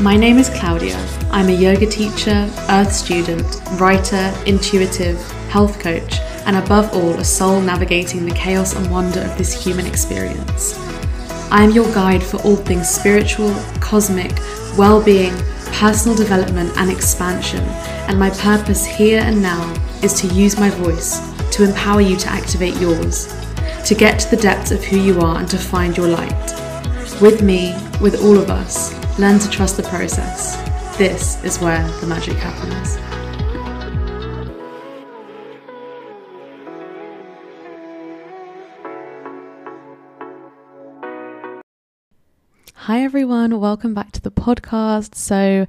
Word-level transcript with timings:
My 0.00 0.16
name 0.16 0.38
is 0.38 0.48
Claudia. 0.48 0.96
I'm 1.30 1.48
a 1.48 1.52
yoga 1.52 1.84
teacher, 1.84 2.50
earth 2.70 2.90
student, 2.90 3.44
writer, 3.78 4.32
intuitive, 4.46 5.20
health 5.50 5.78
coach, 5.78 6.20
and 6.46 6.56
above 6.56 6.94
all, 6.94 7.10
a 7.10 7.24
soul 7.24 7.60
navigating 7.60 8.24
the 8.24 8.34
chaos 8.34 8.74
and 8.74 8.90
wonder 8.90 9.20
of 9.20 9.36
this 9.36 9.62
human 9.62 9.84
experience. 9.84 10.78
I 11.50 11.64
am 11.64 11.72
your 11.72 11.92
guide 11.92 12.22
for 12.22 12.38
all 12.44 12.56
things 12.56 12.88
spiritual, 12.88 13.54
cosmic, 13.80 14.32
well 14.78 15.02
being, 15.02 15.34
personal 15.72 16.16
development, 16.16 16.72
and 16.78 16.90
expansion. 16.90 17.60
And 18.08 18.18
my 18.18 18.30
purpose 18.30 18.86
here 18.86 19.20
and 19.20 19.42
now 19.42 19.70
is 20.02 20.14
to 20.22 20.28
use 20.28 20.58
my 20.58 20.70
voice 20.70 21.20
to 21.50 21.62
empower 21.62 22.00
you 22.00 22.16
to 22.16 22.28
activate 22.30 22.76
yours, 22.76 23.26
to 23.84 23.94
get 23.94 24.18
to 24.20 24.30
the 24.34 24.40
depths 24.40 24.70
of 24.70 24.82
who 24.82 24.96
you 24.96 25.20
are 25.20 25.40
and 25.40 25.48
to 25.50 25.58
find 25.58 25.94
your 25.94 26.08
light. 26.08 27.20
With 27.20 27.42
me, 27.42 27.74
with 28.00 28.24
all 28.24 28.38
of 28.38 28.48
us, 28.48 28.98
learn 29.20 29.38
to 29.38 29.50
trust 29.50 29.76
the 29.76 29.82
process. 29.82 30.56
This 30.96 31.44
is 31.44 31.60
where 31.60 31.86
the 32.00 32.06
magic 32.06 32.36
happens. 32.38 32.96
Hi, 42.74 43.02
everyone. 43.02 43.60
Welcome 43.60 43.92
back 43.92 44.10
to 44.12 44.22
the 44.22 44.30
podcast. 44.30 45.14
So, 45.14 45.66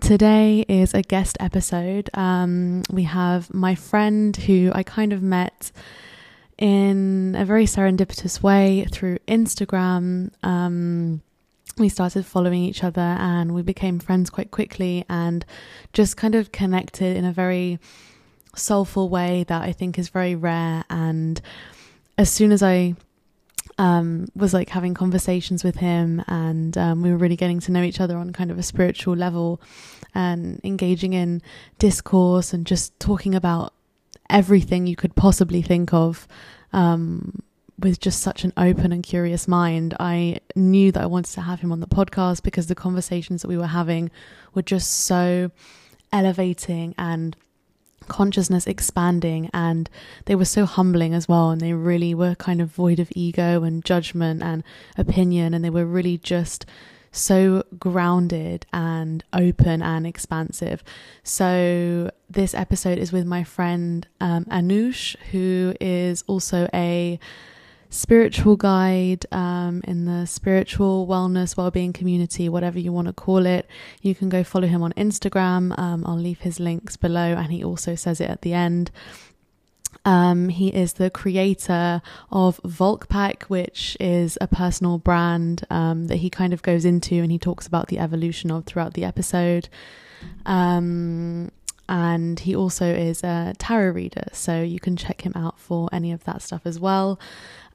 today 0.00 0.64
is 0.68 0.92
a 0.92 1.02
guest 1.02 1.36
episode. 1.38 2.10
Um, 2.14 2.82
we 2.90 3.04
have 3.04 3.54
my 3.54 3.76
friend 3.76 4.36
who 4.36 4.72
I 4.74 4.82
kind 4.82 5.12
of 5.12 5.22
met 5.22 5.70
in 6.58 7.36
a 7.38 7.44
very 7.44 7.66
serendipitous 7.66 8.42
way 8.42 8.88
through 8.90 9.18
Instagram. 9.28 10.32
Um, 10.42 11.22
we 11.78 11.88
started 11.88 12.26
following 12.26 12.62
each 12.62 12.84
other 12.84 13.00
and 13.00 13.54
we 13.54 13.62
became 13.62 13.98
friends 13.98 14.30
quite 14.30 14.50
quickly 14.50 15.04
and 15.08 15.44
just 15.92 16.16
kind 16.16 16.34
of 16.34 16.52
connected 16.52 17.16
in 17.16 17.24
a 17.24 17.32
very 17.32 17.78
soulful 18.54 19.08
way 19.08 19.44
that 19.48 19.62
I 19.62 19.72
think 19.72 19.98
is 19.98 20.08
very 20.08 20.34
rare. 20.34 20.84
And 20.90 21.40
as 22.16 22.30
soon 22.30 22.52
as 22.52 22.62
I 22.62 22.94
um, 23.78 24.26
was 24.34 24.52
like 24.52 24.70
having 24.70 24.94
conversations 24.94 25.62
with 25.62 25.76
him 25.76 26.22
and 26.26 26.76
um, 26.76 27.02
we 27.02 27.10
were 27.10 27.16
really 27.16 27.36
getting 27.36 27.60
to 27.60 27.72
know 27.72 27.82
each 27.82 28.00
other 28.00 28.16
on 28.16 28.32
kind 28.32 28.50
of 28.50 28.58
a 28.58 28.62
spiritual 28.62 29.14
level 29.14 29.60
and 30.14 30.60
engaging 30.64 31.12
in 31.12 31.42
discourse 31.78 32.52
and 32.52 32.66
just 32.66 32.98
talking 32.98 33.34
about 33.34 33.72
everything 34.30 34.86
you 34.86 34.96
could 34.96 35.14
possibly 35.14 35.62
think 35.62 35.92
of 35.94 36.26
um, 36.72 37.42
with 37.78 38.00
just 38.00 38.20
such 38.20 38.44
an 38.44 38.52
open 38.56 38.92
and 38.92 39.02
curious 39.02 39.46
mind, 39.46 39.94
I 40.00 40.40
knew 40.56 40.90
that 40.92 41.02
I 41.02 41.06
wanted 41.06 41.32
to 41.34 41.42
have 41.42 41.60
him 41.60 41.72
on 41.72 41.80
the 41.80 41.86
podcast 41.86 42.42
because 42.42 42.66
the 42.66 42.74
conversations 42.74 43.42
that 43.42 43.48
we 43.48 43.56
were 43.56 43.68
having 43.68 44.10
were 44.54 44.62
just 44.62 44.90
so 44.90 45.50
elevating 46.12 46.94
and 46.98 47.36
consciousness 48.08 48.66
expanding 48.66 49.50
and 49.52 49.90
they 50.24 50.34
were 50.34 50.44
so 50.44 50.64
humbling 50.64 51.12
as 51.12 51.28
well 51.28 51.50
and 51.50 51.60
they 51.60 51.74
really 51.74 52.14
were 52.14 52.34
kind 52.34 52.60
of 52.60 52.70
void 52.70 52.98
of 52.98 53.12
ego 53.14 53.62
and 53.62 53.84
judgment 53.84 54.42
and 54.42 54.64
opinion 54.96 55.52
and 55.52 55.62
they 55.62 55.70
were 55.70 55.84
really 55.84 56.16
just 56.16 56.64
so 57.12 57.62
grounded 57.78 58.66
and 58.72 59.24
open 59.32 59.82
and 59.82 60.06
expansive. 60.06 60.82
So, 61.22 62.10
this 62.28 62.54
episode 62.54 62.98
is 62.98 63.12
with 63.12 63.26
my 63.26 63.44
friend 63.44 64.06
um, 64.20 64.44
Anoush, 64.46 65.16
who 65.30 65.74
is 65.80 66.22
also 66.26 66.68
a 66.74 67.18
spiritual 67.90 68.56
guide 68.56 69.24
um, 69.32 69.82
in 69.84 70.04
the 70.04 70.26
spiritual 70.26 71.06
wellness 71.06 71.56
well-being 71.56 71.92
community 71.92 72.48
whatever 72.48 72.78
you 72.78 72.92
want 72.92 73.06
to 73.06 73.12
call 73.12 73.46
it 73.46 73.66
you 74.02 74.14
can 74.14 74.28
go 74.28 74.44
follow 74.44 74.66
him 74.66 74.82
on 74.82 74.92
instagram 74.92 75.76
um, 75.78 76.04
i'll 76.06 76.18
leave 76.18 76.40
his 76.40 76.60
links 76.60 76.96
below 76.96 77.34
and 77.34 77.50
he 77.50 77.64
also 77.64 77.94
says 77.94 78.20
it 78.20 78.28
at 78.28 78.42
the 78.42 78.52
end 78.52 78.90
um, 80.04 80.48
he 80.48 80.68
is 80.68 80.94
the 80.94 81.10
creator 81.10 82.00
of 82.30 82.60
Volkpack, 82.62 83.44
which 83.44 83.96
is 84.00 84.38
a 84.40 84.46
personal 84.46 84.98
brand 84.98 85.64
um, 85.70 86.06
that 86.06 86.16
he 86.16 86.30
kind 86.30 86.52
of 86.52 86.62
goes 86.62 86.84
into 86.84 87.16
and 87.16 87.30
he 87.30 87.38
talks 87.38 87.66
about 87.66 87.88
the 87.88 87.98
evolution 87.98 88.50
of 88.50 88.64
throughout 88.64 88.94
the 88.94 89.04
episode. 89.04 89.68
Um, 90.46 91.50
and 91.88 92.40
he 92.40 92.54
also 92.54 92.86
is 92.86 93.22
a 93.24 93.54
tarot 93.58 93.92
reader, 93.92 94.28
so 94.32 94.62
you 94.62 94.78
can 94.78 94.96
check 94.96 95.22
him 95.22 95.32
out 95.34 95.58
for 95.58 95.88
any 95.92 96.12
of 96.12 96.24
that 96.24 96.42
stuff 96.42 96.62
as 96.64 96.78
well. 96.78 97.18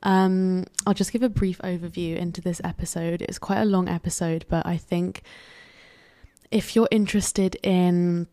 Um, 0.04 0.66
I'll 0.86 0.94
just 0.94 1.12
give 1.12 1.24
a 1.24 1.30
brief 1.30 1.58
overview 1.60 2.18
into 2.18 2.42
this 2.42 2.62
episode. 2.64 3.22
It's 3.22 3.40
quite 3.40 3.62
a 3.62 3.66
long 3.66 3.90
episode, 3.90 4.46
but 4.50 4.66
I 4.66 4.78
think 4.78 5.24
if 6.52 6.76
you're 6.76 6.90
interested 6.92 7.58
in 7.64 8.28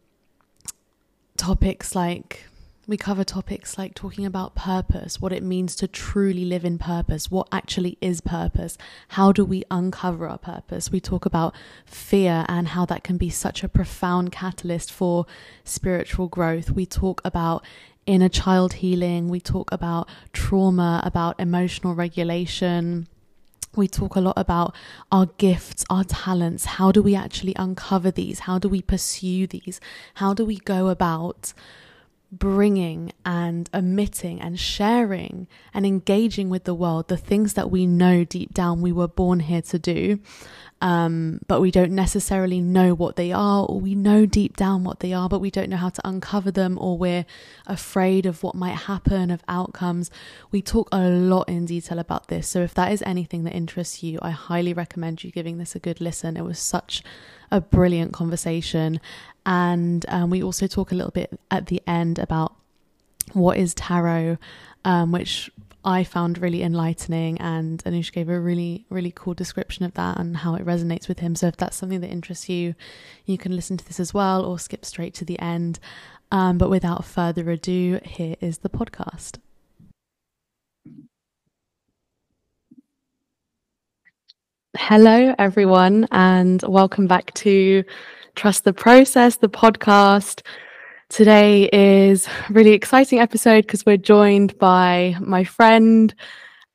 topics 1.36 1.94
like 1.94 2.44
we 2.90 2.96
cover 2.96 3.22
topics 3.22 3.78
like 3.78 3.94
talking 3.94 4.26
about 4.26 4.56
purpose, 4.56 5.20
what 5.20 5.32
it 5.32 5.44
means 5.44 5.76
to 5.76 5.86
truly 5.86 6.44
live 6.44 6.64
in 6.64 6.76
purpose, 6.76 7.30
what 7.30 7.46
actually 7.52 7.96
is 8.00 8.20
purpose, 8.20 8.76
how 9.10 9.30
do 9.30 9.44
we 9.44 9.62
uncover 9.70 10.28
our 10.28 10.38
purpose. 10.38 10.90
We 10.90 10.98
talk 10.98 11.24
about 11.24 11.54
fear 11.86 12.44
and 12.48 12.66
how 12.68 12.84
that 12.86 13.04
can 13.04 13.16
be 13.16 13.30
such 13.30 13.62
a 13.62 13.68
profound 13.68 14.32
catalyst 14.32 14.90
for 14.90 15.24
spiritual 15.62 16.26
growth. 16.26 16.72
We 16.72 16.84
talk 16.84 17.20
about 17.24 17.64
inner 18.06 18.28
child 18.28 18.74
healing, 18.74 19.28
we 19.28 19.40
talk 19.40 19.70
about 19.72 20.08
trauma, 20.32 21.00
about 21.04 21.38
emotional 21.38 21.94
regulation. 21.94 23.08
We 23.76 23.86
talk 23.86 24.16
a 24.16 24.20
lot 24.20 24.34
about 24.36 24.74
our 25.12 25.26
gifts, 25.38 25.84
our 25.88 26.04
talents. 26.04 26.64
How 26.64 26.90
do 26.90 27.02
we 27.02 27.14
actually 27.14 27.54
uncover 27.56 28.10
these? 28.10 28.40
How 28.40 28.58
do 28.58 28.68
we 28.68 28.82
pursue 28.82 29.46
these? 29.46 29.80
How 30.14 30.34
do 30.34 30.44
we 30.44 30.56
go 30.58 30.88
about 30.88 31.52
bringing 32.32 33.12
and 33.24 33.68
emitting 33.74 34.40
and 34.40 34.58
sharing 34.58 35.48
and 35.74 35.84
engaging 35.84 36.48
with 36.48 36.62
the 36.62 36.74
world 36.74 37.08
the 37.08 37.16
things 37.16 37.54
that 37.54 37.70
we 37.70 37.86
know 37.86 38.22
deep 38.22 38.54
down 38.54 38.80
we 38.80 38.92
were 38.92 39.08
born 39.08 39.40
here 39.40 39.60
to 39.60 39.80
do 39.80 40.20
um, 40.80 41.40
but 41.46 41.60
we 41.60 41.70
don't 41.70 41.92
necessarily 41.92 42.60
know 42.60 42.94
what 42.94 43.16
they 43.16 43.32
are, 43.32 43.66
or 43.66 43.78
we 43.80 43.94
know 43.94 44.24
deep 44.24 44.56
down 44.56 44.82
what 44.82 45.00
they 45.00 45.12
are, 45.12 45.28
but 45.28 45.40
we 45.40 45.50
don't 45.50 45.68
know 45.68 45.76
how 45.76 45.90
to 45.90 46.08
uncover 46.08 46.50
them, 46.50 46.78
or 46.80 46.96
we're 46.96 47.26
afraid 47.66 48.24
of 48.24 48.42
what 48.42 48.54
might 48.54 48.76
happen, 48.76 49.30
of 49.30 49.42
outcomes. 49.46 50.10
We 50.50 50.62
talk 50.62 50.88
a 50.90 51.08
lot 51.08 51.48
in 51.48 51.66
detail 51.66 51.98
about 51.98 52.28
this. 52.28 52.48
So, 52.48 52.62
if 52.62 52.72
that 52.74 52.92
is 52.92 53.02
anything 53.02 53.44
that 53.44 53.54
interests 53.54 54.02
you, 54.02 54.18
I 54.22 54.30
highly 54.30 54.72
recommend 54.72 55.22
you 55.22 55.30
giving 55.30 55.58
this 55.58 55.74
a 55.74 55.78
good 55.78 56.00
listen. 56.00 56.36
It 56.36 56.44
was 56.44 56.58
such 56.58 57.02
a 57.50 57.60
brilliant 57.60 58.12
conversation. 58.12 59.00
And 59.44 60.04
um, 60.08 60.30
we 60.30 60.42
also 60.42 60.66
talk 60.66 60.92
a 60.92 60.94
little 60.94 61.10
bit 61.10 61.38
at 61.50 61.66
the 61.66 61.82
end 61.86 62.18
about 62.18 62.54
what 63.32 63.58
is 63.58 63.74
tarot, 63.74 64.38
um, 64.84 65.12
which 65.12 65.50
I 65.84 66.04
found 66.04 66.38
really 66.38 66.62
enlightening, 66.62 67.40
and 67.40 67.82
Anoush 67.84 68.12
gave 68.12 68.28
a 68.28 68.38
really, 68.38 68.84
really 68.90 69.12
cool 69.14 69.32
description 69.32 69.84
of 69.84 69.94
that 69.94 70.18
and 70.18 70.36
how 70.36 70.54
it 70.54 70.66
resonates 70.66 71.08
with 71.08 71.20
him. 71.20 71.34
So, 71.34 71.46
if 71.46 71.56
that's 71.56 71.76
something 71.76 72.00
that 72.00 72.10
interests 72.10 72.48
you, 72.48 72.74
you 73.24 73.38
can 73.38 73.56
listen 73.56 73.76
to 73.78 73.84
this 73.86 73.98
as 73.98 74.12
well 74.12 74.44
or 74.44 74.58
skip 74.58 74.84
straight 74.84 75.14
to 75.14 75.24
the 75.24 75.38
end. 75.38 75.78
Um, 76.30 76.58
but 76.58 76.70
without 76.70 77.04
further 77.04 77.50
ado, 77.50 77.98
here 78.04 78.36
is 78.40 78.58
the 78.58 78.68
podcast. 78.68 79.38
Hello, 84.76 85.34
everyone, 85.38 86.06
and 86.12 86.62
welcome 86.62 87.06
back 87.06 87.32
to 87.34 87.84
Trust 88.36 88.64
the 88.64 88.72
Process, 88.72 89.36
the 89.36 89.48
podcast. 89.48 90.42
Today 91.10 91.68
is 91.72 92.28
a 92.28 92.52
really 92.52 92.70
exciting 92.70 93.18
episode 93.18 93.66
because 93.66 93.84
we're 93.84 93.96
joined 93.96 94.56
by 94.58 95.16
my 95.18 95.42
friend 95.42 96.14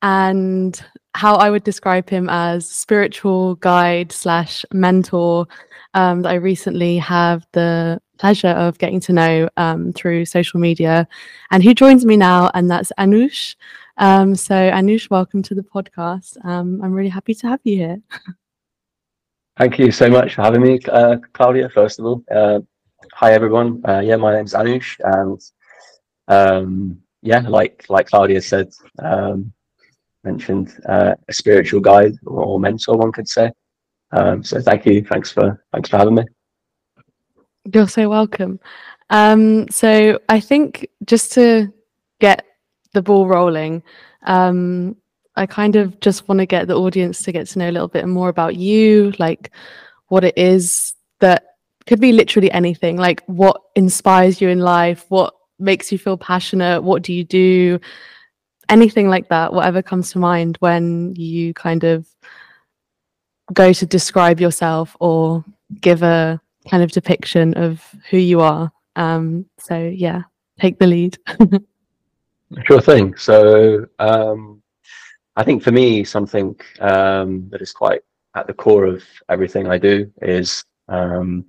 and 0.02 0.78
how 1.14 1.36
I 1.36 1.48
would 1.48 1.64
describe 1.64 2.10
him 2.10 2.28
as 2.28 2.68
spiritual 2.68 3.54
guide 3.56 4.12
slash 4.12 4.62
mentor 4.74 5.46
um, 5.94 6.20
that 6.20 6.32
I 6.32 6.34
recently 6.34 6.98
have 6.98 7.46
the 7.52 7.98
pleasure 8.18 8.48
of 8.48 8.76
getting 8.76 9.00
to 9.00 9.14
know 9.14 9.48
um, 9.56 9.94
through 9.94 10.26
social 10.26 10.60
media, 10.60 11.08
and 11.50 11.64
who 11.64 11.72
joins 11.72 12.04
me 12.04 12.18
now, 12.18 12.50
and 12.52 12.70
that's 12.70 12.92
Anoush. 12.98 13.56
Um, 13.96 14.34
so 14.34 14.54
Anoush, 14.54 15.08
welcome 15.08 15.42
to 15.44 15.54
the 15.54 15.62
podcast. 15.62 16.36
Um, 16.44 16.82
I'm 16.82 16.92
really 16.92 17.08
happy 17.08 17.32
to 17.36 17.46
have 17.48 17.60
you 17.64 17.76
here. 17.78 17.98
Thank 19.56 19.78
you 19.78 19.90
so 19.90 20.10
much 20.10 20.34
for 20.34 20.42
having 20.42 20.60
me, 20.60 20.78
uh, 20.92 21.16
Claudia. 21.32 21.70
First 21.70 21.98
of 21.98 22.04
all, 22.04 22.22
uh, 22.30 22.60
hi 23.16 23.32
everyone. 23.32 23.80
Uh, 23.88 24.00
yeah, 24.00 24.16
my 24.16 24.30
name's 24.30 24.52
Anoush, 24.52 25.00
and 25.02 25.40
um, 26.28 27.00
yeah, 27.22 27.40
like 27.40 27.86
like 27.88 28.08
Claudia 28.08 28.42
said, 28.42 28.68
um, 28.98 29.52
mentioned 30.22 30.78
uh, 30.86 31.14
a 31.26 31.32
spiritual 31.32 31.80
guide 31.80 32.12
or, 32.26 32.44
or, 32.44 32.60
mentor, 32.60 32.98
one 32.98 33.12
could 33.12 33.26
say. 33.26 33.50
Um, 34.12 34.44
so 34.44 34.60
thank 34.60 34.84
you, 34.84 35.02
thanks 35.02 35.32
for 35.32 35.64
thanks 35.72 35.88
for 35.88 35.96
having 35.96 36.16
me. 36.16 36.24
You're 37.72 37.88
so 37.88 38.06
welcome. 38.10 38.60
Um, 39.08 39.66
so 39.70 40.20
I 40.28 40.38
think 40.38 40.86
just 41.06 41.32
to 41.32 41.72
get 42.20 42.44
the 42.92 43.00
ball 43.00 43.26
rolling, 43.26 43.82
um, 44.24 44.94
I 45.36 45.46
kind 45.46 45.76
of 45.76 46.00
just 46.00 46.28
want 46.28 46.40
to 46.40 46.46
get 46.46 46.68
the 46.68 46.76
audience 46.76 47.22
to 47.22 47.32
get 47.32 47.46
to 47.48 47.58
know 47.60 47.70
a 47.70 47.72
little 47.72 47.88
bit 47.88 48.06
more 48.06 48.28
about 48.28 48.56
you, 48.56 49.14
like 49.18 49.52
what 50.08 50.22
it 50.22 50.36
is 50.36 50.94
that 51.20 51.45
could 51.86 52.00
be 52.00 52.12
literally 52.12 52.50
anything 52.50 52.96
like 52.96 53.22
what 53.26 53.60
inspires 53.76 54.40
you 54.40 54.48
in 54.48 54.60
life 54.60 55.04
what 55.08 55.34
makes 55.58 55.90
you 55.90 55.98
feel 55.98 56.16
passionate 56.16 56.82
what 56.82 57.02
do 57.02 57.12
you 57.12 57.24
do? 57.24 57.80
Anything 58.68 59.08
like 59.08 59.28
that 59.28 59.52
whatever 59.52 59.82
comes 59.82 60.10
to 60.12 60.18
mind 60.18 60.56
when 60.60 61.14
you 61.14 61.54
kind 61.54 61.84
of 61.84 62.06
go 63.52 63.72
to 63.72 63.86
describe 63.86 64.40
yourself 64.40 64.96
or 65.00 65.44
give 65.80 66.02
a 66.02 66.40
kind 66.68 66.82
of 66.82 66.90
depiction 66.90 67.54
of 67.54 67.82
who 68.10 68.18
you 68.18 68.40
are. 68.40 68.72
Um 68.96 69.46
so 69.58 69.78
yeah 69.78 70.22
take 70.60 70.78
the 70.78 70.86
lead. 70.86 71.18
Sure 72.66 72.80
thing. 72.80 73.16
So 73.16 73.86
um 73.98 74.62
i 75.34 75.42
think 75.42 75.62
for 75.62 75.72
me 75.72 76.04
something 76.04 76.58
um 76.80 77.48
that 77.50 77.60
is 77.60 77.72
quite 77.72 78.02
at 78.34 78.46
the 78.46 78.54
core 78.54 78.86
of 78.86 79.02
everything 79.28 79.66
i 79.66 79.76
do 79.76 80.10
is 80.22 80.64
um 80.88 81.44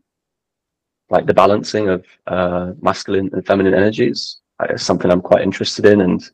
like 1.09 1.25
the 1.25 1.33
balancing 1.33 1.89
of 1.89 2.05
uh, 2.27 2.73
masculine 2.81 3.29
and 3.33 3.45
feminine 3.45 3.73
energies. 3.73 4.39
is 4.69 4.83
something 4.83 5.09
I'm 5.09 5.21
quite 5.21 5.41
interested 5.41 5.85
in 5.85 6.01
and 6.01 6.29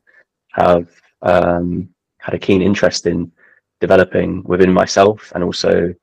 have 0.52 0.90
um, 1.22 1.90
had 2.20 2.34
a 2.34 2.40
keen 2.40 2.62
interest 2.62 3.06
in 3.06 3.32
developing 3.80 4.44
within 4.44 4.74
myself 4.74 5.32
and 5.36 5.44
also 5.44 5.94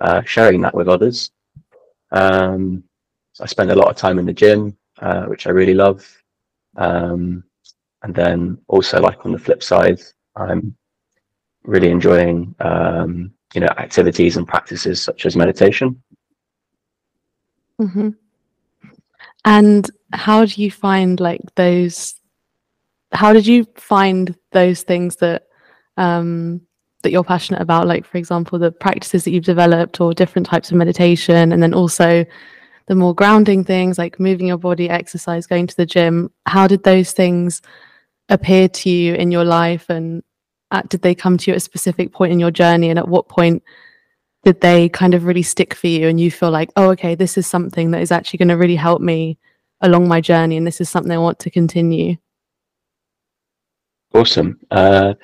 uh, 0.00 0.22
sharing 0.22 0.60
that 0.62 0.74
with 0.74 0.88
others. 0.88 1.30
Um, 2.12 2.84
so 3.32 3.44
I 3.44 3.46
spend 3.46 3.70
a 3.70 3.76
lot 3.76 3.88
of 3.88 3.96
time 3.96 4.18
in 4.18 4.26
the 4.26 4.32
gym, 4.32 4.76
uh, 4.98 5.24
which 5.26 5.46
I 5.46 5.50
really 5.50 5.74
love. 5.74 6.06
Um, 6.76 7.44
and 8.02 8.14
then 8.14 8.58
also, 8.68 9.00
like 9.00 9.24
on 9.24 9.32
the 9.32 9.38
flip 9.38 9.62
side, 9.62 10.00
I'm 10.36 10.76
really 11.64 11.90
enjoying 11.90 12.54
um, 12.60 13.32
you 13.54 13.60
know 13.60 13.72
activities 13.78 14.36
and 14.36 14.46
practices 14.46 15.02
such 15.02 15.26
as 15.26 15.36
meditation. 15.36 16.02
Mm-hmm. 17.80 18.10
And 19.44 19.90
how 20.12 20.44
do 20.44 20.62
you 20.62 20.70
find 20.70 21.18
like 21.18 21.40
those? 21.54 22.14
How 23.12 23.32
did 23.32 23.46
you 23.46 23.66
find 23.74 24.36
those 24.52 24.82
things 24.82 25.16
that 25.16 25.46
um, 25.96 26.60
that 27.02 27.10
you're 27.10 27.24
passionate 27.24 27.62
about? 27.62 27.86
Like, 27.86 28.04
for 28.04 28.18
example, 28.18 28.58
the 28.58 28.70
practices 28.70 29.24
that 29.24 29.30
you've 29.30 29.44
developed, 29.44 30.00
or 30.00 30.12
different 30.12 30.46
types 30.46 30.70
of 30.70 30.76
meditation, 30.76 31.52
and 31.52 31.62
then 31.62 31.72
also 31.72 32.24
the 32.86 32.94
more 32.94 33.14
grounding 33.14 33.64
things 33.64 33.98
like 33.98 34.20
moving 34.20 34.48
your 34.48 34.58
body, 34.58 34.90
exercise, 34.90 35.46
going 35.46 35.66
to 35.66 35.76
the 35.76 35.86
gym. 35.86 36.30
How 36.46 36.66
did 36.66 36.82
those 36.82 37.12
things 37.12 37.62
appear 38.28 38.68
to 38.68 38.90
you 38.90 39.14
in 39.14 39.30
your 39.30 39.44
life, 39.44 39.88
and 39.88 40.22
at, 40.70 40.88
did 40.90 41.00
they 41.00 41.14
come 41.14 41.38
to 41.38 41.50
you 41.50 41.54
at 41.54 41.58
a 41.58 41.60
specific 41.60 42.12
point 42.12 42.32
in 42.32 42.40
your 42.40 42.50
journey? 42.50 42.90
And 42.90 42.98
at 42.98 43.08
what 43.08 43.28
point 43.28 43.62
did 44.42 44.60
they 44.60 44.88
kind 44.88 45.14
of 45.14 45.24
really 45.24 45.42
stick 45.42 45.74
for 45.74 45.86
you 45.86 46.08
and 46.08 46.20
you 46.20 46.30
feel 46.30 46.50
like 46.50 46.70
oh 46.76 46.90
okay 46.90 47.14
this 47.14 47.36
is 47.36 47.46
something 47.46 47.90
that 47.90 48.00
is 48.00 48.12
actually 48.12 48.38
going 48.38 48.48
to 48.48 48.56
really 48.56 48.76
help 48.76 49.00
me 49.00 49.38
along 49.82 50.08
my 50.08 50.20
journey 50.20 50.56
and 50.56 50.66
this 50.66 50.80
is 50.80 50.88
something 50.88 51.12
i 51.12 51.18
want 51.18 51.38
to 51.38 51.50
continue 51.50 52.16
awesome. 54.14 54.58
Uh 54.70 55.14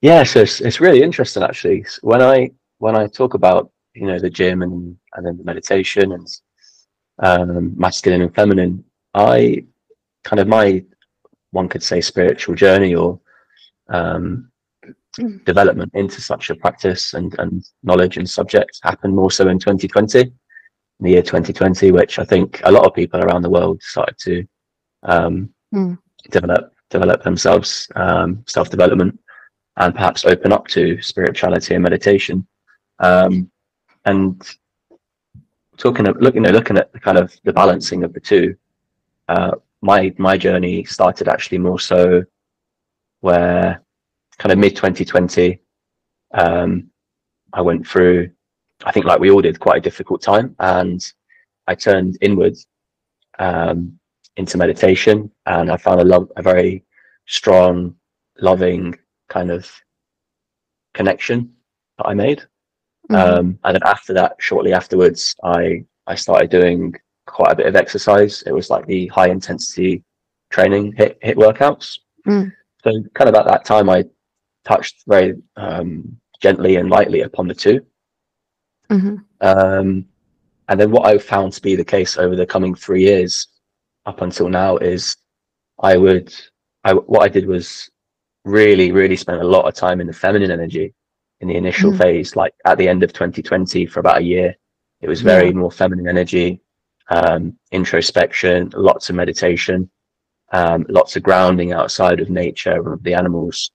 yeah 0.00 0.22
so 0.22 0.40
it's, 0.40 0.60
it's 0.60 0.80
really 0.80 1.02
interesting 1.02 1.42
actually. 1.42 1.84
When 2.02 2.22
i 2.22 2.50
when 2.78 2.96
i 2.96 3.06
talk 3.06 3.34
about 3.34 3.70
you 3.94 4.06
know 4.06 4.18
the 4.18 4.30
gym 4.30 4.62
and 4.62 4.96
and 5.14 5.26
then 5.26 5.36
the 5.36 5.44
meditation 5.44 6.12
and 6.12 6.28
um 7.20 7.76
masculine 7.76 8.22
and 8.22 8.34
feminine 8.34 8.84
i 9.14 9.64
kind 10.22 10.38
of 10.40 10.46
my 10.46 10.84
one 11.50 11.68
could 11.68 11.82
say 11.82 12.00
spiritual 12.00 12.54
journey 12.54 12.94
or 12.94 13.18
um 13.88 14.50
Mm. 15.18 15.44
development 15.44 15.92
into 15.94 16.20
such 16.20 16.50
a 16.50 16.54
practice 16.54 17.14
and, 17.14 17.34
and 17.38 17.64
knowledge 17.82 18.18
and 18.18 18.28
subject 18.28 18.78
happened 18.82 19.16
more 19.16 19.30
so 19.30 19.48
in 19.48 19.58
2020, 19.58 20.20
in 20.20 20.32
the 21.00 21.10
year 21.10 21.22
2020, 21.22 21.90
which 21.90 22.18
I 22.18 22.24
think 22.24 22.60
a 22.64 22.70
lot 22.70 22.84
of 22.84 22.94
people 22.94 23.20
around 23.20 23.42
the 23.42 23.50
world 23.50 23.82
started 23.82 24.16
to 24.18 24.46
um, 25.02 25.50
mm. 25.74 25.98
develop 26.30 26.72
develop 26.90 27.22
themselves, 27.22 27.88
um, 27.96 28.44
self 28.46 28.70
development, 28.70 29.18
and 29.76 29.94
perhaps 29.94 30.24
open 30.24 30.52
up 30.52 30.66
to 30.68 31.00
spirituality 31.02 31.74
and 31.74 31.82
meditation. 31.82 32.46
Um, 33.00 33.50
and 34.04 34.42
talking 35.76 36.06
of 36.06 36.16
looking, 36.20 36.44
you 36.44 36.50
know, 36.50 36.56
looking 36.56 36.78
at 36.78 36.92
the 36.92 37.00
kind 37.00 37.18
of 37.18 37.36
the 37.44 37.52
balancing 37.52 38.04
of 38.04 38.12
the 38.12 38.20
two, 38.20 38.56
uh, 39.28 39.52
my 39.82 40.14
my 40.18 40.36
journey 40.36 40.84
started 40.84 41.28
actually 41.28 41.58
more 41.58 41.80
so 41.80 42.22
where 43.20 43.82
kind 44.38 44.52
of 44.52 44.58
mid 44.58 44.76
2020, 44.76 45.60
um, 46.34 46.90
I 47.52 47.60
went 47.60 47.86
through, 47.86 48.30
I 48.84 48.92
think 48.92 49.06
like 49.06 49.20
we 49.20 49.30
all 49.30 49.40
did, 49.40 49.58
quite 49.58 49.78
a 49.78 49.80
difficult 49.80 50.22
time, 50.22 50.54
and 50.58 51.04
I 51.66 51.74
turned 51.74 52.18
inward 52.20 52.56
um, 53.38 53.98
into 54.36 54.58
meditation, 54.58 55.30
and 55.46 55.70
I 55.70 55.76
found 55.76 56.00
a 56.00 56.04
love, 56.04 56.30
a 56.36 56.42
very 56.42 56.84
strong, 57.26 57.94
loving 58.40 58.94
kind 59.28 59.50
of 59.50 59.70
connection 60.94 61.52
that 61.98 62.06
I 62.06 62.14
made. 62.14 62.42
Mm-hmm. 63.10 63.14
Um, 63.14 63.58
and 63.64 63.74
then 63.74 63.82
after 63.84 64.12
that, 64.14 64.36
shortly 64.38 64.72
afterwards, 64.72 65.34
I 65.42 65.84
I 66.06 66.14
started 66.14 66.50
doing 66.50 66.94
quite 67.26 67.52
a 67.52 67.56
bit 67.56 67.66
of 67.66 67.76
exercise. 67.76 68.42
It 68.46 68.52
was 68.52 68.70
like 68.70 68.86
the 68.86 69.06
high 69.08 69.28
intensity 69.28 70.02
training 70.50 70.94
hit, 70.96 71.20
HIIT 71.22 71.36
workouts. 71.36 71.98
Mm. 72.26 72.52
So 72.82 72.90
kind 73.14 73.28
of 73.28 73.34
at 73.34 73.46
that 73.46 73.64
time, 73.64 73.88
I 73.90 74.04
touched 74.68 75.02
very 75.06 75.34
um, 75.56 76.16
gently 76.40 76.76
and 76.76 76.90
lightly 76.90 77.22
upon 77.22 77.48
the 77.48 77.54
2 77.54 77.80
mm-hmm. 78.90 79.16
um, 79.40 80.06
and 80.68 80.78
then 80.78 80.90
what 80.90 81.06
I've 81.06 81.24
found 81.24 81.52
to 81.54 81.62
be 81.62 81.74
the 81.74 81.84
case 81.84 82.18
over 82.18 82.36
the 82.36 82.46
coming 82.46 82.74
three 82.74 83.02
years 83.02 83.48
up 84.04 84.20
until 84.20 84.48
now 84.48 84.76
is 84.76 85.16
I 85.80 85.96
would, 85.96 86.34
I, 86.84 86.92
what 86.92 87.22
I 87.22 87.28
did 87.28 87.46
was 87.46 87.90
really, 88.44 88.92
really 88.92 89.16
spend 89.16 89.40
a 89.40 89.46
lot 89.46 89.66
of 89.66 89.74
time 89.74 90.00
in 90.00 90.06
the 90.06 90.12
feminine 90.12 90.50
energy 90.50 90.94
in 91.40 91.48
the 91.48 91.56
initial 91.56 91.90
mm-hmm. 91.90 92.00
phase, 92.00 92.36
like 92.36 92.54
at 92.64 92.78
the 92.78 92.88
end 92.88 93.02
of 93.02 93.12
2020 93.12 93.86
for 93.86 94.00
about 94.00 94.18
a 94.18 94.24
year. 94.24 94.54
It 95.00 95.08
was 95.08 95.20
very 95.20 95.48
yeah. 95.48 95.52
more 95.52 95.70
feminine 95.70 96.08
energy, 96.08 96.60
um, 97.10 97.56
introspection, 97.70 98.72
lots 98.74 99.08
of 99.08 99.16
meditation, 99.16 99.88
um, 100.52 100.84
lots 100.88 101.14
of 101.16 101.22
grounding 101.22 101.72
outside 101.72 102.20
of 102.20 102.30
nature 102.30 102.92
of 102.92 103.02
the 103.04 103.14
animals 103.14 103.70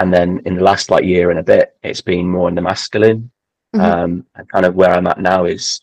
and 0.00 0.12
then 0.12 0.40
in 0.46 0.56
the 0.56 0.64
last 0.64 0.90
like 0.90 1.04
year 1.04 1.30
and 1.30 1.38
a 1.38 1.42
bit 1.42 1.76
it's 1.82 2.00
been 2.00 2.28
more 2.28 2.48
in 2.48 2.54
the 2.54 2.62
masculine. 2.62 3.30
Mm-hmm. 3.74 3.84
um 3.84 4.26
and 4.34 4.48
kind 4.48 4.66
of 4.66 4.74
where 4.74 4.90
i'm 4.90 5.06
at 5.06 5.20
now 5.20 5.44
is 5.44 5.80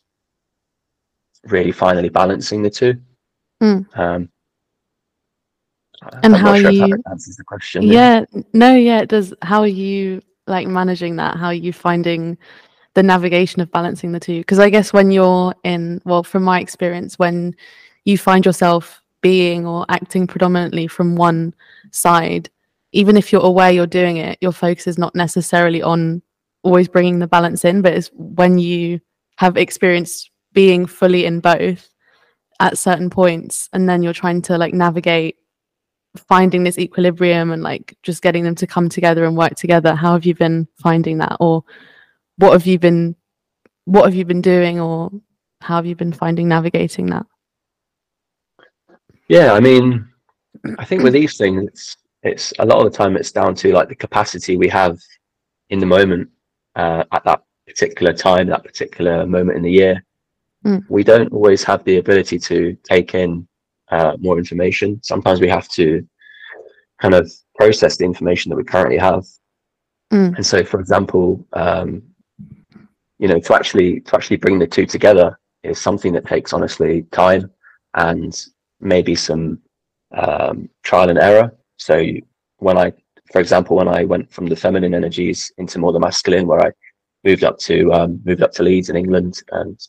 really 1.46 1.72
finally 1.72 2.10
balancing 2.10 2.62
the 2.62 2.70
two. 2.70 2.96
Mm. 3.64 3.98
um 3.98 4.30
and 6.24 6.36
I'm 6.36 6.42
how 6.42 6.56
sure 6.58 6.70
you 6.70 7.02
answers 7.10 7.38
the 7.38 7.46
question 7.46 7.84
yeah, 7.84 8.26
yeah 8.34 8.42
no 8.54 8.76
yeah 8.76 9.00
it 9.00 9.10
does. 9.10 9.34
How 9.42 9.62
are 9.62 9.68
you 9.68 10.22
like 10.48 10.68
managing 10.68 11.16
that? 11.16 11.38
How 11.38 11.48
are 11.48 11.54
you 11.54 11.74
finding 11.74 12.38
the 12.94 13.04
navigation 13.04 13.62
of 13.62 13.72
balancing 13.72 14.12
the 14.12 14.20
two? 14.20 14.40
Because 14.40 14.60
i 14.60 14.70
guess 14.70 14.92
when 14.92 15.10
you're 15.12 15.56
in 15.64 16.02
well 16.04 16.24
from 16.24 16.44
my 16.44 16.60
experience 16.60 17.18
when 17.18 17.56
you 18.04 18.18
find 18.18 18.46
yourself 18.46 19.02
being 19.22 19.66
or 19.66 19.86
acting 19.90 20.28
predominantly 20.28 20.88
from 20.88 21.16
one 21.16 21.54
side 21.92 22.50
even 22.98 23.16
if 23.16 23.32
you're 23.32 23.46
aware 23.46 23.70
you're 23.70 23.86
doing 23.86 24.18
it, 24.18 24.40
your 24.42 24.52
focus 24.52 24.88
is 24.88 24.98
not 24.98 25.14
necessarily 25.14 25.84
on 25.84 26.20
always 26.64 26.88
bringing 26.88 27.20
the 27.20 27.28
balance 27.28 27.64
in, 27.64 27.84
but 27.84 27.94
it's 27.94 28.10
when 28.16 28.58
you 28.58 29.00
have 29.36 29.56
experienced 29.56 30.32
being 30.54 30.88
fully 30.88 31.26
in 31.26 31.40
both 31.40 31.94
at 32.60 32.76
certain 32.76 33.12
points, 33.12 33.70
and 33.72 33.88
then 33.88 34.02
you're 34.02 34.14
trying 34.14 34.42
to 34.42 34.58
like 34.58 34.74
navigate 34.74 35.36
finding 36.28 36.64
this 36.64 36.80
equilibrium 36.80 37.52
and 37.52 37.62
like 37.62 37.96
just 38.02 38.24
getting 38.24 38.44
them 38.44 38.56
to 38.56 38.66
come 38.66 38.90
together 38.90 39.26
and 39.26 39.38
work 39.38 39.54
together. 39.54 39.94
How 39.94 40.14
have 40.14 40.26
you 40.26 40.34
been 40.34 40.68
finding 40.82 41.20
that, 41.20 41.38
or 41.40 41.64
what 42.38 42.54
have 42.54 42.66
you 42.66 42.80
been 42.80 43.16
what 43.86 44.06
have 44.06 44.16
you 44.16 44.26
been 44.26 44.42
doing, 44.42 44.80
or 44.80 45.12
how 45.62 45.76
have 45.76 45.86
you 45.86 45.96
been 45.96 46.14
finding 46.14 46.48
navigating 46.48 47.06
that? 47.12 47.28
Yeah, 49.28 49.54
I 49.54 49.60
mean, 49.60 50.10
I 50.80 50.84
think 50.84 51.04
with 51.04 51.14
these 51.14 51.38
things, 51.38 51.64
it's 51.68 51.98
a 52.60 52.66
lot 52.66 52.84
of 52.84 52.92
the 52.92 52.98
time 52.98 53.16
it's 53.16 53.32
down 53.32 53.56
to 53.56 53.74
like 53.74 53.90
the 53.90 53.96
capacity 53.96 54.58
we 54.58 54.70
have 54.70 54.98
in 55.70 55.80
the 55.80 55.86
moment 55.86 56.30
uh, 56.76 57.04
at 57.12 57.24
that 57.26 57.44
particular 57.66 58.14
time, 58.14 58.48
that 58.48 58.64
particular 58.64 59.26
moment 59.26 59.58
in 59.58 59.64
the 59.64 59.72
year. 59.72 60.04
Mm. 60.66 60.84
We 60.90 61.04
don't 61.04 61.32
always 61.32 61.64
have 61.64 61.84
the 61.84 61.98
ability 61.98 62.40
to 62.40 62.78
take 62.84 63.14
in 63.14 63.48
uh, 63.90 64.18
more 64.20 64.38
information. 64.38 65.00
Sometimes 65.04 65.40
we 65.40 65.50
have 65.50 65.68
to 65.70 66.08
kind 67.02 67.14
of 67.14 67.32
process 67.56 67.98
the 67.98 68.06
information 68.06 68.50
that 68.50 68.56
we 68.56 68.64
currently 68.64 68.98
have. 68.98 69.26
Mm. 70.12 70.36
And 70.36 70.46
so, 70.46 70.64
for 70.64 70.80
example, 70.80 71.46
um, 71.54 72.02
you 73.20 73.28
know, 73.28 73.40
to 73.40 73.56
actually 73.56 74.02
to 74.02 74.16
actually 74.16 74.38
bring 74.38 74.60
the 74.60 74.68
two 74.68 74.86
together 74.86 75.40
is 75.64 75.80
something 75.80 76.14
that 76.14 76.26
takes 76.26 76.54
honestly 76.54 77.04
time 77.12 77.52
and 77.96 78.46
maybe 78.80 79.16
some 79.16 79.60
um, 80.16 80.70
trial 80.84 81.10
and 81.10 81.20
error. 81.20 81.52
So 81.78 82.06
when 82.58 82.78
I, 82.78 82.92
for 83.32 83.40
example, 83.40 83.78
when 83.78 83.88
I 83.88 84.04
went 84.04 84.32
from 84.32 84.48
the 84.48 84.56
feminine 84.56 84.94
energies 84.94 85.52
into 85.58 85.80
more 85.80 85.92
the 85.94 86.00
masculine, 86.00 86.48
where 86.48 86.62
I 86.68 86.72
moved 87.24 87.44
up 87.44 87.58
to 87.60 87.92
um, 87.94 88.22
moved 88.26 88.42
up 88.42 88.52
to 88.54 88.64
Leeds 88.64 88.90
in 88.90 88.96
England 88.96 89.42
and 89.52 89.80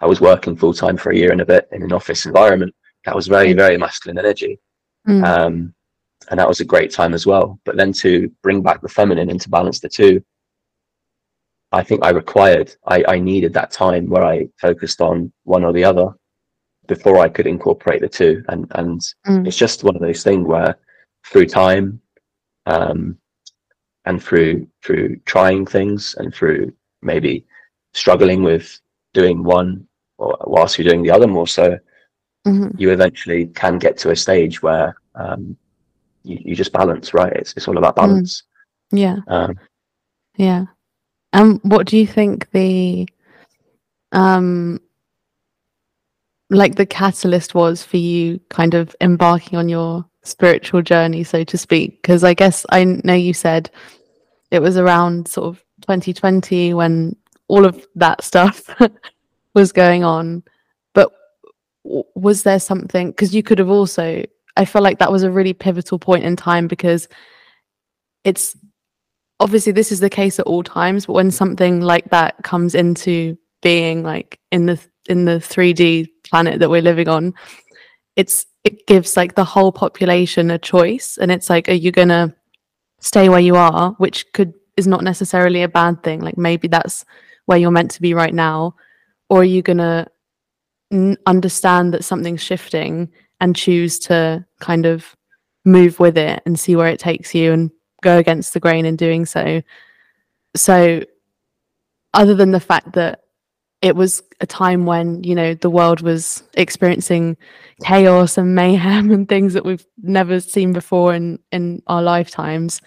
I 0.00 0.06
was 0.06 0.20
working 0.20 0.56
full 0.56 0.72
time 0.74 0.96
for 0.96 1.10
a 1.10 1.16
year 1.16 1.32
and 1.32 1.40
a 1.40 1.46
bit 1.46 1.68
in 1.72 1.82
an 1.82 1.92
office 1.92 2.26
environment 2.26 2.74
that 3.04 3.14
was 3.16 3.26
very 3.26 3.52
very 3.52 3.76
masculine 3.78 4.18
energy, 4.18 4.58
Mm. 5.06 5.24
um, 5.24 5.74
and 6.30 6.38
that 6.38 6.48
was 6.48 6.60
a 6.60 6.64
great 6.64 6.90
time 6.92 7.14
as 7.14 7.26
well. 7.26 7.58
But 7.64 7.76
then 7.76 7.92
to 7.94 8.30
bring 8.42 8.62
back 8.62 8.80
the 8.82 8.88
feminine 8.88 9.30
and 9.30 9.40
to 9.40 9.48
balance 9.48 9.80
the 9.80 9.88
two, 9.88 10.22
I 11.72 11.82
think 11.82 12.04
I 12.04 12.10
required 12.10 12.74
I, 12.86 13.04
I 13.08 13.18
needed 13.18 13.52
that 13.54 13.70
time 13.70 14.08
where 14.08 14.24
I 14.24 14.48
focused 14.60 15.00
on 15.00 15.32
one 15.44 15.64
or 15.64 15.72
the 15.72 15.84
other 15.84 16.08
before 16.88 17.18
I 17.20 17.28
could 17.28 17.46
incorporate 17.46 18.00
the 18.00 18.08
two, 18.08 18.44
and 18.48 18.66
and 18.74 19.00
Mm. 19.26 19.46
it's 19.46 19.56
just 19.56 19.84
one 19.84 19.96
of 19.96 20.02
those 20.02 20.22
things 20.22 20.46
where 20.46 20.76
through 21.30 21.46
time 21.46 22.00
um, 22.66 23.16
and 24.04 24.22
through 24.22 24.66
through 24.82 25.16
trying 25.26 25.66
things 25.66 26.14
and 26.18 26.34
through 26.34 26.72
maybe 27.02 27.44
struggling 27.94 28.42
with 28.42 28.80
doing 29.14 29.42
one 29.42 29.86
or 30.18 30.36
whilst 30.46 30.78
you're 30.78 30.88
doing 30.88 31.02
the 31.02 31.10
other 31.10 31.26
more 31.26 31.46
so 31.46 31.78
Mhm. 32.46 32.78
you 32.78 32.90
eventually 32.90 33.46
can 33.46 33.78
get 33.78 33.96
to 33.98 34.10
a 34.10 34.16
stage 34.16 34.62
where 34.62 34.94
um, 35.16 35.56
you, 36.22 36.38
you 36.44 36.54
just 36.54 36.72
balance 36.72 37.12
right 37.12 37.32
it's, 37.34 37.54
it's 37.56 37.68
all 37.68 37.78
about 37.78 37.94
Mm. 37.96 38.02
balance 38.02 38.42
Yeah. 38.90 39.16
um, 39.28 39.58
Yeah. 40.36 40.66
And 41.32 41.60
what 41.62 41.86
do 41.86 41.96
you 41.98 42.06
think 42.06 42.50
the 42.52 43.06
um 44.12 44.80
like 46.50 46.76
the 46.76 46.86
catalyst 46.86 47.54
was 47.54 47.82
for 47.82 47.98
you 47.98 48.40
kind 48.48 48.72
of 48.74 48.96
embarking 49.02 49.58
on 49.58 49.68
your 49.68 50.04
spiritual 50.28 50.82
journey, 50.82 51.24
so 51.24 51.44
to 51.44 51.58
speak? 51.58 52.02
Because 52.02 52.24
I 52.24 52.34
guess 52.34 52.64
I 52.70 52.84
know 52.84 53.14
you 53.14 53.34
said 53.34 53.70
it 54.50 54.60
was 54.60 54.76
around 54.76 55.28
sort 55.28 55.48
of 55.48 55.64
2020 55.82 56.74
when 56.74 57.16
all 57.48 57.64
of 57.64 57.86
that 57.96 58.22
stuff 58.22 58.68
was 59.54 59.72
going 59.72 60.04
on. 60.04 60.42
But 60.94 61.12
was 62.14 62.42
there 62.42 62.60
something 62.60 63.10
because 63.10 63.34
you 63.34 63.42
could 63.42 63.58
have 63.58 63.70
also 63.70 64.24
I 64.56 64.64
feel 64.64 64.82
like 64.82 64.98
that 64.98 65.12
was 65.12 65.22
a 65.22 65.30
really 65.30 65.52
pivotal 65.52 65.98
point 65.98 66.24
in 66.24 66.36
time 66.36 66.66
because 66.66 67.08
it's 68.24 68.56
obviously 69.40 69.72
this 69.72 69.92
is 69.92 70.00
the 70.00 70.10
case 70.10 70.38
at 70.38 70.46
all 70.46 70.62
times 70.62 71.06
but 71.06 71.12
when 71.12 71.30
something 71.30 71.80
like 71.80 72.10
that 72.10 72.34
comes 72.42 72.74
into 72.74 73.38
being 73.62 74.02
like 74.02 74.40
in 74.50 74.66
the 74.66 74.78
in 75.08 75.24
the 75.24 75.38
3d 75.38 76.08
planet 76.28 76.58
that 76.58 76.68
we're 76.68 76.82
living 76.82 77.08
on 77.08 77.32
it's 78.18 78.44
it 78.64 78.86
gives 78.86 79.16
like 79.16 79.34
the 79.34 79.44
whole 79.44 79.72
population 79.72 80.50
a 80.50 80.58
choice 80.58 81.16
and 81.18 81.30
it's 81.30 81.48
like 81.48 81.68
are 81.70 81.72
you 81.84 81.90
gonna 81.90 82.34
stay 83.00 83.28
where 83.30 83.40
you 83.40 83.56
are 83.56 83.92
which 83.92 84.30
could 84.34 84.52
is 84.76 84.86
not 84.86 85.02
necessarily 85.02 85.62
a 85.62 85.68
bad 85.68 86.02
thing 86.02 86.20
like 86.20 86.36
maybe 86.36 86.68
that's 86.68 87.06
where 87.46 87.58
you're 87.58 87.70
meant 87.70 87.90
to 87.92 88.02
be 88.02 88.12
right 88.12 88.34
now 88.34 88.74
or 89.30 89.40
are 89.40 89.44
you 89.44 89.62
gonna 89.62 90.06
n- 90.92 91.16
understand 91.26 91.94
that 91.94 92.04
something's 92.04 92.42
shifting 92.42 93.10
and 93.40 93.56
choose 93.56 93.98
to 93.98 94.44
kind 94.60 94.84
of 94.84 95.16
move 95.64 96.00
with 96.00 96.18
it 96.18 96.42
and 96.46 96.58
see 96.58 96.76
where 96.76 96.88
it 96.88 96.98
takes 96.98 97.34
you 97.34 97.52
and 97.52 97.70
go 98.02 98.18
against 98.18 98.52
the 98.52 98.60
grain 98.60 98.84
in 98.84 98.96
doing 98.96 99.26
so. 99.26 99.62
So, 100.56 101.02
other 102.14 102.34
than 102.34 102.50
the 102.52 102.60
fact 102.60 102.92
that 102.94 103.20
it 103.82 103.94
was 103.94 104.22
a 104.40 104.46
time 104.46 104.86
when, 104.86 105.22
you 105.22 105.34
know, 105.34 105.54
the 105.54 105.70
world 105.70 106.00
was 106.00 106.42
experiencing 106.54 107.36
chaos 107.84 108.36
and 108.36 108.54
mayhem 108.54 109.10
and 109.10 109.28
things 109.28 109.54
that 109.54 109.64
we've 109.64 109.86
never 110.02 110.40
seen 110.40 110.72
before 110.72 111.14
in, 111.14 111.38
in 111.52 111.82
our 111.86 112.02
lifetimes, 112.02 112.80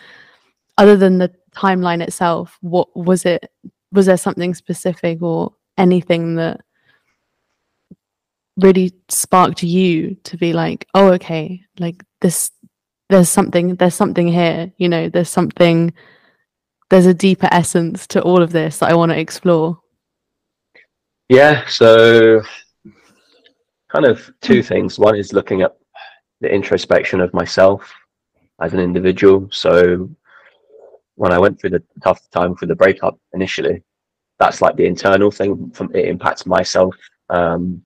other 0.77 0.97
than 0.97 1.17
the 1.17 1.31
timeline 1.55 2.01
itself, 2.01 2.57
what 2.61 2.95
was 2.95 3.25
it? 3.25 3.51
Was 3.91 4.05
there 4.05 4.17
something 4.17 4.53
specific 4.53 5.21
or 5.21 5.53
anything 5.77 6.35
that 6.35 6.61
really 8.57 8.93
sparked 9.09 9.63
you 9.63 10.15
to 10.23 10.37
be 10.37 10.53
like, 10.53 10.87
oh, 10.93 11.13
okay, 11.13 11.61
like 11.79 12.03
this 12.21 12.51
there's 13.11 13.29
something 13.29 13.75
there's 13.75 13.93
something 13.93 14.27
here 14.27 14.71
you 14.77 14.87
know 14.87 15.09
there's 15.09 15.29
something 15.29 15.93
there's 16.89 17.05
a 17.05 17.13
deeper 17.13 17.49
essence 17.51 18.07
to 18.07 18.21
all 18.21 18.41
of 18.41 18.53
this 18.53 18.77
that 18.77 18.89
i 18.89 18.95
want 18.95 19.11
to 19.11 19.19
explore 19.19 19.77
yeah 21.31 21.65
so 21.67 22.41
kind 23.89 24.05
of 24.05 24.29
two 24.41 24.61
things. 24.63 24.99
One 24.99 25.15
is 25.15 25.33
looking 25.33 25.61
at 25.61 25.77
the 26.41 26.53
introspection 26.53 27.21
of 27.21 27.33
myself 27.33 27.93
as 28.61 28.73
an 28.73 28.79
individual. 28.79 29.47
So 29.51 30.09
when 31.15 31.31
i 31.31 31.39
went 31.39 31.59
through 31.59 31.71
the 31.71 31.83
tough 32.03 32.21
time 32.31 32.55
for 32.55 32.65
the 32.65 32.75
breakup 32.75 33.19
initially 33.33 33.83
that's 34.39 34.61
like 34.61 34.75
the 34.75 34.85
internal 34.85 35.29
thing 35.29 35.69
from 35.71 35.93
it 35.93 36.05
impacts 36.05 36.45
myself 36.45 36.95
um 37.29 37.83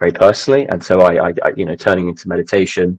very 0.00 0.12
personally. 0.12 0.66
And 0.68 0.84
so 0.84 1.00
I, 1.00 1.28
I, 1.28 1.32
I 1.44 1.52
you 1.56 1.64
know 1.64 1.76
turning 1.76 2.08
into 2.08 2.28
meditation 2.28 2.98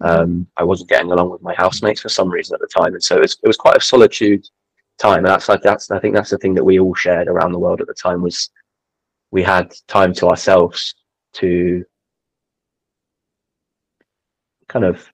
um, 0.00 0.46
I 0.56 0.62
wasn't 0.62 0.90
getting 0.90 1.10
along 1.10 1.30
with 1.30 1.42
my 1.42 1.54
housemates 1.54 2.00
for 2.00 2.08
some 2.08 2.30
reason 2.30 2.54
at 2.54 2.60
the 2.60 2.68
time, 2.68 2.94
and 2.94 3.02
so 3.02 3.16
it 3.16 3.22
was, 3.22 3.36
it 3.42 3.48
was 3.48 3.56
quite 3.56 3.76
a 3.76 3.80
solitude 3.80 4.46
time. 4.98 5.18
And 5.18 5.26
that's 5.26 5.48
like 5.48 5.62
that's 5.62 5.90
I 5.90 5.98
think 5.98 6.14
that's 6.14 6.30
the 6.30 6.38
thing 6.38 6.54
that 6.54 6.64
we 6.64 6.78
all 6.78 6.94
shared 6.94 7.28
around 7.28 7.52
the 7.52 7.58
world 7.58 7.80
at 7.80 7.88
the 7.88 7.94
time 7.94 8.22
was 8.22 8.50
we 9.30 9.42
had 9.42 9.74
time 9.86 10.12
to 10.14 10.28
ourselves 10.28 10.94
to 11.34 11.84
kind 14.68 14.84
of 14.84 15.10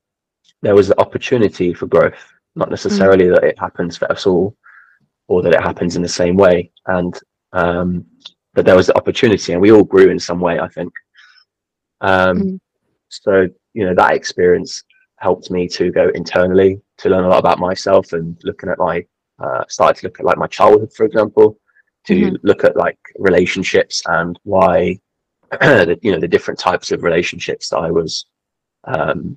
there 0.63 0.75
was 0.75 0.89
the 0.89 1.01
opportunity 1.01 1.75
for 1.75 1.87
growth, 1.87 2.33
not 2.57 2.71
necessarily 2.71 3.29
that 3.29 3.45
it 3.45 3.59
happens 3.59 3.97
for 3.97 4.11
us 4.11 4.27
all 4.27 4.57
or 5.29 5.43
that 5.43 5.55
it 5.55 5.63
happens 5.63 5.97
in 5.97 6.03
the 6.03 6.09
same 6.09 6.37
way, 6.37 6.71
and 6.87 7.19
um, 7.53 8.05
but 8.55 8.65
there 8.65 8.77
was 8.77 8.87
the 8.89 8.97
opportunity, 8.97 9.53
and 9.53 9.61
we 9.61 9.73
all 9.73 9.85
grew 9.85 10.11
in 10.11 10.19
some 10.19 10.41
way. 10.41 10.59
I 10.59 10.69
think. 10.69 10.93
Um, 12.01 12.43
Mm. 12.43 12.61
So 13.09 13.49
you 13.75 13.85
know 13.87 13.95
that 13.95 14.15
experience 14.15 14.83
helped 15.19 15.51
me 15.51 15.69
to 15.69 15.91
go 15.91 16.11
internally 16.15 16.81
to 16.99 17.09
learn 17.09 17.25
a 17.25 17.29
lot 17.29 17.39
about 17.39 17.59
myself 17.59 18.13
and 18.13 18.37
looking 18.45 18.69
at 18.69 18.79
my 18.79 19.05
uh, 19.43 19.65
started 19.69 20.01
to 20.01 20.07
look 20.07 20.21
at 20.21 20.27
like 20.27 20.39
my 20.39 20.47
childhood 20.47 20.93
for 20.93 21.07
example 21.07 21.59
to 22.07 22.15
Mhm. 22.15 22.39
look 22.43 22.65
at 22.65 22.77
like 22.77 22.99
relationships 23.19 24.03
and 24.07 24.39
why 24.45 24.99
the, 25.61 25.99
you 26.03 26.13
know 26.13 26.19
the 26.21 26.29
different 26.29 26.59
types 26.61 26.91
of 26.93 27.03
relationships 27.03 27.69
that 27.69 27.79
I 27.79 27.91
was 27.91 28.27
um, 28.85 29.37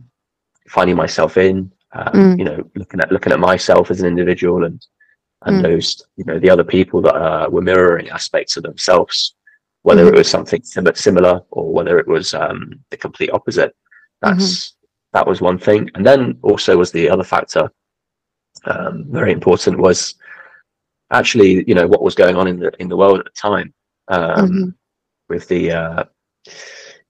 finding 0.70 0.96
myself 0.96 1.38
in 1.38 1.72
um, 1.94 2.14
Mm. 2.14 2.40
you 2.40 2.46
know 2.46 2.70
looking 2.76 3.00
at 3.00 3.12
looking 3.12 3.34
at 3.34 3.40
myself 3.40 3.90
as 3.92 4.00
an 4.02 4.08
individual 4.08 4.64
and 4.66 4.80
and 5.46 5.58
Mm. 5.60 5.64
those 5.64 5.88
you 6.18 6.26
know 6.26 6.40
the 6.40 6.50
other 6.50 6.64
people 6.64 7.02
that 7.02 7.16
uh, 7.16 7.48
were 7.50 7.62
mirroring 7.62 8.10
aspects 8.10 8.58
of 8.58 8.64
themselves 8.64 9.36
whether 9.84 10.04
Mhm. 10.04 10.12
it 10.14 10.18
was 10.18 10.28
something 10.30 10.62
sim- 10.64 10.96
similar 11.08 11.36
or 11.52 11.72
whether 11.72 11.98
it 12.00 12.08
was 12.08 12.34
um, 12.34 12.60
the 12.92 12.98
complete 12.98 13.32
opposite 13.32 13.74
that's 14.22 14.76
that 15.14 15.26
was 15.28 15.40
one 15.42 15.58
thing 15.68 15.90
and 15.96 16.06
then 16.06 16.38
also 16.42 16.76
was 16.78 16.92
the 16.92 17.10
other 17.10 17.24
factor 17.24 17.70
um, 18.66 19.06
very 19.10 19.32
important 19.32 19.78
was 19.78 20.16
actually 21.12 21.64
you 21.68 21.76
know 21.76 21.88
what 21.88 22.02
was 22.02 22.16
going 22.16 22.36
on 22.36 22.48
in 22.48 22.60
the 22.60 22.72
in 22.80 22.88
the 22.90 22.98
world 22.98 23.20
at 23.20 23.26
the 23.26 23.32
time 23.50 23.74
um, 24.10 24.50
Mhm. 24.50 24.74
with 25.30 25.48
the 25.48 25.72
uh, 25.72 26.04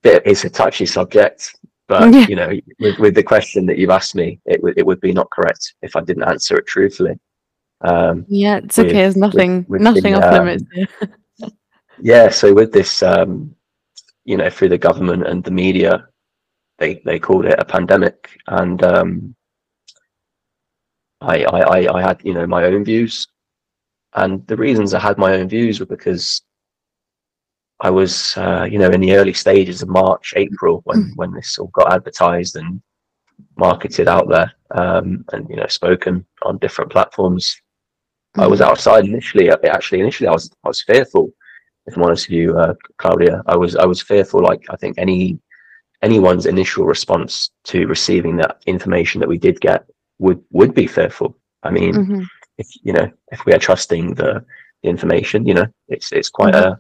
it's 0.04 0.46
a 0.46 0.50
touchy 0.50 0.86
subject 0.86 1.56
but 1.88 2.12
Yeah. 2.14 2.28
you 2.28 2.36
know 2.36 2.52
with, 2.80 2.98
with 3.00 3.16
the 3.16 3.24
question 3.24 3.66
that 3.66 3.78
you've 3.78 3.90
asked 4.00 4.16
me 4.16 4.40
it, 4.46 4.62
would 4.64 4.78
it 4.78 4.86
would 4.86 5.02
be 5.02 5.12
not 5.14 5.30
correct 5.32 5.74
if 5.82 5.96
i 5.96 6.02
didn't 6.02 6.24
answer 6.24 6.58
it 6.58 6.68
truthfully 6.68 7.20
um, 7.82 8.26
yeah 8.28 8.58
it's 8.58 8.78
with- 8.78 8.88
okay 8.88 8.94
there's 9.02 9.18
nothing 9.18 9.66
with 9.68 9.82
nothing 9.82 10.14
the, 10.14 10.18
off 10.18 10.34
um, 10.34 10.46
limits 10.46 10.64
here. 10.74 10.88
yeah 12.02 12.30
so 12.30 12.54
with 12.54 12.72
this 12.72 13.04
um, 13.04 13.54
you 14.26 14.38
know 14.38 14.50
through 14.50 14.70
the 14.70 14.78
government 14.78 15.26
and 15.28 15.44
the 15.44 15.52
media 15.52 16.08
they 16.80 17.02
they 17.06 17.20
called 17.20 17.46
it 17.46 17.60
a 17.60 17.66
pandemic 17.66 18.38
and 18.48 18.84
um, 18.84 19.36
I 21.22 21.44
I 21.46 21.98
I 21.98 22.02
had 22.02 22.22
you 22.24 22.34
know 22.34 22.46
my 22.46 22.66
own 22.66 22.84
views 22.86 23.28
and 24.16 24.46
the 24.48 24.56
reasons 24.58 24.94
I 24.94 25.00
had 25.00 25.18
my 25.18 25.34
own 25.34 25.48
views 25.50 25.80
were 25.80 25.86
because 25.86 26.42
I 27.82 27.90
was 27.90 28.36
uh, 28.38 28.68
you 28.70 28.80
know 28.80 28.90
in 28.90 29.02
the 29.02 29.14
early 29.16 29.34
stages 29.34 29.82
of 29.82 29.90
March 29.90 30.34
April 30.36 30.82
when 30.86 31.12
when 31.16 31.32
this 31.34 31.58
all 31.60 31.68
got 31.74 31.94
advertised 31.94 32.56
and 32.56 32.82
marketed 33.58 34.08
out 34.08 34.28
there 34.30 34.52
um, 34.72 35.24
and 35.34 35.48
you 35.50 35.56
know 35.58 35.68
spoken 35.68 36.26
on 36.44 36.58
different 36.58 36.92
platforms 36.92 37.56
I 38.38 38.48
was 38.48 38.60
Mhm. 38.60 38.68
outside 38.70 39.06
initially. 39.06 39.50
uh, 39.50 39.58
Actually, 39.64 40.02
initially, 40.02 40.28
I 40.28 40.32
was 40.32 40.52
I 40.64 40.68
was 40.68 40.82
fearful. 40.84 41.32
If 41.88 41.96
I'm 41.96 42.04
honest 42.04 42.28
with 42.30 42.38
you, 42.38 42.58
uh, 42.58 42.74
Claudia, 42.98 43.42
I 43.48 43.56
was 43.56 43.76
I 43.76 43.86
was 43.86 44.02
fearful. 44.02 44.42
Like 44.44 44.64
I 44.70 44.76
think 44.76 44.98
any 44.98 45.40
anyone's 46.04 46.46
initial 46.46 46.86
response 46.86 47.50
to 47.66 47.88
receiving 47.88 48.38
that 48.38 48.62
information 48.68 49.20
that 49.22 49.30
we 49.30 49.38
did 49.40 49.60
get 49.62 49.86
would 50.20 50.44
would 50.52 50.74
be 50.76 50.86
fearful. 50.88 51.36
I 51.64 51.72
mean, 51.72 51.94
Mhm. 51.96 52.28
If 52.58 52.68
you 52.84 52.94
know 52.94 53.10
if 53.32 53.46
we 53.46 53.54
are 53.54 53.60
trusting 53.60 54.16
the, 54.16 54.44
the 54.84 54.90
information, 54.90 55.46
you 55.46 55.54
know, 55.54 55.68
it's 55.88 56.12
it's 56.12 56.30
quite 56.30 56.56
a 56.56 56.80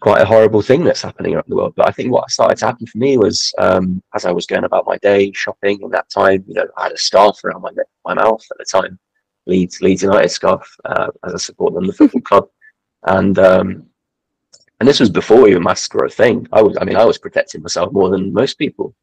quite 0.00 0.22
a 0.22 0.26
horrible 0.26 0.62
thing 0.62 0.84
that's 0.84 1.02
happening 1.02 1.34
around 1.34 1.44
the 1.48 1.56
world. 1.56 1.74
But 1.76 1.88
I 1.88 1.92
think 1.92 2.12
what 2.12 2.30
started 2.30 2.58
to 2.58 2.66
happen 2.66 2.86
for 2.86 2.98
me 2.98 3.18
was 3.18 3.52
um, 3.58 4.02
as 4.14 4.24
I 4.24 4.32
was 4.32 4.46
going 4.46 4.64
about 4.64 4.86
my 4.86 4.96
day 4.98 5.32
shopping 5.32 5.80
in 5.82 5.90
that 5.90 6.08
time, 6.10 6.44
you 6.46 6.54
know, 6.54 6.66
I 6.76 6.84
had 6.84 6.92
a 6.92 6.98
scarf 6.98 7.42
around 7.44 7.62
my 7.62 7.70
my 8.04 8.14
mouth 8.14 8.44
at 8.50 8.58
the 8.58 8.64
time, 8.64 8.98
Leeds 9.46 9.80
Leeds 9.80 10.02
United 10.02 10.28
scarf, 10.28 10.68
uh, 10.84 11.08
as 11.24 11.34
I 11.34 11.38
support 11.38 11.74
them, 11.74 11.86
the 11.86 11.92
football 11.92 12.22
club, 12.22 12.48
and 13.04 13.38
um, 13.38 13.86
and 14.80 14.88
this 14.88 15.00
was 15.00 15.10
before 15.10 15.48
even 15.48 15.62
masks 15.62 15.94
were 15.94 16.06
a 16.06 16.10
thing. 16.10 16.48
I 16.52 16.62
was, 16.62 16.76
I 16.80 16.84
mean, 16.84 16.96
I 16.96 17.04
was 17.04 17.18
protecting 17.18 17.62
myself 17.62 17.92
more 17.92 18.08
than 18.08 18.32
most 18.32 18.58
people. 18.58 18.94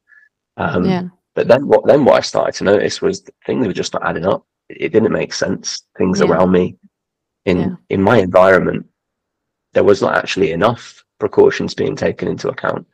Um, 0.57 0.85
yeah. 0.85 1.03
But 1.35 1.47
then 1.47 1.67
what 1.67 1.85
then 1.85 2.03
what 2.03 2.15
I 2.15 2.21
started 2.21 2.55
to 2.55 2.63
notice 2.63 2.99
was 2.99 3.21
that 3.21 3.35
things 3.45 3.65
were 3.67 3.73
just 3.73 3.93
not 3.93 4.03
adding 4.03 4.25
up. 4.25 4.43
It 4.69 4.91
didn't 4.91 5.11
make 5.11 5.33
sense. 5.33 5.83
Things 5.97 6.19
Yeah. 6.19 6.27
around 6.27 6.51
me 6.51 6.77
in 7.45 7.57
Yeah. 7.57 7.75
in 7.89 8.01
my 8.01 8.17
environment, 8.19 8.85
there 9.73 9.83
was 9.83 10.01
not 10.01 10.15
actually 10.15 10.51
enough 10.51 11.03
precautions 11.19 11.73
being 11.73 11.95
taken 11.95 12.27
into 12.27 12.49
account. 12.49 12.85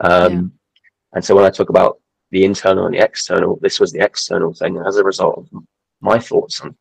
Um, 0.00 0.32
Yeah. 0.32 0.42
And 1.14 1.24
so 1.24 1.34
when 1.34 1.44
I 1.44 1.50
talk 1.50 1.70
about 1.70 2.00
the 2.30 2.44
internal 2.44 2.86
and 2.86 2.94
the 2.94 2.98
external, 3.02 3.56
this 3.62 3.80
was 3.80 3.92
the 3.92 4.00
external 4.00 4.52
thing. 4.52 4.76
And 4.76 4.86
as 4.86 4.96
a 4.96 5.04
result 5.04 5.38
of 5.38 5.64
my 6.00 6.18
thoughts 6.18 6.60
on 6.60 6.76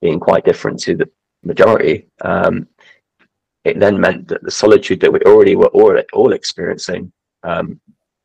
being 0.00 0.18
quite 0.18 0.44
different 0.44 0.80
to 0.80 0.96
the 0.96 1.08
majority, 1.44 2.08
um, 2.22 2.66
it 3.64 3.78
then 3.78 4.00
meant 4.00 4.26
that 4.28 4.42
the 4.42 4.50
solitude 4.50 5.00
that 5.00 5.12
we 5.12 5.20
already 5.20 5.54
were 5.56 5.68
all, 5.68 5.96
all 6.12 6.32
experiencing 6.32 7.12
um, 7.42 7.80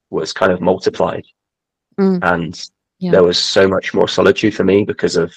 was 0.10 0.34
kind 0.34 0.52
of 0.52 0.62
multiplied 0.62 1.26
Mm. 2.00 2.20
and 2.34 2.70
Yeah. 3.00 3.12
there 3.12 3.24
was 3.24 3.38
so 3.42 3.68
much 3.68 3.94
more 3.94 4.08
solitude 4.08 4.54
for 4.56 4.64
me 4.66 4.84
because 4.84 5.16
of 5.16 5.34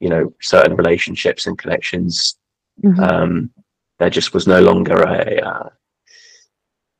you 0.00 0.08
know 0.08 0.32
certain 0.40 0.74
relationships 0.76 1.46
and 1.46 1.58
connections 1.58 2.36
Mhm. 2.82 2.98
um 3.10 3.50
there 3.98 4.10
just 4.10 4.34
was 4.34 4.46
no 4.46 4.60
longer 4.60 5.00
a 5.02 5.40
uh, 5.40 5.68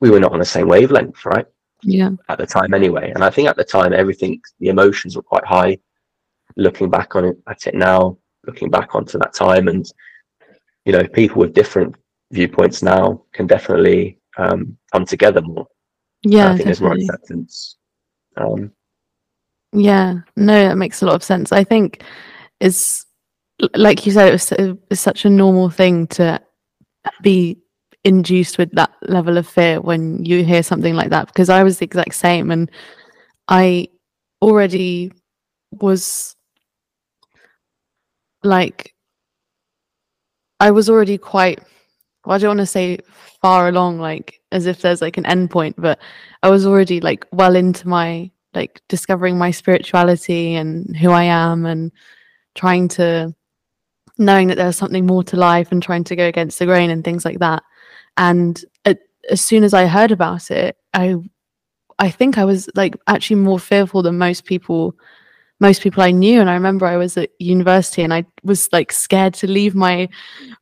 we 0.01 0.11
were 0.11 0.21
not 0.21 0.33
on 0.33 0.39
the 0.39 0.45
same 0.45 0.69
wavelength 0.69 1.25
right 1.27 1.47
yeah. 1.83 2.11
at 2.31 2.39
the 2.39 2.47
time 2.47 2.73
anyway 2.73 3.13
and 3.15 3.23
i 3.23 3.29
think 3.29 3.47
at 3.49 3.57
the 3.57 3.65
time 3.65 3.93
everything 3.93 4.41
the 4.61 4.69
emotions 4.69 5.15
were 5.17 5.23
quite 5.23 5.45
high 5.45 5.77
looking 6.57 6.89
back 6.89 7.15
on 7.15 7.25
it 7.27 7.37
at 7.49 7.67
it 7.67 7.75
now 7.75 8.17
looking 8.47 8.71
back 8.71 8.95
onto 8.95 9.19
that 9.19 9.35
time 9.35 9.69
and 9.69 9.93
you 10.87 10.93
know 10.93 11.05
people 11.09 11.39
with 11.41 11.53
different 11.53 11.95
viewpoints 12.33 12.83
now 12.83 13.23
can 13.33 13.47
definitely 13.47 14.19
um 14.39 14.77
come 14.93 15.05
together 15.05 15.43
more 15.43 15.67
Yeah. 16.23 16.47
i 16.53 16.55
think 16.55 16.65
there's 16.65 16.81
more 16.81 16.95
acceptance 16.95 17.77
um 18.39 18.73
Yeah, 19.73 20.21
no, 20.37 20.69
that 20.69 20.77
makes 20.79 21.03
a 21.03 21.07
lot 21.07 21.17
of 21.17 21.23
sense. 21.23 21.53
I 21.53 21.65
think 21.65 22.03
it's 22.61 23.05
l- 23.63 23.69
like 23.75 24.07
you 24.07 24.13
said, 24.13 24.29
it 24.29 24.33
was, 24.33 24.53
it 24.53 24.79
was 24.91 25.01
such 25.01 25.25
a 25.25 25.31
normal 25.31 25.71
thing 25.71 26.07
to 26.09 26.41
be 27.23 27.59
induced 28.05 28.59
with 28.59 28.71
that 28.73 28.93
level 29.03 29.37
of 29.37 29.47
fear 29.47 29.81
when 29.81 30.25
you 30.25 30.45
hear 30.45 30.63
something 30.63 30.95
like 30.95 31.11
that. 31.11 31.27
Because 31.29 31.49
I 31.49 31.63
was 31.63 31.79
the 31.79 31.85
exact 31.85 32.15
same, 32.15 32.51
and 32.51 32.71
I 33.49 33.89
already 34.43 35.13
was 35.73 36.37
like, 38.43 38.95
I 40.61 40.71
was 40.71 40.89
already 40.89 41.19
quite. 41.19 41.61
Well, 42.25 42.35
I 42.35 42.39
don't 42.39 42.57
want 42.57 42.61
to 42.61 42.67
say 42.67 42.99
far 43.41 43.69
along, 43.69 44.01
like 44.01 44.41
as 44.53 44.67
if 44.67 44.83
there's 44.83 45.03
like 45.03 45.17
an 45.17 45.27
end 45.27 45.51
point, 45.51 45.77
but 45.79 46.01
I 46.43 46.49
was 46.49 46.67
already 46.67 47.01
like 47.01 47.25
well 47.33 47.55
into 47.55 47.87
my 47.87 48.31
like 48.55 48.81
discovering 48.89 49.39
my 49.39 49.51
spirituality 49.51 50.55
and 50.55 50.97
who 50.97 51.11
I 51.11 51.25
am 51.25 51.67
and 51.67 51.93
trying 52.57 52.89
to 52.89 53.35
knowing 54.19 54.49
that 54.49 54.57
there's 54.57 54.77
something 54.77 55.07
more 55.07 55.23
to 55.25 55.37
life 55.37 55.71
and 55.71 55.83
trying 55.83 56.05
to 56.05 56.17
go 56.17 56.27
against 56.27 56.59
the 56.59 56.67
grain 56.67 56.91
and 56.91 57.05
things 57.05 57.25
like 57.25 57.39
that. 57.39 57.63
And 58.17 58.65
a- 58.87 58.97
as 59.31 59.41
soon 59.41 59.63
as 59.63 59.75
I 59.75 59.87
heard 59.87 60.11
about 60.11 60.51
it, 60.51 60.77
I 60.95 61.17
I 61.99 62.11
think 62.11 62.39
I 62.39 62.45
was 62.45 62.69
like 62.75 62.95
actually 63.07 63.37
more 63.37 63.59
fearful 63.59 64.03
than 64.03 64.19
most 64.19 64.45
people 64.45 64.95
most 65.61 65.81
people 65.83 66.03
I 66.03 66.11
knew. 66.11 66.41
And 66.41 66.51
I 66.51 66.55
remember 66.55 66.87
I 66.87 66.99
was 66.99 67.17
at 67.17 67.31
university 67.39 68.03
and 68.03 68.13
I 68.13 68.27
was 68.43 68.69
like 68.73 68.93
scared 68.93 69.35
to 69.35 69.47
leave 69.47 69.75
my 69.75 70.09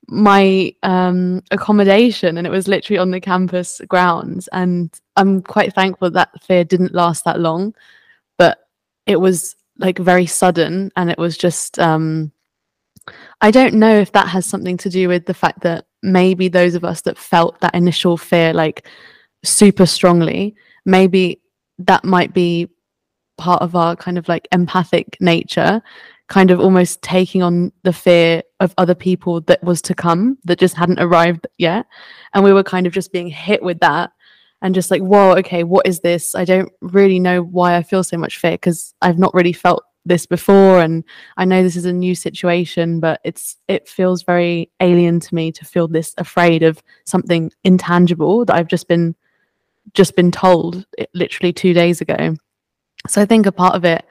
my 0.08 0.72
um 0.82 1.42
accommodation. 1.50 2.38
And 2.38 2.46
it 2.46 2.50
was 2.50 2.68
literally 2.68 2.98
on 2.98 3.10
the 3.10 3.20
campus 3.20 3.80
grounds. 3.88 4.48
And 4.52 4.92
I'm 5.16 5.42
quite 5.42 5.74
thankful 5.74 6.10
that 6.10 6.42
fear 6.44 6.64
didn't 6.64 6.94
last 6.94 7.24
that 7.24 7.40
long. 7.40 7.74
But 8.38 8.58
it 9.06 9.20
was 9.20 9.56
like 9.78 9.98
very 9.98 10.26
sudden 10.26 10.90
and 10.96 11.10
it 11.10 11.18
was 11.18 11.36
just 11.36 11.78
um 11.78 12.30
I 13.40 13.50
don't 13.50 13.74
know 13.74 13.98
if 13.98 14.12
that 14.12 14.28
has 14.28 14.46
something 14.46 14.76
to 14.78 14.88
do 14.88 15.08
with 15.08 15.26
the 15.26 15.34
fact 15.34 15.60
that 15.60 15.86
maybe 16.02 16.48
those 16.48 16.74
of 16.74 16.84
us 16.84 17.02
that 17.02 17.18
felt 17.18 17.60
that 17.60 17.74
initial 17.74 18.16
fear 18.16 18.52
like 18.52 18.86
super 19.42 19.86
strongly 19.86 20.54
maybe 20.84 21.40
that 21.78 22.04
might 22.04 22.32
be 22.32 22.68
part 23.36 23.62
of 23.62 23.74
our 23.74 23.96
kind 23.96 24.16
of 24.16 24.28
like 24.28 24.46
empathic 24.52 25.16
nature 25.20 25.82
kind 26.28 26.50
of 26.50 26.60
almost 26.60 27.02
taking 27.02 27.42
on 27.42 27.70
the 27.82 27.92
fear 27.92 28.42
of 28.60 28.74
other 28.78 28.94
people 28.94 29.40
that 29.42 29.62
was 29.62 29.82
to 29.82 29.94
come 29.94 30.38
that 30.44 30.58
just 30.58 30.76
hadn't 30.76 31.00
arrived 31.00 31.46
yet. 31.58 31.86
And 32.32 32.42
we 32.42 32.52
were 32.52 32.62
kind 32.62 32.86
of 32.86 32.92
just 32.92 33.12
being 33.12 33.28
hit 33.28 33.62
with 33.62 33.78
that 33.80 34.10
and 34.64 34.74
just 34.74 34.90
like 34.90 35.02
whoa 35.02 35.36
okay 35.36 35.62
what 35.62 35.86
is 35.86 36.00
this? 36.00 36.34
I 36.34 36.44
don't 36.44 36.72
really 36.80 37.20
know 37.20 37.42
why 37.42 37.76
i 37.76 37.82
feel 37.82 38.02
so 38.02 38.16
much 38.16 38.38
fear 38.38 38.52
because 38.52 38.94
i've 39.02 39.18
not 39.18 39.34
really 39.34 39.52
felt 39.52 39.84
this 40.06 40.26
before 40.26 40.80
and 40.80 41.04
i 41.36 41.44
know 41.44 41.62
this 41.62 41.76
is 41.76 41.86
a 41.86 41.92
new 41.92 42.14
situation 42.14 43.00
but 43.00 43.20
it's 43.24 43.56
it 43.68 43.88
feels 43.88 44.22
very 44.22 44.70
alien 44.80 45.20
to 45.20 45.34
me 45.34 45.52
to 45.52 45.64
feel 45.64 45.88
this 45.88 46.14
afraid 46.18 46.62
of 46.62 46.82
something 47.04 47.50
intangible 47.62 48.44
that 48.44 48.56
i've 48.56 48.68
just 48.68 48.88
been 48.88 49.14
just 49.92 50.16
been 50.16 50.30
told 50.30 50.84
it, 50.98 51.08
literally 51.14 51.52
2 51.52 51.72
days 51.74 52.00
ago. 52.00 52.34
So 53.06 53.22
i 53.22 53.26
think 53.26 53.46
a 53.46 53.52
part 53.52 53.74
of 53.74 53.84
it 53.84 54.04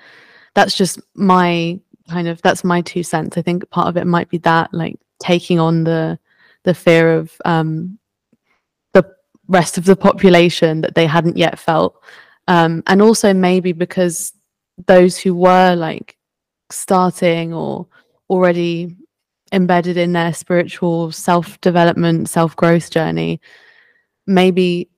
that's 0.55 0.75
just 0.75 0.99
my 1.15 1.79
kind 2.09 2.27
of 2.27 2.41
that's 2.41 2.63
my 2.63 2.81
two 2.81 3.03
cents. 3.03 3.37
I 3.37 3.41
think 3.41 3.69
part 3.69 3.87
of 3.87 3.97
it 3.97 4.05
might 4.05 4.29
be 4.29 4.37
that 4.39 4.73
like 4.73 4.99
taking 5.19 5.59
on 5.59 5.83
the 5.83 6.19
the 6.63 6.73
fear 6.73 7.13
of 7.13 7.33
um 7.45 7.97
rest 9.53 9.77
of 9.77 9.85
the 9.85 9.95
population 9.95 10.81
that 10.81 10.95
they 10.95 11.05
hadn't 11.05 11.37
yet 11.37 11.57
felt. 11.57 12.01
Um 12.47 12.83
and 12.87 13.01
also 13.01 13.33
maybe 13.33 13.71
because 13.71 14.33
those 14.87 15.17
who 15.17 15.33
were 15.33 15.75
like 15.75 16.17
starting 16.69 17.53
or 17.53 17.87
already 18.29 18.95
embedded 19.51 19.97
in 19.97 20.13
their 20.13 20.33
spiritual 20.33 21.11
self 21.11 21.61
development 21.61 22.27
self 22.27 22.55
growth 22.55 22.89
journey 22.89 23.39
maybe 24.25 24.89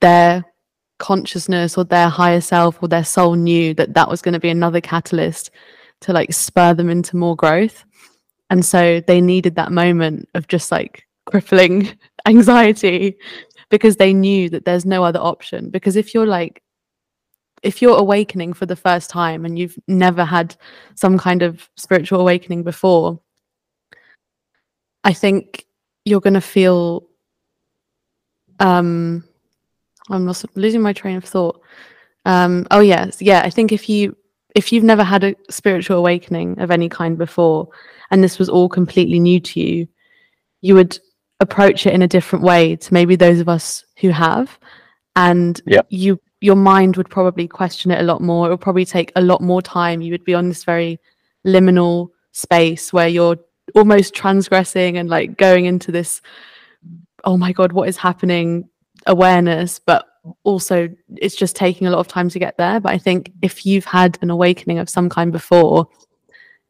their 0.00 0.44
consciousness 0.98 1.76
or 1.76 1.84
their 1.84 2.08
higher 2.08 2.40
self 2.40 2.82
or 2.82 2.88
their 2.88 3.04
soul 3.04 3.34
knew 3.34 3.74
that 3.74 3.94
that 3.94 4.08
was 4.08 4.22
going 4.22 4.34
to 4.34 4.40
be 4.40 4.48
another 4.48 4.80
catalyst 4.80 5.50
to 6.00 6.12
like 6.12 6.32
spur 6.32 6.74
them 6.74 6.90
into 6.90 7.16
more 7.16 7.36
growth. 7.36 7.84
And 8.50 8.64
so 8.64 9.00
they 9.00 9.20
needed 9.20 9.54
that 9.56 9.72
moment 9.72 10.28
of 10.34 10.48
just 10.48 10.70
like 10.70 11.04
crippling 11.26 11.88
anxiety 12.26 13.16
because 13.72 13.96
they 13.96 14.12
knew 14.12 14.50
that 14.50 14.66
there's 14.66 14.84
no 14.84 15.02
other 15.02 15.18
option. 15.18 15.70
Because 15.70 15.96
if 15.96 16.12
you're 16.12 16.26
like 16.26 16.62
if 17.62 17.80
you're 17.80 17.96
awakening 17.96 18.52
for 18.52 18.66
the 18.66 18.76
first 18.76 19.08
time 19.08 19.44
and 19.44 19.58
you've 19.58 19.78
never 19.88 20.24
had 20.24 20.54
some 20.94 21.16
kind 21.16 21.42
of 21.42 21.70
spiritual 21.76 22.20
awakening 22.20 22.64
before 22.64 23.20
i 25.04 25.12
think 25.12 25.64
you're 26.04 26.20
going 26.20 26.34
to 26.34 26.40
feel 26.40 27.06
um 28.58 29.22
i'm 30.10 30.26
lost, 30.26 30.44
losing 30.56 30.82
my 30.82 30.92
train 30.92 31.16
of 31.16 31.24
thought. 31.24 31.60
Um 32.24 32.66
oh 32.72 32.80
yes 32.80 33.22
yeah 33.22 33.42
i 33.44 33.50
think 33.50 33.70
if 33.70 33.88
you 33.88 34.16
if 34.56 34.72
you've 34.72 34.84
never 34.84 35.04
had 35.04 35.22
a 35.22 35.36
spiritual 35.48 35.98
awakening 35.98 36.58
of 36.58 36.72
any 36.72 36.88
kind 36.88 37.16
before 37.16 37.68
and 38.10 38.24
this 38.24 38.40
was 38.40 38.48
all 38.48 38.68
completely 38.68 39.20
new 39.20 39.38
to 39.38 39.60
you 39.60 39.86
you 40.62 40.74
would 40.74 40.98
approach 41.42 41.86
it 41.86 41.92
in 41.94 42.02
a 42.02 42.08
different 42.08 42.44
way 42.44 42.76
to 42.76 42.94
maybe 42.94 43.16
those 43.16 43.40
of 43.40 43.48
us 43.48 43.84
who 43.98 44.10
have. 44.10 44.58
And 45.16 45.60
Yeah. 45.66 45.82
you 45.90 46.18
your 46.40 46.56
mind 46.56 46.96
would 46.96 47.08
probably 47.08 47.46
question 47.46 47.92
it 47.92 48.00
a 48.00 48.02
lot 48.02 48.20
more. 48.20 48.46
It 48.46 48.50
would 48.50 48.60
probably 48.60 48.84
take 48.84 49.12
a 49.14 49.20
lot 49.22 49.40
more 49.40 49.62
time. 49.62 50.02
You 50.02 50.10
would 50.12 50.24
be 50.24 50.34
on 50.34 50.48
this 50.48 50.64
very 50.64 50.98
liminal 51.46 52.08
space 52.32 52.92
where 52.92 53.06
you're 53.06 53.36
almost 53.76 54.12
transgressing 54.14 54.96
and 54.98 55.08
like 55.08 55.36
going 55.36 55.66
into 55.66 55.92
this 55.92 56.20
oh 57.24 57.36
my 57.36 57.52
god 57.52 57.72
what 57.72 57.88
is 57.88 57.96
happening? 57.96 58.68
awareness 59.06 59.80
but 59.80 60.06
also 60.44 60.88
it's 61.16 61.34
just 61.34 61.56
taking 61.56 61.86
a 61.88 61.90
lot 61.90 61.98
of 61.98 62.06
time 62.08 62.28
to 62.28 62.38
get 62.38 62.56
there. 62.56 62.78
But 62.80 62.92
i 62.92 62.98
think 62.98 63.32
if 63.42 63.66
you've 63.66 63.84
had 63.84 64.16
an 64.22 64.30
awakening 64.30 64.78
of 64.78 64.88
some 64.88 65.08
kind 65.08 65.32
before 65.32 65.88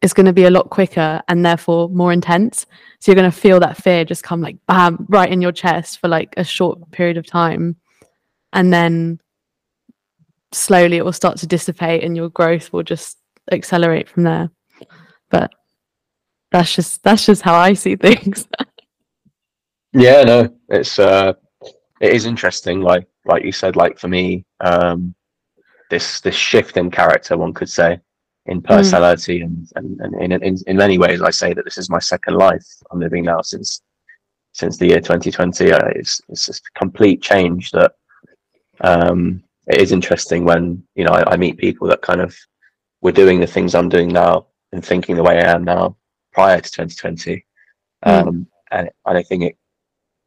it's 0.03 0.12
going 0.12 0.27
to 0.27 0.33
be 0.33 0.45
a 0.45 0.51
lot 0.51 0.69
quicker 0.69 1.23
and 1.29 1.47
therefore 1.47 1.88
more 1.88 2.12
intense. 2.12 2.67
So 2.99 3.11
you're 3.11 3.21
going 3.21 3.31
to 3.31 3.37
feel 3.37 3.61
that 3.61 3.77
fear 3.77 4.05
just 4.05 4.25
come 4.25 4.41
like 4.41 4.57
bam 4.67 5.07
right 5.09 5.31
in 5.31 5.41
your 5.41 5.53
chest 5.53 6.01
for 6.01 6.09
like 6.09 6.35
a 6.37 6.45
short 6.45 6.91
period 6.91 7.17
of 7.17 7.27
time. 7.27 7.77
And 8.53 8.73
then 8.73 9.21
slowly 10.51 10.97
it 10.97 11.05
will 11.05 11.12
start 11.12 11.38
to 11.38 11.47
dissipate 11.47 12.03
and 12.03 12.17
your 12.17 12.29
growth 12.31 12.73
will 12.73 12.83
just 12.83 13.19
accelerate 13.51 14.09
from 14.09 14.25
there. 14.25 14.51
But 15.31 15.53
that's 16.51 16.75
just 16.75 17.03
that's 17.03 17.25
just 17.25 17.41
how 17.41 17.55
i 17.55 17.73
see 17.73 17.97
things. 18.09 18.47
Yeah, 19.93 20.23
no, 20.25 20.55
it's 20.69 20.99
uh, 20.99 21.35
it 22.01 22.12
is 22.12 22.27
interesting. 22.27 22.81
Like 22.81 23.07
like 23.25 23.45
you 23.45 23.53
said, 23.53 23.77
like 23.77 23.99
for 23.99 24.09
me, 24.09 24.45
um, 24.61 25.15
this 25.91 26.21
this 26.21 26.35
shift 26.35 26.77
in 26.77 26.91
character, 26.91 27.37
one 27.37 27.55
could 27.55 27.71
say, 27.71 28.01
in 28.46 28.61
personality, 28.61 29.40
and 29.40 29.68
and, 29.76 30.00
and 30.00 30.33
in, 30.33 30.42
in 30.42 30.57
in 30.66 30.76
many 30.76 30.98
ways, 30.98 31.22
I 31.22 31.31
say 31.31 31.52
that 31.52 31.64
this 31.64 31.78
is 31.78 31.90
my 31.90 31.98
second 31.98 32.35
life 32.35 32.66
I'm 32.90 33.00
living 33.00 33.24
now 33.24 33.40
since 33.42 33.83
since 34.52 34.76
the 34.76 34.88
year 34.88 35.00
2020. 35.00 35.72
Uh, 35.72 35.88
it's 35.94 36.20
it's 36.28 36.48
a 36.48 36.78
complete 36.78 37.22
change 37.22 37.70
that 37.72 37.92
um, 38.81 39.42
it 39.66 39.81
is 39.81 39.92
interesting 39.92 40.44
when 40.44 40.83
you 40.94 41.05
know 41.05 41.12
I, 41.12 41.33
I, 41.33 41.37
meet 41.37 41.57
people 41.57 41.87
that 41.88 42.02
kind 42.02 42.20
of 42.20 42.37
were 43.00 43.12
doing 43.12 43.40
the 43.40 43.46
things 43.46 43.74
I'm 43.74 43.88
doing 43.88 44.09
now 44.09 44.46
and 44.72 44.85
thinking 44.85 45.16
the 45.16 45.22
way 45.22 45.38
I 45.38 45.52
am 45.52 45.64
now 45.64 45.96
prior 46.33 46.61
to 46.61 46.70
2020. 46.70 47.44
Mm. 48.05 48.26
Um, 48.26 48.46
and, 48.70 48.90
and 49.07 49.18
I 49.18 49.22
think 49.22 49.44
it, 49.44 49.57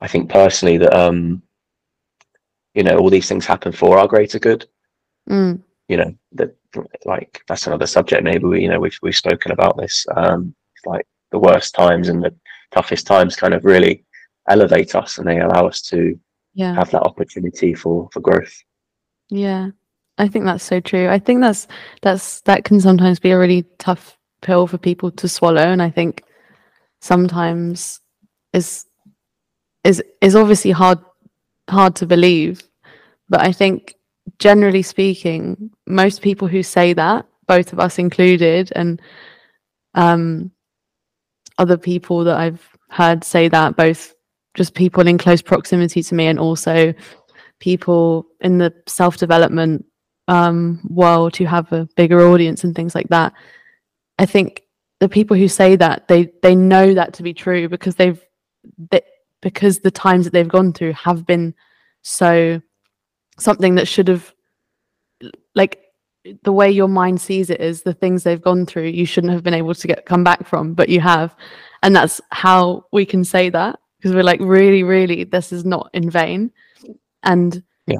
I 0.01 0.08
think 0.08 0.30
personally 0.30 0.78
that 0.78 0.93
um, 0.93 1.41
you 2.73 2.84
know 2.84 2.97
all 2.97 3.10
these 3.10 3.28
things 3.28 3.45
happen 3.45 3.71
for 3.71 3.99
our 3.99 4.08
greater 4.08 4.39
good. 4.39 4.67
Mm. 5.30 5.62
You 5.88 5.98
know 5.98 6.15
that 6.34 6.56
like 7.06 7.41
that's 7.48 7.67
another 7.67 7.88
subject. 7.88 8.24
Maybe 8.24 8.45
we 8.45 8.62
you 8.62 8.69
know 8.69 8.80
we've 8.80 8.98
we've 9.02 9.15
spoken 9.15 9.52
about 9.52 9.78
this. 9.78 10.06
Um, 10.15 10.56
like 10.86 11.08
the 11.32 11.39
worst 11.39 11.74
times 11.74 12.10
and 12.10 12.24
the 12.24 12.34
toughest 12.71 13.08
times 13.08 13.36
kind 13.36 13.54
of 13.54 13.65
really 13.65 14.04
elevate 14.48 14.95
us 14.95 15.17
and 15.17 15.28
they 15.28 15.39
allow 15.39 15.67
us 15.67 15.82
to 15.82 16.19
yeah. 16.54 16.74
have 16.74 16.91
that 16.91 17.02
opportunity 17.02 17.74
for 17.74 18.10
for 18.12 18.19
growth. 18.19 18.63
Yeah. 19.30 19.69
I 20.17 20.30
think 20.30 20.45
that's 20.45 20.63
so 20.63 20.80
true. 20.80 21.10
I 21.10 21.19
think 21.19 21.41
that's 21.41 21.67
that's 22.02 22.41
that 22.41 22.63
can 22.63 22.80
sometimes 22.80 23.19
be 23.19 23.32
a 23.32 23.38
really 23.38 23.65
tough 23.80 24.17
pill 24.41 24.67
for 24.67 24.78
people 24.78 25.12
to 25.12 25.28
swallow 25.28 25.62
and 25.62 25.82
I 25.82 25.89
think 25.89 26.24
sometimes 27.02 28.00
is 28.54 28.86
is 29.84 30.04
is 30.21 30.36
obviously 30.36 30.71
hard 30.71 31.00
hard 31.69 31.95
to 31.95 32.06
believe 32.06 32.62
but 33.28 33.41
I 33.41 33.52
think 33.52 33.94
generally 34.40 34.82
speaking 34.82 35.70
most 35.88 36.22
people 36.22 36.48
who 36.48 36.64
say 36.64 36.94
that 36.94 37.26
both 37.48 37.72
of 37.74 37.80
us 37.80 38.00
included 38.00 38.72
and 38.76 39.02
um 39.94 40.52
other 41.58 41.78
people 41.78 42.24
that 42.24 42.38
I've 42.38 42.68
heard 42.90 43.24
say 43.24 43.48
that 43.50 43.76
both 43.76 44.14
just 44.56 44.74
people 44.74 45.08
in 45.08 45.18
close 45.18 45.42
proximity 45.42 46.02
to 46.04 46.16
me 46.16 46.28
and 46.28 46.40
also 46.40 46.94
people 47.60 48.26
in 48.42 48.58
the 48.58 48.74
self 48.88 49.18
development 49.18 49.86
um, 50.28 50.80
world 50.90 51.36
who 51.36 51.46
have 51.46 51.72
a 51.72 51.88
bigger 51.96 52.28
audience 52.28 52.64
and 52.64 52.76
things 52.76 52.96
like 52.96 53.10
that. 53.10 53.34
I 54.18 54.26
think 54.26 54.64
the 55.00 55.10
people 55.10 55.38
who 55.38 55.48
say 55.48 55.76
that 55.76 56.08
they 56.08 56.32
they 56.42 56.56
know 56.56 56.94
that 56.94 57.14
to 57.14 57.24
be 57.24 57.34
true 57.34 57.70
because 57.70 57.96
they've 57.96 58.22
they, 58.92 59.02
because 59.42 59.80
the 59.80 59.92
times 59.92 60.26
that 60.26 60.34
they've 60.34 60.48
gone 60.48 60.74
through 60.74 60.94
have 60.94 61.26
been 61.26 61.54
so 62.02 62.62
something 63.38 63.76
that 63.76 63.88
should 63.88 64.08
have 64.08 64.34
like 65.54 65.82
the 66.43 66.52
way 66.52 66.71
your 66.71 66.88
mind 66.88 67.21
sees 67.21 67.50
it 67.50 67.62
is 67.62 67.84
the 67.84 67.93
things 67.93 68.24
they've 68.24 68.41
gone 68.41 68.65
through 68.65 68.88
you 68.88 69.06
shouldn't 69.06 69.34
have 69.34 69.43
been 69.43 69.54
able 69.54 69.76
to 69.76 69.88
get 69.88 70.06
come 70.06 70.24
back 70.24 70.45
from 70.45 70.74
but 70.74 70.89
you 70.89 71.00
have. 71.00 71.36
And 71.84 71.95
that's 71.95 72.19
how 72.32 72.86
we 72.91 73.06
can 73.06 73.24
say 73.24 73.50
that 73.50 73.80
because 73.98 74.13
we're 74.13 74.24
like 74.24 74.39
really 74.39 74.84
really 74.84 75.24
this 75.24 75.52
is 75.52 75.65
not 75.65 75.89
in 75.93 76.10
vain. 76.10 76.52
And 77.24 77.63
yeah. 77.88 78.00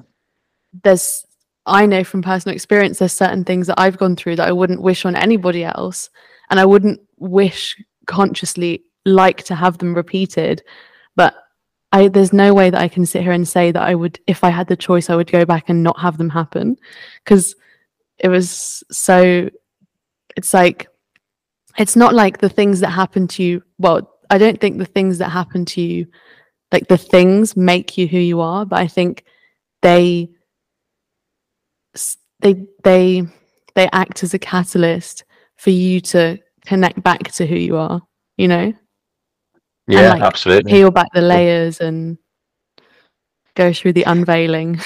there's 0.84 1.26
i 1.66 1.86
know 1.86 2.04
from 2.04 2.22
personal 2.22 2.54
experience 2.54 3.00
there's 3.00 3.14
certain 3.14 3.44
things 3.44 3.68
that 3.68 3.80
i've 3.80 3.98
gone 3.98 4.16
through 4.16 4.36
that 4.36 4.48
i 4.48 4.52
wouldn't 4.52 4.82
wish 4.82 5.04
on 5.06 5.16
anybody 5.16 5.64
else 5.64 6.10
and 6.50 6.60
i 6.60 6.66
wouldn't 6.66 7.00
wish 7.18 7.76
consciously 8.06 8.84
like 9.06 9.44
to 9.44 9.56
have 9.56 9.78
them 9.78 9.94
repeated 9.94 10.64
I, 11.92 12.10
there's 12.10 12.34
no 12.34 12.54
way 12.54 12.70
that 12.70 12.82
I 12.82 12.88
can 12.88 13.06
sit 13.06 13.22
here 13.22 13.32
and 13.32 13.48
say 13.48 13.72
that 13.72 13.82
I 13.82 13.96
would, 13.96 14.20
if 14.28 14.44
I 14.44 14.50
had 14.50 14.68
the 14.68 14.76
choice, 14.76 15.10
I 15.10 15.16
would 15.16 15.32
go 15.32 15.46
back 15.46 15.70
and 15.70 15.84
not 15.84 16.00
have 16.00 16.18
them 16.18 16.30
happen, 16.30 16.78
because 17.24 17.56
it 18.20 18.28
was 18.28 18.84
so. 18.92 19.50
It's 20.36 20.54
like, 20.54 20.88
it's 21.78 21.96
not 21.96 22.14
like 22.14 22.40
the 22.40 22.50
things 22.50 22.82
that 22.82 22.90
happen 22.90 23.28
to 23.30 23.44
you. 23.44 23.64
Well, 23.78 24.12
I 24.30 24.38
don't 24.38 24.60
think 24.60 24.78
the 24.78 24.86
things 24.86 25.20
that 25.20 25.30
happen 25.30 25.64
to 25.66 25.82
you, 25.82 26.08
like 26.72 26.88
the 26.88 26.98
things 26.98 27.56
make 27.56 27.98
you 27.98 28.08
who 28.08 28.18
you 28.18 28.42
are, 28.42 28.66
but 28.66 28.80
I 28.80 28.88
think 28.88 29.24
they 29.82 30.30
they 32.42 32.66
they 32.84 33.24
they 33.76 33.90
act 33.94 34.24
as 34.24 34.34
a 34.34 34.40
catalyst 34.40 35.24
for 35.56 35.70
you 35.70 36.02
to 36.02 36.38
connect 36.66 37.02
back 37.04 37.32
to 37.34 37.46
who 37.46 37.56
you 37.56 37.78
are, 37.78 38.02
you 38.38 38.48
know? 38.48 38.74
Yeah, 39.88 40.12
and, 40.12 40.20
like, 40.20 40.28
absolutely. 40.28 40.72
Peel 40.72 40.92
back 40.92 41.08
the 41.14 41.22
layers 41.22 41.80
and 41.80 42.18
go 43.56 43.72
through 43.72 43.94
the 43.94 44.04
unveiling. 44.04 44.80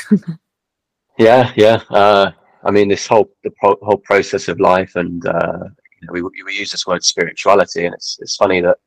yeah, 1.17 1.51
yeah. 1.55 1.81
Uh, 1.89 2.31
I 2.63 2.71
mean, 2.71 2.89
this 2.89 3.07
whole 3.07 3.29
the 3.43 3.51
pro- 3.51 3.79
whole 3.81 3.97
process 3.97 4.47
of 4.47 4.59
life, 4.59 4.95
and 4.95 5.25
uh, 5.25 5.59
you 6.01 6.07
know, 6.07 6.13
we 6.13 6.21
we 6.21 6.53
use 6.53 6.71
this 6.71 6.85
word 6.85 7.03
spirituality, 7.03 7.85
and 7.85 7.93
it's 7.93 8.17
it's 8.19 8.35
funny 8.35 8.61
that 8.61 8.77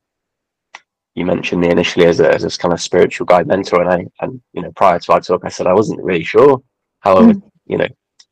you 1.15 1.25
mentioned 1.25 1.61
me 1.61 1.69
initially 1.69 2.05
as 2.05 2.19
a, 2.19 2.31
as 2.33 2.43
this 2.43 2.57
kind 2.57 2.73
of 2.73 2.81
spiritual 2.81 3.25
guide 3.25 3.47
mentor, 3.47 3.81
and 3.81 3.89
I 3.89 4.23
and 4.23 4.41
you 4.53 4.61
know 4.61 4.71
prior 4.71 4.99
to 4.99 5.13
our 5.13 5.21
talk, 5.21 5.41
I 5.43 5.49
said 5.49 5.67
I 5.67 5.73
wasn't 5.73 6.03
really 6.03 6.23
sure 6.23 6.61
how 6.99 7.17
I 7.17 7.21
would 7.21 7.37
mm. 7.37 7.51
you 7.65 7.77
know 7.77 7.87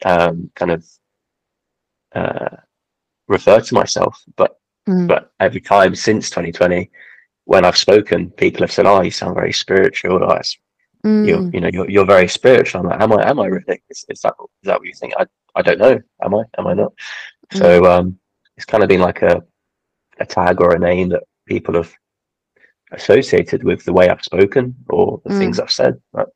um, 0.06 0.52
kind 0.56 0.72
of 0.72 0.86
uh, 2.14 2.58
refer 3.28 3.60
to 3.62 3.74
myself, 3.74 4.22
but 4.36 4.58
mm. 4.88 5.08
but 5.08 5.32
every 5.40 5.62
time 5.62 5.96
since 5.96 6.30
2020, 6.30 6.90
when 7.52 7.66
I've 7.66 7.78
spoken, 7.78 8.32
people 8.32 8.62
have 8.62 8.72
said, 8.72 8.86
"Oh, 8.86 9.02
you 9.02 9.12
sound 9.12 9.36
very 9.36 9.52
spiritual." 9.52 10.20
Mm. 11.04 11.28
you 11.28 11.52
you 11.54 11.60
know 11.60 11.70
you're, 11.74 11.90
you're 11.90 12.06
very 12.06 12.28
spiritual. 12.28 12.82
I'm 12.82 12.88
like, 12.88 13.02
am 13.02 13.12
I? 13.12 13.30
Am 13.30 13.40
I 13.40 13.48
really? 13.48 13.82
Is, 13.90 14.06
is 14.08 14.22
that 14.22 14.36
is 14.40 14.68
that 14.68 14.80
what 14.80 14.88
you 14.88 14.94
think? 14.94 15.14
I 15.18 15.26
I 15.56 15.62
don't 15.62 15.80
know. 15.80 16.00
Am 16.24 16.34
I? 16.34 16.44
Am 16.58 16.68
I 16.68 16.74
not? 16.74 16.94
Mm. 17.52 17.58
So 17.58 17.86
um, 17.92 18.18
it's 18.56 18.66
kind 18.66 18.84
of 18.84 18.90
been 18.90 19.02
like 19.02 19.22
a 19.22 19.44
a 20.20 20.26
tag 20.26 20.62
or 20.62 20.74
a 20.74 20.80
name 20.80 21.10
that 21.10 21.24
people 21.46 21.76
have 21.76 21.92
associated 22.94 23.64
with 23.64 23.84
the 23.84 23.94
way 23.94 24.08
I've 24.08 24.24
spoken 24.24 24.76
or 24.90 25.22
the 25.26 25.34
mm. 25.34 25.38
things 25.38 25.60
I've 25.60 25.72
said. 25.72 26.00
But 26.14 26.30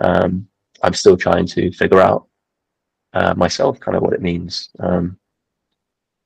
um, 0.00 0.46
I'm 0.84 0.94
still 0.94 1.16
trying 1.16 1.46
to 1.48 1.72
figure 1.72 2.00
out 2.00 2.28
uh, 3.12 3.34
myself 3.34 3.80
kind 3.80 3.96
of 3.96 4.02
what 4.02 4.12
it 4.12 4.22
means. 4.22 4.68
Um, 4.78 5.18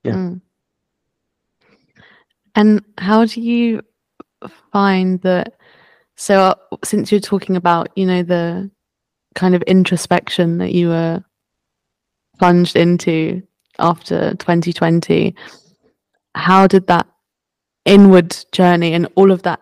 yeah. 0.04 0.14
Mm. 0.14 0.40
And 2.56 2.84
how 2.98 3.24
do 3.24 3.40
you 3.40 3.82
find 4.72 5.20
that? 5.22 5.54
So, 6.16 6.40
uh, 6.40 6.76
since 6.84 7.12
you're 7.12 7.20
talking 7.20 7.56
about, 7.56 7.90
you 7.96 8.06
know, 8.06 8.22
the 8.22 8.70
kind 9.34 9.54
of 9.54 9.62
introspection 9.62 10.58
that 10.58 10.72
you 10.72 10.88
were 10.88 11.22
plunged 12.38 12.76
into 12.76 13.42
after 13.78 14.34
2020, 14.34 15.34
how 16.34 16.66
did 16.66 16.86
that 16.86 17.06
inward 17.84 18.36
journey 18.52 18.92
and 18.92 19.08
all 19.14 19.30
of 19.30 19.42
that 19.42 19.60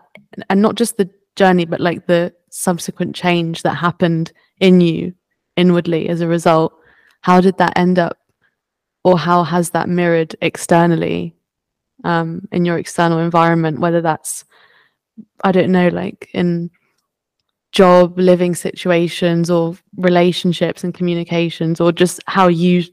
and 0.49 0.61
not 0.61 0.75
just 0.75 0.97
the 0.97 1.09
journey 1.35 1.65
but 1.65 1.79
like 1.79 2.05
the 2.07 2.33
subsequent 2.49 3.15
change 3.15 3.63
that 3.63 3.75
happened 3.75 4.31
in 4.59 4.81
you 4.81 5.13
inwardly 5.55 6.09
as 6.09 6.21
a 6.21 6.27
result 6.27 6.73
how 7.21 7.39
did 7.39 7.57
that 7.57 7.77
end 7.77 7.97
up 7.97 8.17
or 9.03 9.17
how 9.17 9.43
has 9.43 9.69
that 9.69 9.87
mirrored 9.87 10.35
externally 10.41 11.35
um, 12.03 12.47
in 12.51 12.65
your 12.65 12.77
external 12.77 13.19
environment 13.19 13.79
whether 13.79 14.01
that's 14.01 14.43
i 15.43 15.51
don't 15.51 15.71
know 15.71 15.87
like 15.89 16.29
in 16.33 16.69
job 17.71 18.17
living 18.17 18.55
situations 18.55 19.49
or 19.49 19.75
relationships 19.97 20.83
and 20.83 20.93
communications 20.93 21.81
or 21.81 21.91
just 21.91 22.21
how 22.27 22.47
you 22.47 22.83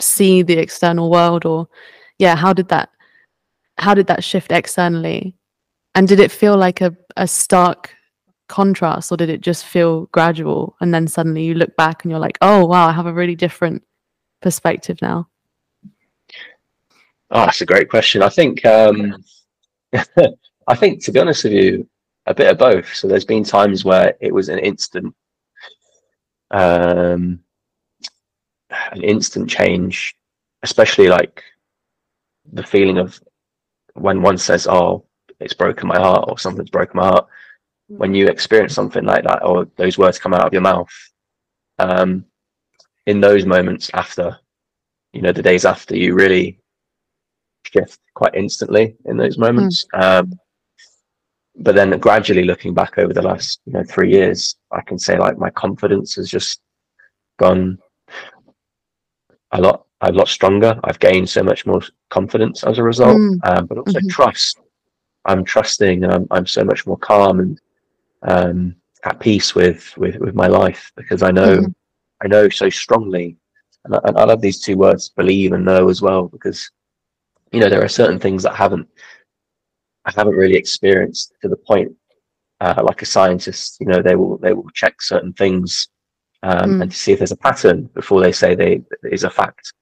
see 0.00 0.42
the 0.42 0.58
external 0.58 1.10
world 1.10 1.44
or 1.44 1.68
yeah 2.18 2.34
how 2.34 2.52
did 2.52 2.68
that 2.68 2.88
how 3.78 3.94
did 3.94 4.06
that 4.06 4.24
shift 4.24 4.52
externally? 4.52 5.34
And 5.94 6.08
did 6.08 6.20
it 6.20 6.30
feel 6.30 6.56
like 6.56 6.80
a, 6.80 6.96
a 7.16 7.26
stark 7.26 7.94
contrast 8.48 9.12
or 9.12 9.16
did 9.16 9.28
it 9.28 9.40
just 9.40 9.66
feel 9.66 10.06
gradual? 10.06 10.76
And 10.80 10.94
then 10.94 11.06
suddenly 11.06 11.44
you 11.44 11.54
look 11.54 11.76
back 11.76 12.04
and 12.04 12.10
you're 12.10 12.20
like, 12.20 12.38
oh, 12.40 12.64
wow, 12.64 12.88
I 12.88 12.92
have 12.92 13.06
a 13.06 13.12
really 13.12 13.34
different 13.34 13.82
perspective 14.40 15.00
now? 15.02 15.28
Oh, 17.30 17.46
that's 17.46 17.60
a 17.60 17.66
great 17.66 17.88
question. 17.88 18.22
I 18.22 18.28
think, 18.28 18.64
um, 18.64 19.22
I 20.68 20.74
think 20.74 21.02
to 21.04 21.12
be 21.12 21.20
honest 21.20 21.44
with 21.44 21.52
you, 21.52 21.88
a 22.26 22.34
bit 22.34 22.50
of 22.50 22.58
both. 22.58 22.94
So 22.94 23.08
there's 23.08 23.24
been 23.24 23.44
times 23.44 23.84
where 23.84 24.14
it 24.20 24.32
was 24.32 24.48
an 24.48 24.58
instant, 24.58 25.14
um, 26.50 27.40
an 28.70 29.02
instant 29.02 29.50
change, 29.50 30.14
especially 30.62 31.08
like 31.08 31.42
the 32.52 32.62
feeling 32.62 32.98
of 32.98 33.20
when 33.94 34.22
one 34.22 34.38
says, 34.38 34.66
"Oh, 34.66 35.04
it's 35.40 35.54
broken 35.54 35.88
my 35.88 35.98
heart," 35.98 36.26
or 36.28 36.38
something's 36.38 36.70
broken 36.70 36.96
my 36.96 37.08
heart, 37.08 37.28
when 37.88 38.14
you 38.14 38.28
experience 38.28 38.74
something 38.74 39.04
like 39.04 39.24
that, 39.24 39.44
or 39.44 39.66
those 39.76 39.98
words 39.98 40.18
come 40.18 40.34
out 40.34 40.46
of 40.46 40.52
your 40.52 40.62
mouth, 40.62 40.90
um, 41.78 42.24
in 43.06 43.20
those 43.20 43.44
moments 43.44 43.90
after, 43.94 44.38
you 45.12 45.22
know, 45.22 45.32
the 45.32 45.42
days 45.42 45.64
after, 45.64 45.96
you 45.96 46.14
really 46.14 46.58
shift 47.66 47.98
quite 48.14 48.34
instantly 48.34 48.96
in 49.06 49.16
those 49.16 49.38
moments. 49.38 49.84
Mm. 49.94 50.02
Um, 50.02 50.38
but 51.56 51.74
then 51.74 51.98
gradually 51.98 52.44
looking 52.44 52.74
back 52.74 52.98
over 52.98 53.12
the 53.12 53.22
last 53.22 53.60
you 53.66 53.72
know 53.72 53.84
three 53.84 54.10
years, 54.10 54.56
I 54.70 54.80
can 54.82 54.98
say 54.98 55.18
like 55.18 55.38
my 55.38 55.50
confidence 55.50 56.14
has 56.16 56.28
just 56.28 56.60
gone 57.38 57.78
a 59.52 59.60
lot 59.60 59.86
a 60.00 60.12
lot 60.12 60.28
stronger. 60.28 60.78
I've 60.84 60.98
gained 60.98 61.28
so 61.28 61.42
much 61.42 61.66
more 61.66 61.82
confidence 62.10 62.64
as 62.64 62.78
a 62.78 62.82
result, 62.82 63.16
mm. 63.16 63.38
um, 63.44 63.66
but 63.66 63.78
also 63.78 63.98
mm-hmm. 63.98 64.08
trust. 64.08 64.58
I'm 65.24 65.44
trusting 65.44 66.02
and 66.02 66.12
I'm, 66.12 66.26
I'm 66.32 66.46
so 66.46 66.64
much 66.64 66.84
more 66.84 66.98
calm 66.98 67.38
and 67.38 67.60
um, 68.22 68.74
at 69.04 69.20
peace 69.20 69.54
with, 69.54 69.96
with 69.96 70.16
with 70.16 70.34
my 70.34 70.48
life 70.48 70.90
because 70.96 71.22
I 71.22 71.30
know 71.30 71.58
Mhm. 71.58 71.74
I 72.24 72.28
know 72.28 72.48
so 72.48 72.68
strongly, 72.70 73.36
and 73.84 73.96
I, 73.96 74.00
and 74.04 74.16
I 74.16 74.24
love 74.24 74.40
these 74.40 74.60
two 74.60 74.76
words, 74.76 75.08
believe 75.08 75.52
and 75.52 75.64
know 75.64 75.88
as 75.88 76.00
well, 76.00 76.28
because 76.28 76.70
you 77.52 77.60
know 77.60 77.68
there 77.68 77.82
are 77.84 77.88
certain 77.88 78.18
things 78.18 78.42
that 78.44 78.54
haven't 78.54 78.88
I 80.04 80.12
haven't 80.14 80.34
really 80.34 80.56
experienced 80.56 81.32
to 81.42 81.48
the 81.48 81.56
point. 81.56 81.92
Uh, 82.60 82.80
like 82.84 83.02
a 83.02 83.06
scientist, 83.06 83.76
you 83.80 83.86
know, 83.86 84.00
they 84.00 84.14
will 84.14 84.38
they 84.38 84.52
will 84.52 84.70
check 84.72 85.02
certain 85.02 85.32
things 85.32 85.88
um, 86.44 86.74
Mm. 86.74 86.82
and 86.82 86.90
to 86.92 86.96
see 86.96 87.12
if 87.12 87.18
there's 87.18 87.32
a 87.32 87.36
pattern 87.36 87.90
before 87.94 88.20
they 88.20 88.32
say 88.32 88.54
they 88.54 88.82
is 89.10 89.24
a 89.24 89.30
fact. 89.30 89.72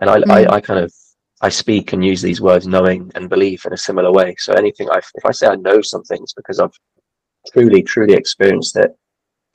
And 0.00 0.10
I, 0.10 0.18
Mm. 0.18 0.30
I, 0.30 0.54
I 0.56 0.60
kind 0.60 0.80
of 0.80 0.92
I 1.40 1.48
speak 1.48 1.92
and 1.92 2.04
use 2.04 2.20
these 2.22 2.40
words 2.40 2.66
knowing 2.66 3.10
and 3.14 3.28
belief 3.30 3.64
in 3.66 3.72
a 3.72 3.76
similar 3.78 4.12
way. 4.12 4.34
So 4.38 4.52
anything 4.52 4.90
I 4.90 4.98
if 4.98 5.24
I 5.24 5.32
say 5.32 5.46
I 5.46 5.56
know 5.56 5.80
some 5.80 6.02
things 6.04 6.32
because 6.34 6.60
I've 6.60 6.76
truly 7.52 7.82
truly 7.82 8.14
experienced 8.14 8.76
it, 8.76 8.90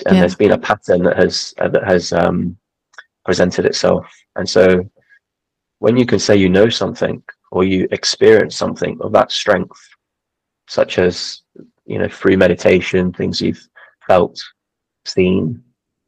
and 0.06 0.16
Yeah. 0.16 0.22
there's 0.22 0.36
been 0.36 0.52
a 0.54 0.58
pattern 0.58 1.04
that 1.04 1.18
has 1.18 1.54
uh, 1.60 1.68
that 1.70 1.84
has 1.84 2.14
um, 2.14 2.58
presented 3.26 3.66
itself. 3.66 4.08
And 4.36 4.50
so 4.50 4.90
when 5.80 5.98
you 5.98 6.06
can 6.06 6.20
say 6.20 6.36
you 6.36 6.50
know 6.50 6.70
something 6.70 7.22
or 7.52 7.64
you 7.64 7.88
experience 7.92 8.56
something 8.56 8.98
of 9.02 9.12
that 9.14 9.32
strength, 9.32 9.80
such 10.67 10.97
as 11.00 11.41
you 11.86 11.97
know 12.00 12.08
through 12.08 12.38
meditation, 12.38 13.12
things 13.13 13.41
you've 13.41 13.67
felt, 14.08 14.41
seen, 15.06 15.62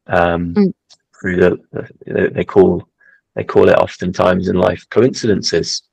um, 0.07 0.53
Mm. 0.55 0.73
through 1.19 1.37
the, 1.37 1.57
the 2.05 2.29
they 2.33 2.43
call 2.45 2.87
they 3.35 3.43
call 3.43 3.69
it 3.69 3.77
oftentimes 3.77 4.47
in 4.47 4.55
life 4.55 4.85
coincidences 4.89 5.83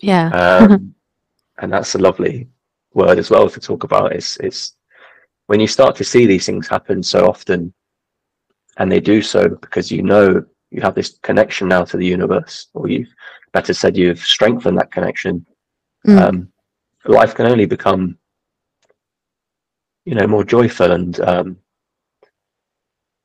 Yeah. 0.00 0.28
um, 0.30 0.94
and 1.58 1.72
that's 1.72 1.94
a 1.94 1.98
lovely 1.98 2.48
word 2.94 3.18
as 3.18 3.30
well 3.30 3.48
to 3.50 3.60
talk 3.60 3.84
about. 3.84 4.12
It's 4.12 4.36
it's 4.38 4.76
when 5.46 5.60
you 5.60 5.66
start 5.66 5.96
to 5.96 6.04
see 6.04 6.26
these 6.26 6.46
things 6.46 6.68
happen 6.68 7.02
so 7.02 7.26
often, 7.26 7.72
and 8.78 8.90
they 8.90 9.00
do 9.00 9.20
so 9.22 9.48
because 9.48 9.90
you 9.90 10.02
know 10.02 10.44
you 10.70 10.80
have 10.80 10.94
this 10.94 11.18
connection 11.22 11.68
now 11.68 11.84
to 11.84 11.96
the 11.96 12.06
universe, 12.06 12.68
or 12.74 12.88
you've 12.88 13.12
better 13.52 13.74
said 13.74 13.96
you've 13.96 14.20
strengthened 14.20 14.78
that 14.78 14.92
connection. 14.92 15.44
Mm. 16.06 16.18
Um, 16.20 16.52
life 17.04 17.34
can 17.34 17.46
only 17.46 17.66
become, 17.66 18.18
you 20.04 20.14
know, 20.14 20.26
more 20.26 20.44
joyful, 20.44 20.92
and 20.92 21.20
um, 21.20 21.56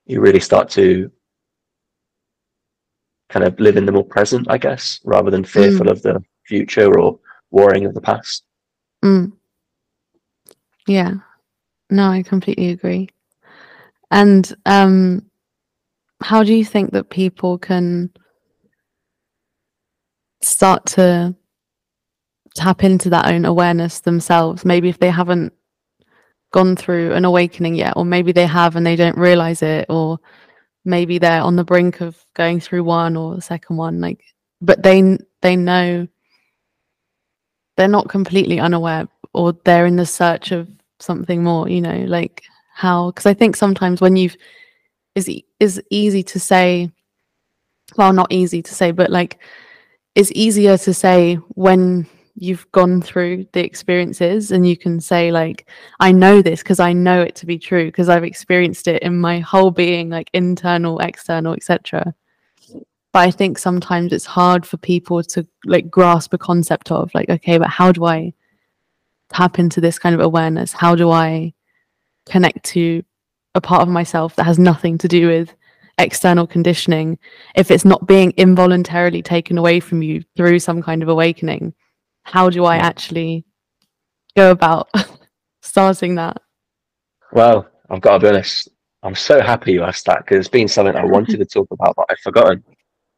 you 0.05 0.21
really 0.21 0.39
start 0.39 0.69
to 0.71 1.11
kind 3.29 3.45
of 3.45 3.59
live 3.59 3.77
in 3.77 3.85
the 3.85 3.91
more 3.91 4.05
present, 4.05 4.47
I 4.49 4.57
guess, 4.57 4.99
rather 5.03 5.31
than 5.31 5.43
fearful 5.43 5.89
of 5.89 6.01
the 6.01 6.23
future 6.45 6.99
or 6.99 7.19
worrying 7.51 7.85
of 7.85 7.93
the 7.93 8.01
past. 8.01 8.43
Mm. 9.03 9.33
Yeah. 10.87 11.15
No, 11.89 12.09
I 12.09 12.23
completely 12.23 12.69
agree. 12.69 13.09
And 14.11 14.53
um 14.65 15.25
how 16.21 16.43
do 16.43 16.53
you 16.53 16.63
think 16.63 16.91
that 16.91 17.09
people 17.09 17.57
can 17.57 18.09
start 20.41 20.85
to 20.85 21.35
tap 22.55 22.83
into 22.83 23.09
that 23.11 23.27
own 23.27 23.45
awareness 23.45 23.99
themselves? 23.99 24.65
Maybe 24.65 24.89
if 24.89 24.99
they 24.99 25.11
haven't 25.11 25.53
gone 26.51 26.75
through 26.75 27.13
an 27.13 27.25
awakening 27.25 27.75
yet, 27.75 27.93
or 27.95 28.05
maybe 28.05 28.31
they 28.31 28.47
have 28.47 28.75
and 28.75 28.85
they 28.85 28.95
don't 28.95 29.17
realize 29.17 29.61
it, 29.61 29.85
or 29.89 30.19
maybe 30.83 31.19
they're 31.19 31.41
on 31.41 31.55
the 31.55 31.63
brink 31.63 32.01
of 32.01 32.17
going 32.33 32.59
through 32.59 32.83
one 32.83 33.15
or 33.15 33.35
the 33.35 33.41
second 33.41 33.77
one, 33.77 34.01
like 34.01 34.23
but 34.61 34.81
they 34.83 35.17
they 35.41 35.55
know 35.55 36.07
they're 37.77 37.87
not 37.87 38.09
completely 38.09 38.59
unaware 38.59 39.07
or 39.33 39.53
they're 39.65 39.85
in 39.85 39.95
the 39.95 40.05
search 40.05 40.51
of 40.51 40.67
something 40.99 41.43
more 41.43 41.67
you 41.69 41.81
know 41.81 42.05
like 42.07 42.43
how 42.73 43.11
because 43.11 43.25
i 43.25 43.33
think 43.33 43.55
sometimes 43.55 44.01
when 44.01 44.15
you've 44.15 44.37
is 45.13 45.29
is 45.59 45.81
easy 45.89 46.23
to 46.23 46.39
say 46.39 46.89
well 47.97 48.13
not 48.13 48.31
easy 48.31 48.61
to 48.61 48.73
say 48.73 48.91
but 48.91 49.09
like 49.09 49.39
it's 50.15 50.31
easier 50.33 50.77
to 50.77 50.93
say 50.93 51.35
when 51.55 52.07
you've 52.37 52.69
gone 52.71 53.01
through 53.01 53.45
the 53.53 53.63
experiences 53.63 54.51
and 54.51 54.67
you 54.67 54.75
can 54.75 54.99
say 54.99 55.31
like 55.31 55.69
i 55.99 56.11
know 56.11 56.41
this 56.41 56.61
because 56.61 56.79
i 56.79 56.91
know 56.91 57.21
it 57.21 57.35
to 57.35 57.45
be 57.45 57.57
true 57.57 57.85
because 57.85 58.09
i've 58.09 58.25
experienced 58.25 58.87
it 58.87 59.01
in 59.03 59.17
my 59.17 59.39
whole 59.39 59.71
being 59.71 60.09
like 60.09 60.29
internal 60.33 60.99
external 60.99 61.53
etc 61.53 62.13
but 63.13 63.19
i 63.19 63.31
think 63.31 63.57
sometimes 63.57 64.11
it's 64.11 64.25
hard 64.25 64.65
for 64.65 64.75
people 64.77 65.23
to 65.23 65.47
like 65.63 65.89
grasp 65.89 66.33
a 66.33 66.37
concept 66.37 66.91
of 66.91 67.09
like 67.15 67.29
okay 67.29 67.57
but 67.57 67.69
how 67.69 67.91
do 67.91 68.03
i 68.03 68.33
tap 69.29 69.59
into 69.59 69.81
this 69.81 69.99
kind 69.99 70.15
of 70.15 70.21
awareness? 70.21 70.71
How 70.71 70.95
do 70.95 71.11
i 71.11 71.53
connect 72.25 72.63
to 72.65 73.03
a 73.53 73.61
part 73.61 73.81
of 73.81 73.87
myself 73.87 74.35
that 74.35 74.45
has 74.45 74.59
nothing 74.59 74.97
to 74.99 75.07
do 75.07 75.27
with 75.27 75.53
external 75.97 76.47
conditioning? 76.47 77.17
If 77.55 77.71
it's 77.71 77.85
not 77.85 78.07
being 78.07 78.33
involuntarily 78.37 79.21
taken 79.21 79.57
away 79.57 79.79
from 79.79 80.01
you 80.01 80.23
through 80.35 80.59
some 80.59 80.81
kind 80.81 81.01
of 81.03 81.09
awakening 81.09 81.73
how 82.25 82.49
do 82.49 82.65
i 82.65 82.75
actually 82.77 83.45
go 84.35 84.51
about 84.51 84.89
starting 85.61 86.15
that 86.15 86.37
Well, 87.31 87.67
I've 87.89 88.01
got 88.01 88.13
to 88.13 88.19
be 88.19 88.27
honest. 88.29 88.69
I'm 89.03 89.15
so 89.15 89.41
happy 89.41 89.73
you 89.73 89.83
asked 89.83 90.05
that 90.05 90.19
because 90.19 90.37
it's 90.39 90.47
been 90.49 90.67
something 90.67 90.95
I 90.95 91.05
wanted 91.15 91.37
to 91.37 91.45
talk 91.45 91.67
about, 91.71 91.95
but 91.95 92.05
I've 92.09 92.19
forgotten. 92.19 92.63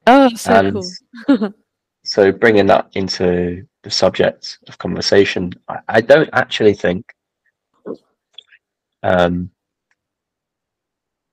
oh 0.07 0.29
so 0.35 0.53
and 0.53 0.83
cool 1.27 1.53
so 2.03 2.31
bringing 2.31 2.67
that 2.67 2.89
into 2.93 3.65
the 3.83 3.89
subject 3.91 4.59
of 4.67 4.77
conversation, 4.77 5.53
I, 5.67 5.79
I 5.87 6.01
don't 6.01 6.29
actually 6.33 6.73
think. 6.73 7.05
Um, 9.03 9.51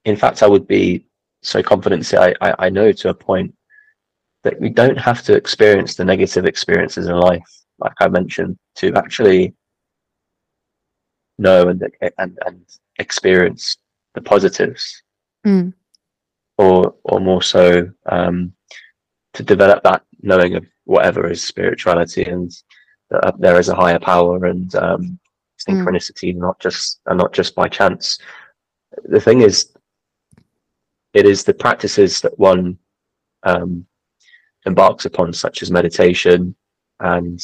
in 0.04 0.16
fact, 0.16 0.42
I 0.42 0.46
would 0.46 0.66
be 0.68 1.06
so 1.42 1.62
confident 1.62 2.02
to 2.02 2.08
say 2.08 2.18
I, 2.18 2.50
I, 2.50 2.66
I 2.66 2.68
know 2.70 2.92
to 2.92 3.08
a 3.08 3.14
point 3.14 3.54
that 4.44 4.60
we 4.60 4.68
don't 4.68 4.98
have 4.98 5.22
to 5.24 5.34
experience 5.34 5.94
the 5.94 6.04
negative 6.04 6.44
experiences 6.44 7.06
in 7.06 7.16
life, 7.16 7.50
like 7.78 7.94
I 8.00 8.08
mentioned, 8.08 8.58
to 8.76 8.92
actually 8.94 9.54
know 11.38 11.68
and 11.68 11.82
and, 12.18 12.38
and 12.46 12.60
experience 12.98 13.76
the 14.14 14.20
positives 14.20 15.02
Mm. 15.46 15.74
or 16.56 16.94
or 17.04 17.20
more 17.20 17.42
so 17.42 17.90
um, 18.06 18.54
to 19.34 19.42
develop 19.42 19.82
that 19.82 20.02
knowing 20.22 20.54
of 20.54 20.64
whatever 20.84 21.30
is 21.30 21.42
spirituality 21.42 22.24
and 22.24 22.50
that 23.10 23.24
uh, 23.26 23.32
there 23.38 23.58
is 23.58 23.68
a 23.68 23.74
higher 23.74 23.98
power 23.98 24.46
and 24.46 24.74
um, 24.76 25.18
synchronicity, 25.68 26.34
not 26.34 26.58
just 26.60 27.00
and 27.06 27.18
not 27.18 27.34
just 27.34 27.54
by 27.54 27.68
chance. 27.68 28.18
The 29.04 29.20
thing 29.20 29.42
is, 29.42 29.72
it 31.12 31.26
is 31.26 31.44
the 31.44 31.54
practices 31.54 32.20
that 32.22 32.38
one 32.38 32.78
um, 33.42 33.86
embarks 34.66 35.04
upon, 35.04 35.32
such 35.32 35.62
as 35.62 35.70
meditation 35.70 36.54
and 37.00 37.38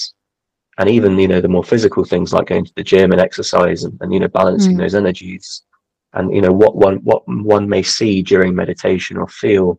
and 0.81 0.89
even 0.89 1.19
you 1.19 1.29
know 1.29 1.41
the 1.43 1.55
more 1.57 1.63
physical 1.73 2.05
things 2.05 2.33
like 2.33 2.47
going 2.49 2.65
to 2.65 2.73
the 2.75 2.83
gym 2.83 3.13
and 3.13 3.21
exercise 3.21 3.85
and, 3.85 3.97
and 4.01 4.13
you 4.13 4.19
know 4.21 4.29
balancing 4.29 4.75
Mm. 4.77 4.81
those 4.81 4.95
energies 5.03 5.63
and 6.15 6.35
you 6.35 6.41
know 6.45 6.53
what 6.63 6.75
one 6.87 6.97
what 7.09 7.23
one 7.29 7.69
may 7.69 7.83
see 7.83 8.23
during 8.23 8.55
meditation 8.55 9.17
or 9.17 9.29
feel 9.29 9.79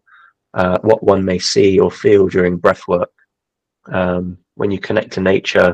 uh, 0.53 0.77
what 0.89 1.01
one 1.03 1.23
may 1.25 1.39
see 1.39 1.79
or 1.79 1.89
feel 1.91 2.27
during 2.27 2.55
breath 2.57 2.83
work 2.87 3.11
um, 3.99 4.37
when 4.55 4.69
you 4.71 4.79
connect 4.79 5.11
to 5.13 5.21
nature 5.21 5.71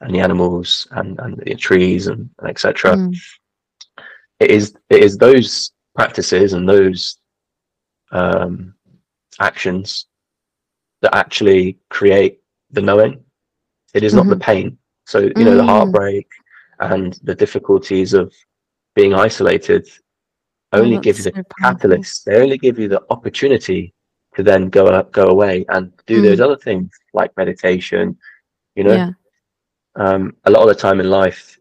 and 0.00 0.14
the 0.14 0.20
animals 0.20 0.86
and, 0.92 1.18
and 1.20 1.36
the 1.38 1.54
trees 1.54 2.06
and, 2.06 2.30
and 2.38 2.48
etc 2.48 2.96
Mm. 2.96 3.16
it 4.44 4.50
is 4.58 4.64
it 4.90 5.02
is 5.02 5.18
those 5.18 5.72
practices 5.98 6.52
and 6.52 6.68
those 6.68 7.18
um, 8.12 8.74
actions 9.40 10.06
that 11.02 11.14
actually 11.14 11.78
create 11.90 12.34
the 12.70 12.80
knowing 12.88 13.14
it 13.98 14.04
is 14.08 14.14
not 14.14 14.28
the 14.28 14.36
pain. 14.50 14.78
So 15.12 15.18
you 15.38 15.44
know 15.46 15.56
the 15.56 15.64
Mm. 15.64 15.72
heartbreak 15.72 16.28
and 16.80 17.12
the 17.28 17.34
difficulties 17.34 18.14
of 18.14 18.32
being 18.98 19.14
isolated 19.14 19.84
Oh, 20.72 20.80
only 20.80 20.96
that's 20.96 21.04
gives 21.06 21.24
the 21.24 21.32
so 21.32 21.42
powerful. 21.60 21.78
catalyst. 21.80 22.24
They 22.26 22.36
only 22.44 22.58
give 22.58 22.78
you 22.78 22.88
the 22.88 23.02
opportunity 23.10 23.94
to 24.36 24.42
then 24.42 24.68
go 24.78 24.86
up, 24.86 25.12
go 25.12 25.26
away 25.34 25.64
and 25.74 25.92
do 26.06 26.16
Mm. 26.20 26.24
those 26.26 26.40
other 26.40 26.56
things 26.66 26.90
like 27.18 27.36
meditation 27.36 28.16
you 28.76 28.84
know? 28.84 28.94
Yeah. 29.02 29.10
Um, 29.96 30.36
a 30.44 30.50
lot 30.50 30.62
of 30.62 30.68
the 30.68 30.80
time 30.86 31.00
in 31.00 31.10
life 31.10 31.58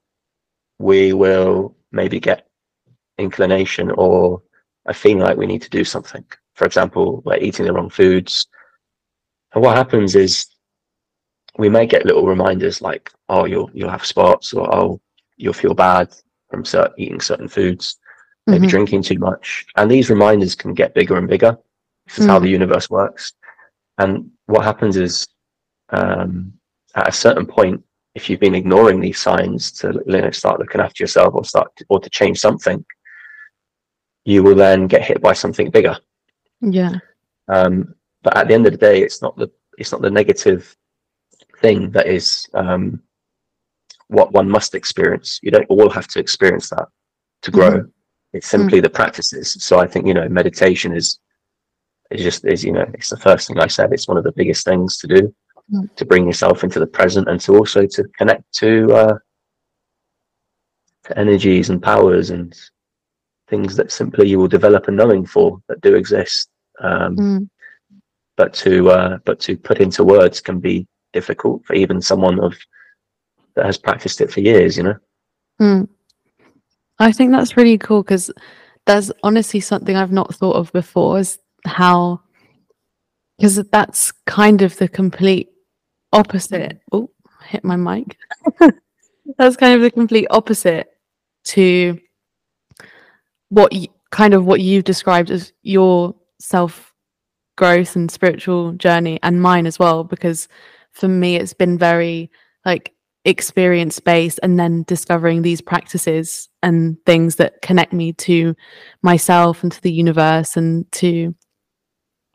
we 0.79 1.13
will 1.13 1.75
maybe 1.91 2.19
get 2.19 2.47
inclination 3.17 3.91
or 4.03 4.41
a 4.85 4.93
feeling 4.93 5.19
like 5.27 5.37
we 5.37 5.47
need 5.47 5.63
to 5.63 5.69
do 5.79 5.83
something. 5.83 6.23
For 6.57 6.65
example 6.65 7.21
we're 7.25 7.37
eating 7.47 7.65
the 7.65 7.73
wrong 7.73 7.89
foods. 7.89 8.47
And 9.53 9.63
what 9.63 9.75
happens 9.75 10.15
is 10.15 10.45
we 11.57 11.69
may 11.69 11.85
get 11.85 12.05
little 12.05 12.25
reminders 12.25 12.81
like 12.81 13.11
oh 13.29 13.45
you'll 13.45 13.69
you'll 13.73 13.89
have 13.89 14.05
spots 14.05 14.53
or 14.53 14.73
oh 14.75 14.99
you'll 15.37 15.53
feel 15.53 15.73
bad 15.73 16.13
from 16.49 16.63
eating 16.97 17.19
certain 17.19 17.47
foods 17.47 17.97
maybe 18.47 18.67
Mhm. 18.67 18.69
drinking 18.69 19.01
too 19.03 19.19
much 19.19 19.65
and 19.75 19.89
these 19.91 20.09
reminders 20.09 20.55
can 20.55 20.73
get 20.73 20.93
bigger 20.93 21.17
and 21.17 21.27
bigger 21.27 21.57
this 22.05 22.19
is 22.19 22.25
how 22.25 22.39
Mm. 22.39 22.43
the 22.43 22.49
universe 22.49 22.89
works 22.89 23.33
and 23.97 24.31
what 24.45 24.63
happens 24.63 24.95
is 24.97 25.27
um, 25.89 26.53
at 26.95 27.07
a 27.09 27.11
certain 27.11 27.45
point 27.45 27.83
if 28.15 28.29
you've 28.29 28.39
been 28.39 28.55
ignoring 28.55 28.99
these 28.99 29.19
signs 29.19 29.71
to 29.71 30.01
you 30.07 30.21
know, 30.21 30.31
start 30.31 30.59
looking 30.59 30.81
after 30.81 31.03
yourself 31.03 31.35
or 31.35 31.45
start 31.45 31.69
to, 31.75 31.85
or 31.89 31.99
to 31.99 32.09
change 32.09 32.39
something, 32.39 32.83
you 34.25 34.41
will 34.43 34.55
then 34.55 34.87
get 34.87 35.03
hit 35.03 35.21
by 35.21 35.33
something 35.33 35.69
bigger. 35.69 35.97
Yeah. 36.61 36.95
Um, 37.47 37.93
but 38.23 38.35
at 38.35 38.47
the 38.47 38.53
end 38.55 38.65
of 38.65 38.71
the 38.71 38.77
day, 38.77 39.01
it's 39.01 39.21
not 39.21 39.37
the 39.37 39.51
it's 39.77 39.91
not 39.91 40.01
the 40.01 40.09
negative 40.09 40.75
thing 41.61 41.91
that 41.91 42.07
is 42.07 42.47
um, 42.53 43.01
what 44.07 44.31
one 44.31 44.49
must 44.49 44.75
experience. 44.75 45.39
You 45.41 45.51
don't 45.51 45.69
all 45.69 45.89
have 45.89 46.07
to 46.09 46.19
experience 46.19 46.69
that 46.69 46.87
to 47.43 47.51
grow. 47.51 47.71
Mm-hmm. 47.71 47.89
It's 48.33 48.47
simply 48.47 48.79
mm-hmm. 48.79 48.83
the 48.83 48.89
practices. 48.89 49.57
So 49.63 49.79
I 49.79 49.87
think 49.87 50.07
you 50.07 50.13
know 50.13 50.27
meditation 50.29 50.95
is 50.95 51.19
is 52.11 52.21
just 52.21 52.45
is 52.45 52.63
you 52.63 52.71
know 52.71 52.85
it's 52.93 53.09
the 53.09 53.17
first 53.17 53.47
thing 53.47 53.59
I 53.59 53.67
said. 53.67 53.91
It's 53.91 54.07
one 54.07 54.17
of 54.17 54.23
the 54.23 54.31
biggest 54.31 54.65
things 54.65 54.97
to 54.97 55.07
do 55.07 55.35
mm. 55.73 55.95
to 55.95 56.05
bring 56.05 56.25
yourself 56.25 56.63
into 56.63 56.79
the 56.79 56.87
present 56.87 57.27
and 57.29 57.39
to 57.41 57.55
also 57.55 57.85
to 57.85 58.03
connect 58.17 58.43
to 58.55 58.93
uh, 58.93 59.17
to 61.05 61.17
energies 61.17 61.69
and 61.69 61.81
powers 61.81 62.29
and 62.29 62.55
things 63.49 63.75
that 63.77 63.91
simply 63.91 64.27
you 64.27 64.37
will 64.37 64.47
develop 64.47 64.87
a 64.87 64.91
knowing 64.91 65.25
for 65.25 65.61
that 65.67 65.81
do 65.81 65.95
exist. 65.95 66.49
Um, 66.81 67.15
mm. 67.15 67.49
But 68.35 68.53
to 68.55 68.89
uh, 68.91 69.17
but 69.25 69.39
to 69.41 69.57
put 69.57 69.79
into 69.79 70.03
words 70.03 70.41
can 70.41 70.59
be 70.59 70.87
difficult 71.17 71.65
for 71.65 71.73
even 71.73 71.99
someone 72.01 72.39
of 72.39 72.55
that 73.55 73.65
has 73.65 73.77
practiced 73.77 74.21
it 74.21 74.31
for 74.31 74.41
years. 74.41 74.77
You 74.77 74.83
know. 74.83 74.97
Mm. 75.59 75.87
I 76.99 77.11
think 77.11 77.31
that's 77.31 77.57
really 77.57 77.77
cool 77.77 78.03
because 78.03 78.31
there's 78.85 79.11
honestly 79.23 79.59
something 79.59 79.95
I've 79.95 80.11
not 80.11 80.35
thought 80.35 80.55
of 80.55 80.71
before 80.71 81.19
is 81.19 81.39
how 81.65 82.21
because 83.37 83.55
that's 83.71 84.11
kind 84.25 84.61
of 84.61 84.77
the 84.77 84.87
complete 84.87 85.49
opposite. 86.13 86.79
Oh, 86.91 87.09
hit 87.43 87.63
my 87.63 87.75
mic. 87.75 88.17
that's 89.37 89.57
kind 89.57 89.75
of 89.75 89.81
the 89.81 89.91
complete 89.91 90.27
opposite 90.29 90.87
to 91.45 91.99
what 93.49 93.73
you, 93.73 93.87
kind 94.11 94.33
of 94.33 94.45
what 94.45 94.61
you've 94.61 94.83
described 94.83 95.31
as 95.31 95.53
your 95.63 96.15
self 96.39 96.93
growth 97.57 97.95
and 97.95 98.09
spiritual 98.11 98.71
journey 98.73 99.19
and 99.23 99.41
mine 99.41 99.65
as 99.65 99.79
well 99.79 100.03
because 100.03 100.47
for 100.97 101.07
me 101.07 101.35
it's 101.35 101.53
been 101.53 101.77
very 101.77 102.29
like 102.65 102.93
experience 103.25 103.99
based 103.99 104.39
and 104.41 104.57
then 104.57 104.83
discovering 104.83 105.41
these 105.41 105.59
practices 105.59 106.47
and 106.63 106.97
things 107.05 107.35
that 107.35 107.61
connect 107.61 107.91
me 107.91 108.13
to 108.13 108.55
myself 109.01 109.63
and 109.63 109.71
to 109.73 109.81
the 109.81 109.91
universe 109.91 110.55
and 110.55 110.89
to 110.93 111.35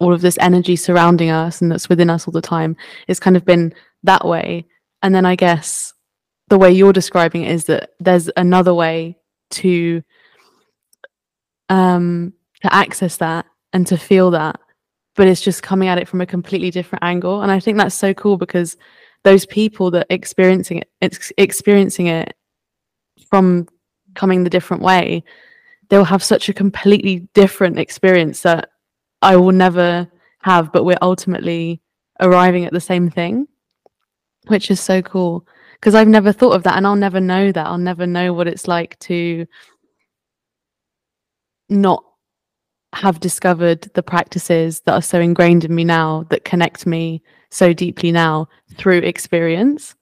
all 0.01 0.13
of 0.13 0.21
this 0.21 0.37
energy 0.39 0.77
surrounding 0.77 1.31
us 1.31 1.63
and 1.63 1.73
that's 1.73 1.89
within 1.89 2.11
us 2.11 2.27
all 2.27 2.33
the 2.33 2.43
time. 2.43 2.77
It's 3.09 3.21
kind 3.21 3.37
of 3.37 3.45
been 3.45 3.73
that 4.03 4.27
way. 4.27 4.67
And 5.03 5.15
then 5.15 5.25
i 5.25 5.35
guess 5.35 5.95
the 6.49 6.59
way 6.59 6.71
you're 6.71 6.93
describing 6.93 7.43
it 7.43 7.53
is 7.53 7.65
that 7.65 7.91
there's 7.99 8.29
another 8.37 8.75
way 8.75 9.17
to 9.51 10.03
um 11.71 12.35
to 12.61 12.75
access 12.75 13.17
that 13.17 13.47
and 13.73 13.87
to 13.87 13.97
feel 13.97 14.31
that 14.33 14.61
but 15.15 15.27
it's 15.27 15.41
just 15.41 15.63
coming 15.63 15.89
at 15.89 15.99
it 15.99 16.09
from 16.09 16.21
a 16.21 16.27
completely 16.27 16.71
different 16.71 17.05
angle 17.05 17.43
and 17.43 17.51
i 17.53 17.61
think 17.61 17.79
that's 17.79 17.95
so 17.95 18.13
cool 18.15 18.37
because 18.37 18.77
those 19.25 19.47
people 19.47 19.91
that 19.91 20.07
experiencing 20.11 20.79
it 20.79 20.91
ex- 21.01 21.33
experiencing 21.39 22.07
it 22.07 22.35
from 23.29 23.67
coming 24.15 24.45
the 24.45 24.51
different 24.51 24.83
way 24.83 25.23
they'll 25.93 26.05
have 26.05 26.23
such 26.23 26.49
a 26.49 26.55
completely 26.55 27.29
different 27.35 27.79
experience 27.79 28.41
that 28.41 28.71
I 29.21 29.37
will 29.37 29.53
never 29.53 30.09
have, 30.41 30.73
but 30.73 30.85
we're 30.85 30.97
ultimately 31.03 31.83
arriving 32.21 32.65
at 32.65 32.73
the 32.73 32.81
same 32.81 33.11
thing, 33.11 33.47
which 34.49 34.71
is 34.71 34.81
so 34.81 35.03
cool. 35.03 35.47
Because 35.75 35.95
I've 35.95 36.09
never 36.09 36.33
thought 36.33 36.55
of 36.55 36.63
that, 36.63 36.77
and 36.77 36.87
I'll 36.87 36.97
never 36.97 37.21
know 37.21 37.53
that. 37.53 37.67
I'll 37.67 37.77
never 37.77 38.07
know 38.07 38.33
what 38.33 38.49
it's 38.49 38.67
like 38.67 38.99
to 39.01 39.47
not 41.69 42.05
have 42.93 43.21
discovered 43.21 43.83
the 43.95 44.03
practices 44.03 44.81
that 44.81 44.93
are 44.93 45.03
so 45.03 45.21
ingrained 45.21 45.65
in 45.65 45.75
me 45.75 45.85
now 45.85 46.27
that 46.31 46.45
connect 46.45 46.87
me 46.87 47.23
so 47.51 47.73
deeply 47.73 48.13
now 48.13 48.49
through 48.77 48.99
experience. 48.99 49.95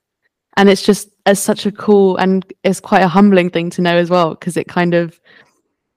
And 0.56 0.68
it's 0.68 0.82
just 0.82 1.08
as 1.26 1.40
such 1.40 1.66
a 1.66 1.72
cool 1.72 2.16
and 2.16 2.44
it's 2.64 2.80
quite 2.80 3.02
a 3.02 3.08
humbling 3.08 3.50
thing 3.50 3.70
to 3.70 3.82
know 3.82 3.96
as 3.96 4.10
well, 4.10 4.30
because 4.30 4.56
it 4.56 4.68
kind 4.68 4.94
of, 4.94 5.20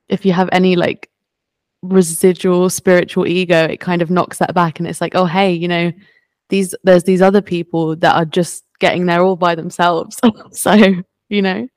if 0.08 0.26
you 0.26 0.34
have 0.34 0.50
any 0.52 0.76
like 0.76 1.10
residual 1.84 2.70
spiritual 2.70 3.28
ego 3.28 3.66
it 3.66 3.82
kind 3.82 4.02
of 4.02 4.10
knocks 4.10 4.38
that 4.38 4.54
back 4.54 4.80
and 4.80 4.88
it's 4.88 5.02
like 5.02 5.16
oh 5.16 5.26
hey 5.26 5.52
you 5.52 5.68
know 5.68 5.92
these 6.48 6.74
there's 6.84 7.04
these 7.04 7.22
other 7.22 7.42
people 7.42 7.94
that 7.98 8.16
are 8.16 8.24
just 8.24 8.64
getting 8.80 9.06
there 9.06 9.22
all 9.22 9.36
by 9.36 9.56
themselves. 9.56 10.20
So 10.52 10.74
you 11.30 11.42
know 11.42 11.68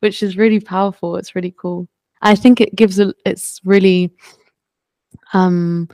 which 0.00 0.22
is 0.22 0.36
really 0.36 0.60
powerful. 0.60 1.16
It's 1.16 1.34
really 1.34 1.54
cool. 1.58 1.88
I 2.22 2.34
think 2.34 2.60
it 2.60 2.74
gives 2.74 2.98
a 2.98 3.12
it's 3.26 3.60
really 3.64 4.14
um 5.32 5.88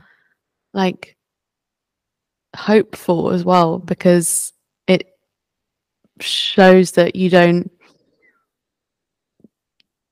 like 0.73 1.17
hopeful 2.55 3.31
as 3.31 3.43
well 3.43 3.77
because 3.79 4.53
it 4.87 5.07
shows 6.19 6.91
that 6.93 7.15
you 7.15 7.29
don't 7.29 7.71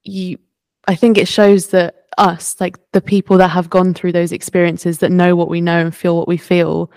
you 0.04 0.38
i 0.88 0.96
think 0.96 1.18
it 1.18 1.28
shows 1.28 1.68
that 1.68 2.06
us, 2.18 2.56
like 2.60 2.78
the 2.92 3.02
people 3.02 3.38
that 3.38 3.50
have 3.50 3.70
gone 3.70 3.94
through 3.94 4.12
those 4.12 4.32
experiences 4.32 5.00
that 5.00 5.12
know 5.12 5.36
what 5.36 5.50
we 5.50 5.62
know 5.62 5.80
and 5.80 5.96
feel 5.96 6.18
what 6.18 6.28
we 6.28 6.38
feel, 6.38 6.92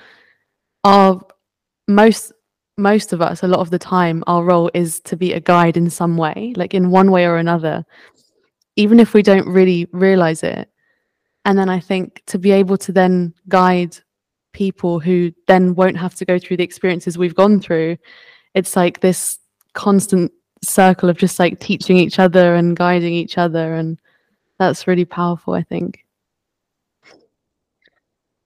are 0.84 1.20
most 1.86 2.32
most 2.76 3.12
of 3.12 3.20
us 3.20 3.42
a 3.42 3.48
lot 3.48 3.58
of 3.58 3.70
the 3.70 3.78
time 3.78 4.22
our 4.28 4.44
role 4.44 4.70
is 4.72 5.00
to 5.00 5.16
be 5.16 5.32
a 5.32 5.40
guide 5.40 5.76
in 5.76 5.90
some 5.90 6.16
way 6.16 6.52
like 6.56 6.74
in 6.74 6.90
one 6.90 7.10
way 7.10 7.24
or 7.26 7.36
another. 7.36 7.84
Even 8.76 9.00
if 9.00 9.12
we 9.12 9.22
don't 9.22 9.48
really 9.48 9.88
realize 9.90 10.44
it 10.44 10.70
and 11.48 11.58
then 11.58 11.68
i 11.70 11.80
think 11.80 12.22
to 12.26 12.38
be 12.38 12.52
able 12.52 12.76
to 12.76 12.92
then 12.92 13.34
guide 13.48 13.96
people 14.52 15.00
who 15.00 15.32
then 15.46 15.74
won't 15.74 15.96
have 15.96 16.14
to 16.14 16.24
go 16.24 16.38
through 16.38 16.58
the 16.58 16.62
experiences 16.62 17.16
we've 17.16 17.34
gone 17.34 17.58
through 17.58 17.96
it's 18.54 18.76
like 18.76 19.00
this 19.00 19.38
constant 19.72 20.30
circle 20.62 21.08
of 21.08 21.16
just 21.16 21.38
like 21.38 21.58
teaching 21.58 21.96
each 21.96 22.18
other 22.18 22.54
and 22.54 22.76
guiding 22.76 23.14
each 23.14 23.38
other 23.38 23.74
and 23.74 23.98
that's 24.58 24.86
really 24.86 25.04
powerful 25.04 25.54
i 25.54 25.62
think. 25.62 26.04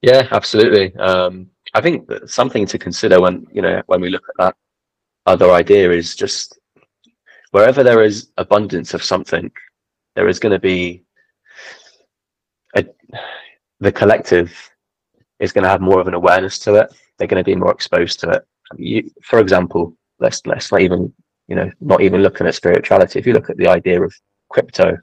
Yeah 0.03 0.29
absolutely. 0.31 0.95
Um, 0.97 1.51
i 1.75 1.81
think 1.81 2.09
something 2.27 2.67
to 2.67 2.79
consider 2.79 3.21
when 3.21 3.47
you 3.53 3.62
know 3.62 3.83
when 3.87 4.01
we 4.01 4.11
look 4.11 4.25
at 4.29 4.37
that 4.38 4.57
other 5.27 5.51
idea 5.51 5.91
is 5.91 6.15
just 6.15 6.59
wherever 7.53 7.83
there 7.83 8.03
is 8.03 8.31
abundance 8.37 8.95
of 8.95 9.03
something 9.03 9.51
there 10.15 10.29
is 10.29 10.38
going 10.38 10.53
to 10.53 10.59
be 10.59 11.03
a, 12.77 12.85
the 13.81 13.93
collective 13.93 14.71
is 15.39 15.53
going 15.53 15.65
to 15.65 15.71
have 15.71 15.81
more 15.81 16.01
of 16.01 16.09
an 16.09 16.15
awareness 16.15 16.59
to 16.59 16.75
it 16.75 16.93
they're 17.19 17.29
going 17.29 17.43
to 17.43 17.51
be 17.51 17.57
more 17.57 17.73
exposed 17.73 18.21
to 18.21 18.31
it 18.31 18.43
you, 18.77 19.11
for 19.23 19.39
example 19.39 19.97
let's 20.21 20.45
let's 20.47 20.71
not 20.71 20.81
even 20.81 21.13
you 21.49 21.57
know 21.57 21.71
not 21.81 22.01
even 22.01 22.23
looking 22.23 22.47
at 22.47 22.55
spirituality 22.55 23.19
if 23.19 23.27
you 23.27 23.33
look 23.33 23.51
at 23.51 23.57
the 23.57 23.69
idea 23.69 24.01
of 24.01 24.15
crypto 24.49 24.97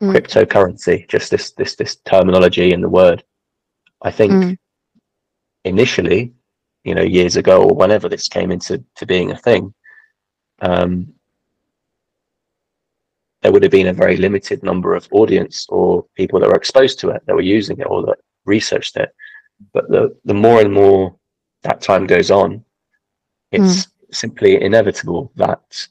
mm. 0.00 0.12
cryptocurrency, 0.12 1.08
just 1.08 1.30
this 1.30 1.52
this 1.52 1.74
this 1.74 1.96
terminology 2.04 2.72
and 2.72 2.82
the 2.82 2.88
word. 2.88 3.24
I 4.02 4.10
think 4.10 4.32
mm. 4.32 4.56
initially, 5.64 6.32
you 6.84 6.94
know, 6.94 7.02
years 7.02 7.36
ago 7.36 7.64
or 7.64 7.74
whenever 7.74 8.08
this 8.08 8.28
came 8.28 8.50
into 8.50 8.84
to 8.96 9.06
being 9.06 9.32
a 9.32 9.36
thing, 9.36 9.74
um, 10.60 11.14
there 13.42 13.52
would 13.52 13.62
have 13.62 13.72
been 13.72 13.88
a 13.88 13.92
very 13.92 14.16
limited 14.16 14.62
number 14.62 14.94
of 14.94 15.08
audience 15.12 15.66
or 15.68 16.04
people 16.16 16.40
that 16.40 16.48
were 16.48 16.56
exposed 16.56 16.98
to 17.00 17.10
it, 17.10 17.22
that 17.26 17.34
were 17.34 17.40
using 17.40 17.78
it 17.78 17.86
or 17.86 18.02
that 18.02 18.18
researched 18.44 18.96
it. 18.96 19.14
But 19.72 19.88
the 19.88 20.16
the 20.24 20.34
more 20.34 20.60
and 20.60 20.72
more 20.72 21.16
that 21.62 21.80
time 21.80 22.06
goes 22.06 22.30
on, 22.30 22.64
it's 23.52 23.86
mm. 23.86 23.88
simply 24.12 24.62
inevitable 24.62 25.32
that 25.36 25.88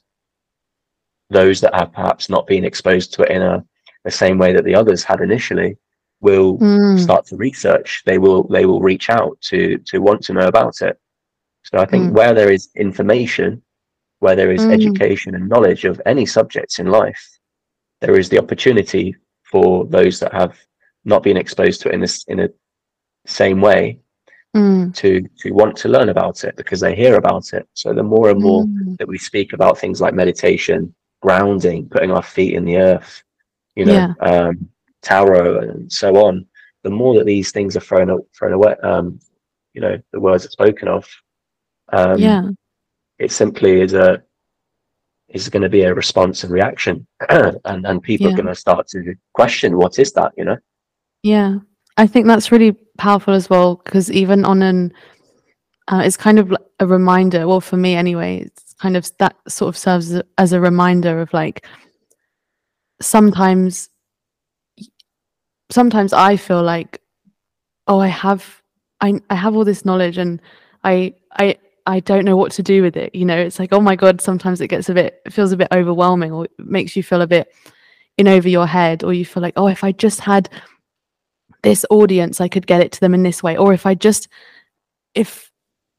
those 1.30 1.60
that 1.60 1.74
have 1.74 1.92
perhaps 1.92 2.28
not 2.30 2.46
been 2.46 2.64
exposed 2.64 3.12
to 3.14 3.22
it 3.22 3.30
in 3.30 3.42
a 3.42 3.64
the 4.04 4.10
same 4.10 4.38
way 4.38 4.52
that 4.52 4.64
the 4.64 4.74
others 4.74 5.04
had 5.04 5.20
initially 5.20 5.76
will 6.20 6.58
mm. 6.58 6.98
start 6.98 7.26
to 7.26 7.36
research 7.36 8.02
they 8.06 8.18
will 8.18 8.44
they 8.44 8.64
will 8.64 8.80
reach 8.80 9.10
out 9.10 9.38
to 9.40 9.78
to 9.78 9.98
want 9.98 10.22
to 10.22 10.32
know 10.32 10.48
about 10.48 10.80
it 10.80 10.98
so 11.64 11.78
i 11.78 11.84
think 11.84 12.10
mm. 12.10 12.12
where 12.12 12.34
there 12.34 12.50
is 12.50 12.68
information 12.76 13.62
where 14.20 14.34
there 14.34 14.50
is 14.50 14.62
mm. 14.62 14.72
education 14.72 15.34
and 15.34 15.48
knowledge 15.48 15.84
of 15.84 16.00
any 16.06 16.26
subjects 16.26 16.78
in 16.78 16.86
life 16.86 17.37
there 18.00 18.18
is 18.18 18.28
the 18.28 18.38
opportunity 18.38 19.14
for 19.42 19.86
those 19.86 20.20
that 20.20 20.32
have 20.32 20.58
not 21.04 21.22
been 21.22 21.36
exposed 21.36 21.80
to 21.80 21.88
it 21.88 21.94
in 21.94 22.00
this 22.00 22.24
in 22.28 22.40
a 22.40 22.48
same 23.26 23.60
way 23.60 23.98
mm. 24.56 24.94
to 24.94 25.26
to 25.38 25.52
want 25.52 25.76
to 25.76 25.88
learn 25.88 26.08
about 26.08 26.44
it 26.44 26.56
because 26.56 26.80
they 26.80 26.94
hear 26.94 27.16
about 27.16 27.52
it 27.52 27.66
so 27.74 27.92
the 27.92 28.02
more 28.02 28.30
and 28.30 28.40
more 28.40 28.64
mm. 28.64 28.96
that 28.98 29.08
we 29.08 29.18
speak 29.18 29.52
about 29.52 29.78
things 29.78 30.00
like 30.00 30.14
meditation 30.14 30.94
grounding 31.20 31.88
putting 31.88 32.10
our 32.10 32.22
feet 32.22 32.54
in 32.54 32.64
the 32.64 32.76
earth 32.76 33.22
you 33.78 33.84
know, 33.84 33.92
yeah. 34.20 34.28
um, 34.28 34.68
tarot 35.02 35.60
and 35.60 35.90
so 35.90 36.26
on, 36.26 36.44
the 36.82 36.90
more 36.90 37.14
that 37.16 37.26
these 37.26 37.52
things 37.52 37.76
are 37.76 37.80
thrown 37.80 38.20
thrown 38.36 38.52
away, 38.52 38.74
um, 38.82 39.20
you 39.72 39.80
know, 39.80 39.96
the 40.12 40.18
words 40.18 40.44
are 40.44 40.50
spoken 40.50 40.88
of, 40.88 41.08
um, 41.92 42.18
yeah, 42.18 42.42
it 43.20 43.30
simply 43.30 43.80
is 43.80 43.94
a 43.94 44.20
is 45.28 45.48
going 45.48 45.62
to 45.62 45.68
be 45.68 45.82
a 45.82 45.94
response 45.94 46.42
and 46.44 46.52
reaction 46.52 47.06
and 47.28 47.86
and 47.86 48.02
people 48.02 48.26
Yeah. 48.26 48.32
are 48.32 48.36
going 48.36 48.46
to 48.46 48.54
start 48.54 48.88
to 48.88 49.14
question 49.34 49.76
what 49.76 49.98
is 49.98 50.12
that 50.12 50.32
you 50.36 50.44
know 50.44 50.56
Yeah, 51.22 51.58
I 51.96 52.06
think 52.06 52.26
that's 52.26 52.50
really 52.52 52.72
powerful 52.96 53.34
as 53.34 53.50
well 53.50 53.76
because 53.84 54.10
even 54.10 54.44
on 54.44 54.62
an, 54.62 54.92
uh, 55.88 56.02
it's 56.04 56.16
kind 56.16 56.38
of 56.38 56.54
a 56.80 56.86
reminder. 56.86 57.46
Well, 57.46 57.60
for 57.60 57.76
me 57.76 57.94
anyway, 57.94 58.40
it's 58.46 58.74
kind 58.80 58.96
of 58.96 59.10
that 59.18 59.34
sort 59.48 59.68
of 59.68 59.76
serves 59.76 60.10
as 60.12 60.18
a- 60.20 60.24
as 60.38 60.52
a 60.52 60.60
reminder 60.60 61.20
of 61.20 61.32
like 61.32 61.66
sometimes, 63.00 63.88
sometimes 65.70 66.12
I 66.12 66.36
feel 66.36 66.62
like, 66.62 67.00
oh, 67.86 68.00
I 68.00 68.08
have, 68.08 68.62
I 69.00 69.20
I 69.30 69.34
have 69.34 69.56
all 69.56 69.64
this 69.64 69.84
knowledge 69.84 70.18
and 70.18 70.40
I 70.84 71.14
I 71.32 71.56
I 71.88 72.00
don't 72.00 72.24
know 72.24 72.36
what 72.36 72.52
to 72.52 72.62
do 72.62 72.82
with 72.82 72.96
it. 72.96 73.14
You 73.14 73.24
know, 73.24 73.36
it's 73.36 73.58
like 73.58 73.72
oh 73.72 73.80
my 73.80 73.96
god. 73.96 74.20
Sometimes 74.20 74.60
it 74.60 74.68
gets 74.68 74.88
a 74.88 74.94
bit, 74.94 75.20
it 75.26 75.32
feels 75.32 75.52
a 75.52 75.56
bit 75.56 75.68
overwhelming, 75.72 76.32
or 76.32 76.44
it 76.44 76.52
makes 76.58 76.94
you 76.94 77.02
feel 77.02 77.22
a 77.22 77.26
bit 77.26 77.52
in 78.16 78.28
over 78.28 78.48
your 78.48 78.66
head, 78.66 79.02
or 79.02 79.12
you 79.12 79.24
feel 79.24 79.42
like 79.42 79.54
oh, 79.56 79.68
if 79.68 79.82
I 79.82 79.92
just 79.92 80.20
had 80.20 80.48
this 81.62 81.84
audience 81.90 82.40
i 82.40 82.48
could 82.48 82.66
get 82.66 82.80
it 82.80 82.92
to 82.92 83.00
them 83.00 83.14
in 83.14 83.22
this 83.22 83.42
way 83.42 83.56
or 83.56 83.72
if 83.72 83.86
i 83.86 83.94
just 83.94 84.28
if 85.14 85.50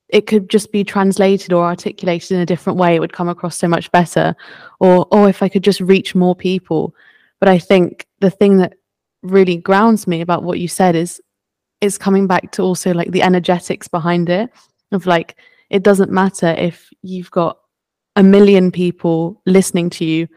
it 0.09 0.25
could 0.25 0.49
just 0.49 0.71
be 0.71 0.83
translated 0.83 1.53
or 1.53 1.63
articulated 1.63 2.31
in 2.31 2.39
a 2.39 2.45
different 2.45 2.79
way 2.79 2.95
it 2.95 2.99
would 2.99 3.13
come 3.13 3.29
across 3.29 3.57
so 3.57 3.67
much 3.67 3.91
better 3.91 4.35
or 4.79 5.07
oh 5.11 5.25
if 5.25 5.43
i 5.43 5.49
could 5.49 5.63
just 5.63 5.81
reach 5.81 6.15
more 6.15 6.35
people 6.35 6.95
but 7.39 7.49
i 7.49 7.59
think 7.59 8.07
the 8.19 8.29
thing 8.29 8.57
that 8.57 8.73
really 9.21 9.57
grounds 9.57 10.07
me 10.07 10.21
about 10.21 10.43
what 10.43 10.59
you 10.59 10.67
said 10.67 10.95
is 10.95 11.21
is 11.81 11.97
coming 11.97 12.27
back 12.27 12.51
to 12.51 12.61
also 12.61 12.93
like 12.93 13.11
the 13.11 13.21
energetics 13.21 13.87
behind 13.87 14.29
it 14.29 14.49
of 14.91 15.05
like 15.05 15.37
it 15.69 15.83
doesn't 15.83 16.11
matter 16.11 16.47
if 16.47 16.89
you've 17.01 17.31
got 17.31 17.57
a 18.15 18.23
million 18.23 18.71
people 18.71 19.41
listening 19.45 19.89
to 19.89 20.05
you 20.05 20.27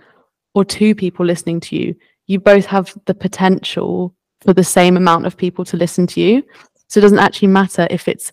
or 0.54 0.64
two 0.64 0.94
people 0.94 1.24
listening 1.24 1.58
to 1.58 1.76
you 1.76 1.94
you 2.26 2.38
both 2.38 2.66
have 2.66 2.96
the 3.06 3.14
potential 3.14 4.14
for 4.40 4.52
the 4.52 4.64
same 4.64 4.96
amount 4.96 5.26
of 5.26 5.36
people 5.36 5.64
to 5.66 5.76
listen 5.76 6.06
to 6.08 6.20
you. 6.20 6.42
So 6.88 6.98
it 6.98 7.02
doesn't 7.02 7.18
actually 7.18 7.48
matter 7.48 7.86
if 7.90 8.08
it's 8.08 8.32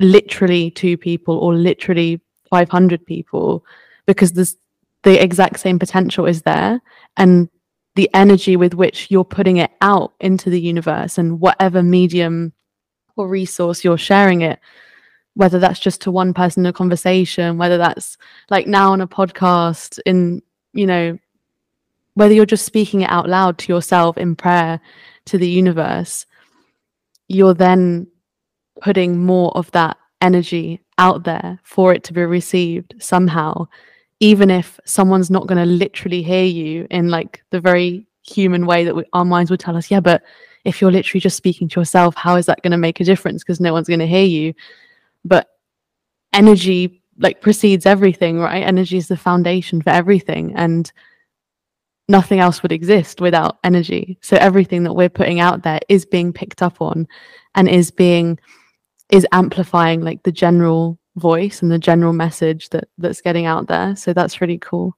literally 0.00 0.70
two 0.70 0.96
people 0.96 1.38
or 1.38 1.54
literally 1.54 2.20
500 2.50 3.04
people 3.06 3.64
because 4.06 4.32
there's 4.32 4.56
the 5.02 5.22
exact 5.22 5.60
same 5.60 5.78
potential 5.78 6.26
is 6.26 6.42
there 6.42 6.80
and 7.16 7.48
the 7.94 8.08
energy 8.14 8.56
with 8.56 8.74
which 8.74 9.10
you're 9.10 9.24
putting 9.24 9.58
it 9.58 9.70
out 9.80 10.14
into 10.20 10.50
the 10.50 10.60
universe 10.60 11.18
and 11.18 11.40
whatever 11.40 11.82
medium 11.82 12.52
or 13.16 13.28
resource 13.28 13.84
you're 13.84 13.98
sharing 13.98 14.42
it 14.42 14.60
whether 15.38 15.58
that's 15.58 15.80
just 15.80 16.00
to 16.02 16.10
one 16.10 16.34
person 16.34 16.64
in 16.64 16.70
a 16.70 16.72
conversation 16.72 17.58
whether 17.58 17.78
that's 17.78 18.18
like 18.50 18.66
now 18.66 18.92
on 18.92 19.00
a 19.00 19.08
podcast 19.08 19.98
in 20.04 20.42
you 20.72 20.86
know 20.86 21.18
whether 22.18 22.34
you're 22.34 22.44
just 22.44 22.66
speaking 22.66 23.02
it 23.02 23.10
out 23.10 23.28
loud 23.28 23.58
to 23.58 23.72
yourself 23.72 24.18
in 24.18 24.34
prayer 24.34 24.80
to 25.26 25.38
the 25.38 25.48
universe, 25.48 26.26
you're 27.28 27.54
then 27.54 28.08
putting 28.82 29.24
more 29.24 29.56
of 29.56 29.70
that 29.70 29.96
energy 30.20 30.80
out 30.98 31.22
there 31.22 31.60
for 31.62 31.94
it 31.94 32.02
to 32.02 32.12
be 32.12 32.24
received 32.24 32.92
somehow, 32.98 33.68
even 34.18 34.50
if 34.50 34.80
someone's 34.84 35.30
not 35.30 35.46
going 35.46 35.64
to 35.64 35.64
literally 35.64 36.20
hear 36.20 36.44
you 36.44 36.88
in 36.90 37.08
like 37.08 37.40
the 37.50 37.60
very 37.60 38.04
human 38.26 38.66
way 38.66 38.84
that 38.84 38.96
we, 38.96 39.04
our 39.12 39.24
minds 39.24 39.48
would 39.48 39.60
tell 39.60 39.76
us, 39.76 39.88
yeah, 39.88 40.00
but 40.00 40.24
if 40.64 40.80
you're 40.80 40.90
literally 40.90 41.20
just 41.20 41.36
speaking 41.36 41.68
to 41.68 41.78
yourself, 41.80 42.16
how 42.16 42.34
is 42.34 42.46
that 42.46 42.62
going 42.62 42.72
to 42.72 42.76
make 42.76 42.98
a 42.98 43.04
difference? 43.04 43.44
Because 43.44 43.60
no 43.60 43.72
one's 43.72 43.86
going 43.86 44.00
to 44.00 44.08
hear 44.08 44.26
you. 44.26 44.52
But 45.24 45.48
energy 46.32 47.02
like 47.18 47.40
precedes 47.40 47.86
everything, 47.86 48.38
right? 48.38 48.62
Energy 48.62 48.96
is 48.96 49.08
the 49.08 49.16
foundation 49.16 49.82
for 49.82 49.90
everything. 49.90 50.54
And 50.56 50.90
nothing 52.08 52.40
else 52.40 52.62
would 52.62 52.72
exist 52.72 53.20
without 53.20 53.58
energy. 53.64 54.18
So 54.22 54.36
everything 54.36 54.84
that 54.84 54.94
we're 54.94 55.08
putting 55.08 55.40
out 55.40 55.62
there 55.62 55.80
is 55.88 56.06
being 56.06 56.32
picked 56.32 56.62
up 56.62 56.80
on 56.80 57.06
and 57.54 57.68
is 57.68 57.90
being 57.90 58.38
is 59.10 59.26
amplifying 59.32 60.00
like 60.02 60.22
the 60.22 60.32
general 60.32 60.98
voice 61.16 61.62
and 61.62 61.70
the 61.70 61.78
general 61.78 62.12
message 62.12 62.68
that 62.70 62.88
that's 62.98 63.20
getting 63.20 63.46
out 63.46 63.66
there. 63.66 63.96
So 63.96 64.12
that's 64.12 64.40
really 64.40 64.58
cool. 64.58 64.96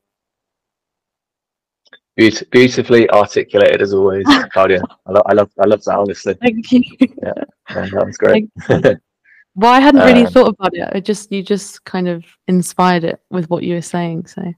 Beaut- 2.17 2.51
beautifully 2.51 3.09
articulated 3.11 3.81
as 3.81 3.95
always 3.95 4.27
claudia 4.53 4.83
I, 5.07 5.13
lo- 5.13 5.23
I 5.27 5.33
love 5.33 5.51
i 5.61 5.65
love 5.65 5.83
that 5.85 5.97
honestly 5.97 6.35
Thank 6.35 6.71
you. 6.73 6.83
Yeah, 7.23 7.33
that 7.69 8.05
was 8.05 8.19
great 8.19 8.51
Well, 9.57 9.73
I 9.73 9.81
hadn't 9.81 10.03
really 10.03 10.27
Um, 10.27 10.33
thought 10.33 10.55
about 10.59 10.75
it. 10.75 10.89
I 10.93 11.01
just 11.01 11.31
you 11.33 11.43
just 11.43 11.85
kind 11.85 12.09
of 12.09 12.25
inspired 12.49 13.05
it 13.05 13.21
with 13.31 13.51
what 13.51 13.63
you 13.65 13.75
were 13.75 13.83
saying. 13.83 14.27
So 14.27 14.53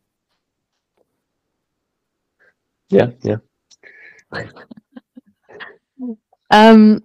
yeah 2.90 3.10
yeah 3.22 3.36
Um, 6.50 7.02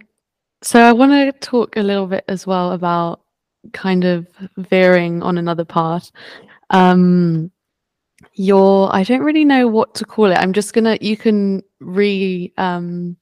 so 0.62 0.82
I 0.82 0.92
want 0.92 1.12
to 1.14 1.32
talk 1.40 1.78
a 1.78 1.82
little 1.82 2.08
bit 2.08 2.26
as 2.28 2.46
well 2.46 2.74
about 2.74 3.22
kind 3.72 4.04
of 4.04 4.28
veering 4.58 5.24
on 5.24 5.38
another 5.38 5.64
path. 5.64 6.12
Um, 6.70 7.50
your 8.34 8.94
I 8.94 9.04
don't 9.04 9.22
really 9.22 9.46
know 9.46 9.68
what 9.70 9.96
to 9.96 10.06
call 10.06 10.32
it. 10.32 10.36
I'm 10.36 10.52
just 10.52 10.74
gonna 10.74 10.98
you 11.00 11.16
can 11.16 11.64
re 11.80 12.52
um 12.58 13.16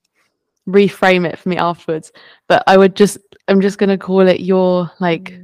reframe 0.68 1.28
it 1.28 1.38
for 1.38 1.49
me 1.49 1.57
afterwards. 1.57 2.11
But 2.47 2.63
I 2.66 2.76
would 2.78 2.95
just 2.95 3.20
I'm 3.48 3.62
just 3.62 3.78
gonna 3.78 3.98
call 3.98 4.28
it 4.28 4.41
your 4.41 4.91
like 5.00 5.39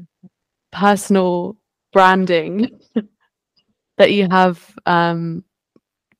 personal 0.71 1.57
branding 1.93 2.79
that 3.97 4.11
you 4.11 4.27
have 4.29 4.73
um 4.85 5.43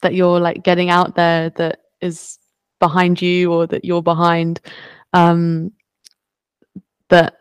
that 0.01 0.13
you're 0.13 0.39
like 0.39 0.63
getting 0.63 0.89
out 0.89 1.15
there 1.15 1.49
that 1.51 1.79
is 2.01 2.37
behind 2.79 3.21
you 3.21 3.51
or 3.53 3.67
that 3.67 3.85
you're 3.85 4.01
behind 4.01 4.59
um 5.13 5.71
that 7.09 7.35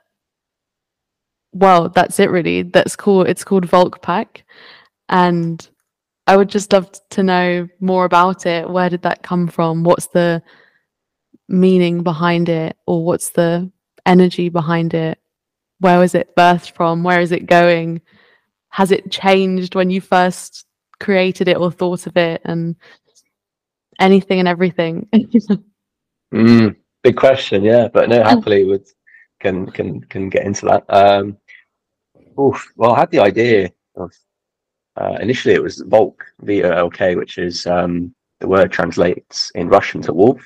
well 1.53 1.89
that's 1.89 2.21
it 2.21 2.31
really. 2.31 2.63
That's 2.63 2.97
cool 2.97 3.23
it's 3.23 3.45
called 3.45 3.67
Volk 3.67 4.03
Pack. 4.03 4.45
And 5.09 5.69
I 6.27 6.37
would 6.37 6.49
just 6.49 6.73
love 6.73 6.91
to 7.11 7.23
know 7.23 7.69
more 7.81 8.05
about 8.05 8.47
it. 8.47 8.71
Where 8.71 8.89
did 8.89 9.03
that 9.03 9.23
come 9.23 9.49
from? 9.49 9.83
What's 9.83 10.07
the 10.09 10.43
meaning 11.49 12.03
behind 12.05 12.49
it? 12.49 12.77
Or 12.87 13.05
what's 13.05 13.31
the 13.31 13.71
energy 14.07 14.49
behind 14.49 14.95
it? 14.95 15.19
Where 15.79 15.99
was 15.99 16.15
it 16.15 16.35
birthed 16.37 16.73
from? 16.73 17.03
Where 17.03 17.21
is 17.21 17.33
it 17.33 17.47
going? 17.47 18.01
Has 18.71 18.93
it 18.93 19.11
changed 19.11 19.75
when 19.75 19.91
you 19.91 20.01
first 20.01 20.67
created 20.99 21.49
it 21.49 21.57
or 21.57 21.71
thought 21.71 22.07
of 22.07 22.17
it 22.17 22.43
and 22.45 22.77
anything 23.99 24.39
and 24.39 24.49
everything? 24.49 25.09
Mm, 26.33 26.77
big 27.03 27.17
question, 27.17 27.65
yeah, 27.65 27.89
but 27.89 28.09
no, 28.09 28.23
happily 28.23 28.65
would 28.65 28.87
can 29.41 29.67
can 29.71 30.01
can 30.03 30.29
get 30.29 30.45
into 30.45 30.67
that. 30.67 30.85
Um, 30.89 31.37
oof, 32.39 32.73
well, 32.77 32.93
I 32.93 33.01
had 33.01 33.11
the 33.11 33.21
idea 33.21 33.71
of 33.97 34.13
uh, 34.97 35.19
initially 35.21 35.55
it 35.55 35.63
was 35.63 35.83
Volk, 35.89 36.25
V 36.43 36.63
O 36.63 36.71
L 36.71 36.91
K, 36.91 37.17
which 37.17 37.39
is 37.39 37.67
um, 37.67 38.15
the 38.39 38.49
word 38.49 38.71
translates 38.71 39.51
in 39.55 39.69
Russian 39.69 40.03
to 40.03 40.13
wolf, 40.13 40.41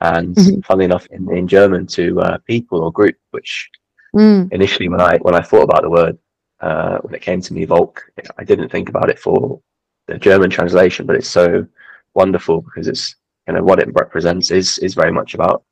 and 0.00 0.36
Mhm. 0.36 0.64
funnily 0.64 0.84
enough, 0.84 1.06
in, 1.10 1.30
in 1.36 1.46
German 1.48 1.86
to 1.88 2.20
uh, 2.20 2.38
people 2.46 2.82
or 2.82 2.92
group. 2.92 3.16
Which 3.30 3.70
Mm, 4.16 4.48
initially, 4.52 4.88
when 4.88 5.00
I 5.00 5.18
when 5.18 5.34
I 5.34 5.42
thought 5.42 5.64
about 5.64 5.82
the 5.82 5.90
word, 5.90 6.16
uh, 6.60 6.98
when 6.98 7.14
it 7.14 7.22
came 7.22 7.40
to 7.42 7.54
me, 7.54 7.64
Volk, 7.64 8.02
I 8.38 8.44
didn't 8.44 8.70
think 8.70 8.88
about 8.88 9.10
it 9.10 9.18
for 9.18 9.60
the 10.06 10.18
German 10.18 10.50
translation, 10.50 11.06
but 11.06 11.16
it's 11.16 11.28
so 11.28 11.66
wonderful 12.14 12.60
because 12.62 12.86
it's 12.88 13.16
you 13.48 13.54
know 13.54 13.62
what 13.62 13.80
it 13.80 13.88
represents 13.94 14.50
is 14.50 14.78
is 14.78 14.94
very 14.94 15.12
much 15.12 15.34
about 15.34 15.64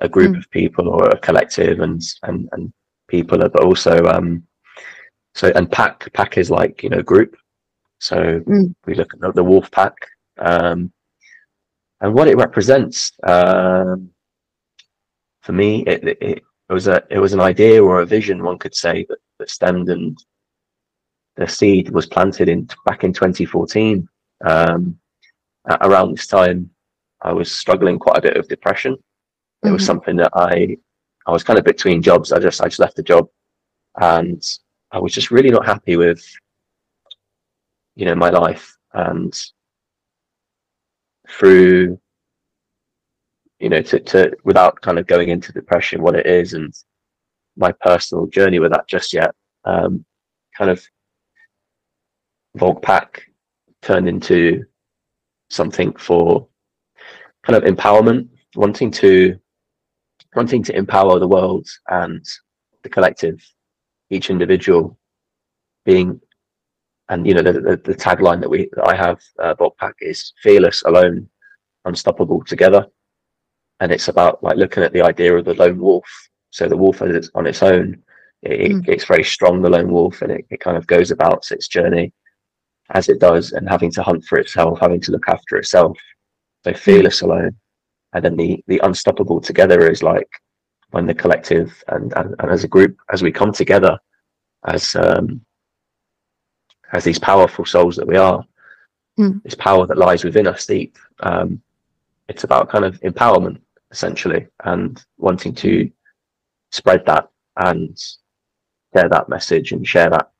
a 0.00 0.08
group 0.08 0.34
Mm. 0.34 0.38
of 0.38 0.50
people 0.50 0.88
or 0.88 1.08
a 1.08 1.18
collective 1.18 1.80
and 1.80 2.00
and 2.22 2.48
and 2.52 2.72
people 3.08 3.36
but 3.38 3.64
also 3.64 4.04
um 4.06 4.42
so 5.34 5.50
and 5.56 5.70
pack 5.70 6.10
pack 6.12 6.38
is 6.38 6.50
like 6.50 6.82
you 6.82 6.88
know 6.88 7.02
group 7.02 7.36
so 7.98 8.40
Mm. 8.46 8.74
we 8.86 8.94
look 8.94 9.12
at 9.14 9.20
the, 9.20 9.32
the 9.32 9.44
wolf 9.44 9.70
pack 9.70 9.94
um 10.38 10.92
and 12.00 12.14
what 12.14 12.28
it 12.28 12.36
represents 12.36 13.12
um 13.24 14.10
for 15.42 15.52
me 15.52 15.82
it, 15.86 16.04
it 16.04 16.42
it 16.68 16.72
was 16.72 16.86
a 16.88 17.02
it 17.10 17.18
was 17.18 17.32
an 17.32 17.40
idea 17.40 17.82
or 17.82 18.00
a 18.00 18.06
vision 18.06 18.42
one 18.42 18.58
could 18.58 18.74
say 18.74 19.04
that, 19.08 19.18
that 19.38 19.50
stemmed 19.50 19.88
and 19.88 20.16
the 21.36 21.46
seed 21.46 21.90
was 21.90 22.06
planted 22.06 22.48
in 22.48 22.68
back 22.86 23.04
in 23.04 23.12
2014 23.12 24.08
um 24.44 24.98
around 25.82 26.12
this 26.16 26.26
time 26.26 26.70
I 27.22 27.32
was 27.32 27.52
struggling 27.52 27.98
quite 27.98 28.16
a 28.16 28.22
bit 28.22 28.36
with 28.36 28.48
depression. 28.48 28.96
It 29.62 29.70
was 29.70 29.82
Mhm. 29.82 29.86
something 29.86 30.16
that 30.16 30.30
I 30.34 30.76
I 31.26 31.32
was 31.32 31.44
kind 31.44 31.58
of 31.58 31.66
between 31.66 32.00
jobs. 32.02 32.32
I 32.32 32.38
just 32.38 32.62
I 32.62 32.68
just 32.68 32.78
left 32.78 32.96
the 32.96 33.02
job, 33.02 33.28
and 34.00 34.42
I 34.90 34.98
was 34.98 35.12
just 35.12 35.30
really 35.30 35.50
not 35.50 35.66
happy 35.66 35.96
with 35.98 36.22
you 37.96 38.06
know 38.06 38.14
my 38.14 38.30
life 38.30 38.74
and 38.94 39.32
through 41.38 41.98
you 43.58 43.68
know 43.68 43.82
to, 43.82 44.00
to 44.00 44.32
without 44.44 44.80
kind 44.80 44.98
of 44.98 45.06
going 45.06 45.28
into 45.28 45.52
depression 45.52 46.02
what 46.02 46.16
it 46.16 46.26
is 46.26 46.54
and 46.54 46.72
my 47.56 47.72
personal 47.80 48.26
journey 48.26 48.58
with 48.58 48.72
that 48.72 48.88
just 48.88 49.12
yet 49.12 49.34
um 49.64 50.04
kind 50.56 50.70
of 50.70 50.82
Volkpack 52.58 53.20
turned 53.82 54.08
into 54.08 54.64
something 55.50 55.92
for 55.94 56.48
kind 57.44 57.56
of 57.56 57.64
empowerment, 57.64 58.28
wanting 58.54 58.90
to 58.90 59.38
wanting 60.36 60.62
to 60.62 60.76
empower 60.76 61.18
the 61.18 61.28
world 61.28 61.66
and 61.88 62.24
the 62.82 62.88
collective, 62.88 63.40
each 64.10 64.30
individual 64.30 64.96
being 65.84 66.20
and 67.10 67.26
you 67.26 67.34
know 67.34 67.42
the, 67.42 67.52
the, 67.52 67.76
the 67.84 67.94
tagline 67.94 68.40
that 68.40 68.48
we 68.48 68.70
that 68.72 68.88
I 68.88 68.96
have 68.96 69.20
uh, 69.40 69.54
Volkpack 69.56 69.94
is 70.00 70.32
fearless 70.42 70.82
alone, 70.82 71.28
unstoppable 71.84 72.42
together, 72.44 72.86
and 73.80 73.92
it's 73.92 74.08
about 74.08 74.42
like 74.42 74.56
looking 74.56 74.84
at 74.84 74.92
the 74.92 75.02
idea 75.02 75.36
of 75.36 75.44
the 75.44 75.54
lone 75.54 75.78
wolf. 75.78 76.08
So 76.50 76.68
the 76.68 76.76
wolf 76.76 77.02
on 77.02 77.46
its 77.46 77.62
own, 77.62 78.02
it, 78.42 78.72
mm. 78.72 78.88
it's 78.88 79.04
very 79.04 79.22
strong, 79.22 79.60
the 79.60 79.70
lone 79.70 79.92
wolf, 79.92 80.22
and 80.22 80.32
it, 80.32 80.46
it 80.50 80.60
kind 80.60 80.76
of 80.76 80.86
goes 80.86 81.10
about 81.10 81.50
its 81.50 81.68
journey 81.68 82.12
as 82.92 83.08
it 83.08 83.20
does, 83.20 83.52
and 83.52 83.68
having 83.68 83.92
to 83.92 84.02
hunt 84.02 84.24
for 84.24 84.38
itself, 84.38 84.80
having 84.80 85.00
to 85.00 85.12
look 85.12 85.28
after 85.28 85.56
itself. 85.56 85.98
So 86.64 86.72
fearless 86.72 87.20
mm. 87.20 87.24
alone, 87.24 87.56
and 88.14 88.24
then 88.24 88.36
the 88.36 88.62
the 88.68 88.80
unstoppable 88.84 89.40
together 89.40 89.90
is 89.90 90.02
like 90.02 90.28
when 90.92 91.06
the 91.06 91.14
collective 91.14 91.82
and, 91.88 92.12
and, 92.16 92.34
and 92.38 92.50
as 92.50 92.64
a 92.64 92.68
group 92.68 92.96
as 93.12 93.22
we 93.22 93.30
come 93.30 93.52
together 93.52 93.96
as 94.66 94.96
um, 94.96 95.40
as 96.92 97.04
these 97.04 97.18
powerful 97.18 97.64
souls 97.64 97.96
that 97.96 98.06
we 98.06 98.16
are, 98.16 98.44
mm. 99.18 99.42
this 99.42 99.54
power 99.54 99.86
that 99.86 99.98
lies 99.98 100.24
within 100.24 100.46
us 100.46 100.66
deep. 100.66 100.98
Um, 101.20 101.60
it's 102.28 102.44
about 102.44 102.68
kind 102.68 102.84
of 102.84 103.00
empowerment 103.00 103.60
essentially, 103.90 104.46
and 104.64 105.04
wanting 105.18 105.54
to 105.54 105.90
spread 106.70 107.04
that 107.06 107.28
and 107.56 107.98
share 108.94 109.08
that 109.08 109.28
message 109.28 109.72
and 109.72 109.86
share 109.86 110.10
that, 110.10 110.30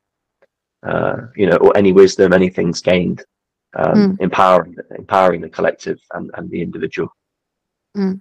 uh, 0.86 1.16
you 1.36 1.46
know, 1.46 1.56
or 1.56 1.76
any 1.76 1.92
wisdom, 1.92 2.32
anything's 2.32 2.80
gained, 2.80 3.24
um, 3.74 3.94
mm. 3.94 4.20
empowering 4.20 4.76
empowering 4.96 5.40
the 5.40 5.48
collective 5.48 5.98
and, 6.14 6.30
and 6.34 6.48
the 6.50 6.62
individual. 6.62 7.08
Mm. 7.96 8.20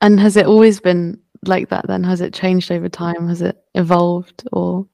And 0.00 0.20
has 0.20 0.36
it 0.36 0.46
always 0.46 0.78
been 0.80 1.20
like 1.46 1.70
that? 1.70 1.86
Then 1.86 2.04
has 2.04 2.20
it 2.20 2.34
changed 2.34 2.70
over 2.70 2.88
time? 2.88 3.28
Has 3.28 3.42
it 3.42 3.56
evolved 3.74 4.46
or? 4.52 4.86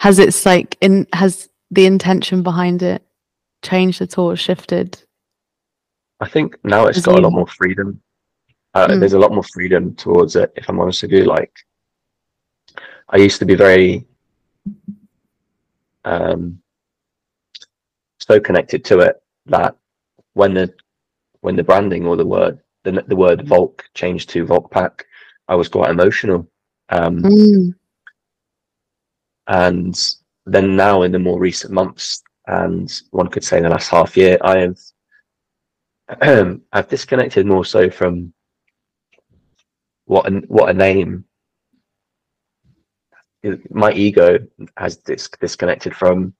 Has 0.00 0.18
its 0.18 0.46
like 0.46 0.76
in 0.80 1.06
has 1.12 1.48
the 1.70 1.84
intention 1.84 2.42
behind 2.42 2.82
it 2.82 3.02
changed 3.62 4.00
at 4.00 4.18
all 4.18 4.34
shifted? 4.34 5.00
I 6.20 6.28
think 6.28 6.56
now 6.64 6.86
it's 6.86 7.02
got 7.02 7.16
you... 7.16 7.20
a 7.20 7.24
lot 7.24 7.32
more 7.32 7.46
freedom. 7.46 8.00
Uh, 8.72 8.88
mm. 8.88 9.00
there's 9.00 9.12
a 9.12 9.18
lot 9.18 9.32
more 9.32 9.44
freedom 9.52 9.94
towards 9.96 10.36
it 10.36 10.52
if 10.56 10.68
i'm 10.68 10.80
honest 10.80 11.02
with 11.02 11.12
you. 11.12 11.24
Like 11.24 11.52
i 13.10 13.16
used 13.16 13.38
to 13.40 13.44
be 13.44 13.54
very 13.54 14.06
um 16.04 16.58
so 18.18 18.40
connected 18.40 18.84
to 18.86 19.00
it 19.00 19.22
that 19.46 19.76
when 20.32 20.54
the 20.54 20.72
when 21.40 21.56
the 21.56 21.64
branding 21.64 22.06
or 22.06 22.16
the 22.16 22.26
word 22.26 22.58
the, 22.84 23.04
the 23.08 23.16
word 23.16 23.46
volk 23.46 23.84
changed 23.94 24.30
to 24.30 24.46
volkpack 24.46 25.02
i 25.48 25.54
was 25.54 25.68
quite 25.68 25.90
emotional. 25.90 26.48
Um 26.88 27.22
mm 27.22 27.74
and 29.50 30.14
then 30.46 30.76
now 30.76 31.02
in 31.02 31.12
the 31.12 31.18
more 31.18 31.38
recent 31.38 31.72
months, 31.72 32.22
and 32.46 33.02
one 33.10 33.28
could 33.28 33.44
say 33.44 33.58
in 33.58 33.64
the 33.64 33.68
last 33.68 33.90
half 33.90 34.16
year, 34.16 34.38
I 34.40 34.58
have 34.58 34.78
I've 36.72 36.88
disconnected 36.88 37.46
more 37.46 37.64
so 37.64 37.90
from 37.90 38.32
what 40.06 40.32
a, 40.32 40.36
what 40.46 40.70
a 40.70 40.74
name. 40.74 41.24
My 43.70 43.92
ego 43.92 44.38
has 44.76 44.96
dis- 44.96 45.28
disconnected 45.40 45.94
from 45.96 46.32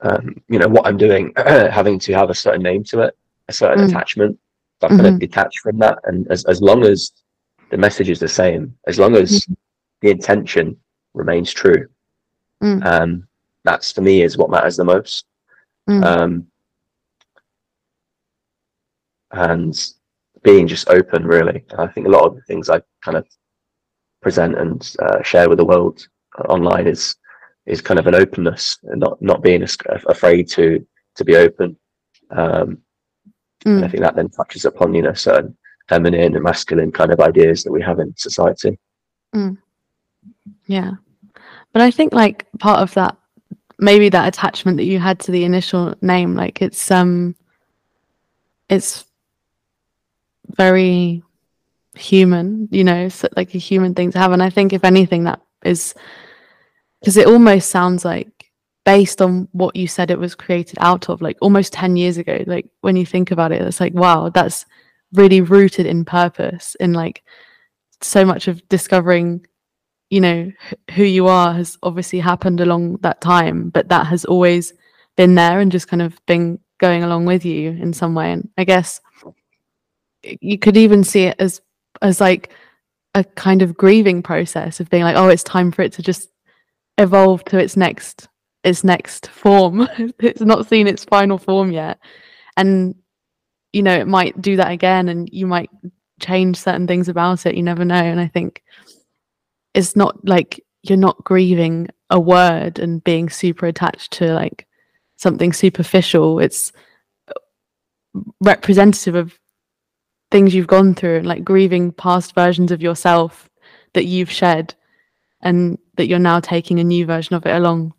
um, 0.00 0.42
you 0.48 0.58
know 0.58 0.68
what 0.68 0.86
I'm 0.86 0.98
doing, 0.98 1.32
having 1.36 1.98
to 2.00 2.12
have 2.12 2.28
a 2.28 2.34
certain 2.34 2.62
name 2.62 2.84
to 2.84 3.00
it, 3.00 3.16
a 3.48 3.52
certain 3.52 3.84
mm. 3.84 3.88
attachment. 3.88 4.38
So 4.80 4.88
I'm 4.88 4.94
mm-hmm. 4.94 5.02
kind 5.04 5.14
of 5.14 5.20
detached 5.20 5.60
from 5.60 5.78
that, 5.78 5.98
and 6.04 6.30
as 6.30 6.44
as 6.44 6.60
long 6.60 6.84
as 6.84 7.12
the 7.70 7.78
message 7.78 8.10
is 8.10 8.18
the 8.18 8.28
same, 8.28 8.76
as 8.86 8.98
long 8.98 9.14
as 9.14 9.30
mm-hmm. 9.30 9.54
the 10.02 10.10
intention 10.10 10.76
remains 11.14 11.52
true. 11.52 11.88
Mm. 12.62 12.84
Um, 12.84 13.28
that's 13.64 13.92
for 13.92 14.00
me 14.00 14.22
is 14.22 14.36
what 14.36 14.50
matters 14.50 14.76
the 14.76 14.84
most. 14.84 15.26
Mm. 15.88 16.04
Um, 16.04 16.46
and 19.32 19.92
being 20.42 20.66
just 20.66 20.88
open, 20.88 21.24
really. 21.24 21.64
I 21.78 21.86
think 21.86 22.06
a 22.06 22.10
lot 22.10 22.24
of 22.24 22.34
the 22.34 22.42
things 22.42 22.68
I 22.68 22.82
kind 23.02 23.16
of 23.16 23.26
present 24.20 24.56
and 24.56 24.94
uh, 25.00 25.22
share 25.22 25.48
with 25.48 25.58
the 25.58 25.64
world 25.64 26.06
online 26.48 26.86
is 26.86 27.16
is 27.66 27.80
kind 27.80 28.00
of 28.00 28.06
an 28.08 28.14
openness 28.14 28.78
and 28.84 29.00
not 29.00 29.20
not 29.22 29.42
being 29.42 29.62
afraid 29.62 30.48
to 30.48 30.84
to 31.16 31.24
be 31.24 31.36
open. 31.36 31.76
Um, 32.30 32.78
mm. 33.64 33.76
And 33.76 33.84
I 33.84 33.88
think 33.88 34.02
that 34.02 34.16
then 34.16 34.28
touches 34.30 34.64
upon 34.64 34.94
you 34.94 35.02
know 35.02 35.14
certain 35.14 35.56
feminine 35.88 36.34
and 36.34 36.44
masculine 36.44 36.92
kind 36.92 37.12
of 37.12 37.20
ideas 37.20 37.62
that 37.64 37.72
we 37.72 37.82
have 37.82 37.98
in 37.98 38.14
society. 38.16 38.78
Mm. 39.34 39.58
Yeah. 40.66 40.92
But 41.72 41.82
I 41.82 41.90
think 41.90 42.12
like 42.12 42.46
part 42.58 42.80
of 42.80 42.94
that 42.94 43.16
maybe 43.78 44.08
that 44.08 44.28
attachment 44.28 44.76
that 44.76 44.84
you 44.84 44.98
had 44.98 45.18
to 45.20 45.32
the 45.32 45.44
initial 45.44 45.94
name, 46.00 46.34
like 46.34 46.62
it's 46.62 46.90
um 46.90 47.34
it's 48.68 49.04
very 50.56 51.22
human, 51.94 52.68
you 52.70 52.84
know, 52.84 53.08
so 53.08 53.28
like 53.36 53.54
a 53.54 53.58
human 53.58 53.94
thing 53.94 54.10
to 54.12 54.18
have. 54.18 54.32
And 54.32 54.42
I 54.42 54.50
think 54.50 54.72
if 54.72 54.84
anything 54.84 55.24
that 55.24 55.40
is 55.64 55.94
because 57.00 57.16
it 57.16 57.26
almost 57.26 57.70
sounds 57.70 58.04
like 58.04 58.50
based 58.84 59.20
on 59.20 59.48
what 59.52 59.76
you 59.76 59.86
said 59.86 60.10
it 60.10 60.18
was 60.18 60.34
created 60.34 60.78
out 60.80 61.08
of, 61.08 61.20
like 61.20 61.36
almost 61.40 61.72
10 61.72 61.96
years 61.96 62.16
ago, 62.16 62.42
like 62.46 62.66
when 62.80 62.96
you 62.96 63.04
think 63.04 63.30
about 63.30 63.52
it, 63.52 63.62
it's 63.62 63.80
like, 63.80 63.94
wow, 63.94 64.28
that's 64.28 64.64
really 65.12 65.40
rooted 65.40 65.86
in 65.86 66.04
purpose 66.04 66.76
in 66.80 66.92
like 66.92 67.22
so 68.00 68.24
much 68.24 68.48
of 68.48 68.66
discovering 68.68 69.46
you 70.12 70.20
know 70.20 70.52
who 70.94 71.04
you 71.04 71.26
are 71.26 71.54
has 71.54 71.78
obviously 71.82 72.20
happened 72.20 72.60
along 72.60 72.98
that 72.98 73.22
time 73.22 73.70
but 73.70 73.88
that 73.88 74.06
has 74.06 74.26
always 74.26 74.74
been 75.16 75.34
there 75.34 75.58
and 75.58 75.72
just 75.72 75.88
kind 75.88 76.02
of 76.02 76.20
been 76.26 76.58
going 76.78 77.02
along 77.02 77.24
with 77.24 77.46
you 77.46 77.70
in 77.70 77.94
some 77.94 78.14
way. 78.14 78.30
And 78.32 78.46
i 78.58 78.64
guess 78.64 79.00
you 80.22 80.58
could 80.58 80.76
even 80.76 81.02
see 81.02 81.22
it 81.22 81.36
as 81.38 81.62
as 82.02 82.20
like 82.20 82.52
a 83.14 83.24
kind 83.24 83.62
of 83.62 83.74
grieving 83.74 84.22
process 84.22 84.80
of 84.80 84.90
being 84.90 85.02
like 85.02 85.16
oh 85.16 85.28
it's 85.28 85.42
time 85.42 85.72
for 85.72 85.80
it 85.80 85.94
to 85.94 86.02
just 86.02 86.28
evolve 86.98 87.42
to 87.44 87.58
its 87.58 87.74
next 87.76 88.28
its 88.64 88.84
next 88.84 89.28
form. 89.28 89.88
It's 90.20 90.42
not 90.42 90.68
seen 90.68 90.86
its 90.86 91.04
final 91.04 91.38
form 91.38 91.72
yet. 91.72 91.98
And 92.58 92.96
you 93.72 93.82
know 93.82 93.94
it 93.94 94.06
might 94.06 94.42
do 94.42 94.56
that 94.56 94.72
again 94.72 95.08
and 95.08 95.26
you 95.32 95.46
might 95.46 95.70
change 96.20 96.58
certain 96.58 96.86
things 96.86 97.08
about 97.08 97.46
it. 97.46 97.54
You 97.54 97.62
never 97.62 97.86
know. 97.86 97.94
And 97.94 98.20
i 98.20 98.28
think 98.28 98.62
it's 99.74 99.96
not 99.96 100.16
like 100.26 100.64
you're 100.82 100.98
not 100.98 101.22
grieving 101.24 101.88
a 102.10 102.20
word 102.20 102.78
and 102.78 103.02
being 103.04 103.30
super 103.30 103.66
attached 103.66 104.12
to 104.12 104.32
like 104.34 104.66
something 105.16 105.52
superficial. 105.52 106.38
It's 106.40 106.72
uh, 107.28 108.20
representative 108.40 109.14
of 109.14 109.38
things 110.30 110.54
you've 110.54 110.66
gone 110.66 110.94
through 110.94 111.18
and 111.18 111.26
like 111.26 111.44
grieving 111.44 111.92
past 111.92 112.34
versions 112.34 112.72
of 112.72 112.82
yourself 112.82 113.48
that 113.94 114.06
you've 114.06 114.30
shed 114.30 114.74
and 115.42 115.78
that 115.96 116.06
you're 116.06 116.18
now 116.18 116.40
taking 116.40 116.80
a 116.80 116.84
new 116.84 117.06
version 117.06 117.36
of 117.36 117.46
it 117.46 117.54
along 117.54 117.94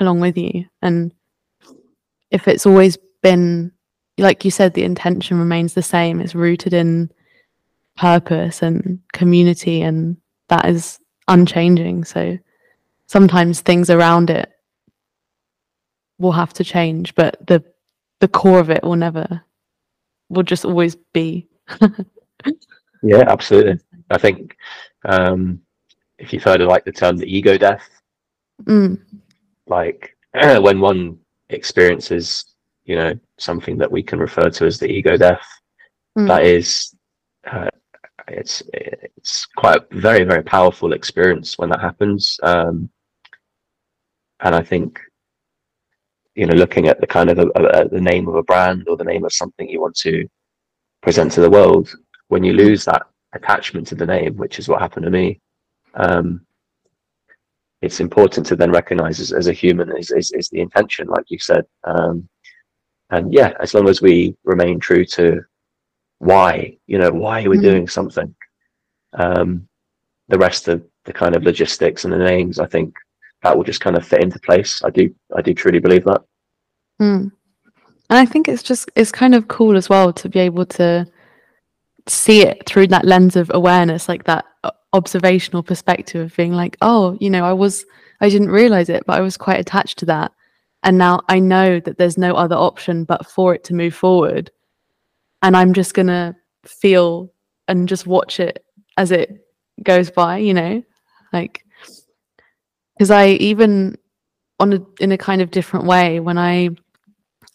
along 0.00 0.20
with 0.20 0.36
you. 0.36 0.66
And 0.82 1.12
if 2.30 2.48
it's 2.48 2.66
always 2.66 2.98
been 3.22 3.72
like 4.18 4.44
you 4.44 4.50
said 4.50 4.74
the 4.74 4.82
intention 4.82 5.38
remains 5.38 5.74
the 5.74 5.82
same. 5.82 6.20
It's 6.20 6.34
rooted 6.34 6.72
in 6.72 7.10
purpose 7.96 8.62
and 8.62 8.98
community 9.12 9.82
and 9.82 10.16
that 10.48 10.68
is 10.68 10.98
unchanging. 11.28 12.04
So 12.04 12.38
sometimes 13.06 13.60
things 13.60 13.90
around 13.90 14.30
it 14.30 14.50
will 16.18 16.32
have 16.32 16.52
to 16.54 16.64
change, 16.64 17.14
but 17.14 17.44
the 17.46 17.62
the 18.20 18.28
core 18.28 18.60
of 18.60 18.70
it 18.70 18.82
will 18.82 18.96
never 18.96 19.42
will 20.28 20.42
just 20.42 20.64
always 20.64 20.96
be. 21.12 21.48
yeah, 23.02 23.24
absolutely. 23.26 23.78
I 24.10 24.18
think 24.18 24.56
um, 25.04 25.60
if 26.18 26.32
you've 26.32 26.42
heard 26.42 26.60
of 26.60 26.68
like 26.68 26.84
the 26.84 26.92
term 26.92 27.16
the 27.16 27.26
ego 27.26 27.58
death, 27.58 27.88
mm. 28.62 29.00
like 29.66 30.16
when 30.32 30.80
one 30.80 31.18
experiences, 31.50 32.44
you 32.84 32.96
know, 32.96 33.14
something 33.38 33.76
that 33.78 33.90
we 33.90 34.02
can 34.02 34.18
refer 34.18 34.48
to 34.50 34.66
as 34.66 34.78
the 34.78 34.90
ego 34.90 35.16
death, 35.16 35.46
mm. 36.18 36.26
that 36.26 36.44
is 36.44 36.94
it's 38.28 38.62
it's 38.72 39.46
quite 39.56 39.80
a 39.90 39.96
very 39.96 40.24
very 40.24 40.42
powerful 40.42 40.92
experience 40.92 41.58
when 41.58 41.68
that 41.70 41.80
happens 41.80 42.38
um, 42.42 42.88
and 44.40 44.54
i 44.54 44.62
think 44.62 45.00
you 46.34 46.46
know 46.46 46.54
looking 46.54 46.88
at 46.88 47.00
the 47.00 47.06
kind 47.06 47.30
of 47.30 47.38
a, 47.38 47.46
a, 47.56 47.88
the 47.88 48.00
name 48.00 48.28
of 48.28 48.34
a 48.34 48.42
brand 48.42 48.86
or 48.88 48.96
the 48.96 49.04
name 49.04 49.24
of 49.24 49.32
something 49.32 49.68
you 49.68 49.80
want 49.80 49.96
to 49.96 50.26
present 51.02 51.30
to 51.32 51.40
the 51.40 51.50
world 51.50 51.94
when 52.28 52.42
you 52.42 52.52
lose 52.52 52.84
that 52.84 53.02
attachment 53.34 53.86
to 53.86 53.94
the 53.94 54.06
name 54.06 54.36
which 54.36 54.58
is 54.58 54.68
what 54.68 54.80
happened 54.80 55.04
to 55.04 55.10
me 55.10 55.40
um, 55.94 56.46
it's 57.82 58.00
important 58.00 58.46
to 58.46 58.56
then 58.56 58.70
recognize 58.70 59.20
as, 59.20 59.32
as 59.32 59.46
a 59.46 59.52
human 59.52 59.96
is, 59.96 60.10
is, 60.10 60.32
is 60.32 60.48
the 60.48 60.60
intention, 60.60 61.08
like 61.08 61.24
you 61.28 61.38
said. 61.38 61.64
Um, 61.84 62.28
and 63.10 63.32
yeah, 63.32 63.52
as 63.60 63.74
long 63.74 63.88
as 63.88 64.02
we 64.02 64.34
remain 64.44 64.80
true 64.80 65.04
to 65.04 65.42
why, 66.18 66.76
you 66.86 66.98
know, 66.98 67.10
why 67.10 67.46
we're 67.46 67.54
mm-hmm. 67.54 67.62
doing 67.62 67.88
something, 67.88 68.34
um, 69.14 69.68
the 70.28 70.38
rest 70.38 70.68
of 70.68 70.82
the 71.04 71.12
kind 71.12 71.36
of 71.36 71.42
logistics 71.42 72.04
and 72.04 72.12
the 72.12 72.18
names, 72.18 72.58
I 72.58 72.66
think 72.66 72.94
that 73.42 73.56
will 73.56 73.64
just 73.64 73.80
kind 73.80 73.96
of 73.96 74.06
fit 74.06 74.22
into 74.22 74.38
place. 74.40 74.82
I 74.84 74.90
do, 74.90 75.14
I 75.36 75.42
do 75.42 75.54
truly 75.54 75.78
believe 75.78 76.04
that. 76.04 76.22
Mm. 77.00 77.30
And 78.08 78.18
I 78.18 78.24
think 78.24 78.48
it's 78.48 78.62
just, 78.62 78.90
it's 78.96 79.12
kind 79.12 79.34
of 79.34 79.48
cool 79.48 79.76
as 79.76 79.88
well 79.88 80.12
to 80.12 80.28
be 80.28 80.38
able 80.40 80.66
to 80.66 81.06
see 82.08 82.42
it 82.42 82.66
through 82.66 82.86
that 82.88 83.04
lens 83.04 83.36
of 83.36 83.50
awareness, 83.52 84.08
like 84.08 84.24
that 84.24 84.44
observational 84.92 85.62
perspective 85.62 86.24
of 86.24 86.36
being 86.36 86.52
like, 86.52 86.76
oh, 86.80 87.16
you 87.20 87.28
know, 87.28 87.44
I 87.44 87.52
was, 87.52 87.84
I 88.20 88.28
didn't 88.28 88.50
realize 88.50 88.88
it, 88.88 89.04
but 89.06 89.18
I 89.18 89.20
was 89.20 89.36
quite 89.36 89.60
attached 89.60 89.98
to 89.98 90.06
that. 90.06 90.32
And 90.82 90.96
now 90.96 91.20
I 91.28 91.40
know 91.40 91.80
that 91.80 91.98
there's 91.98 92.16
no 92.16 92.34
other 92.34 92.54
option 92.56 93.04
but 93.04 93.26
for 93.26 93.54
it 93.54 93.64
to 93.64 93.74
move 93.74 93.94
forward. 93.94 94.50
And 95.42 95.56
I'm 95.56 95.72
just 95.72 95.94
going 95.94 96.06
to 96.06 96.34
feel 96.64 97.32
and 97.68 97.88
just 97.88 98.06
watch 98.06 98.40
it 98.40 98.64
as 98.96 99.10
it 99.10 99.46
goes 99.82 100.10
by, 100.10 100.38
you 100.38 100.54
know, 100.54 100.82
like, 101.32 101.64
because 102.94 103.10
I 103.10 103.28
even 103.28 103.96
on 104.58 104.72
a, 104.72 104.80
in 105.00 105.12
a 105.12 105.18
kind 105.18 105.42
of 105.42 105.50
different 105.50 105.86
way 105.86 106.18
when 106.20 106.38
I 106.38 106.70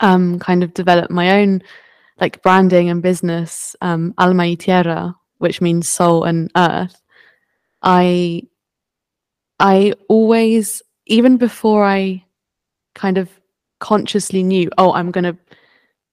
um 0.01 0.39
kind 0.39 0.63
of 0.63 0.73
developed 0.73 1.11
my 1.11 1.41
own 1.41 1.61
like 2.19 2.43
branding 2.43 2.89
and 2.89 3.01
business, 3.01 3.75
um, 3.81 4.13
Alma 4.19 4.43
y 4.43 4.55
Tierra, 4.55 5.15
which 5.39 5.61
means 5.61 5.89
soul 5.89 6.23
and 6.25 6.51
earth. 6.55 7.01
I 7.81 8.43
I 9.59 9.93
always, 10.07 10.81
even 11.07 11.37
before 11.37 11.85
I 11.85 12.23
kind 12.93 13.17
of 13.17 13.29
consciously 13.79 14.43
knew, 14.43 14.69
oh, 14.77 14.93
I'm 14.93 15.09
gonna 15.11 15.37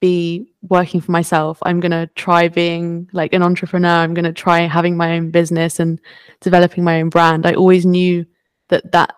be 0.01 0.53
working 0.63 1.01
for 1.01 1.13
myself. 1.13 1.59
I'm 1.63 1.81
gonna 1.81 2.07
try 2.15 2.49
being 2.49 3.09
like 3.13 3.33
an 3.33 3.43
entrepreneur. 3.43 3.89
I'm 3.89 4.15
gonna 4.15 4.33
try 4.33 4.61
having 4.61 4.97
my 4.97 5.17
own 5.17 5.31
business 5.31 5.81
and 5.81 6.01
developing 6.41 6.85
my 6.85 7.01
own 7.01 7.09
brand. 7.09 7.47
I 7.47 7.55
always 7.55 7.85
knew 7.85 8.27
that 8.69 8.93
that 8.93 9.15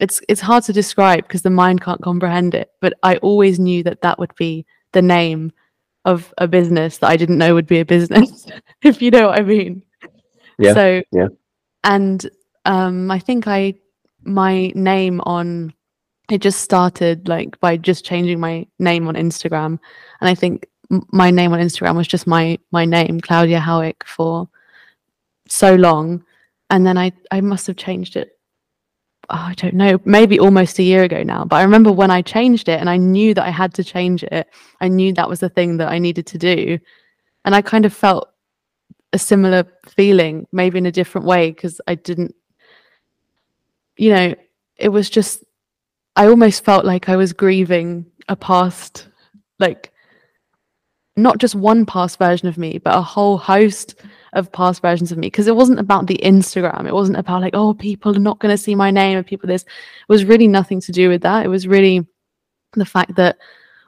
it's 0.00 0.20
it's 0.28 0.40
hard 0.40 0.64
to 0.64 0.72
describe 0.72 1.24
because 1.24 1.42
the 1.42 1.50
mind 1.50 1.82
can't 1.82 2.02
comprehend 2.02 2.54
it. 2.54 2.70
But 2.80 2.94
I 3.02 3.16
always 3.16 3.58
knew 3.58 3.82
that 3.84 4.02
that 4.02 4.18
would 4.18 4.34
be 4.36 4.64
the 4.92 5.02
name 5.02 5.52
of 6.04 6.32
a 6.38 6.48
business 6.48 6.98
that 6.98 7.10
I 7.10 7.16
didn't 7.16 7.38
know 7.38 7.54
would 7.54 7.66
be 7.66 7.80
a 7.80 7.84
business, 7.84 8.46
if 8.82 9.02
you 9.02 9.10
know 9.10 9.28
what 9.28 9.38
I 9.38 9.42
mean. 9.42 9.82
Yeah. 10.58 10.74
So 10.74 11.02
yeah 11.12 11.28
and 11.84 12.28
um, 12.64 13.10
I 13.10 13.18
think 13.18 13.46
I 13.46 13.74
my 14.22 14.72
name 14.74 15.20
on 15.22 15.72
it 16.30 16.40
just 16.40 16.60
started 16.60 17.28
like 17.28 17.58
by 17.60 17.76
just 17.76 18.04
changing 18.04 18.40
my 18.40 18.66
name 18.78 19.08
on 19.08 19.14
Instagram, 19.14 19.78
and 20.20 20.28
I 20.28 20.34
think 20.34 20.66
my 21.12 21.30
name 21.30 21.52
on 21.52 21.60
Instagram 21.60 21.96
was 21.96 22.08
just 22.08 22.26
my 22.26 22.58
my 22.70 22.84
name, 22.84 23.20
Claudia 23.20 23.60
Howick, 23.60 24.04
for 24.06 24.48
so 25.48 25.74
long, 25.74 26.24
and 26.70 26.86
then 26.86 26.98
I 26.98 27.12
I 27.30 27.40
must 27.40 27.66
have 27.66 27.76
changed 27.76 28.16
it. 28.16 28.38
Oh, 29.30 29.36
I 29.36 29.54
don't 29.54 29.74
know, 29.74 30.00
maybe 30.06 30.40
almost 30.40 30.78
a 30.78 30.82
year 30.82 31.02
ago 31.02 31.22
now. 31.22 31.44
But 31.44 31.56
I 31.56 31.62
remember 31.62 31.92
when 31.92 32.10
I 32.10 32.22
changed 32.22 32.68
it, 32.68 32.80
and 32.80 32.88
I 32.88 32.96
knew 32.96 33.34
that 33.34 33.44
I 33.44 33.50
had 33.50 33.74
to 33.74 33.84
change 33.84 34.24
it. 34.24 34.48
I 34.80 34.88
knew 34.88 35.12
that 35.12 35.28
was 35.28 35.40
the 35.40 35.50
thing 35.50 35.76
that 35.78 35.88
I 35.88 35.98
needed 35.98 36.26
to 36.28 36.38
do, 36.38 36.78
and 37.44 37.54
I 37.54 37.60
kind 37.62 37.84
of 37.84 37.92
felt 37.92 38.30
a 39.12 39.18
similar 39.18 39.64
feeling, 39.86 40.46
maybe 40.52 40.78
in 40.78 40.86
a 40.86 40.92
different 40.92 41.26
way, 41.26 41.50
because 41.50 41.80
I 41.86 41.94
didn't, 41.94 42.34
you 43.96 44.10
know, 44.12 44.34
it 44.76 44.90
was 44.90 45.08
just, 45.08 45.44
I 46.18 46.26
almost 46.26 46.64
felt 46.64 46.84
like 46.84 47.08
I 47.08 47.14
was 47.14 47.32
grieving 47.32 48.04
a 48.28 48.34
past, 48.34 49.06
like, 49.60 49.92
not 51.16 51.38
just 51.38 51.54
one 51.54 51.86
past 51.86 52.18
version 52.18 52.48
of 52.48 52.58
me, 52.58 52.78
but 52.78 52.96
a 52.96 53.00
whole 53.00 53.38
host 53.38 53.94
of 54.32 54.50
past 54.50 54.82
versions 54.82 55.12
of 55.12 55.18
me. 55.18 55.28
Because 55.28 55.46
it 55.46 55.54
wasn't 55.54 55.78
about 55.78 56.08
the 56.08 56.18
Instagram. 56.24 56.88
It 56.88 56.92
wasn't 56.92 57.18
about 57.18 57.40
like, 57.40 57.54
oh, 57.54 57.72
people 57.72 58.16
are 58.16 58.20
not 58.20 58.40
going 58.40 58.52
to 58.52 58.60
see 58.60 58.74
my 58.74 58.90
name 58.90 59.16
and 59.16 59.24
people 59.24 59.46
this. 59.46 59.62
It 59.62 60.08
was 60.08 60.24
really 60.24 60.48
nothing 60.48 60.80
to 60.80 60.92
do 60.92 61.08
with 61.08 61.22
that. 61.22 61.46
It 61.46 61.50
was 61.50 61.68
really 61.68 62.04
the 62.72 62.84
fact 62.84 63.14
that 63.14 63.38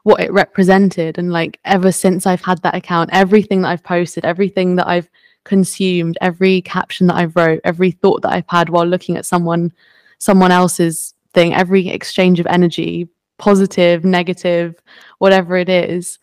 what 0.04 0.20
it 0.20 0.32
represented 0.32 1.18
and 1.18 1.30
like 1.30 1.60
ever 1.66 1.92
since 1.92 2.26
i've 2.26 2.40
had 2.40 2.60
that 2.62 2.74
account 2.74 3.10
everything 3.12 3.60
that 3.60 3.68
i've 3.68 3.84
posted 3.84 4.24
everything 4.24 4.74
that 4.76 4.86
i've 4.86 5.10
consumed 5.44 6.16
every 6.22 6.62
caption 6.62 7.06
that 7.06 7.16
i've 7.16 7.36
wrote 7.36 7.60
every 7.64 7.90
thought 7.90 8.22
that 8.22 8.32
i've 8.32 8.48
had 8.48 8.70
while 8.70 8.86
looking 8.86 9.18
at 9.18 9.26
someone 9.26 9.70
someone 10.16 10.50
else's 10.50 11.12
thing 11.34 11.54
every 11.54 11.88
exchange 11.88 12.40
of 12.40 12.46
energy 12.46 13.08
positive 13.38 14.04
negative 14.04 14.74
whatever 15.18 15.56
it 15.56 15.68
is 15.68 16.18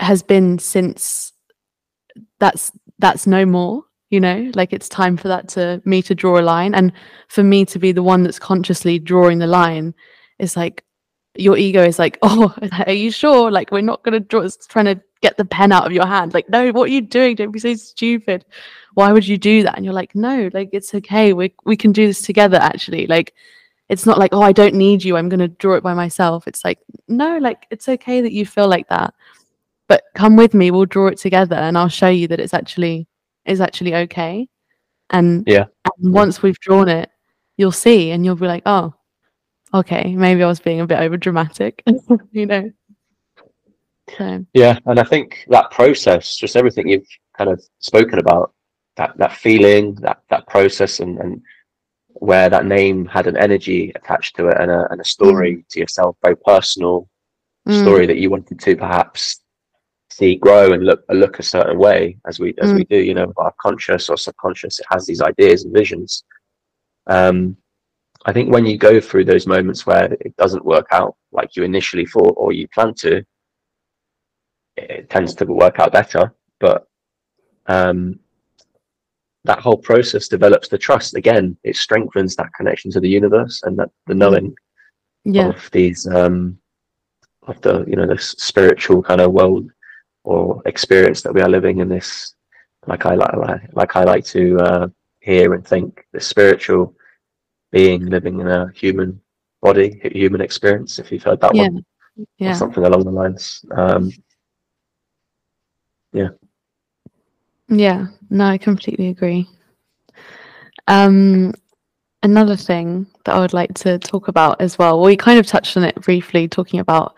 has 0.00 0.22
been 0.22 0.58
since 0.58 1.32
that's 2.38 2.72
that's 2.98 3.26
no 3.26 3.44
more 3.44 3.82
you 4.10 4.20
know 4.20 4.50
like 4.54 4.72
it's 4.72 4.88
time 4.88 5.16
for 5.16 5.28
that 5.28 5.48
to 5.48 5.80
me 5.84 6.02
to 6.02 6.14
draw 6.14 6.38
a 6.38 6.42
line 6.42 6.74
and 6.74 6.92
for 7.28 7.42
me 7.42 7.64
to 7.64 7.78
be 7.78 7.90
the 7.90 8.02
one 8.02 8.22
that's 8.22 8.38
consciously 8.38 8.98
drawing 8.98 9.38
the 9.38 9.46
line 9.46 9.94
is 10.38 10.56
like 10.56 10.84
your 11.36 11.56
ego 11.56 11.82
is 11.82 11.98
like, 11.98 12.18
oh, 12.22 12.54
are 12.86 12.92
you 12.92 13.10
sure? 13.10 13.50
Like, 13.50 13.70
we're 13.70 13.82
not 13.82 14.02
going 14.02 14.14
to 14.14 14.20
draw, 14.20 14.40
it's 14.40 14.66
trying 14.66 14.86
to 14.86 15.00
get 15.20 15.36
the 15.36 15.44
pen 15.44 15.72
out 15.72 15.86
of 15.86 15.92
your 15.92 16.06
hand. 16.06 16.34
Like, 16.34 16.48
no, 16.48 16.70
what 16.70 16.84
are 16.84 16.92
you 16.92 17.00
doing? 17.00 17.36
Don't 17.36 17.50
be 17.50 17.58
so 17.58 17.74
stupid. 17.74 18.44
Why 18.94 19.12
would 19.12 19.26
you 19.26 19.38
do 19.38 19.62
that? 19.64 19.76
And 19.76 19.84
you're 19.84 19.94
like, 19.94 20.14
no, 20.14 20.50
like, 20.52 20.70
it's 20.72 20.94
okay. 20.94 21.32
We, 21.32 21.54
we 21.64 21.76
can 21.76 21.92
do 21.92 22.06
this 22.06 22.22
together, 22.22 22.56
actually. 22.56 23.06
Like, 23.06 23.34
it's 23.88 24.06
not 24.06 24.18
like, 24.18 24.32
oh, 24.32 24.42
I 24.42 24.52
don't 24.52 24.74
need 24.74 25.04
you. 25.04 25.16
I'm 25.16 25.28
going 25.28 25.40
to 25.40 25.48
draw 25.48 25.74
it 25.74 25.82
by 25.82 25.94
myself. 25.94 26.46
It's 26.48 26.64
like, 26.64 26.78
no, 27.08 27.38
like, 27.38 27.66
it's 27.70 27.88
okay 27.88 28.20
that 28.20 28.32
you 28.32 28.46
feel 28.46 28.68
like 28.68 28.88
that. 28.88 29.14
But 29.88 30.04
come 30.14 30.36
with 30.36 30.54
me. 30.54 30.70
We'll 30.70 30.86
draw 30.86 31.08
it 31.08 31.18
together 31.18 31.56
and 31.56 31.76
I'll 31.76 31.88
show 31.88 32.08
you 32.08 32.28
that 32.28 32.40
it's 32.40 32.54
actually, 32.54 33.06
is 33.44 33.60
actually 33.60 33.94
okay. 33.94 34.48
And, 35.10 35.44
yeah. 35.46 35.66
and 36.00 36.14
once 36.14 36.42
we've 36.42 36.58
drawn 36.60 36.88
it, 36.88 37.10
you'll 37.56 37.72
see 37.72 38.10
and 38.10 38.24
you'll 38.24 38.36
be 38.36 38.46
like, 38.46 38.62
oh, 38.64 38.94
okay, 39.74 40.14
maybe 40.14 40.42
I 40.42 40.46
was 40.46 40.60
being 40.60 40.80
a 40.80 40.86
bit 40.86 41.00
over 41.00 41.16
dramatic, 41.16 41.82
you 42.30 42.46
know. 42.46 42.70
So. 44.16 44.44
Yeah, 44.54 44.78
and 44.86 44.98
I 44.98 45.04
think 45.04 45.44
that 45.48 45.70
process, 45.70 46.36
just 46.36 46.56
everything 46.56 46.88
you've 46.88 47.06
kind 47.36 47.50
of 47.50 47.62
spoken 47.80 48.18
about, 48.18 48.53
that 48.96 49.16
that 49.18 49.32
feeling, 49.32 49.94
that 49.96 50.20
that 50.30 50.46
process, 50.46 51.00
and 51.00 51.18
and 51.18 51.42
where 52.14 52.48
that 52.48 52.66
name 52.66 53.06
had 53.06 53.26
an 53.26 53.36
energy 53.36 53.92
attached 53.94 54.36
to 54.36 54.48
it 54.48 54.56
and 54.60 54.70
a 54.70 54.86
and 54.90 55.00
a 55.00 55.04
story 55.04 55.56
mm. 55.56 55.68
to 55.68 55.80
yourself, 55.80 56.16
very 56.22 56.36
personal 56.36 57.08
mm. 57.68 57.80
story 57.82 58.06
that 58.06 58.18
you 58.18 58.30
wanted 58.30 58.58
to 58.60 58.76
perhaps 58.76 59.40
see 60.10 60.36
grow 60.36 60.72
and 60.72 60.84
look 60.84 61.04
look 61.08 61.38
a 61.38 61.42
certain 61.42 61.78
way 61.78 62.16
as 62.26 62.38
we 62.38 62.54
as 62.58 62.70
mm. 62.70 62.76
we 62.76 62.84
do, 62.84 62.98
you 62.98 63.14
know, 63.14 63.32
our 63.36 63.54
conscious 63.60 64.08
or 64.08 64.16
subconscious, 64.16 64.78
it 64.78 64.86
has 64.90 65.06
these 65.06 65.20
ideas 65.20 65.64
and 65.64 65.74
visions. 65.74 66.24
Um, 67.06 67.56
I 68.26 68.32
think 68.32 68.52
when 68.52 68.64
you 68.64 68.78
go 68.78 69.00
through 69.00 69.24
those 69.24 69.46
moments 69.46 69.86
where 69.86 70.12
it 70.20 70.34
doesn't 70.36 70.64
work 70.64 70.86
out 70.92 71.16
like 71.32 71.56
you 71.56 71.62
initially 71.62 72.06
thought 72.06 72.34
or 72.36 72.52
you 72.52 72.66
plan 72.68 72.94
to, 72.94 73.24
it 74.76 75.10
tends 75.10 75.34
to 75.34 75.44
work 75.44 75.78
out 75.78 75.92
better. 75.92 76.34
But 76.58 76.86
um, 77.66 78.20
that 79.44 79.60
whole 79.60 79.76
process 79.76 80.28
develops 80.28 80.68
the 80.68 80.78
trust. 80.78 81.14
Again, 81.14 81.56
it 81.64 81.76
strengthens 81.76 82.34
that 82.36 82.52
connection 82.56 82.90
to 82.92 83.00
the 83.00 83.08
universe 83.08 83.62
and 83.64 83.78
that 83.78 83.90
the 84.06 84.14
knowing 84.14 84.54
yeah. 85.24 85.48
of 85.48 85.70
these 85.70 86.06
um, 86.06 86.58
of 87.46 87.60
the 87.60 87.84
you 87.86 87.96
know 87.96 88.06
this 88.06 88.30
spiritual 88.38 89.02
kind 89.02 89.20
of 89.20 89.32
world 89.32 89.70
or 90.24 90.62
experience 90.64 91.20
that 91.22 91.34
we 91.34 91.42
are 91.42 91.48
living 91.48 91.78
in 91.78 91.88
this. 91.88 92.34
Like 92.86 93.06
I 93.06 93.14
like 93.14 93.62
like 93.72 93.96
I 93.96 94.04
like 94.04 94.24
to 94.26 94.58
uh, 94.58 94.88
hear 95.20 95.54
and 95.54 95.66
think 95.66 96.06
the 96.12 96.20
spiritual 96.20 96.94
being 97.70 98.06
living 98.06 98.40
in 98.40 98.48
a 98.48 98.70
human 98.74 99.20
body, 99.60 100.00
human 100.12 100.40
experience. 100.40 100.98
If 100.98 101.10
you've 101.10 101.22
heard 101.22 101.40
that 101.40 101.54
yeah. 101.54 101.62
one, 101.62 101.84
yeah, 102.38 102.52
or 102.52 102.54
something 102.54 102.84
along 102.84 103.04
the 103.04 103.10
lines. 103.10 103.64
Um, 103.76 104.10
yeah. 106.12 106.28
Yeah. 107.68 108.06
No, 108.30 108.44
I 108.46 108.58
completely 108.58 109.08
agree. 109.08 109.48
Um, 110.86 111.54
another 112.22 112.56
thing 112.56 113.06
that 113.24 113.34
I 113.34 113.40
would 113.40 113.52
like 113.52 113.74
to 113.74 113.98
talk 113.98 114.28
about 114.28 114.60
as 114.60 114.78
well. 114.78 115.00
We 115.00 115.16
kind 115.16 115.38
of 115.38 115.46
touched 115.46 115.76
on 115.76 115.84
it 115.84 115.94
briefly, 115.96 116.48
talking 116.48 116.80
about 116.80 117.14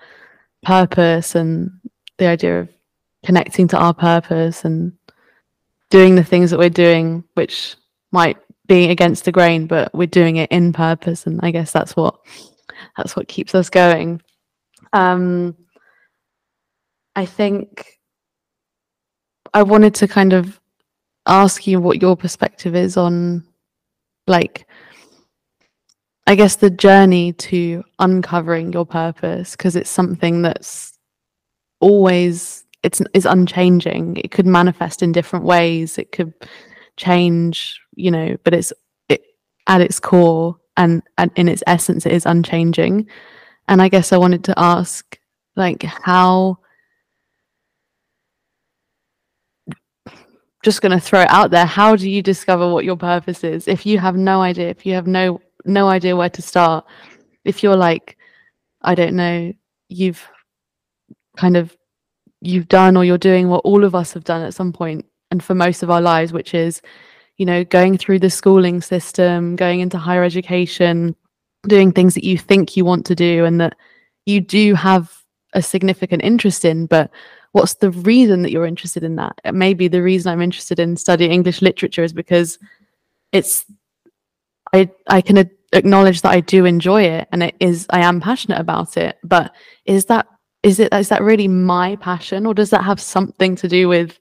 purpose 0.63 1.35
and 1.35 1.71
the 2.19 2.27
idea 2.27 2.61
of 2.61 2.69
connecting 3.25 3.69
to 3.69 3.79
our 3.79 3.95
purpose 3.95 4.65
and 4.65 4.93
doing 5.91 6.15
the 6.15 6.25
things 6.25 6.51
that 6.51 6.59
we're 6.59 6.71
doing, 6.71 7.25
which 7.35 7.77
might 8.13 8.37
be 8.67 8.91
against 8.91 9.25
the 9.25 9.33
grain, 9.33 9.67
but 9.67 9.95
we're 9.95 10.07
doing 10.07 10.37
it 10.37 10.51
in 10.51 10.73
purpose, 10.73 11.27
and 11.27 11.41
I 11.43 11.51
guess 11.51 11.73
that's 11.73 11.95
what 11.97 12.17
that's 12.97 13.17
what 13.17 13.29
keeps 13.29 13.55
us 13.55 13.71
going. 13.71 14.21
Um, 14.93 15.57
I 17.15 17.27
think 17.27 17.96
I 19.57 19.63
wanted 19.63 19.95
to 19.95 20.07
kind 20.07 20.35
of 20.35 20.61
ask 21.25 21.67
you 21.67 21.81
what 21.81 22.03
your 22.03 22.15
perspective 22.15 22.77
is 22.77 22.99
on 22.99 23.43
like 24.27 24.69
I 26.27 26.35
guess 26.35 26.57
the 26.57 26.69
journey 26.69 27.33
to 27.33 27.83
uncovering 27.99 28.75
your 28.75 28.85
purpose 28.85 29.53
because 29.53 29.75
it's 29.75 29.89
something 29.89 30.43
that's 30.43 30.99
always 31.81 32.67
it's 32.83 33.01
is 33.15 33.25
unchanging. 33.25 34.19
It 34.19 34.31
could 34.31 34.45
manifest 34.45 35.03
in 35.03 35.13
different 35.13 35.47
ways. 35.47 35.97
It 35.97 36.13
could 36.13 36.35
change, 36.99 37.81
you 37.95 38.11
know, 38.11 38.37
but 38.45 38.53
it's 38.53 38.75
it, 39.09 39.23
at 39.69 39.81
its 39.81 39.99
core 39.99 40.59
and, 40.77 41.03
and 41.17 41.31
in 41.35 41.49
its 41.49 41.63
essence 41.67 42.05
it 42.05 42.13
is 42.13 42.27
unchanging. 42.27 43.09
And 43.69 43.81
I 43.81 43.89
guess 43.89 44.13
I 44.13 44.19
wanted 44.19 44.45
to 44.45 44.59
ask 44.59 45.19
like 45.57 45.83
how 45.83 46.59
just 50.67 50.83
going 50.83 50.99
to 50.99 51.01
throw 51.01 51.23
it 51.23 51.31
out 51.31 51.51
there. 51.53 51.65
How 51.65 51.95
do 51.97 52.11
you 52.11 52.23
discover 52.23 52.71
what 52.71 52.85
your 52.85 52.97
purpose 52.97 53.45
is? 53.45 53.69
If 53.69 53.87
you 53.87 54.01
have 54.01 54.17
no 54.17 54.43
idea 54.43 54.69
if 54.69 54.85
you 54.85 54.95
have 54.95 55.07
no 55.07 55.41
no 55.67 55.89
idea 55.89 56.17
where 56.17 56.31
to 56.31 56.43
start 56.43 56.85
if 57.45 57.63
you're 57.63 57.77
like 57.77 58.17
i 58.83 58.95
don't 58.95 59.15
know 59.15 59.53
you've 59.89 60.27
kind 61.37 61.57
of 61.57 61.77
you've 62.41 62.69
done 62.69 62.97
or 62.97 63.05
you're 63.05 63.19
doing 63.19 63.49
what 63.49 63.65
all 63.65 63.85
of 63.85 63.95
us 63.95 64.13
have 64.13 64.25
done 64.25 64.43
at 64.43 64.55
some 64.55 64.73
point 64.73 65.05
and 65.31 65.43
for 65.43 65.55
most 65.55 65.83
of 65.83 65.91
our 65.91 66.01
lives 66.01 66.33
which 66.33 66.55
is 66.55 66.81
you 67.37 67.47
know 67.47 67.65
going 67.65 67.97
through 67.99 68.19
the 68.19 68.31
schooling 68.31 68.81
system 68.81 69.57
going 69.57 69.81
into 69.81 69.99
higher 69.99 70.23
education 70.23 71.15
doing 71.69 71.91
things 71.91 72.15
that 72.15 72.25
you 72.25 72.39
think 72.39 72.77
you 72.77 72.85
want 72.85 73.05
to 73.05 73.15
do 73.15 73.45
and 73.45 73.61
that 73.61 73.75
you 74.25 74.41
do 74.41 74.75
have 74.75 75.23
a 75.55 75.63
significant 75.63 76.23
interest 76.23 76.65
in 76.65 76.87
but 76.87 77.11
what's 77.53 77.75
the 77.75 77.91
reason 77.91 78.43
that 78.43 78.51
you're 78.51 78.67
interested 78.67 79.03
in 79.03 79.17
that? 79.17 79.39
Maybe 79.53 79.89
the 79.89 80.03
reason 80.03 80.33
i'm 80.33 80.43
interested 80.43 80.79
in 80.79 80.97
studying 80.97 81.33
english 81.33 81.63
literature 81.63 82.05
is 82.05 82.13
because 82.13 82.59
it's 83.33 83.65
i 84.73 84.89
i 85.09 85.21
can 85.21 85.51
acknowledge 85.73 86.23
that 86.23 86.33
i 86.33 86.41
do 86.41 86.65
enjoy 86.65 87.03
it 87.03 87.29
and 87.33 87.43
it 87.43 87.55
is 87.61 87.87
i 87.91 88.01
am 88.01 88.21
passionate 88.21 88.61
about 88.61 88.97
it 88.97 89.19
but 89.25 89.55
is 89.85 90.05
that 90.07 90.27
is 90.63 90.81
it 90.81 90.93
is 90.93 91.09
that 91.09 91.23
really 91.23 91.49
my 91.49 91.97
passion 91.97 92.47
or 92.47 92.55
does 92.55 92.71
that 92.71 92.85
have 92.85 93.01
something 93.01 93.57
to 93.57 93.69
do 93.69 93.89
with 93.89 94.19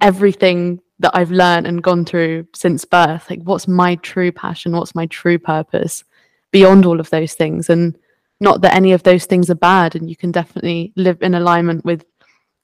everything 0.00 0.80
that 1.00 1.14
i've 1.14 1.30
learned 1.30 1.66
and 1.66 1.82
gone 1.82 2.04
through 2.04 2.46
since 2.54 2.84
birth? 2.84 3.28
Like 3.30 3.42
what's 3.42 3.68
my 3.68 3.96
true 3.96 4.32
passion? 4.32 4.72
What's 4.72 4.94
my 4.94 5.06
true 5.06 5.38
purpose 5.38 6.04
beyond 6.50 6.86
all 6.86 7.00
of 7.00 7.10
those 7.10 7.34
things? 7.34 7.70
And 7.70 7.96
not 8.40 8.60
that 8.62 8.74
any 8.74 8.92
of 8.92 9.02
those 9.02 9.24
things 9.26 9.50
are 9.50 9.54
bad 9.54 9.94
and 9.94 10.08
you 10.08 10.16
can 10.16 10.32
definitely 10.32 10.92
live 10.96 11.22
in 11.22 11.34
alignment 11.34 11.84
with 11.84 12.04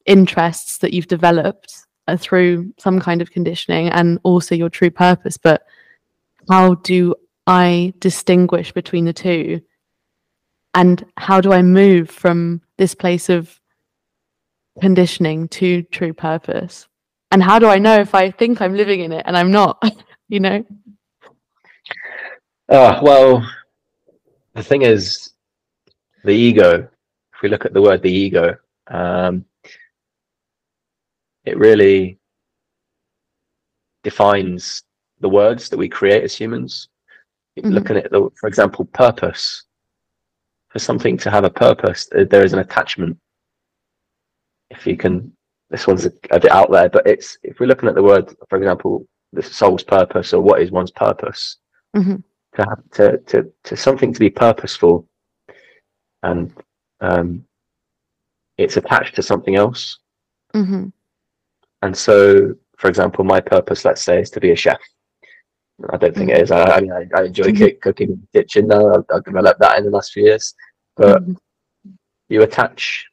interests 0.07 0.79
that 0.79 0.93
you've 0.93 1.09
developed 1.09 1.87
uh, 2.09 2.17
through 2.17 2.73
some 2.79 3.01
kind 3.01 3.23
of 3.23 3.31
conditioning 3.31 3.89
and 3.89 4.19
also 4.23 4.55
your 4.55 4.69
true 4.69 4.91
purpose 4.91 5.37
but 5.37 5.63
how 6.51 6.75
do 6.77 7.15
i 7.47 7.93
distinguish 7.99 8.73
between 8.73 9.05
the 9.05 9.13
two? 9.13 9.61
And 10.75 11.05
how 11.17 11.41
do 11.41 11.53
i 11.53 11.63
move 11.63 12.11
from 12.11 12.63
this 12.79 12.95
place 12.95 13.29
of 13.29 13.61
conditioning 14.81 15.49
to 15.49 15.83
true 15.85 16.13
purpose? 16.13 16.89
And 17.31 17.43
how 17.43 17.59
do 17.59 17.69
i 17.69 17.79
know 17.79 17.99
if 17.99 18.15
i 18.15 18.31
think 18.31 18.61
i'm 18.61 18.75
living 18.75 19.01
in 19.01 19.13
it 19.13 19.25
and 19.27 19.37
i'm 19.37 19.51
not 19.51 19.83
you 20.29 20.41
know? 20.41 20.65
Uh, 22.69 22.99
well 23.03 23.47
the 24.55 24.63
thing 24.63 24.83
is 24.83 25.33
the 26.25 26.33
ego 26.33 26.89
if 27.35 27.43
we 27.43 27.49
look 27.49 27.65
at 27.65 27.75
the 27.75 27.83
word 27.83 28.03
the 28.03 28.13
ego 28.13 28.57
um, 28.89 29.45
it 31.45 31.59
really 31.59 32.19
defines 34.03 34.83
the 35.21 35.29
words 35.29 35.69
that 35.69 35.79
we 35.79 35.89
create 35.89 36.25
as 36.25 36.35
humans. 36.35 36.89
Mm-hmm. 37.59 37.71
Looking 37.71 37.97
at 37.97 38.11
the, 38.11 38.29
for 38.41 38.49
example, 38.49 38.85
purpose. 38.87 39.65
For 40.71 40.81
something 40.81 41.17
to 41.19 41.31
have 41.31 41.45
a 41.45 41.51
purpose, 41.51 42.09
there 42.11 42.45
is 42.45 42.53
an 42.53 42.59
attachment. 42.59 43.17
If 44.71 44.89
you 44.89 44.97
can, 44.97 45.33
this 45.71 45.87
one's 45.87 46.05
a, 46.05 46.13
a 46.33 46.41
bit 46.41 46.51
out 46.51 46.69
there, 46.73 46.89
but 46.89 47.07
it's 47.07 47.39
if 47.45 47.61
we're 47.61 47.67
looking 47.67 47.89
at 47.89 47.95
the 47.95 48.03
word, 48.03 48.35
for 48.49 48.59
example, 48.59 49.07
the 49.33 49.41
soul's 49.41 49.85
purpose 49.85 50.33
or 50.33 50.41
what 50.43 50.61
is 50.61 50.73
one's 50.73 50.91
purpose, 50.91 51.59
mm-hmm. 51.97 52.17
to 52.57 52.69
have 52.69 52.91
to, 52.91 53.19
to 53.19 53.53
to 53.63 53.77
something 53.77 54.13
to 54.13 54.19
be 54.19 54.31
purposeful, 54.31 55.07
and 56.25 56.53
um, 57.01 57.45
it's 58.59 58.77
attached 58.77 59.15
to 59.15 59.23
something 59.23 59.55
else. 59.55 59.99
Mm-hmm. 60.55 60.89
And 61.83 61.97
so, 61.97 62.55
for 62.79 62.89
example, 62.89 63.25
my 63.25 63.41
purpose, 63.41 63.85
let's 63.85 64.03
say, 64.03 64.21
is 64.21 64.31
to 64.31 64.41
be 64.41 64.53
a 64.53 64.57
chef. 64.57 64.81
I 65.93 65.97
don't 65.97 66.15
think 66.15 66.31
it 66.31 66.41
is. 66.41 66.51
I, 66.51 66.77
I 66.77 66.81
mean, 66.81 66.93
I, 66.93 67.07
I 67.17 67.25
enjoy 67.25 67.45
mm-hmm. 67.45 67.79
cooking 67.83 68.11
in 68.11 68.21
the 68.21 68.41
kitchen 68.41 68.69
now. 68.69 68.95
I've, 68.95 69.05
I've, 69.13 69.25
developed 69.25 69.61
that 69.61 69.79
in 69.79 69.85
the 69.85 69.91
last 69.91 70.13
few 70.13 70.25
years. 70.25 70.55
But 70.97 71.23
mm-hmm. 71.23 71.91
you 72.29 72.43
attach, 72.43 73.07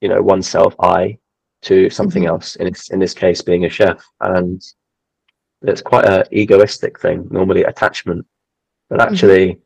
you 0.00 0.08
know, 0.08 0.20
oneself, 0.20 0.74
I, 0.80 1.18
to 1.62 1.88
something 1.90 2.24
mm-hmm. 2.24 2.32
else. 2.32 2.56
In 2.56 2.66
this, 2.72 2.90
in 2.90 2.98
this 2.98 3.14
case, 3.14 3.42
being 3.42 3.64
a 3.64 3.70
chef, 3.70 4.04
and 4.20 4.62
it's 5.62 5.82
quite 5.82 6.06
an 6.06 6.24
egoistic 6.32 6.98
thing. 7.00 7.28
Normally, 7.30 7.64
attachment, 7.64 8.26
but 8.88 8.98
mm-hmm. 8.98 9.12
actually, 9.12 9.60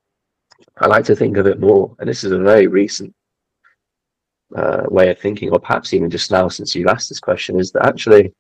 I 0.79 0.87
like 0.87 1.05
to 1.07 1.17
think 1.17 1.37
of 1.37 1.47
it 1.47 1.61
more. 1.61 1.95
And 1.99 2.09
this 2.09 2.25
is 2.25 2.33
a 2.33 2.39
very 2.39 2.67
recent 2.67 3.15
uh, 4.55 4.85
way 4.89 5.11
of 5.11 5.19
thinking, 5.19 5.51
or 5.51 5.59
perhaps 5.59 5.93
even 5.93 6.11
just 6.11 6.31
now 6.31 6.49
since 6.49 6.75
you've 6.75 6.89
asked 6.89 7.09
this 7.09 7.21
question, 7.21 7.59
is 7.59 7.73
that 7.73 7.87
actually, 7.87 8.33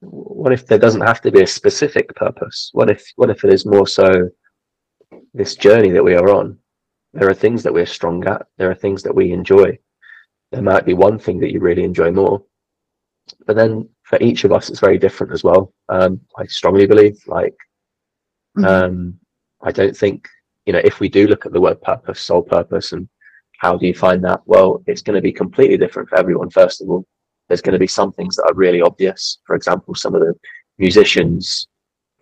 what 0.00 0.52
if 0.52 0.66
there 0.66 0.78
doesn't 0.78 1.00
have 1.00 1.20
to 1.22 1.30
be 1.30 1.42
a 1.42 1.46
specific 1.46 2.14
purpose? 2.14 2.70
What 2.72 2.90
if 2.90 3.04
what 3.16 3.30
if 3.30 3.44
it 3.44 3.52
is 3.52 3.64
more 3.64 3.86
so 3.86 4.28
this 5.32 5.54
journey 5.54 5.90
that 5.90 6.04
we 6.04 6.14
are 6.14 6.30
on? 6.30 6.58
There 7.14 7.28
are 7.28 7.34
things 7.34 7.62
that 7.62 7.72
we're 7.72 7.86
strong 7.86 8.26
at. 8.26 8.46
There 8.58 8.70
are 8.70 8.74
things 8.74 9.02
that 9.02 9.14
we 9.14 9.32
enjoy. 9.32 9.78
There 10.50 10.62
might 10.62 10.84
be 10.84 10.94
one 10.94 11.18
thing 11.18 11.38
that 11.40 11.52
you 11.52 11.60
really 11.60 11.84
enjoy 11.84 12.10
more, 12.10 12.42
but 13.46 13.56
then 13.56 13.88
for 14.02 14.18
each 14.20 14.44
of 14.44 14.52
us, 14.52 14.68
it's 14.68 14.80
very 14.80 14.98
different 14.98 15.32
as 15.32 15.42
well. 15.42 15.72
Um, 15.88 16.20
I 16.36 16.44
strongly 16.46 16.86
believe, 16.86 17.18
like, 17.26 17.56
mm-hmm. 18.58 18.64
um, 18.64 19.18
I 19.62 19.72
don't 19.72 19.96
think 19.96 20.28
you 20.66 20.72
know 20.72 20.82
if 20.84 21.00
we 21.00 21.08
do 21.08 21.26
look 21.26 21.46
at 21.46 21.52
the 21.52 21.60
word 21.60 21.80
purpose, 21.80 22.20
soul 22.20 22.42
purpose, 22.42 22.92
and 22.92 23.08
how 23.62 23.76
do 23.76 23.86
you 23.86 23.94
find 23.94 24.22
that? 24.24 24.40
Well, 24.44 24.82
it's 24.88 25.02
going 25.02 25.14
to 25.14 25.22
be 25.22 25.32
completely 25.32 25.76
different 25.76 26.08
for 26.08 26.18
everyone. 26.18 26.50
First 26.50 26.82
of 26.82 26.90
all, 26.90 27.06
there's 27.46 27.62
going 27.62 27.74
to 27.74 27.78
be 27.78 27.86
some 27.86 28.10
things 28.10 28.34
that 28.34 28.48
are 28.50 28.54
really 28.54 28.82
obvious. 28.82 29.38
For 29.46 29.54
example, 29.54 29.94
some 29.94 30.16
of 30.16 30.20
the 30.20 30.34
musicians 30.78 31.68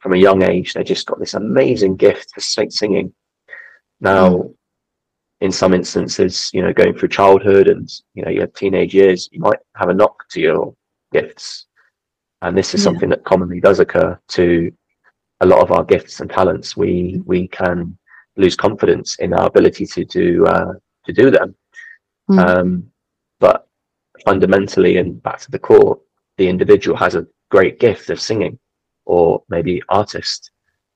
from 0.00 0.12
a 0.12 0.18
young 0.18 0.42
age, 0.42 0.74
they 0.74 0.84
just 0.84 1.06
got 1.06 1.18
this 1.18 1.32
amazing 1.32 1.96
gift 1.96 2.30
for 2.34 2.40
singing. 2.68 3.14
Now, 4.02 4.28
mm. 4.28 4.54
in 5.40 5.50
some 5.50 5.72
instances, 5.72 6.50
you 6.52 6.60
know, 6.60 6.74
going 6.74 6.94
through 6.94 7.08
childhood 7.08 7.68
and 7.68 7.90
you 8.12 8.22
know, 8.22 8.30
your 8.30 8.46
teenage 8.48 8.94
years, 8.94 9.30
you 9.32 9.40
might 9.40 9.60
have 9.76 9.88
a 9.88 9.94
knock 9.94 10.28
to 10.32 10.40
your 10.40 10.74
gifts, 11.10 11.66
and 12.42 12.56
this 12.56 12.74
is 12.74 12.82
yeah. 12.82 12.84
something 12.84 13.08
that 13.08 13.24
commonly 13.24 13.60
does 13.60 13.80
occur 13.80 14.18
to 14.28 14.70
a 15.40 15.46
lot 15.46 15.60
of 15.60 15.72
our 15.72 15.84
gifts 15.84 16.20
and 16.20 16.28
talents. 16.28 16.76
We 16.76 17.22
we 17.24 17.48
can 17.48 17.96
lose 18.36 18.56
confidence 18.56 19.16
in 19.20 19.32
our 19.32 19.46
ability 19.46 19.86
to 19.86 20.04
do 20.04 20.46
uh, 20.46 20.74
to 21.06 21.12
do 21.12 21.30
them. 21.30 21.54
Mm. 22.30 22.38
Um, 22.38 22.90
but 23.38 23.66
fundamentally 24.24 24.98
and 24.98 25.22
back 25.22 25.40
to 25.40 25.50
the 25.50 25.58
core, 25.58 25.98
the 26.36 26.48
individual 26.48 26.96
has 26.96 27.14
a 27.14 27.26
great 27.50 27.80
gift 27.80 28.10
of 28.10 28.20
singing, 28.20 28.58
or 29.06 29.42
maybe 29.48 29.82
artist, 29.88 30.52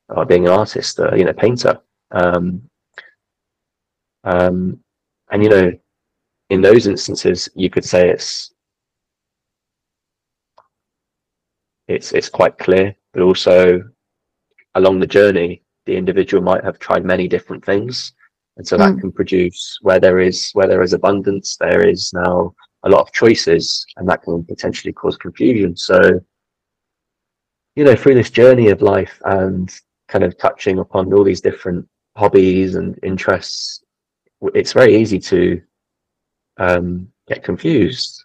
or 0.08 0.24
being 0.24 0.46
an 0.46 0.52
artist, 0.52 1.00
uh, 1.00 1.14
you 1.14 1.24
know, 1.24 1.32
painter. 1.32 1.80
Um, 2.10 2.62
um, 4.24 4.80
and 5.30 5.42
you 5.42 5.48
know, 5.50 5.72
in 6.50 6.60
those 6.60 6.86
instances, 6.86 7.48
you 7.54 7.70
could 7.70 7.84
say 7.84 8.08
it's 8.08 8.52
it's 11.88 12.12
it's 12.12 12.28
quite 12.28 12.56
clear, 12.58 12.94
but 13.12 13.22
also 13.22 13.82
along 14.74 15.00
the 15.00 15.06
journey, 15.06 15.62
the 15.86 15.96
individual 15.96 16.42
might 16.42 16.64
have 16.64 16.78
tried 16.78 17.04
many 17.04 17.28
different 17.28 17.64
things 17.64 18.12
and 18.56 18.66
so 18.66 18.76
that 18.76 18.92
mm. 18.92 19.00
can 19.00 19.12
produce 19.12 19.78
where 19.82 20.00
there 20.00 20.20
is 20.20 20.50
where 20.52 20.68
there 20.68 20.82
is 20.82 20.92
abundance 20.92 21.56
there 21.58 21.86
is 21.86 22.12
now 22.12 22.54
a 22.84 22.88
lot 22.88 23.00
of 23.00 23.12
choices 23.12 23.84
and 23.96 24.08
that 24.08 24.22
can 24.22 24.44
potentially 24.44 24.92
cause 24.92 25.16
confusion 25.16 25.76
so 25.76 26.20
you 27.76 27.84
know 27.84 27.96
through 27.96 28.14
this 28.14 28.30
journey 28.30 28.68
of 28.68 28.82
life 28.82 29.20
and 29.24 29.80
kind 30.08 30.24
of 30.24 30.36
touching 30.38 30.78
upon 30.78 31.12
all 31.12 31.24
these 31.24 31.40
different 31.40 31.86
hobbies 32.16 32.76
and 32.76 32.98
interests 33.02 33.82
it's 34.54 34.72
very 34.72 34.96
easy 34.96 35.18
to 35.18 35.60
um, 36.58 37.08
get 37.26 37.42
confused 37.42 38.24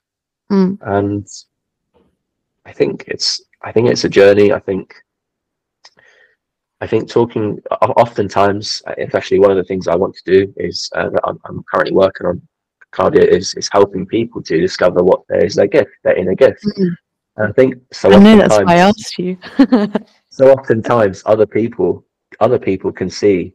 mm. 0.51 0.77
and 0.81 1.27
i 2.65 2.71
think 2.71 3.05
it's 3.07 3.41
i 3.63 3.71
think 3.71 3.89
it's 3.89 4.03
a 4.03 4.09
journey 4.09 4.51
i 4.51 4.59
think 4.59 4.93
I 6.81 6.87
think 6.87 7.09
talking 7.09 7.59
oftentimes, 7.81 8.81
it's 8.97 9.13
actually 9.13 9.39
one 9.39 9.51
of 9.51 9.57
the 9.57 9.63
things 9.65 9.87
I 9.87 9.95
want 9.95 10.15
to 10.15 10.23
do 10.25 10.53
is 10.57 10.89
uh, 10.95 11.09
that 11.09 11.21
I'm, 11.25 11.37
I'm, 11.45 11.63
currently 11.71 11.93
working 11.93 12.27
on. 12.27 12.41
Claudia 12.91 13.23
is 13.23 13.53
is 13.53 13.69
helping 13.71 14.05
people 14.07 14.41
to 14.41 14.59
discover 14.59 15.03
what 15.03 15.21
is 15.29 15.55
their 15.55 15.67
gift, 15.67 15.91
their 16.03 16.15
inner 16.15 16.33
gift. 16.33 16.63
Mm-hmm. 16.65 16.87
And 17.37 17.47
I 17.49 17.51
think 17.51 17.75
so. 17.91 18.11
I 18.11 18.17
know 18.17 18.37
that's 18.37 18.57
why 18.57 18.75
I 18.75 18.77
asked 18.77 19.19
you. 19.19 19.37
so 20.29 20.51
oftentimes 20.51 21.21
other 21.25 21.45
people 21.45 22.05
other 22.39 22.59
people 22.59 22.91
can 22.91 23.09
see 23.09 23.53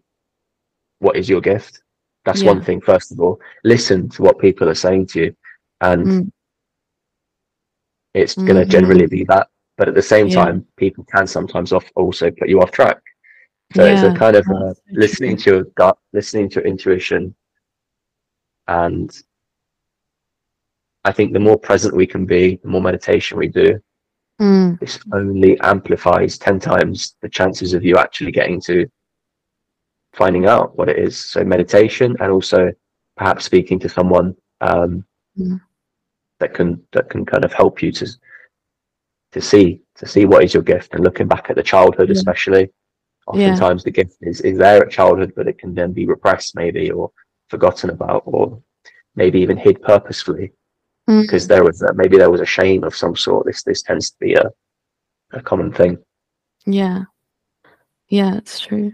what 0.98 1.16
is 1.16 1.28
your 1.28 1.40
gift 1.40 1.82
that's 2.24 2.42
Yeah. 2.42 2.52
one 2.52 2.62
thing 2.62 2.80
first 2.80 3.12
of 3.12 3.20
all 3.20 3.40
listen 3.64 4.08
to 4.10 4.22
what 4.22 4.38
people 4.38 4.68
are 4.68 4.74
saying 4.74 5.06
to 5.08 5.24
you 5.24 5.36
and 5.80 6.06
Mm. 6.06 6.30
it's 8.14 8.34
going 8.34 8.56
to 8.56 8.64
generally 8.64 9.06
be 9.06 9.24
that 9.24 9.48
but 9.78 9.88
at 9.88 9.94
the 9.94 10.02
same 10.02 10.28
Yeah. 10.28 10.44
time 10.44 10.66
people 10.76 11.04
can 11.04 11.26
sometimes 11.26 11.72
off 11.72 11.90
also 11.94 12.30
put 12.30 12.48
you 12.48 12.60
off 12.60 12.70
track 12.70 13.00
so 13.72 13.84
it's 13.84 14.02
a 14.02 14.12
kind 14.18 14.36
of 14.36 14.46
uh, 14.48 14.74
listening 14.92 15.36
to 15.36 15.50
your 15.50 15.64
gut 15.76 15.96
listening 16.12 16.48
to 16.48 16.56
your 16.60 16.66
intuition 16.66 17.34
and 18.68 19.22
i 21.04 21.12
think 21.12 21.32
the 21.32 21.40
more 21.40 21.58
present 21.58 21.94
we 21.94 22.06
can 22.06 22.24
be 22.26 22.56
the 22.62 22.68
more 22.68 22.82
meditation 22.82 23.38
we 23.38 23.48
do 23.48 23.78
Mm. 24.40 24.80
this 24.80 24.98
only 25.12 25.56
amplifies 25.60 26.38
10 26.38 26.58
times 26.58 27.14
the 27.22 27.28
chances 27.28 27.72
of 27.72 27.84
you 27.84 27.96
actually 27.96 28.32
getting 28.32 28.60
to 28.62 28.84
finding 30.12 30.46
out 30.46 30.76
what 30.76 30.88
it 30.88 30.98
is 30.98 31.16
so 31.16 31.44
meditation 31.44 32.16
and 32.18 32.32
also 32.32 32.72
perhaps 33.16 33.44
speaking 33.44 33.78
to 33.78 33.88
someone 33.88 34.34
um, 34.60 35.04
Mm. 35.38 35.60
that 36.40 36.52
can 36.52 36.82
that 36.92 37.08
can 37.10 37.24
kind 37.24 37.44
of 37.44 37.52
help 37.52 37.80
you 37.80 37.92
to 37.92 38.06
to 39.32 39.40
see 39.40 39.80
to 39.94 40.04
see 40.06 40.24
what 40.26 40.42
is 40.42 40.52
your 40.52 40.64
gift 40.64 40.94
and 40.94 41.04
looking 41.04 41.28
back 41.28 41.48
at 41.48 41.54
the 41.56 41.62
childhood 41.62 42.08
Yeah. 42.08 42.14
especially 42.18 42.72
Yeah. 43.32 43.32
oftentimes 43.50 43.84
the 43.84 43.90
gift 43.90 44.16
is, 44.22 44.40
is 44.42 44.58
there 44.58 44.84
at 44.84 44.90
childhood 44.90 45.32
but 45.36 45.48
it 45.48 45.58
can 45.58 45.74
then 45.74 45.92
be 45.92 46.06
repressed 46.06 46.54
maybe 46.56 46.90
or 46.90 47.10
forgotten 47.48 47.90
about 47.90 48.22
or 48.26 48.60
maybe 49.16 49.40
even 49.40 49.56
hid 49.56 49.80
purposefully 49.82 50.52
Mm. 51.06 51.20
because 51.20 51.46
there 51.46 51.62
was 51.62 51.82
a, 51.82 51.92
maybe 51.92 52.16
there 52.16 52.30
was 52.30 52.40
a 52.40 52.46
shame 52.46 52.82
of 52.82 52.96
some 52.96 53.14
sort 53.14 53.44
this 53.44 53.62
this 53.62 53.82
tends 53.82 54.10
to 54.10 54.16
be 54.20 54.32
a 54.34 54.50
a 55.32 55.40
common 55.42 55.70
thing 55.72 55.98
Yeah. 56.64 57.04
Yeah, 58.08 58.36
it's 58.36 58.60
true. 58.60 58.92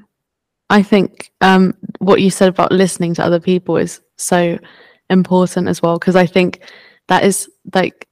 I 0.71 0.83
think 0.83 1.31
um, 1.41 1.75
what 1.99 2.21
you 2.21 2.31
said 2.31 2.49
about 2.49 2.73
listening 2.73 3.15
to 3.15 3.25
other 3.25 3.41
people 3.41 3.77
is 3.77 4.01
so 4.17 4.59
important 5.09 5.69
as 5.69 5.83
well 5.83 5.99
because 5.99 6.17
I 6.17 6.27
think 6.27 6.61
that 7.09 7.25
is 7.25 7.49
like 7.75 8.09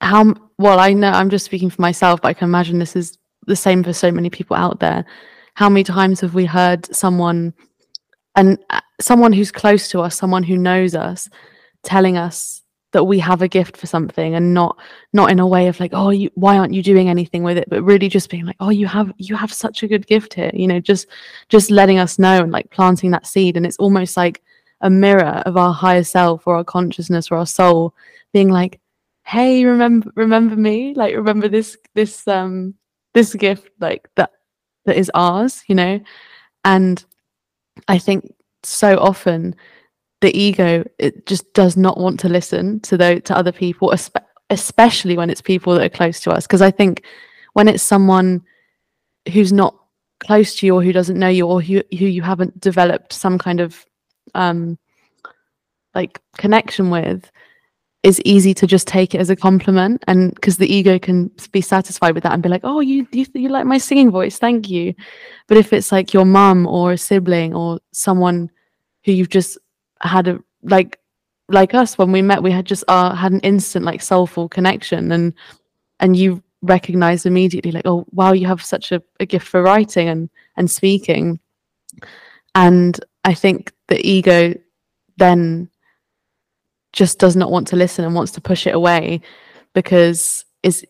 how 0.00 0.34
well 0.58 0.78
I 0.78 0.92
know 0.92 1.10
I'm 1.10 1.30
just 1.30 1.44
speaking 1.44 1.70
for 1.70 1.82
myself, 1.82 2.20
but 2.22 2.28
I 2.28 2.34
can 2.34 2.48
imagine 2.48 2.78
this 2.78 2.96
is 2.96 3.18
the 3.46 3.56
same 3.56 3.82
for 3.82 3.92
so 3.92 4.10
many 4.10 4.30
people 4.30 4.56
out 4.56 4.80
there. 4.80 5.04
How 5.54 5.68
many 5.68 5.84
times 5.84 6.20
have 6.20 6.34
we 6.34 6.44
heard 6.44 6.94
someone 6.94 7.54
and 8.34 8.58
uh, 8.70 8.80
someone 9.00 9.32
who's 9.32 9.50
close 9.50 9.88
to 9.88 10.00
us, 10.00 10.16
someone 10.16 10.42
who 10.42 10.56
knows 10.58 10.94
us, 10.94 11.28
telling 11.82 12.16
us 12.16 12.62
that 12.92 13.04
we 13.04 13.18
have 13.18 13.42
a 13.42 13.48
gift 13.48 13.76
for 13.76 13.86
something 13.86 14.34
and 14.34 14.54
not 14.54 14.78
not 15.12 15.30
in 15.30 15.38
a 15.38 15.46
way 15.46 15.66
of 15.66 15.78
like 15.80 15.90
oh 15.92 16.08
you 16.08 16.30
why 16.34 16.56
aren't 16.56 16.72
you 16.72 16.82
doing 16.82 17.08
anything 17.08 17.42
with 17.42 17.58
it? 17.58 17.68
But 17.68 17.82
really 17.82 18.08
just 18.08 18.30
being 18.30 18.46
like 18.46 18.56
oh 18.60 18.70
you 18.70 18.86
have 18.86 19.12
you 19.18 19.36
have 19.36 19.52
such 19.52 19.82
a 19.82 19.88
good 19.88 20.06
gift 20.06 20.34
here 20.34 20.50
you 20.54 20.66
know 20.66 20.80
just 20.80 21.06
just 21.48 21.70
letting 21.70 21.98
us 21.98 22.18
know 22.18 22.42
and 22.42 22.52
like 22.52 22.70
planting 22.70 23.10
that 23.10 23.26
seed. 23.26 23.56
And 23.56 23.66
it's 23.66 23.78
almost 23.78 24.16
like 24.16 24.42
a 24.82 24.90
mirror 24.90 25.42
of 25.46 25.56
our 25.56 25.72
higher 25.72 26.04
self 26.04 26.46
or 26.46 26.56
our 26.56 26.64
consciousness 26.64 27.30
or 27.30 27.36
our 27.36 27.46
soul 27.46 27.94
being 28.32 28.50
like 28.50 28.80
hey 29.24 29.64
remember 29.64 30.10
remember 30.14 30.56
me? 30.56 30.94
Like 30.94 31.14
remember 31.14 31.48
this 31.48 31.76
this 31.94 32.26
um 32.28 32.74
this 33.16 33.34
gift 33.34 33.70
like 33.80 34.08
that 34.16 34.30
that 34.84 34.96
is 34.96 35.10
ours 35.14 35.64
you 35.66 35.74
know? 35.74 36.00
And 36.64 37.04
i 37.88 37.98
think 37.98 38.32
so 38.62 38.98
often 38.98 39.54
the 40.20 40.36
ego 40.36 40.84
it 40.98 41.26
just 41.26 41.52
does 41.54 41.76
not 41.76 41.98
want 41.98 42.20
to 42.20 42.28
listen 42.28 42.80
to 42.80 42.96
those 42.96 43.22
to 43.22 43.36
other 43.36 43.52
people 43.52 43.92
especially 44.50 45.16
when 45.16 45.30
it's 45.30 45.40
people 45.42 45.74
that 45.74 45.84
are 45.84 45.96
close 46.00 46.20
to 46.20 46.30
us. 46.30 46.46
Because 46.46 46.62
i 46.62 46.70
think 46.70 47.04
when 47.54 47.68
it's 47.68 47.82
someone 47.82 48.42
who's 49.32 49.52
not 49.52 49.74
close 50.20 50.54
to 50.56 50.66
you 50.66 50.74
or 50.74 50.82
who 50.82 50.92
doesn't 50.92 51.18
know 51.18 51.28
you 51.28 51.46
or 51.46 51.60
who, 51.60 51.82
who 51.98 52.06
you 52.06 52.22
haven't 52.22 52.60
developed 52.60 53.12
some 53.12 53.38
kind 53.38 53.60
of 53.60 53.84
um 54.34 54.78
like 55.94 56.20
connection 56.36 56.90
with 56.90 57.30
it's 58.06 58.20
easy 58.24 58.54
to 58.54 58.68
just 58.68 58.86
take 58.86 59.16
it 59.16 59.20
as 59.20 59.30
a 59.30 59.34
compliment 59.34 60.04
and 60.06 60.32
because 60.36 60.58
the 60.58 60.72
ego 60.72 60.96
can 60.96 61.28
be 61.50 61.60
satisfied 61.60 62.14
with 62.14 62.22
that 62.22 62.32
and 62.32 62.40
be 62.40 62.48
like 62.48 62.60
oh 62.62 62.78
you, 62.78 63.04
you 63.10 63.26
you 63.34 63.48
like 63.48 63.66
my 63.66 63.78
singing 63.78 64.12
voice 64.12 64.38
thank 64.38 64.70
you. 64.70 64.94
But 65.48 65.56
if 65.56 65.72
it's 65.72 65.90
like 65.90 66.14
your 66.14 66.24
mum 66.24 66.68
or 66.68 66.92
a 66.92 66.98
sibling 66.98 67.52
or 67.52 67.80
someone 67.90 68.48
who 69.04 69.10
you've 69.10 69.28
just 69.28 69.58
had 70.02 70.28
a 70.28 70.38
like 70.62 71.00
like 71.48 71.74
us 71.74 71.98
when 71.98 72.12
we 72.12 72.22
met 72.22 72.44
we 72.44 72.52
had 72.52 72.64
just 72.64 72.84
uh, 72.86 73.12
had 73.12 73.32
an 73.32 73.40
instant 73.40 73.84
like 73.84 74.00
soulful 74.00 74.48
connection 74.48 75.10
and 75.10 75.34
and 75.98 76.16
you 76.16 76.40
recognize 76.62 77.26
immediately 77.26 77.72
like 77.72 77.86
oh 77.86 78.06
wow 78.12 78.30
you 78.30 78.46
have 78.46 78.62
such 78.62 78.92
a, 78.92 79.02
a 79.18 79.26
gift 79.26 79.48
for 79.48 79.62
writing 79.62 80.08
and 80.08 80.30
and 80.56 80.70
speaking. 80.70 81.40
And 82.54 83.04
i 83.24 83.34
think 83.34 83.72
the 83.88 83.98
ego 84.06 84.54
then 85.16 85.68
just 86.96 87.18
does 87.18 87.36
not 87.36 87.50
want 87.50 87.68
to 87.68 87.76
listen 87.76 88.04
and 88.04 88.14
wants 88.14 88.32
to 88.32 88.40
push 88.40 88.66
it 88.66 88.74
away 88.74 89.20
because 89.74 90.44
it's 90.62 90.84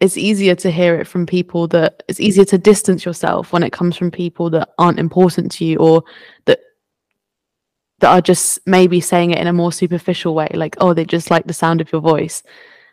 it's 0.00 0.16
easier 0.16 0.54
to 0.54 0.70
hear 0.70 0.94
it 0.94 1.08
from 1.08 1.26
people 1.26 1.66
that 1.66 2.04
it's 2.08 2.20
easier 2.20 2.44
to 2.44 2.56
distance 2.56 3.04
yourself 3.04 3.52
when 3.52 3.64
it 3.64 3.72
comes 3.72 3.96
from 3.96 4.12
people 4.12 4.48
that 4.48 4.70
aren't 4.78 5.00
important 5.00 5.50
to 5.50 5.64
you 5.64 5.76
or 5.78 6.04
that 6.46 6.60
that 7.98 8.12
are 8.12 8.20
just 8.20 8.60
maybe 8.64 9.00
saying 9.00 9.32
it 9.32 9.38
in 9.38 9.48
a 9.48 9.52
more 9.52 9.72
superficial 9.72 10.34
way 10.34 10.48
like 10.54 10.76
oh 10.80 10.94
they 10.94 11.04
just 11.04 11.32
like 11.32 11.46
the 11.46 11.52
sound 11.52 11.80
of 11.80 11.92
your 11.92 12.00
voice. 12.00 12.42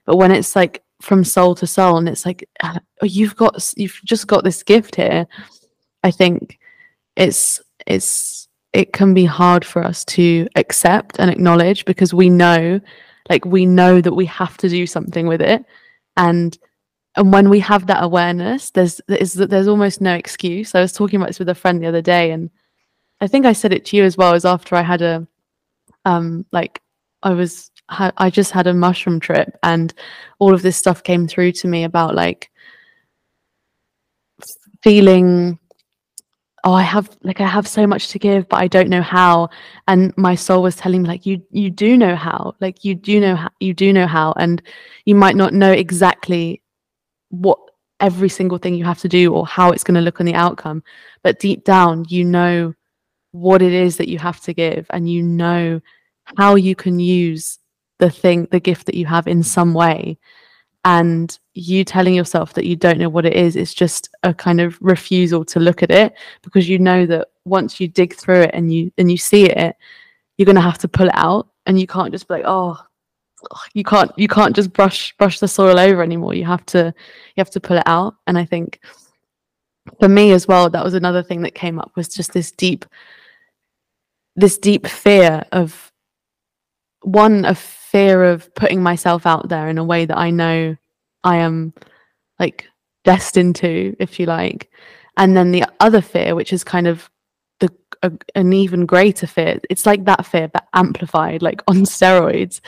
But 0.06 0.18
when 0.18 0.32
it's 0.32 0.56
like 0.56 0.84
from 1.02 1.24
soul 1.24 1.54
to 1.56 1.68
soul 1.68 1.98
and 1.98 2.10
it's 2.10 2.26
like 2.26 2.50
uh, 2.62 2.80
oh, 3.02 3.06
you've 3.06 3.36
got 3.36 3.74
you've 3.78 4.00
just 4.04 4.28
got 4.28 4.44
this 4.44 4.64
gift 4.64 4.96
here 4.96 5.28
i 6.04 6.10
think 6.10 6.58
it's 7.16 7.62
it's 7.86 8.48
it 8.76 8.92
can 8.92 9.14
be 9.14 9.24
hard 9.24 9.64
for 9.64 9.84
us 9.84 10.04
to 10.04 10.48
accept 10.58 11.18
and 11.18 11.32
acknowledge 11.32 11.86
because 11.86 12.14
we 12.14 12.30
know 12.30 12.80
like 13.30 13.46
we 13.46 13.66
know 13.66 14.02
that 14.02 14.14
we 14.14 14.26
have 14.26 14.58
to 14.58 14.70
do 14.70 14.86
something 14.86 15.28
with 15.28 15.42
it. 15.42 15.66
And 16.18 16.58
and 17.16 17.32
when 17.32 17.50
we 17.50 17.62
have 17.62 17.88
that 17.88 18.04
awareness 18.04 18.72
there's 18.72 19.00
there's 19.08 19.34
there's 19.34 19.70
almost 19.70 20.02
no 20.02 20.14
excuse. 20.14 20.76
I 20.76 20.82
was 20.82 20.92
talking 20.92 21.18
about 21.18 21.28
this 21.28 21.40
with 21.40 21.50
a 21.50 21.56
friend 21.56 21.82
the 21.82 21.88
other 21.88 22.02
day 22.02 22.32
and 22.32 22.50
i 23.22 23.28
think 23.28 23.46
i 23.46 23.54
said 23.54 23.72
it 23.72 23.86
to 23.86 23.96
you 23.96 24.04
as 24.04 24.18
well 24.18 24.34
as 24.34 24.46
after 24.46 24.76
i 24.76 24.82
had 24.82 25.02
a 25.02 25.26
um 26.04 26.46
like 26.52 26.82
i 27.24 27.32
was 27.32 27.72
i 27.90 28.30
just 28.30 28.52
had 28.52 28.68
a 28.68 28.74
mushroom 28.74 29.20
trip 29.20 29.58
and 29.64 29.94
all 30.40 30.54
of 30.54 30.62
this 30.62 30.76
stuff 30.76 31.04
came 31.04 31.28
through 31.28 31.52
to 31.52 31.68
me 31.68 31.84
about 31.84 32.16
like 32.16 32.52
feeling 34.82 35.58
oh 36.66 36.74
i 36.74 36.82
have 36.82 37.16
like 37.24 37.40
i 37.40 37.48
have 37.48 37.68
so 37.68 37.88
much 37.88 38.10
to 38.10 38.20
give 38.20 38.48
but 38.50 38.58
i 38.58 38.68
don't 38.68 38.90
know 38.90 39.02
how. 39.02 39.50
And 39.88 40.14
my 40.18 40.36
soul 40.36 40.64
was 40.64 40.76
telling 40.76 41.04
me 41.04 41.08
like 41.08 41.26
you 41.26 41.42
you 41.52 41.70
do 41.70 41.98
know 41.98 42.16
how. 42.16 42.56
Like 42.60 42.84
you 42.84 42.96
do 42.96 43.20
know 43.20 43.36
how 43.36 43.50
you 43.60 43.74
do 43.74 43.94
know 43.94 44.08
how. 44.08 44.34
And 44.34 44.62
you 45.06 45.16
might 45.16 45.36
not 45.36 45.54
know 45.54 45.72
exactly 45.72 46.62
what 47.30 47.60
every 48.00 48.30
single 48.30 48.58
thing 48.58 48.76
you 48.76 48.86
have 48.86 49.00
to 49.00 49.08
do 49.08 49.34
or 49.34 49.46
how 49.46 49.72
it's 49.72 49.84
going 49.84 49.96
to 49.96 50.02
look 50.02 50.20
on 50.20 50.26
the 50.26 50.34
outcome 50.34 50.84
but 51.24 51.40
deep 51.40 51.64
down 51.64 52.06
you 52.10 52.26
know 52.26 52.74
what 53.32 53.62
it 53.62 53.72
is 53.72 53.98
that 53.98 54.10
you 54.10 54.20
have 54.20 54.40
to 54.42 54.54
give 54.54 54.86
and 54.90 55.10
you 55.10 55.24
know 55.24 55.80
how 56.38 56.56
you 56.56 56.76
can 56.76 57.00
use 57.00 57.58
the 58.00 58.10
thing 58.10 58.48
the 58.52 58.60
gift 58.60 58.86
that 58.86 58.96
you 58.96 59.06
have 59.06 59.28
in 59.28 59.42
some 59.42 59.74
way 59.74 60.18
and 60.86 61.40
you 61.54 61.84
telling 61.84 62.14
yourself 62.14 62.54
that 62.54 62.66
you 62.66 62.76
don't 62.76 63.00
know 63.00 63.10
what 63.10 63.26
it 63.26 63.34
is 63.34 63.56
it's 63.56 63.74
just 63.74 64.10
a 64.24 64.34
kind 64.34 64.62
of 64.62 64.78
refusal 64.82 65.44
to 65.44 65.60
look 65.60 65.84
at 65.84 65.92
it 65.92 66.14
because 66.42 66.70
you 66.70 66.80
know 66.80 67.06
that 67.06 67.28
once 67.44 67.80
you 67.80 67.88
dig 67.88 68.16
through 68.16 68.42
it 68.42 68.52
and 68.54 68.74
you 68.74 68.92
and 68.98 69.12
you 69.12 69.18
see 69.18 69.46
it 69.46 69.76
you're 70.38 70.46
going 70.46 70.56
to 70.56 70.62
have 70.62 70.78
to 70.78 70.88
pull 70.88 71.08
it 71.08 71.16
out 71.16 71.50
and 71.66 71.80
you 71.80 71.88
can't 71.88 72.12
just 72.12 72.28
be 72.28 72.36
like 72.36 72.44
oh 72.46 72.78
you 73.74 73.84
can't 73.84 74.12
you 74.18 74.28
can't 74.28 74.56
just 74.56 74.74
brush 74.74 75.16
brush 75.18 75.40
the 75.40 75.48
soil 75.48 75.80
over 75.80 76.02
anymore. 76.02 76.34
You 76.34 76.46
have 76.46 76.66
to 76.68 76.94
you 77.36 77.42
have 77.42 77.52
to 77.52 77.60
pull 77.60 77.78
it 77.78 77.84
out. 77.86 78.16
And 78.28 78.38
i 78.38 78.46
think 78.46 78.80
for 80.00 80.10
me 80.10 80.32
as 80.32 80.48
well 80.48 80.70
that 80.70 80.84
was 80.84 80.96
another 80.96 81.22
thing 81.22 81.42
that 81.44 81.54
came 81.54 81.80
up 81.80 81.92
was 81.96 82.08
just 82.08 82.34
this 82.34 82.52
deep 82.52 82.86
this 84.36 84.58
deep 84.58 84.88
fear 84.88 85.46
of 85.52 85.92
one 87.02 87.46
a 87.46 87.54
fear 87.96 88.26
of 88.26 88.54
putting 88.56 88.84
myself 88.84 89.26
out 89.26 89.48
there 89.48 89.70
in 89.70 89.78
a 89.78 89.84
way 89.92 90.04
that 90.06 90.18
i 90.18 90.30
know 90.30 90.76
i 91.24 91.38
am 91.38 91.74
like 92.40 92.68
destined 93.06 93.56
to 93.56 93.96
if 94.00 94.20
you 94.20 94.26
like. 94.26 94.70
And 95.16 95.38
then 95.38 95.52
the 95.52 95.64
other 95.80 96.02
fear 96.02 96.36
which 96.36 96.52
is 96.52 96.66
kind 96.66 96.88
of 96.88 97.10
the 97.62 97.72
a, 98.04 98.12
an 98.34 98.52
even 98.52 98.86
greater 98.86 99.28
fear 99.28 99.62
it's 99.70 99.86
like 99.86 100.04
that 100.04 100.26
fear 100.26 100.50
but 100.50 100.68
amplified 100.74 101.42
like 101.42 101.62
on 101.70 101.76
steroids 101.96 102.60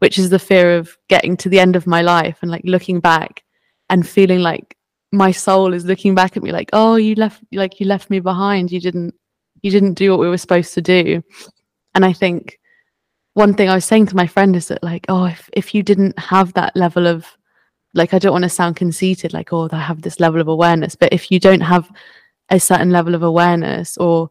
which 0.00 0.18
is 0.18 0.30
the 0.30 0.40
fear 0.40 0.76
of 0.76 0.98
getting 1.08 1.36
to 1.36 1.48
the 1.48 1.60
end 1.60 1.76
of 1.76 1.86
my 1.86 2.02
life 2.02 2.38
and 2.42 2.50
like 2.50 2.64
looking 2.64 2.98
back 2.98 3.44
and 3.88 4.08
feeling 4.08 4.40
like 4.40 4.76
my 5.12 5.30
soul 5.30 5.72
is 5.72 5.84
looking 5.84 6.14
back 6.16 6.36
at 6.36 6.42
me 6.42 6.50
like 6.50 6.70
oh 6.72 6.96
you 6.96 7.14
left 7.14 7.40
like 7.52 7.78
you 7.78 7.86
left 7.86 8.10
me 8.10 8.18
behind. 8.18 8.72
You 8.72 8.80
didn't 8.80 9.14
you 9.60 9.70
didn't 9.70 9.94
do 9.94 10.10
what 10.10 10.18
we 10.18 10.28
were 10.28 10.38
supposed 10.38 10.74
to 10.74 10.82
do. 10.82 11.22
And 11.94 12.04
i 12.04 12.12
think 12.12 12.58
one 13.34 13.54
thing 13.54 13.68
i 13.68 13.74
was 13.74 13.84
saying 13.84 14.06
to 14.06 14.16
my 14.16 14.26
friend 14.26 14.54
is 14.54 14.68
that 14.68 14.82
like 14.82 15.04
oh 15.08 15.24
if, 15.24 15.48
if 15.52 15.74
you 15.74 15.82
didn't 15.82 16.18
have 16.18 16.52
that 16.52 16.74
level 16.76 17.06
of 17.06 17.36
like 17.94 18.14
I 18.14 18.18
don't 18.18 18.32
want 18.32 18.44
to 18.44 18.48
sound 18.48 18.76
conceited, 18.76 19.32
like, 19.32 19.52
oh, 19.52 19.68
I 19.70 19.78
have 19.78 20.02
this 20.02 20.20
level 20.20 20.40
of 20.40 20.48
awareness. 20.48 20.94
But 20.94 21.12
if 21.12 21.30
you 21.30 21.38
don't 21.38 21.60
have 21.60 21.90
a 22.48 22.58
certain 22.58 22.90
level 22.90 23.14
of 23.14 23.22
awareness 23.22 23.96
or 23.96 24.30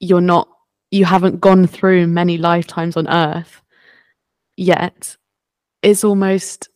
you're 0.00 0.20
not 0.20 0.48
you 0.90 1.04
haven't 1.04 1.40
gone 1.40 1.66
through 1.66 2.06
many 2.06 2.38
lifetimes 2.38 2.96
on 2.96 3.08
earth 3.08 3.62
yet, 4.56 5.16
it's 5.82 6.04
almost 6.04 6.68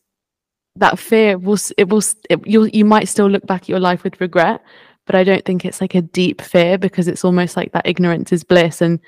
that 0.77 0.99
fear 0.99 1.39
will 1.39 1.59
it 1.77 1.89
will 1.89 2.03
it, 2.31 2.47
you 2.47 2.65
you 2.73 2.85
might 2.85 3.09
still 3.09 3.29
look 3.29 3.47
back 3.47 3.63
at 3.63 3.69
your 3.69 3.81
life 3.81 4.05
with 4.05 4.19
regret 4.23 4.63
but 5.05 5.15
i 5.15 5.23
don't 5.23 5.45
think 5.45 5.67
it's 5.67 5.83
like 5.83 5.95
a 5.95 6.01
deep 6.01 6.41
fear 6.41 6.79
because 6.79 7.09
it's 7.09 7.27
almost 7.27 7.59
like 7.59 7.73
that 7.73 7.87
ignorance 7.87 8.33
is 8.33 8.43
bliss 8.43 8.81
and 8.81 8.99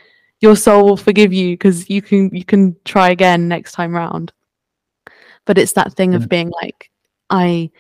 your 0.45 0.57
soul 0.57 0.85
will 0.85 0.97
forgive 1.09 1.33
you 1.33 1.55
because 1.55 1.89
you 1.89 2.03
can 2.03 2.29
you 2.35 2.45
can 2.45 2.77
try 2.85 3.09
again 3.09 3.49
next 3.49 3.73
time 3.73 3.95
round. 3.95 4.33
But 5.47 5.59
it's 5.59 5.73
that 5.73 5.95
thing 5.95 6.15
of 6.15 6.29
being 6.29 6.51
like 6.63 6.91
i 7.31 7.71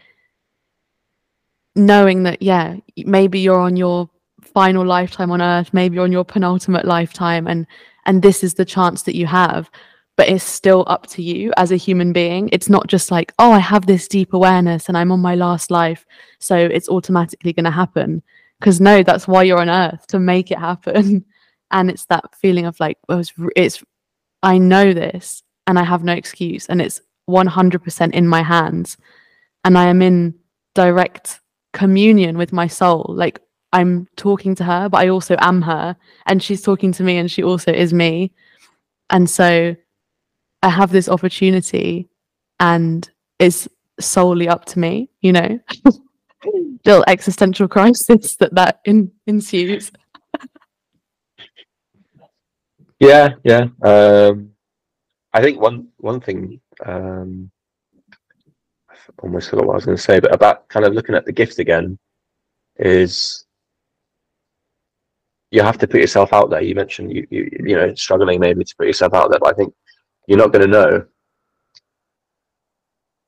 knowing 1.75 2.23
that 2.23 2.41
yeah 2.41 2.77
maybe 3.05 3.39
you're 3.41 3.61
on 3.61 3.77
your 3.77 4.09
final 4.41 4.85
lifetime 4.87 5.31
on 5.31 5.43
earth 5.43 5.75
maybe 5.75 5.95
you're 5.95 6.05
on 6.05 6.13
your 6.13 6.25
penultimate 6.25 6.85
lifetime 6.85 7.47
and 7.47 7.67
and 8.07 8.23
this 8.23 8.43
is 8.45 8.55
the 8.55 8.65
chance 8.65 9.03
that 9.03 9.17
you 9.17 9.27
have 9.27 9.71
but 10.17 10.29
it's 10.29 10.45
still 10.45 10.85
up 10.87 11.07
to 11.09 11.23
you 11.23 11.53
as 11.57 11.73
a 11.73 11.77
human 11.77 12.13
being. 12.13 12.49
It's 12.53 12.69
not 12.69 12.87
just 12.87 13.11
like 13.11 13.33
oh 13.39 13.53
i 13.53 13.59
have 13.59 13.87
this 13.87 14.09
deep 14.09 14.33
awareness 14.33 14.89
and 14.89 14.97
i'm 14.97 15.13
on 15.13 15.21
my 15.21 15.35
last 15.35 15.71
life 15.71 16.07
so 16.39 16.57
it's 16.57 16.89
automatically 16.89 17.53
going 17.53 17.65
to 17.65 17.71
happen. 17.83 18.23
Because 18.61 18.81
no 18.81 19.03
that's 19.03 19.27
why 19.29 19.43
you're 19.43 19.61
on 19.61 19.69
earth 19.69 20.07
to 20.09 20.19
make 20.19 20.51
it 20.51 20.59
happen 20.59 21.25
and 21.75 21.91
it's 21.91 22.07
that 22.07 22.35
feeling 22.35 22.65
of 22.65 22.81
like 22.81 22.97
it's, 23.11 23.33
it's 23.55 23.85
i 24.43 24.57
know 24.57 24.95
this 24.95 25.43
and 25.67 25.79
i 25.79 25.83
have 25.83 26.03
no 26.03 26.13
excuse 26.15 26.67
and 26.67 26.81
it's 26.81 27.03
100% 27.29 28.13
in 28.13 28.29
my 28.29 28.43
hands. 28.43 28.97
And 29.65 29.79
i 29.79 29.87
am 29.87 30.03
in 30.03 30.35
direct 30.75 31.41
communion 31.73 32.37
with 32.37 32.53
my 32.53 32.67
soul. 32.67 33.07
Like 33.09 33.41
i'm 33.73 34.07
talking 34.17 34.55
to 34.55 34.65
her 34.65 34.89
but 34.89 34.99
i 34.99 35.09
also 35.09 35.37
am 35.41 35.61
her 35.63 35.97
and 36.27 36.43
she's 36.43 36.63
talking 36.63 36.93
to 36.93 37.03
me 37.03 37.17
and 37.17 37.31
she 37.31 37.43
also 37.43 37.73
is 37.73 37.93
me. 37.93 38.33
And 39.11 39.29
so 39.29 39.75
i 40.63 40.69
have 40.69 40.93
this 40.93 41.09
opportunity 41.09 42.09
and 42.61 43.11
it's 43.39 43.69
solely 44.01 44.49
up 44.49 44.65
to 44.67 44.79
me 44.79 45.11
you 45.21 45.33
know? 45.33 45.59
Little 46.85 47.05
existential 47.09 47.67
crisis 47.67 48.37
that 48.37 48.55
that 48.55 48.81
in, 48.85 49.11
ensues 49.27 49.91
Yeah, 53.01 53.35
yeah. 53.45 53.67
Um, 53.83 54.51
I 55.33 55.43
think 55.43 55.61
one 55.61 55.89
one 55.99 56.21
thing 56.21 56.61
um, 56.85 57.51
I 58.91 58.95
almost 59.23 59.51
forgot 59.51 59.67
what 59.67 59.73
I 59.75 59.77
was 59.77 59.85
going 59.85 59.97
to 59.97 60.03
say, 60.03 60.21
but 60.21 60.35
about 60.35 60.69
kind 60.69 60.87
of 60.87 60.95
looking 60.95 61.15
at 61.15 61.25
the 61.25 61.33
gift 61.33 61.59
again 61.59 61.99
is 62.77 63.45
you 65.51 65.63
have 65.63 65.79
to 65.79 65.87
put 65.87 66.01
yourself 66.01 66.33
out 66.33 66.51
there. 66.51 66.63
You 66.63 66.75
mentioned 66.75 67.13
you 67.15 67.27
you 67.31 67.49
you 67.65 67.77
know 67.77 67.95
struggling 67.95 68.41
maybe 68.41 68.65
to 68.65 68.77
put 68.77 68.87
yourself 68.87 69.15
out 69.15 69.31
there, 69.31 69.41
but 69.41 69.51
I 69.53 69.57
think 69.57 69.75
you're 70.27 70.39
not 70.39 70.53
going 70.53 70.63
to 70.67 70.71
know 70.73 71.07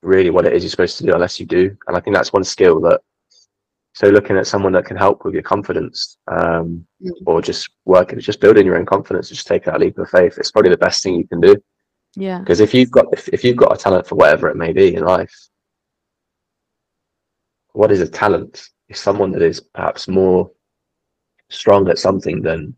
really 0.02 0.30
what 0.30 0.46
it 0.46 0.52
is 0.52 0.62
you're 0.62 0.70
supposed 0.70 0.98
to 0.98 1.04
do 1.04 1.12
unless 1.14 1.40
you 1.40 1.46
do. 1.46 1.76
And 1.88 1.96
I 1.96 2.00
think 2.00 2.14
that's 2.16 2.32
one 2.32 2.44
skill 2.44 2.80
that 2.82 3.00
so 3.96 4.08
looking 4.08 4.36
at 4.36 4.46
someone 4.46 4.74
that 4.74 4.84
can 4.84 4.98
help 4.98 5.24
with 5.24 5.32
your 5.32 5.42
confidence, 5.42 6.18
um, 6.28 6.86
mm. 7.02 7.12
or 7.24 7.40
just 7.40 7.70
working, 7.86 8.20
just 8.20 8.42
building 8.42 8.66
your 8.66 8.76
own 8.76 8.84
confidence, 8.84 9.30
just 9.30 9.46
take 9.46 9.64
that 9.64 9.80
leap 9.80 9.96
of 9.96 10.10
faith. 10.10 10.36
It's 10.36 10.50
probably 10.50 10.70
the 10.70 10.76
best 10.76 11.02
thing 11.02 11.14
you 11.14 11.26
can 11.26 11.40
do. 11.40 11.56
Yeah. 12.14 12.40
Because 12.40 12.60
if 12.60 12.74
you've 12.74 12.90
got 12.90 13.06
if, 13.14 13.26
if 13.28 13.42
you've 13.42 13.56
got 13.56 13.74
a 13.74 13.78
talent 13.78 14.06
for 14.06 14.16
whatever 14.16 14.50
it 14.50 14.56
may 14.56 14.74
be 14.74 14.94
in 14.94 15.02
life, 15.02 15.34
what 17.72 17.90
is 17.90 18.02
a 18.02 18.06
talent? 18.06 18.68
Is 18.90 19.00
someone 19.00 19.32
that 19.32 19.40
is 19.40 19.60
perhaps 19.60 20.08
more 20.08 20.50
strong 21.48 21.88
at 21.88 21.98
something 21.98 22.42
than 22.42 22.76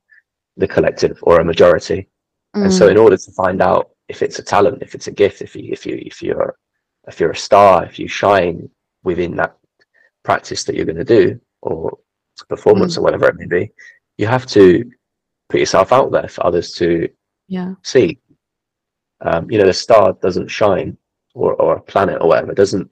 the 0.57 0.69
collective 0.69 1.19
or 1.23 1.41
a 1.41 1.45
majority. 1.45 2.09
Mm. 2.55 2.67
And 2.67 2.73
so, 2.73 2.87
mm. 2.87 2.93
in 2.93 2.97
order 2.97 3.17
to 3.17 3.33
find 3.33 3.61
out 3.61 3.91
if 4.09 4.23
it's 4.23 4.39
a 4.39 4.45
talent, 4.45 4.83
if 4.83 4.95
it's 4.95 5.09
a 5.09 5.13
gift, 5.13 5.43
if 5.43 5.57
you 5.57 5.73
if 5.73 5.85
you 5.85 6.01
if 6.07 6.23
you're 6.23 6.57
if 7.09 7.19
you're 7.19 7.33
a 7.33 7.37
star, 7.37 7.85
if 7.85 7.99
you 7.99 8.07
shine 8.07 8.71
within 9.03 9.35
that 9.35 9.58
practice 10.29 10.63
that 10.63 10.75
you're 10.77 10.91
going 10.93 11.05
to 11.07 11.15
do 11.19 11.41
or 11.63 11.99
performance 12.51 12.95
mm. 12.95 12.99
or 12.99 13.03
whatever 13.03 13.29
it 13.29 13.37
may 13.37 13.47
be, 13.47 13.73
you 14.19 14.27
have 14.27 14.45
to 14.45 14.85
put 15.49 15.59
yourself 15.59 15.91
out 15.91 16.13
there 16.13 16.29
for 16.29 16.45
others 16.45 16.73
to 16.73 17.09
yeah. 17.49 17.73
see. 17.83 18.19
Um, 19.23 19.51
you 19.51 19.59
know, 19.59 19.65
the 19.65 19.73
star 19.73 20.13
doesn't 20.21 20.49
shine 20.49 20.99
or, 21.35 21.55
or 21.55 21.77
a 21.77 21.81
planet 21.81 22.19
or 22.21 22.29
whatever, 22.29 22.53
doesn't 22.53 22.91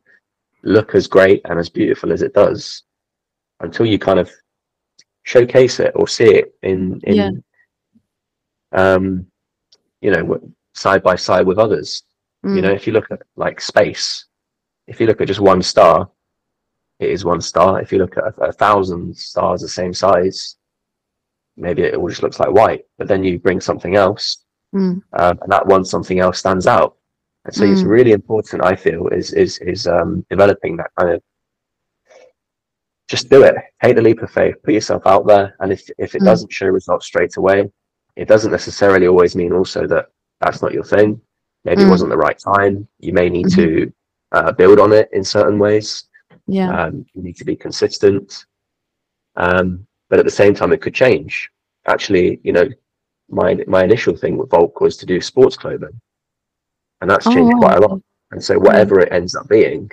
look 0.63 0.95
as 0.95 1.07
great 1.07 1.43
and 1.45 1.59
as 1.59 1.69
beautiful 1.69 2.11
as 2.11 2.23
it 2.23 2.33
does 2.33 2.85
until 3.61 3.85
you 3.85 3.99
kind 3.99 4.19
of 4.19 4.31
showcase 5.25 5.79
it 5.79 5.93
or 5.95 6.09
see 6.09 6.31
it 6.41 6.55
in, 6.63 6.99
in 7.05 7.15
yeah. 7.15 7.31
um, 8.73 9.27
you 10.01 10.11
know, 10.11 10.41
side 10.75 11.03
by 11.03 11.17
side 11.17 11.47
with 11.47 11.59
others. 11.59 12.03
Mm. 12.47 12.57
You 12.57 12.63
know, 12.63 12.73
if 12.73 12.87
you 12.87 12.95
look 12.95 13.11
at 13.11 13.21
like 13.37 13.61
space, 13.61 14.25
if 14.87 15.01
you 15.01 15.07
look 15.07 15.21
at 15.21 15.29
just 15.29 15.41
one 15.41 15.61
star, 15.61 16.09
it 16.99 17.11
is 17.11 17.25
one 17.25 17.41
star. 17.41 17.81
If 17.81 17.93
you 17.93 17.99
look 17.99 18.17
at 18.17 18.25
a, 18.25 18.45
a 18.45 18.53
thousand 18.53 19.17
stars 19.17 19.61
the 19.61 19.69
same 19.69 19.93
size, 19.93 20.57
maybe 21.57 21.83
it 21.83 21.95
all 21.95 22.09
just 22.09 22.23
looks 22.23 22.41
like 22.41 22.51
white. 22.51 22.85
But 22.99 23.09
then 23.09 23.25
you 23.25 23.39
bring 23.39 23.61
something 23.61 23.97
else, 23.97 24.45
mm. 24.75 25.03
um, 25.13 25.39
and 25.43 25.53
that 25.53 25.67
one 25.67 25.85
something 25.85 26.19
else 26.21 26.39
stands 26.39 26.67
out. 26.67 26.97
And 27.45 27.55
so 27.55 27.65
mm. 27.65 27.73
it's 27.73 27.83
really 27.83 28.13
important. 28.13 28.65
I 28.65 28.77
feel 28.77 29.09
is 29.09 29.33
is 29.33 29.59
is 29.59 29.87
um, 29.87 30.25
developing 30.31 30.77
that 30.77 30.91
kind 30.99 31.15
of. 31.15 31.23
Just 33.09 33.29
do 33.31 33.45
it. 33.45 33.55
Take 33.81 33.95
the 33.95 34.03
leap 34.03 34.21
of 34.23 34.33
faith. 34.33 34.57
Put 34.65 34.75
yourself 34.75 35.07
out 35.07 35.29
there, 35.29 35.55
and 35.61 35.73
if 35.73 35.89
if 35.99 36.15
it 36.15 36.23
mm. 36.23 36.25
doesn't 36.25 36.53
show 36.53 36.67
results 36.67 37.07
straight 37.07 37.37
away, 37.37 37.71
it 38.17 38.27
doesn't 38.27 38.51
necessarily 38.51 39.07
always 39.07 39.37
mean 39.37 39.53
also 39.53 39.87
that 39.87 40.07
that's 40.41 40.63
not 40.63 40.73
your 40.73 40.83
thing. 40.83 41.21
Maybe 41.65 41.83
it 41.83 41.87
mm. 41.87 41.91
wasn't 41.91 42.11
the 42.11 42.17
right 42.17 42.39
time. 42.39 42.89
You 42.99 43.13
may 43.13 43.29
need 43.29 43.47
mm-hmm. 43.47 43.61
to 43.61 43.93
uh, 44.33 44.53
build 44.53 44.79
on 44.79 44.93
it 44.93 45.09
in 45.13 45.23
certain 45.25 45.59
ways. 45.59 46.05
Yeah. 46.47 46.71
Um, 46.71 47.07
you 47.15 47.23
need 47.23 47.37
to 47.37 47.45
be 47.45 47.57
consistent. 47.57 48.47
Um, 49.37 49.87
but 50.09 50.19
at 50.19 50.25
the 50.25 50.31
same 50.31 50.55
time, 50.55 50.73
it 50.73 50.81
could 50.81 50.95
change. 50.95 51.51
Actually, 51.87 52.41
you 52.43 52.53
know, 52.53 52.69
my 53.29 53.59
my 53.67 53.83
initial 53.83 54.17
thing 54.17 54.37
with 54.37 54.51
Volk 54.51 54.81
was 54.81 54.97
to 54.99 55.07
do 55.07 55.21
sports 55.21 55.57
clothing, 55.57 56.01
and 57.01 57.11
that's 57.11 57.27
changed 57.27 57.55
oh, 57.57 57.59
quite 57.59 57.79
a 57.79 57.81
lot. 57.81 58.01
And 58.31 58.43
so, 58.43 58.59
whatever 58.59 59.01
it 59.01 59.13
ends 59.13 59.35
up 59.35 59.49
being, 59.49 59.91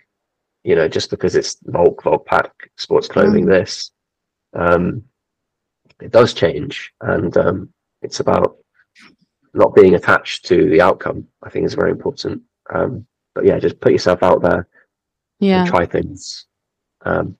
you 0.64 0.76
know, 0.76 0.88
just 0.88 1.10
because 1.10 1.36
it's 1.36 1.58
Volk, 1.64 2.04
Volk 2.04 2.26
Pack, 2.26 2.52
sports 2.78 3.08
clothing, 3.08 3.46
mm. 3.46 3.50
this, 3.50 3.92
um, 4.54 5.04
it 6.02 6.12
does 6.12 6.34
change, 6.34 6.94
and 7.02 7.36
um, 7.38 7.70
it's 8.02 8.20
about 8.20 8.58
not 9.54 9.76
being 9.76 9.96
attached 9.96 10.46
to 10.46 10.70
the 10.70 10.82
outcome. 10.82 11.28
I 11.44 11.50
think 11.50 11.66
is 11.66 11.76
very 11.76 11.92
important. 11.92 12.42
Um, 12.74 13.06
but 13.36 13.46
yeah, 13.46 13.58
just 13.60 13.80
put 13.80 13.92
yourself 13.92 14.22
out 14.22 14.42
there, 14.42 14.68
yeah 15.44 15.66
try 15.66 15.86
things 15.86 16.46
um, 17.06 17.38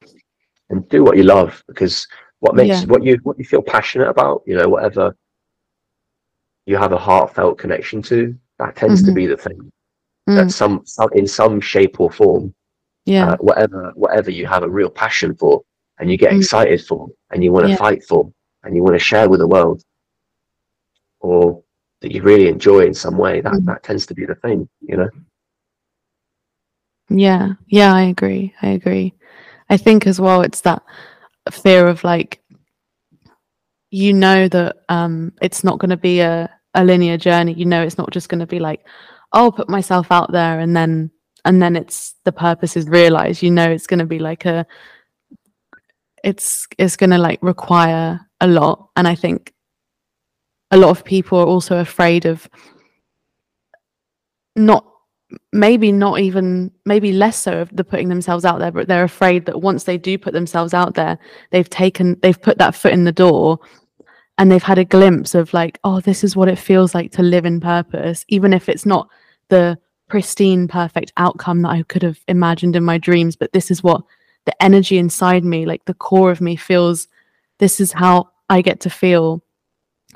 and 0.70 0.88
do 0.90 1.04
what 1.04 1.18
you 1.18 1.24
love 1.24 1.64
because 1.68 2.08
what 2.40 2.56
makes 2.56 2.82
yeah. 2.82 2.86
what 2.88 3.04
you 3.04 3.18
what 3.24 3.38
you 3.38 3.46
feel 3.46 3.62
passionate 3.62 4.10
about 4.10 4.42
you 4.46 4.56
know 4.56 4.68
whatever 4.68 5.16
you 6.66 6.78
have 6.78 6.94
a 6.94 6.98
heartfelt 6.98 7.58
connection 7.58 8.02
to 8.02 8.36
that 8.60 8.76
tends 8.76 9.02
mm-hmm. 9.02 9.10
to 9.10 9.16
be 9.16 9.28
the 9.28 9.38
thing 9.38 9.72
mm. 10.30 10.36
that 10.36 10.52
some, 10.52 10.82
some 10.86 11.10
in 11.14 11.28
some 11.28 11.60
shape 11.60 12.00
or 12.00 12.12
form 12.12 12.54
yeah 13.06 13.32
uh, 13.32 13.38
whatever 13.38 13.92
whatever 13.96 14.32
you 14.32 14.46
have 14.46 14.64
a 14.64 14.70
real 14.70 14.90
passion 14.90 15.36
for 15.36 15.62
and 16.00 16.10
you 16.12 16.18
get 16.18 16.34
mm. 16.34 16.38
excited 16.38 16.84
for 16.86 17.08
and 17.32 17.44
you 17.44 17.52
want 17.52 17.66
to 17.66 17.72
yeah. 17.72 17.78
fight 17.78 18.04
for 18.04 18.32
and 18.64 18.76
you 18.76 18.84
want 18.84 18.96
to 18.96 19.00
share 19.00 19.30
with 19.30 19.40
the 19.40 19.48
world 19.48 19.82
or 21.20 21.64
that 22.02 22.12
you 22.12 22.22
really 22.22 22.48
enjoy 22.48 22.82
in 22.82 22.94
some 22.94 23.18
way 23.18 23.42
that 23.42 23.54
mm. 23.54 23.66
that 23.66 23.84
tends 23.84 24.06
to 24.06 24.14
be 24.14 24.26
the 24.26 24.36
thing 24.36 24.68
you 24.82 24.98
know 24.98 25.10
yeah, 27.14 27.54
yeah, 27.68 27.94
I 27.94 28.04
agree. 28.04 28.54
I 28.62 28.70
agree. 28.70 29.14
I 29.70 29.78
think 29.78 30.08
as 30.08 30.20
well, 30.20 30.42
it's 30.42 30.62
that 30.62 30.84
fear 31.52 31.88
of 31.88 32.04
like, 32.04 32.42
you 33.92 34.14
know, 34.14 34.48
that 34.48 34.78
um, 34.90 35.34
it's 35.42 35.64
not 35.64 35.80
going 35.80 35.92
to 35.92 35.98
be 35.98 36.20
a, 36.20 36.50
a 36.74 36.84
linear 36.84 37.18
journey. 37.18 37.54
You 37.54 37.66
know, 37.66 37.82
it's 37.82 37.98
not 37.98 38.12
just 38.12 38.30
going 38.30 38.40
to 38.40 38.48
be 38.48 38.60
like, 38.60 38.86
I'll 39.32 39.52
put 39.52 39.70
myself 39.70 40.08
out 40.12 40.32
there 40.32 40.60
and 40.60 40.76
then 40.76 41.12
and 41.46 41.62
then 41.62 41.76
it's 41.76 42.16
the 42.24 42.32
purpose 42.32 42.78
is 42.78 42.88
realized. 42.88 43.42
You 43.44 43.52
know, 43.52 43.70
it's 43.70 43.88
going 43.88 44.00
to 44.00 44.06
be 44.06 44.20
like 44.20 44.46
a, 44.46 44.66
it's 46.24 46.68
it's 46.78 46.96
going 46.96 47.10
to 47.10 47.18
like 47.18 47.40
require 47.42 48.20
a 48.40 48.48
lot, 48.48 48.90
and 48.96 49.08
I 49.08 49.16
think 49.16 49.54
a 50.72 50.78
lot 50.78 50.90
of 50.90 51.04
people 51.04 51.40
are 51.40 51.46
also 51.46 51.80
afraid 51.80 52.26
of 52.26 52.50
not 54.56 54.86
maybe 55.52 55.92
not 55.92 56.20
even 56.20 56.72
maybe 56.86 57.12
less 57.12 57.38
so 57.38 57.60
of 57.60 57.76
the 57.76 57.84
putting 57.84 58.10
themselves 58.10 58.46
out 58.46 58.60
there 58.60 58.72
but 58.72 58.88
they're 58.88 59.04
afraid 59.04 59.46
that 59.46 59.62
once 59.62 59.84
they 59.84 59.98
do 59.98 60.18
put 60.18 60.34
themselves 60.34 60.74
out 60.74 60.96
there 60.96 61.18
they've 61.52 61.70
taken 61.70 62.18
they've 62.22 62.42
put 62.42 62.58
that 62.58 62.76
foot 62.76 62.94
in 62.94 63.04
the 63.04 63.12
door 63.12 63.60
and 64.38 64.52
they've 64.52 64.64
had 64.64 64.78
a 64.78 64.86
glimpse 64.86 65.36
of 65.36 65.54
like 65.54 65.80
oh 65.84 66.00
this 66.00 66.24
is 66.24 66.36
what 66.36 66.50
it 66.50 66.58
feels 66.58 66.94
like 66.96 67.12
to 67.12 67.22
live 67.22 67.46
in 67.46 67.60
purpose 67.60 68.26
even 68.28 68.54
if 68.54 68.68
it's 68.70 68.86
not 68.86 69.08
the 69.50 69.78
pristine 70.08 70.68
perfect 70.68 71.14
outcome 71.18 71.62
that 71.62 71.70
I 71.70 71.84
could 71.84 72.04
have 72.04 72.20
imagined 72.28 72.76
in 72.76 72.84
my 72.84 72.98
dreams 72.98 73.36
but 73.36 73.54
this 73.54 73.72
is 73.72 73.84
what 73.84 74.04
the 74.46 74.64
energy 74.64 74.98
inside 74.98 75.44
me 75.44 75.66
like 75.66 75.86
the 75.86 75.94
core 75.94 76.32
of 76.32 76.42
me 76.42 76.56
feels. 76.56 77.08
This 77.60 77.80
is 77.80 77.92
how 77.92 78.30
I 78.50 78.62
get 78.62 78.82
to 78.82 78.90
feel 78.90 79.44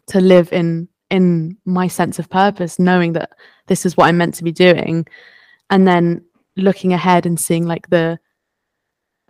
to 0.07 0.19
live 0.19 0.51
in 0.51 0.89
in 1.09 1.57
my 1.65 1.87
sense 1.87 2.19
of 2.19 2.29
purpose 2.29 2.79
knowing 2.79 3.13
that 3.13 3.31
this 3.67 3.85
is 3.85 3.95
what 3.95 4.07
I'm 4.07 4.17
meant 4.17 4.35
to 4.35 4.43
be 4.43 4.51
doing. 4.51 5.07
And 5.69 5.87
then 5.87 6.23
looking 6.55 6.93
ahead 6.93 7.25
and 7.25 7.39
seeing 7.39 7.65
like 7.65 7.89
the 7.89 8.19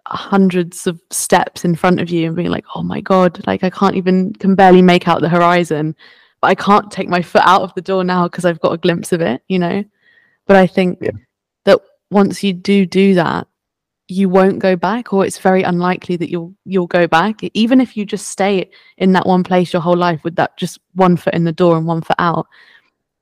hundreds 0.07 0.87
of 0.87 1.01
steps 1.11 1.65
in 1.65 1.75
front 1.75 1.99
of 1.99 2.09
you 2.09 2.27
and 2.27 2.35
being 2.35 2.49
like 2.49 2.63
oh 2.75 2.81
my 2.81 3.01
god 3.01 3.45
like 3.45 3.61
I 3.61 3.69
can't 3.69 3.97
even 3.97 4.31
can 4.35 4.55
barely 4.55 4.81
make 4.81 5.07
out 5.07 5.21
the 5.21 5.29
horizon. 5.29 5.95
But 6.41 6.47
I 6.47 6.55
can't 6.55 6.89
take 6.91 7.09
my 7.09 7.21
foot 7.21 7.41
out 7.43 7.63
of 7.63 7.73
the 7.73 7.81
door 7.81 8.03
now 8.03 8.27
because 8.27 8.45
I've 8.45 8.61
got 8.61 8.71
a 8.73 8.77
glimpse 8.77 9.11
of 9.11 9.21
it 9.21 9.41
you 9.47 9.59
know? 9.59 9.83
But 10.45 10.55
I 10.55 10.67
think 10.67 10.99
Yeah. 11.01 11.11
that 11.65 11.81
once 12.09 12.43
you 12.43 12.53
do 12.53 12.85
do 12.85 13.15
that 13.15 13.47
you 14.07 14.29
won't 14.29 14.59
go 14.59 14.75
back 14.75 15.11
or 15.11 15.25
it's 15.25 15.39
very 15.39 15.63
unlikely 15.63 16.15
that 16.15 16.29
you'll 16.29 16.53
you'll 16.65 16.87
go 16.87 17.07
back. 17.07 17.41
Even 17.53 17.81
if 17.81 17.97
you 17.97 18.05
just 18.05 18.27
stay 18.27 18.69
in 18.97 19.11
that 19.13 19.25
one 19.25 19.43
place 19.43 19.73
your 19.73 19.81
whole 19.81 19.97
life 19.97 20.23
with 20.23 20.35
that 20.37 20.55
just 20.57 20.79
one 20.93 21.17
foot 21.17 21.33
in 21.33 21.43
the 21.43 21.51
door 21.51 21.77
and 21.77 21.85
one 21.85 22.01
foot 22.01 22.15
out 22.19 22.47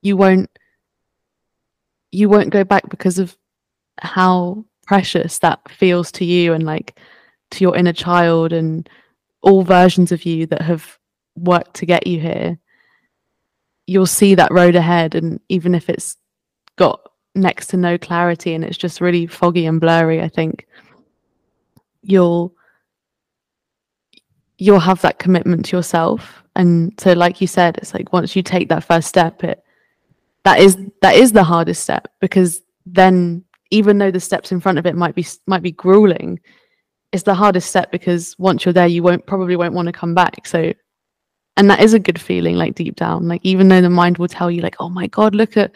you 0.02 0.16
won't 0.16 0.48
you 2.12 2.28
won't 2.28 2.50
go 2.50 2.64
back 2.64 2.88
because 2.88 3.18
of 3.18 3.36
how 3.98 4.64
precious 4.86 5.38
that 5.40 5.60
feels 5.70 6.12
to 6.12 6.24
you 6.24 6.52
and 6.52 6.64
like 6.64 6.98
to 7.50 7.64
your 7.64 7.76
inner 7.76 7.92
child 7.92 8.52
and 8.52 8.88
all 9.42 9.62
versions 9.62 10.12
of 10.12 10.24
you 10.24 10.46
that 10.46 10.62
have 10.62 10.98
worked 11.36 11.74
to 11.74 11.86
get 11.86 12.06
you 12.06 12.20
here. 12.20 12.58
You'll 13.86 14.06
see 14.06 14.36
that 14.36 14.52
road 14.52 14.76
ahead 14.76 15.14
and 15.14 15.40
even 15.48 15.74
if 15.74 15.90
it's 15.90 16.16
got 16.76 17.00
next 17.36 17.68
to 17.68 17.76
no 17.76 17.98
clarity 17.98 18.54
and 18.54 18.64
it's 18.64 18.76
just 18.76 19.00
really 19.00 19.26
foggy 19.26 19.66
and 19.66 19.80
blurry 19.80 20.22
i 20.22 20.28
think. 20.28 20.66
You'll 22.02 22.54
you'll 24.58 24.80
have 24.80 25.02
that 25.02 25.18
commitment 25.18 25.66
to 25.66 25.76
yourself 25.76 26.42
and 26.54 26.92
so 26.98 27.12
like 27.12 27.40
you 27.40 27.46
said 27.46 27.76
it's 27.78 27.92
like 27.92 28.12
once 28.12 28.34
you 28.34 28.42
take 28.42 28.68
that 28.68 28.84
first 28.84 29.08
step 29.08 29.44
it 29.44 29.62
that 30.44 30.60
is 30.60 30.78
that 31.02 31.16
is 31.16 31.32
the 31.32 31.44
hardest 31.44 31.82
step 31.82 32.08
because 32.20 32.62
then 32.86 33.44
even 33.70 33.98
though 33.98 34.10
the 34.10 34.20
steps 34.20 34.52
in 34.52 34.60
front 34.60 34.78
of 34.78 34.86
it 34.86 34.94
might 34.94 35.14
be 35.14 35.26
might 35.46 35.62
be 35.62 35.72
grueling 35.72 36.38
it's 37.12 37.24
the 37.24 37.34
hardest 37.34 37.68
step 37.68 37.90
because 37.90 38.36
once 38.38 38.64
you're 38.64 38.72
there 38.72 38.86
you 38.86 39.02
won't 39.02 39.26
probably 39.26 39.56
won't 39.56 39.74
want 39.74 39.86
to 39.86 39.92
come 39.92 40.14
back 40.14 40.46
so 40.46 40.72
and 41.56 41.70
that 41.70 41.80
is 41.80 41.94
a 41.94 41.98
good 41.98 42.20
feeling 42.20 42.56
like 42.56 42.74
deep 42.74 42.96
down 42.96 43.26
like 43.26 43.40
even 43.44 43.68
though 43.68 43.80
the 43.80 43.90
mind 43.90 44.18
will 44.18 44.28
tell 44.28 44.50
you 44.50 44.62
like 44.62 44.76
oh 44.80 44.88
my 44.88 45.06
god 45.08 45.34
look 45.34 45.56
at 45.56 45.72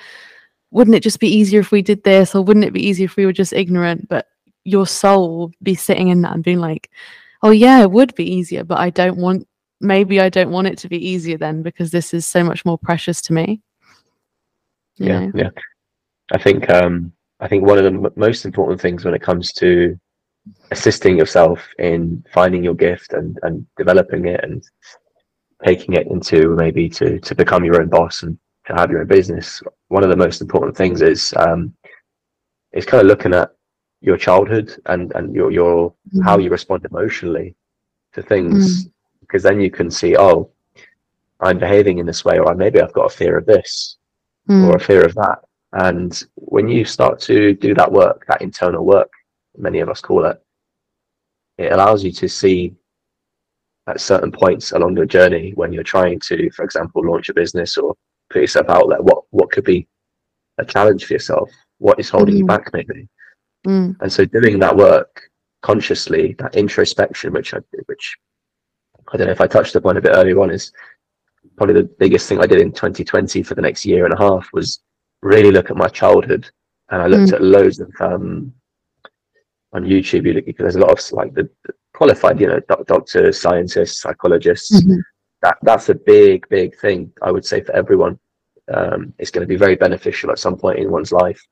wouldn't 0.71 0.97
it 0.97 1.03
just 1.03 1.21
be 1.21 1.29
easier 1.29 1.61
if 1.61 1.71
we 1.73 1.83
did 1.83 2.03
this 2.05 2.35
or 2.35 2.43
wouldn't 2.43 2.65
it 2.65 2.73
be 2.73 2.87
easier 2.87 3.05
if 3.07 3.17
we 3.17 3.27
were 3.27 3.33
just 3.33 3.53
ignorant 3.53 4.09
but 4.09 4.27
your 4.65 4.87
soul 4.87 5.39
will 5.39 5.53
be 5.63 5.75
sitting 5.75 6.09
in 6.09 6.23
that 6.23 6.35
and 6.35 6.45
being 6.45 6.61
like 6.61 6.91
oh 7.43 7.51
yeah 7.51 7.81
it 7.81 7.91
would 7.91 8.15
be 8.15 8.31
easier 8.31 8.63
but 8.65 8.79
i 8.79 8.91
don't 8.91 9.17
want 9.17 9.47
maybe 9.81 10.21
i 10.21 10.29
don't 10.29 10.51
want 10.51 10.67
it 10.67 10.79
to 10.79 10.89
be 10.89 11.09
easier 11.09 11.39
then 11.39 11.63
because 11.63 11.91
this 11.91 12.13
is 12.15 12.27
so 12.27 12.45
much 12.45 12.65
more 12.65 12.79
precious 12.79 13.21
to 13.23 13.33
me 13.33 13.61
You 14.97 15.07
yeah 15.07 15.21
know? 15.21 15.33
yeah 15.35 15.51
i 16.33 16.39
think 16.39 16.69
um 16.71 17.13
i 17.41 17.49
think 17.49 17.65
one 17.65 17.79
of 17.79 17.85
the 17.85 17.91
m- 17.91 18.13
most 18.17 18.45
important 18.45 18.81
things 18.81 19.05
when 19.05 19.15
it 19.15 19.23
comes 19.23 19.53
to 19.55 19.99
assisting 20.71 21.17
yourself 21.19 21.67
in 21.79 22.25
finding 22.33 22.63
your 22.63 22.75
gift 22.75 23.13
and 23.13 23.39
and 23.43 23.67
developing 23.77 24.27
it 24.27 24.43
and 24.45 24.63
taking 25.65 25.95
it 25.95 26.07
into 26.07 26.55
maybe 26.57 26.89
to 26.89 27.19
to 27.21 27.35
become 27.35 27.65
your 27.65 27.81
own 27.81 27.89
boss 27.89 28.23
and 28.23 28.39
to 28.75 28.81
have 28.81 28.91
your 28.91 29.01
own 29.01 29.07
business 29.07 29.63
one 29.89 30.03
of 30.05 30.11
the 30.11 30.17
most 30.17 30.41
important 30.41 30.77
things 30.77 31.03
is 31.03 31.35
um 31.37 31.75
is 32.73 32.87
kind 32.87 33.01
of 33.01 33.07
looking 33.07 33.35
at 33.35 33.51
your 34.01 34.17
childhood 34.17 34.75
and 34.87 35.13
and 35.15 35.35
your 35.35 35.51
your 35.51 35.93
how 36.25 36.39
you 36.39 36.51
respond 36.51 36.85
emotionally 36.85 37.55
to 38.15 38.23
things. 38.23 38.89
Because 39.21 39.43
then 39.43 39.61
you 39.61 39.71
can 39.71 39.91
see 39.91 40.17
oh 40.17 40.51
i'm 41.41 41.59
behaving 41.59 41.99
in 41.99 42.07
this 42.07 42.25
way 42.25 42.39
or 42.39 42.55
maybe 42.55 42.81
i've 42.81 42.93
got 42.93 43.07
a 43.13 43.17
fear 43.17 43.39
of 43.39 43.47
this 43.47 43.99
Mm, 44.49 44.69
or 44.69 44.77
a 44.77 44.81
fear 44.81 45.05
of 45.05 45.15
that. 45.15 45.39
And 45.73 46.21
when 46.35 46.69
you 46.69 46.85
start 46.85 47.21
to 47.21 47.55
do 47.55 47.75
that 47.75 47.91
work, 47.93 48.25
that 48.29 48.43
internal 48.43 48.85
work, 48.85 49.11
many 49.57 49.79
of 49.81 49.89
us 49.89 50.01
call 50.01 50.25
it, 50.25 50.43
it 51.59 51.73
allows 51.73 52.03
you 52.03 52.11
to 52.13 52.29
see 52.29 52.75
at 53.87 54.01
certain 54.01 54.33
points 54.33 54.73
along 54.73 54.97
your 54.97 55.07
journey 55.07 55.53
when 55.55 55.73
you're 55.73 55.85
trying 55.85 56.19
to, 56.21 56.51
for 56.51 56.65
example, 56.65 57.05
launch 57.05 57.29
a 57.29 57.35
business 57.35 57.77
or 57.77 57.95
put 58.31 58.43
yourself 58.43 58.69
out 58.69 58.89
there, 58.89 59.03
what 59.03 59.25
what 59.31 59.51
could 59.51 59.65
be 59.65 59.87
a 60.59 60.65
challenge 60.65 61.05
for 61.07 61.13
yourself, 61.15 61.51
what 61.79 61.99
is 61.99 62.09
holding 62.11 62.37
you 62.37 62.45
Mhm. 62.45 62.49
back 62.49 62.71
maybe. 62.73 63.09
mm, 63.67 63.97
And 64.01 64.13
so 64.13 64.25
doing 64.25 64.59
that 64.61 64.77
work 64.77 65.31
consciously, 65.63 66.35
that 66.39 66.55
introspection, 66.57 67.33
which 67.33 67.53
I 67.55 67.59
which 67.87 68.17
I 69.13 69.17
don't 69.17 69.27
know 69.27 69.33
if 69.33 69.41
I 69.41 69.47
touched 69.47 69.75
upon 69.77 69.97
a 69.97 70.01
bit 70.01 70.13
earlier 70.15 70.39
on, 70.41 70.51
is 70.51 70.73
probably 71.57 71.75
the 71.75 71.89
biggest 71.99 72.29
thing 72.29 72.39
I 72.41 72.47
did 72.47 72.61
in 72.61 72.73
2020 72.73 73.43
for 73.43 73.55
the 73.55 73.63
next 73.63 73.85
year 73.85 74.05
and 74.05 74.15
a 74.15 74.19
half 74.19 74.49
was 74.53 74.81
really 75.23 75.51
look 75.51 75.71
at 75.71 75.77
my 75.77 75.89
childhood. 75.89 76.49
And 76.91 77.03
I 77.03 77.07
looked 77.07 77.33
at 77.33 77.43
loads 77.43 77.81
of 77.81 77.91
um, 78.01 78.53
on 79.73 79.85
YouTube. 79.85 80.27
You 80.27 80.35
look, 80.35 80.45
because 80.47 80.65
there's 80.65 80.77
a 80.77 80.81
lot 80.81 80.91
of 80.99 81.13
like 81.13 81.33
the, 81.35 81.49
the 81.65 81.73
qualified, 81.95 82.41
you 82.41 82.47
know, 82.49 82.61
doc- 82.69 82.87
doctors, 82.87 83.41
scientists, 83.41 84.01
psychologists. 84.01 84.83
Mhm. 84.83 85.01
That 85.43 85.59
that's 85.63 85.89
a 85.89 85.95
big, 85.95 86.49
big 86.49 86.79
thing. 86.79 87.13
I 87.23 87.31
would 87.31 87.45
say 87.45 87.63
for 87.63 87.73
everyone, 87.73 88.19
um, 88.73 89.15
it's 89.19 89.31
going 89.31 89.43
to 89.43 89.49
be 89.49 89.57
very 89.57 89.77
beneficial 89.77 90.31
at 90.31 90.39
some 90.39 90.57
point 90.57 90.79
in 90.79 90.91
one's 90.91 91.13
life. 91.13 91.43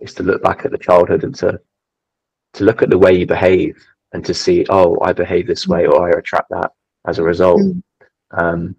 Is 0.00 0.14
to 0.14 0.22
look 0.22 0.42
back 0.42 0.64
at 0.64 0.70
the 0.70 0.78
childhood 0.78 1.24
and 1.24 1.34
to 1.36 1.60
to 2.54 2.64
look 2.64 2.82
at 2.82 2.90
the 2.90 2.98
way 2.98 3.12
you 3.12 3.26
behave 3.26 3.76
and 4.12 4.24
to 4.24 4.32
see, 4.32 4.64
oh, 4.70 4.98
I 5.02 5.12
behave 5.12 5.46
this 5.46 5.68
way 5.68 5.86
or 5.86 6.08
I 6.08 6.18
attract 6.18 6.48
that 6.50 6.72
as 7.06 7.18
a 7.18 7.22
result. 7.22 7.60
Mm. 7.60 7.82
Um, 8.30 8.76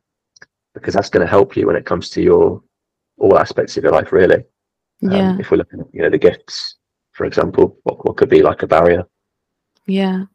because 0.74 0.94
that's 0.94 1.10
going 1.10 1.26
to 1.26 1.30
help 1.30 1.56
you 1.56 1.68
when 1.68 1.76
it 1.76 1.86
comes 1.86 2.10
to 2.12 2.22
your 2.22 2.62
all 3.18 3.38
aspects 3.38 3.78
of 3.78 3.84
your 3.84 3.92
life, 3.92 4.12
really. 4.12 4.44
Um, 5.04 5.12
yeah 5.12 5.38
If 5.40 5.52
we're 5.52 5.58
looking 5.58 5.82
at, 5.82 5.88
you 5.94 6.02
know, 6.02 6.10
the 6.10 6.18
gifts, 6.18 6.76
for 7.12 7.26
example, 7.26 7.78
what, 7.84 8.06
what 8.06 8.18
could 8.18 8.30
be 8.30 8.42
like 8.42 8.64
a 8.64 8.68
barrier? 8.68 9.06
Yeah. 9.86 10.26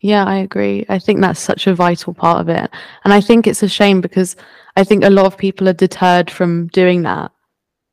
Yeah, 0.00 0.24
I 0.24 0.36
agree. 0.36 0.84
I 0.88 0.98
think 0.98 1.20
that's 1.20 1.40
such 1.40 1.66
a 1.66 1.74
vital 1.74 2.12
part 2.14 2.40
of 2.40 2.48
it. 2.48 2.70
And 3.04 3.12
I 3.12 3.20
think 3.20 3.46
it's 3.46 3.62
a 3.62 3.68
shame 3.68 4.00
because 4.00 4.36
I 4.76 4.84
think 4.84 5.04
a 5.04 5.10
lot 5.10 5.26
of 5.26 5.38
people 5.38 5.68
are 5.68 5.72
deterred 5.72 6.30
from 6.30 6.68
doing 6.68 7.02
that. 7.02 7.32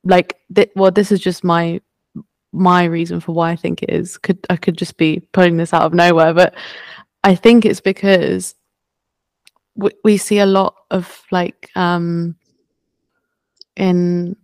Like 0.03 0.37
th- 0.55 0.71
well 0.75 0.91
this 0.91 1.11
is 1.11 1.19
just 1.21 1.43
my 1.43 1.81
my 2.53 2.85
reason 2.85 3.19
for 3.19 3.33
why 3.33 3.51
I 3.51 3.55
think 3.55 3.83
it 3.83 3.91
is. 3.91 4.17
Could 4.17 4.39
I 4.49 4.57
could 4.57 4.77
just 4.77 4.97
be 4.97 5.21
pulling 5.33 5.57
this 5.57 5.73
out 5.73 5.83
of 5.83 5.93
nowhere, 5.93 6.33
but 6.33 6.55
I 7.23 7.35
think 7.35 7.65
it's 7.65 7.81
because 7.81 8.55
we, 9.75 9.91
we 10.03 10.17
see 10.17 10.39
a 10.39 10.45
lot 10.45 10.75
of 10.91 11.23
like 11.31 11.69
um 11.75 12.35
in 13.75 14.35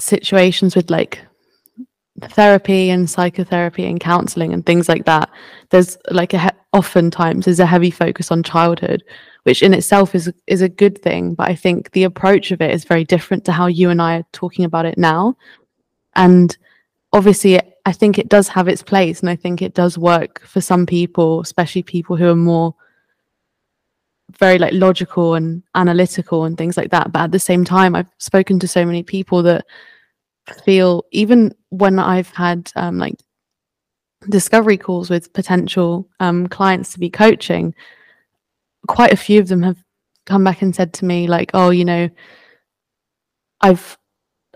situations 0.00 0.76
with 0.76 0.90
like 0.90 1.20
therapy 2.22 2.90
and 2.90 3.10
psychotherapy 3.10 3.84
and 3.84 3.98
counseling 3.98 4.52
and 4.52 4.64
things 4.64 4.88
like 4.88 5.04
that 5.04 5.28
there's 5.70 5.98
like 6.10 6.32
a 6.32 6.38
he- 6.38 6.48
oftentimes 6.72 7.44
there's 7.44 7.58
a 7.58 7.66
heavy 7.66 7.90
focus 7.90 8.30
on 8.30 8.42
childhood 8.42 9.02
which 9.42 9.62
in 9.62 9.74
itself 9.74 10.14
is 10.14 10.32
is 10.46 10.62
a 10.62 10.68
good 10.68 11.00
thing 11.02 11.34
but 11.34 11.48
i 11.48 11.54
think 11.54 11.90
the 11.90 12.04
approach 12.04 12.52
of 12.52 12.60
it 12.60 12.70
is 12.70 12.84
very 12.84 13.04
different 13.04 13.44
to 13.44 13.50
how 13.50 13.66
you 13.66 13.90
and 13.90 14.00
i 14.00 14.18
are 14.18 14.26
talking 14.32 14.64
about 14.64 14.86
it 14.86 14.96
now. 14.96 15.36
And 16.14 16.56
obviously 17.12 17.58
i 17.84 17.92
think 17.92 18.16
it 18.16 18.28
does 18.28 18.46
have 18.46 18.68
its 18.68 18.82
place 18.82 19.20
and 19.20 19.28
i 19.28 19.34
think 19.34 19.60
it 19.60 19.74
does 19.74 19.98
work 19.98 20.40
for 20.46 20.60
some 20.60 20.86
people 20.86 21.40
especially 21.40 21.82
people 21.82 22.14
who 22.14 22.28
are 22.28 22.36
more 22.36 22.74
very 24.38 24.58
like 24.58 24.72
logical 24.72 25.34
and 25.34 25.62
analytical 25.74 26.44
and 26.44 26.56
things 26.56 26.76
like 26.76 26.90
that. 26.90 27.12
But 27.12 27.22
at 27.22 27.32
the 27.32 27.38
same 27.40 27.64
time 27.64 27.96
i've 27.96 28.10
spoken 28.18 28.60
to 28.60 28.68
so 28.68 28.84
many 28.86 29.02
people 29.02 29.42
that 29.42 29.64
feel 30.64 31.04
even 31.12 31.54
when 31.70 31.98
I've 31.98 32.30
had 32.30 32.70
um, 32.76 32.98
like 32.98 33.16
discovery 34.28 34.76
calls 34.76 35.10
with 35.10 35.32
potential 35.32 36.08
um, 36.20 36.46
clients 36.46 36.92
to 36.92 36.98
be 36.98 37.10
coaching, 37.10 37.74
quite 38.86 39.12
a 39.12 39.16
few 39.16 39.40
of 39.40 39.48
them 39.48 39.62
have 39.62 39.82
come 40.26 40.44
back 40.44 40.62
and 40.62 40.74
said 40.74 40.92
to 40.94 41.04
me 41.04 41.26
like, 41.26 41.50
"Oh, 41.54 41.70
you 41.70 41.84
know, 41.84 42.08
I've 43.60 43.98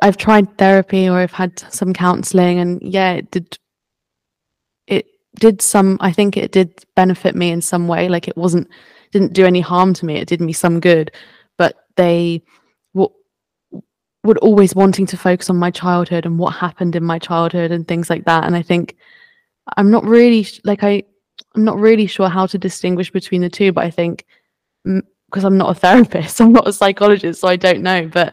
I've 0.02 0.16
tried 0.16 0.58
therapy 0.58 1.08
or 1.08 1.18
I've 1.18 1.32
had 1.32 1.58
some 1.72 1.92
counseling, 1.92 2.58
and 2.58 2.80
yeah, 2.82 3.12
it 3.12 3.30
did 3.30 3.58
it 4.86 5.06
did 5.36 5.62
some. 5.62 5.98
I 6.00 6.12
think 6.12 6.36
it 6.36 6.52
did 6.52 6.84
benefit 6.96 7.34
me 7.34 7.50
in 7.50 7.62
some 7.62 7.88
way. 7.88 8.08
Like 8.08 8.28
it 8.28 8.36
wasn't 8.36 8.68
didn't 9.12 9.32
do 9.32 9.46
any 9.46 9.60
harm 9.60 9.94
to 9.94 10.06
me. 10.06 10.16
It 10.16 10.28
did 10.28 10.40
me 10.40 10.52
some 10.52 10.80
good, 10.80 11.10
but 11.56 11.76
they 11.96 12.42
would 14.28 14.38
always 14.38 14.74
wanting 14.74 15.06
to 15.06 15.16
focus 15.16 15.50
on 15.50 15.56
my 15.56 15.70
childhood 15.70 16.24
and 16.24 16.38
what 16.38 16.54
happened 16.54 16.94
in 16.94 17.02
my 17.02 17.18
childhood 17.18 17.72
and 17.72 17.88
things 17.88 18.08
like 18.08 18.24
that. 18.26 18.44
And 18.44 18.54
i 18.54 18.62
think 18.62 18.96
i'm 19.76 19.90
not 19.90 20.04
really 20.04 20.46
like 20.64 20.82
i 20.82 21.02
i'm 21.54 21.64
not 21.64 21.78
really 21.78 22.06
sure 22.06 22.28
how 22.28 22.46
to 22.46 22.56
distinguish 22.56 23.10
between 23.10 23.42
the 23.42 23.50
two 23.50 23.70
but 23.70 23.84
i 23.84 23.90
think 23.90 24.24
because 24.84 25.44
i'm 25.44 25.58
not 25.58 25.70
a 25.76 25.80
therapist 25.84 26.40
i'm 26.40 26.52
not 26.52 26.68
a 26.68 26.72
psychologist 26.72 27.40
so 27.40 27.48
i 27.48 27.56
don't 27.56 27.82
know. 27.82 28.06
But 28.06 28.32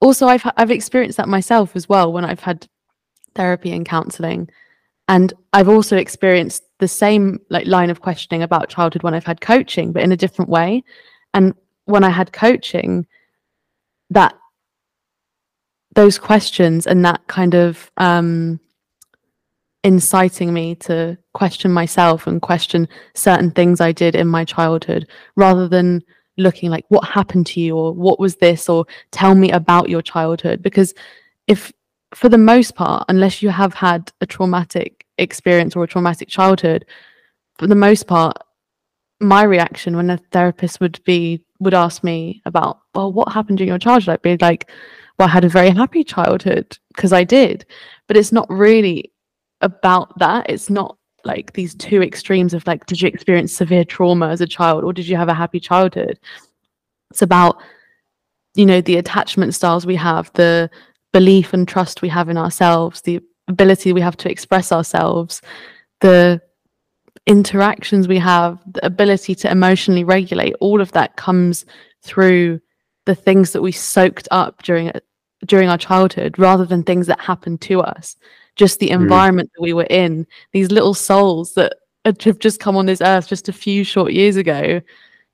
also 0.00 0.26
I've 0.26 0.46
I've 0.56 0.70
experienced 0.70 1.16
that 1.18 1.28
myself 1.28 1.74
as 1.74 1.88
well 1.88 2.12
when 2.12 2.24
I've 2.24 2.40
had 2.40 2.66
therapy 3.34 3.72
and 3.72 3.86
counseling. 3.86 4.48
And 5.08 5.32
I've 5.52 5.68
also 5.68 5.96
experienced 5.96 6.64
the 6.80 6.88
same 6.88 7.40
like 7.48 7.66
line 7.66 7.90
of 7.90 8.02
questioning 8.02 8.42
about 8.42 8.68
childhood 8.68 9.02
when 9.02 9.14
I've 9.14 9.24
had 9.24 9.40
coaching 9.40 9.92
but 9.92 10.02
in 10.02 10.12
a 10.12 10.16
different 10.16 10.50
way. 10.50 10.84
And 11.34 11.54
when 11.86 12.04
I 12.04 12.10
had 12.10 12.32
coaching 12.32 13.06
that 14.10 14.37
those 15.98 16.16
questions 16.16 16.86
and 16.86 17.04
that 17.04 17.20
kind 17.26 17.54
of 17.54 17.90
um 17.96 18.60
inciting 19.82 20.52
me 20.52 20.76
to 20.76 21.18
question 21.34 21.72
myself 21.72 22.28
and 22.28 22.40
question 22.40 22.86
certain 23.14 23.50
things 23.50 23.80
I 23.80 23.90
did 23.90 24.14
in 24.14 24.28
my 24.28 24.44
childhood 24.44 25.08
rather 25.34 25.66
than 25.66 26.04
looking 26.36 26.70
like 26.70 26.84
what 26.88 27.04
happened 27.04 27.48
to 27.48 27.60
you? 27.60 27.76
or 27.76 27.92
what 27.92 28.20
was 28.20 28.36
this? 28.36 28.68
or 28.68 28.86
tell 29.10 29.34
me 29.34 29.50
about 29.50 29.88
your 29.88 30.00
childhood. 30.00 30.62
Because 30.62 30.94
if 31.48 31.72
for 32.14 32.28
the 32.28 32.38
most 32.38 32.76
part 32.76 33.04
unless 33.08 33.42
you 33.42 33.48
have 33.48 33.74
had 33.74 34.12
a 34.20 34.26
traumatic 34.26 35.04
experience 35.18 35.74
or 35.74 35.82
a 35.82 35.88
traumatic 35.88 36.28
childhood 36.28 36.84
for 37.58 37.66
the 37.66 37.74
most 37.74 38.06
part 38.06 38.38
my 39.18 39.42
reaction 39.42 39.96
when 39.96 40.10
a 40.10 40.22
therapist 40.30 40.78
would 40.80 41.02
be 41.04 41.42
would 41.58 41.74
ask 41.74 42.04
me 42.04 42.40
about 42.44 42.78
well 42.94 43.12
what 43.12 43.32
happened 43.32 43.58
during 43.58 43.74
your 43.74 43.80
childhood? 43.80 44.12
I'd 44.12 44.22
be 44.22 44.36
like 44.36 44.70
well 45.18 45.28
i 45.28 45.30
had 45.30 45.44
a 45.44 45.48
very 45.48 45.70
happy 45.70 46.04
childhood 46.04 46.76
because 46.88 47.12
i 47.12 47.24
did. 47.24 47.64
But 48.06 48.16
it's 48.16 48.32
not 48.32 48.48
really 48.50 49.12
about 49.60 50.18
that. 50.18 50.48
It's 50.48 50.70
not 50.70 50.96
like 51.24 51.52
these 51.52 51.74
two 51.74 52.02
extremes 52.02 52.54
of 52.54 52.66
like 52.66 52.86
did 52.86 53.02
you 53.02 53.08
experience 53.08 53.52
severe 53.52 53.84
trauma 53.84 54.28
as 54.28 54.40
a 54.40 54.46
child 54.46 54.84
or 54.84 54.92
did 54.92 55.08
you 55.08 55.16
have 55.16 55.28
a 55.28 55.34
happy 55.34 55.60
childhood? 55.60 56.18
It's 57.10 57.22
about 57.22 57.60
you 58.54 58.66
know 58.66 58.80
the 58.80 58.96
attachment 58.96 59.54
styles 59.54 59.86
we 59.86 59.96
have 59.96 60.32
the 60.34 60.70
belief 61.12 61.52
and 61.52 61.66
trust 61.66 62.02
we 62.02 62.08
have 62.08 62.28
in 62.28 62.36
ourselves 62.36 63.00
the 63.02 63.20
ability 63.48 63.92
we 63.92 64.00
have 64.00 64.16
to 64.18 64.30
express 64.30 64.72
ourselves 64.72 65.40
the 66.00 66.40
interactions 67.26 68.08
we 68.08 68.18
have 68.18 68.58
the 68.72 68.84
ability 68.84 69.34
to 69.34 69.50
emotionally 69.50 70.02
regulate. 70.02 70.54
All 70.60 70.80
of 70.80 70.92
that 70.92 71.16
comes 71.16 71.66
through 72.02 72.60
the 73.04 73.14
things 73.14 73.52
that 73.52 73.62
we 73.62 73.72
soaked 73.72 74.28
up 74.30 74.62
during 74.62 74.90
during 75.46 75.68
our 75.68 75.78
childhood 75.78 76.38
rather 76.38 76.64
than 76.64 76.82
things 76.82 77.06
that 77.06 77.20
happened 77.20 77.60
to 77.60 77.80
us 77.80 78.16
just 78.58 78.80
the 78.80 78.88
mm. 78.88 78.94
environment 78.94 79.48
mm. 79.48 79.52
that 79.54 79.62
we 79.62 79.72
were 79.72 79.86
in, 79.88 80.26
these 80.52 80.70
little 80.70 80.92
souls 80.92 81.54
that 81.54 81.76
have 82.04 82.38
just 82.38 82.60
come 82.60 82.76
on 82.76 82.84
this 82.84 83.00
earth 83.00 83.28
just 83.28 83.48
a 83.48 83.52
few 83.52 83.84
short 83.84 84.12
years 84.12 84.36
ago, 84.36 84.80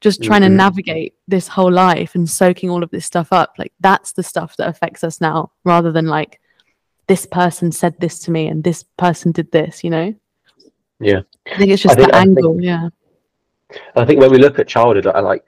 just 0.01 0.23
trying 0.23 0.43
mm-hmm. 0.43 0.53
to 0.53 0.57
navigate 0.57 1.15
this 1.27 1.49
whole 1.49 1.73
life 1.73 2.15
and 2.15 2.29
soaking 2.29 2.69
all 2.69 2.83
of 2.83 2.91
this 2.91 3.07
stuff 3.07 3.33
up. 3.33 3.55
Like 3.59 3.73
that's 3.81 4.13
the 4.13 4.23
stuff 4.23 4.57
that 4.59 4.69
affects 4.69 5.03
us 5.03 5.21
now, 5.21 5.51
rather 5.65 5.91
than 5.91 6.07
like 6.07 6.41
this 7.07 7.27
person 7.27 7.73
said 7.73 7.99
this 7.99 8.19
to 8.21 8.31
me 8.31 8.47
and 8.47 8.63
this 8.63 8.85
person 8.99 9.33
did 9.33 9.51
this, 9.51 9.83
you 9.83 9.91
know? 9.91 10.15
Yeah. 11.01 11.23
I 11.51 11.57
think 11.57 11.71
it's 11.71 11.83
just 11.83 11.97
think, 11.97 12.11
the 12.11 12.17
angle. 12.17 12.55
Think, 12.55 12.65
yeah. 12.65 12.89
I 13.97 14.05
think 14.05 14.21
when 14.21 14.31
we 14.31 14.39
look 14.39 14.59
at 14.59 14.69
childhood, 14.69 15.07
I 15.07 15.21
like 15.21 15.45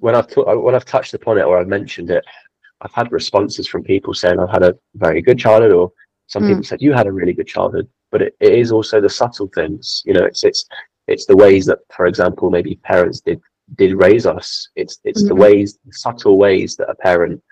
when 0.00 0.14
I've 0.14 0.26
t- 0.26 0.40
when 0.42 0.74
I've 0.74 0.84
touched 0.84 1.14
upon 1.14 1.38
it 1.38 1.42
or 1.42 1.58
I've 1.58 1.68
mentioned 1.68 2.10
it, 2.10 2.24
I've 2.82 2.92
had 2.92 3.12
responses 3.12 3.66
from 3.66 3.84
people 3.84 4.12
saying 4.12 4.38
I've 4.38 4.50
had 4.50 4.64
a 4.64 4.76
very 4.94 5.22
good 5.22 5.38
childhood 5.38 5.72
or 5.72 5.92
some 6.26 6.44
mm. 6.44 6.48
people 6.48 6.64
said 6.64 6.82
you 6.82 6.92
had 6.92 7.06
a 7.06 7.12
really 7.12 7.32
good 7.32 7.46
childhood, 7.46 7.88
but 8.10 8.22
it, 8.22 8.36
it 8.40 8.54
is 8.54 8.72
also 8.72 9.00
the 9.00 9.08
subtle 9.08 9.48
things. 9.54 10.02
You 10.04 10.14
know, 10.14 10.24
it's 10.24 10.44
it's 10.44 10.66
it's 11.08 11.26
the 11.26 11.36
ways 11.36 11.66
that, 11.66 11.78
for 11.94 12.06
example, 12.06 12.50
maybe 12.50 12.76
parents 12.76 13.20
did 13.20 13.40
did 13.76 13.94
raise 13.94 14.26
us. 14.26 14.68
It's 14.76 14.98
it's 15.04 15.22
mm. 15.22 15.28
the 15.28 15.34
hmm. 15.34 15.40
ways, 15.40 15.78
the 15.84 15.92
subtle 15.92 16.38
ways 16.38 16.76
that 16.76 16.90
a 16.90 16.94
parent 16.94 17.42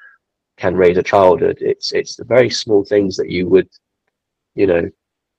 can 0.57 0.77
raise 0.77 0.97
a 0.97 1.02
childhood. 1.02 1.59
It's 1.61 1.93
it's 1.93 2.16
the 2.16 2.24
very 2.24 2.51
small 2.51 2.85
things 2.85 3.16
that 3.16 3.31
you 3.31 3.48
would, 3.48 3.69
you 4.55 4.66
know, 4.66 4.90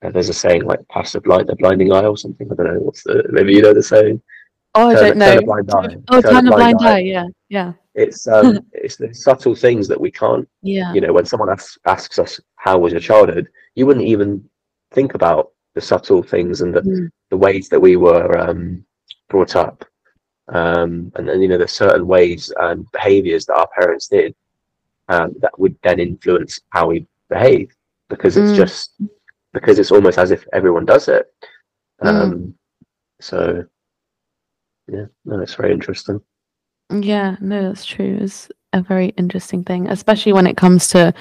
uh, 0.04 0.12
there's 0.12 0.30
a 0.30 0.34
saying 0.34 0.64
like 0.64 0.88
pass 0.90 1.14
the 1.14 1.22
blind 1.22 1.48
the 1.48 1.56
blinding 1.56 1.92
eye 1.92 2.06
or 2.06 2.18
something. 2.18 2.48
I 2.52 2.56
don't 2.56 2.74
know 2.74 2.80
what's 2.80 3.04
the 3.04 3.24
maybe 3.30 3.54
you 3.54 3.62
know 3.62 3.74
the 3.74 3.84
saying. 3.84 4.22
Oh, 4.74 4.90
I 4.90 4.94
don't 4.94 5.18
know. 5.18 5.36
Turn 5.36 5.46
blind 5.46 5.72
eye. 5.74 5.96
Oh, 6.10 6.22
turn, 6.22 6.32
turn 6.32 6.48
a 6.48 6.52
blind, 6.52 6.78
blind 6.78 6.82
eye. 6.82 6.98
eye. 6.98 7.00
Yeah, 7.00 7.26
yeah. 7.50 7.74
It's 7.96 8.28
um, 8.28 8.60
it's 8.72 8.96
the 8.96 9.14
subtle 9.14 9.56
things 9.56 9.88
that 9.88 10.00
we 10.00 10.12
can't. 10.12 10.48
Yeah. 10.62 10.94
You 10.94 11.02
know, 11.02 11.14
when 11.14 11.26
someone 11.26 11.50
asks, 11.50 11.78
asks 11.86 12.20
us 12.20 12.40
how 12.56 12.78
was 12.78 12.94
your 12.94 13.02
childhood, 13.02 13.48
you 13.76 13.86
wouldn't 13.86 14.08
even 14.08 14.44
think 14.92 15.14
about 15.14 15.52
the 15.74 15.82
subtle 15.82 16.22
things 16.22 16.62
and 16.62 16.74
the 16.74 16.82
mm. 16.82 17.10
the 17.30 17.38
ways 17.38 17.70
that 17.70 17.80
we 17.80 17.96
were 17.96 18.38
um, 18.38 18.86
brought 19.30 19.56
up, 19.56 19.86
um, 20.50 21.12
and 21.16 21.28
then 21.28 21.42
you 21.42 21.48
know 21.48 21.58
the 21.58 21.68
certain 21.68 22.08
ways 22.08 22.52
and 22.60 22.90
behaviors 22.92 23.46
that 23.46 23.56
our 23.56 23.70
parents 23.78 24.08
did 24.08 24.36
um, 25.10 25.34
that 25.40 25.58
would 25.60 25.76
then 25.84 26.00
influence 26.00 26.60
how 26.70 26.88
we 26.88 27.06
behave 27.30 27.74
because 28.10 28.38
it's 28.38 28.52
mm. 28.52 28.56
just 28.56 28.94
because 29.54 29.80
it's 29.80 29.92
almost 29.92 30.18
as 30.18 30.32
if 30.32 30.46
everyone 30.54 30.86
does 30.86 31.08
it. 31.08 31.34
Mm. 32.02 32.08
Um, 32.08 32.56
so 33.20 33.66
yeah, 34.88 35.06
no, 35.26 35.40
it's 35.40 35.56
very 35.56 35.72
interesting. 35.72 36.22
Yeah, 36.92 37.38
no, 37.40 37.64
that's 37.64 37.86
true. 37.86 38.20
It's 38.22 38.50
a 38.74 38.82
very 38.82 39.10
interesting 39.18 39.64
thing, 39.64 39.88
especially 39.90 40.34
when 40.34 40.48
it 40.48 40.58
comes 40.58 40.88
to 40.90 41.14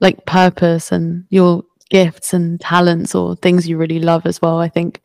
like 0.00 0.24
purpose 0.26 0.92
and 0.92 1.24
your 1.30 1.64
gifts 1.90 2.32
and 2.32 2.60
talents 2.60 3.14
or 3.14 3.36
things 3.36 3.68
you 3.68 3.76
really 3.76 4.00
love 4.00 4.26
as 4.26 4.40
well. 4.40 4.58
I 4.58 4.68
think 4.68 5.02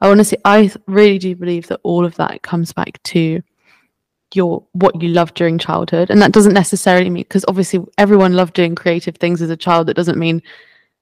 I 0.00 0.10
honestly, 0.10 0.38
I 0.44 0.70
really 0.86 1.18
do 1.18 1.34
believe 1.34 1.68
that 1.68 1.80
all 1.82 2.04
of 2.04 2.16
that 2.16 2.42
comes 2.42 2.72
back 2.72 3.02
to 3.04 3.42
your 4.34 4.64
what 4.72 5.00
you 5.02 5.08
love 5.08 5.34
during 5.34 5.58
childhood, 5.58 6.10
and 6.10 6.20
that 6.22 6.32
doesn't 6.32 6.54
necessarily 6.54 7.10
mean 7.10 7.22
because 7.22 7.44
obviously 7.48 7.80
everyone 7.96 8.34
loved 8.34 8.54
doing 8.54 8.74
creative 8.74 9.16
things 9.16 9.42
as 9.42 9.50
a 9.50 9.56
child. 9.56 9.88
That 9.88 9.96
doesn't 9.96 10.18
mean 10.18 10.42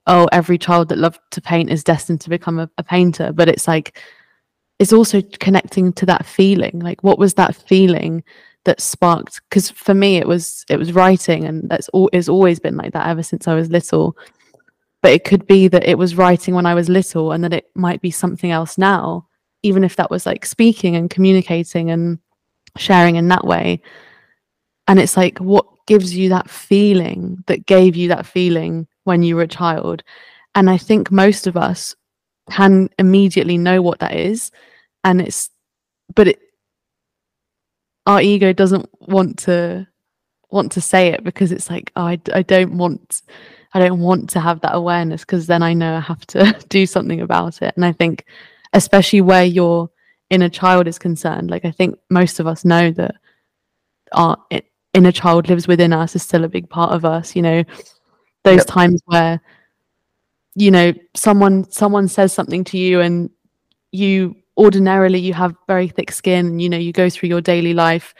oh 0.06 0.28
every 0.32 0.58
child 0.58 0.88
that 0.88 0.98
loved 0.98 1.20
to 1.32 1.40
paint 1.40 1.70
is 1.70 1.82
destined 1.84 2.20
to 2.22 2.30
become 2.30 2.58
a, 2.58 2.70
a 2.78 2.82
painter, 2.84 3.32
but 3.32 3.48
it's 3.48 3.66
like 3.68 3.98
is 4.78 4.92
also 4.92 5.22
connecting 5.40 5.92
to 5.94 6.06
that 6.06 6.26
feeling. 6.26 6.78
Like 6.80 7.02
what 7.02 7.18
was 7.18 7.34
that 7.34 7.54
feeling 7.54 8.22
that 8.64 8.80
sparked? 8.80 9.40
Because 9.48 9.70
for 9.70 9.94
me 9.94 10.16
it 10.16 10.28
was 10.28 10.64
it 10.68 10.78
was 10.78 10.92
writing 10.92 11.44
and 11.44 11.68
that's 11.68 11.88
all 11.90 12.10
it's 12.12 12.28
always 12.28 12.60
been 12.60 12.76
like 12.76 12.92
that 12.92 13.06
ever 13.06 13.22
since 13.22 13.48
i 13.48 13.54
was 13.54 13.70
little. 13.70 14.16
But 15.02 15.12
it 15.12 15.24
could 15.24 15.46
be 15.46 15.68
that 15.68 15.88
it 15.88 15.98
was 15.98 16.16
writing 16.16 16.54
when 16.54 16.66
i 16.66 16.74
was 16.74 16.88
little 16.88 17.32
and 17.32 17.42
that 17.44 17.52
it 17.52 17.70
might 17.74 18.00
be 18.00 18.10
something 18.10 18.50
else 18.50 18.76
now 18.76 19.26
even 19.62 19.82
if 19.82 19.96
that 19.96 20.10
was 20.10 20.26
like 20.26 20.46
speaking 20.46 20.94
and 20.94 21.10
communicating 21.10 21.90
and 21.90 22.18
sharing 22.76 23.16
in 23.16 23.28
that 23.28 23.44
way. 23.44 23.80
And 24.86 25.00
it's 25.00 25.16
like 25.16 25.38
what 25.38 25.66
gives 25.86 26.16
you 26.16 26.28
that 26.28 26.48
feeling 26.50 27.42
that 27.46 27.66
gave 27.66 27.96
you 27.96 28.08
that 28.08 28.26
feeling 28.26 28.86
when 29.04 29.22
you 29.22 29.36
were 29.36 29.42
a 29.42 29.48
child? 29.48 30.02
And 30.54 30.70
i 30.70 30.78
think 30.78 31.10
most 31.10 31.46
of 31.46 31.56
us 31.56 31.94
can 32.50 32.88
immediately 32.98 33.58
know 33.58 33.82
what 33.82 33.98
that 33.98 34.14
is 34.14 34.50
and 35.04 35.20
it's 35.20 35.50
but 36.14 36.28
it 36.28 36.40
our 38.06 38.20
ego 38.20 38.52
doesn't 38.52 38.88
want 39.00 39.38
to 39.38 39.86
want 40.50 40.72
to 40.72 40.80
say 40.80 41.08
it 41.08 41.24
because 41.24 41.52
it's 41.52 41.68
like 41.68 41.90
oh, 41.96 42.06
I, 42.06 42.20
I 42.32 42.42
don't 42.42 42.78
want 42.78 43.22
I 43.74 43.80
don't 43.80 44.00
want 44.00 44.30
to 44.30 44.40
have 44.40 44.60
that 44.60 44.74
awareness 44.74 45.22
because 45.22 45.46
then 45.46 45.62
I 45.62 45.74
know 45.74 45.96
I 45.96 46.00
have 46.00 46.26
to 46.28 46.56
do 46.68 46.86
something 46.86 47.20
about 47.20 47.62
it 47.62 47.74
and 47.76 47.84
I 47.84 47.92
think 47.92 48.24
especially 48.72 49.20
where 49.20 49.44
your 49.44 49.90
inner 50.30 50.48
child 50.48 50.86
is 50.86 50.98
concerned 50.98 51.50
like 51.50 51.64
I 51.64 51.70
think 51.70 51.98
most 52.10 52.40
of 52.40 52.46
us 52.46 52.64
know 52.64 52.90
that 52.92 53.16
our 54.12 54.38
inner 54.94 55.12
child 55.12 55.48
lives 55.48 55.66
within 55.66 55.92
us 55.92 56.14
is 56.14 56.22
still 56.22 56.44
a 56.44 56.48
big 56.48 56.70
part 56.70 56.92
of 56.92 57.04
us 57.04 57.34
you 57.34 57.42
know 57.42 57.64
those 58.44 58.58
yep. 58.58 58.66
times 58.66 59.02
where 59.06 59.40
you 60.56 60.70
know 60.70 60.92
someone 61.14 61.70
someone 61.70 62.08
says 62.08 62.32
something 62.32 62.64
to 62.64 62.78
you 62.78 63.00
and 63.00 63.30
you 63.92 64.34
ordinarily 64.56 65.18
you 65.18 65.34
have 65.34 65.54
very 65.68 65.86
thick 65.86 66.10
skin 66.10 66.58
you 66.58 66.68
know 66.68 66.78
you 66.78 66.92
go 66.92 67.08
through 67.08 67.28
your 67.28 67.42
daily 67.42 67.74
life 67.74 68.14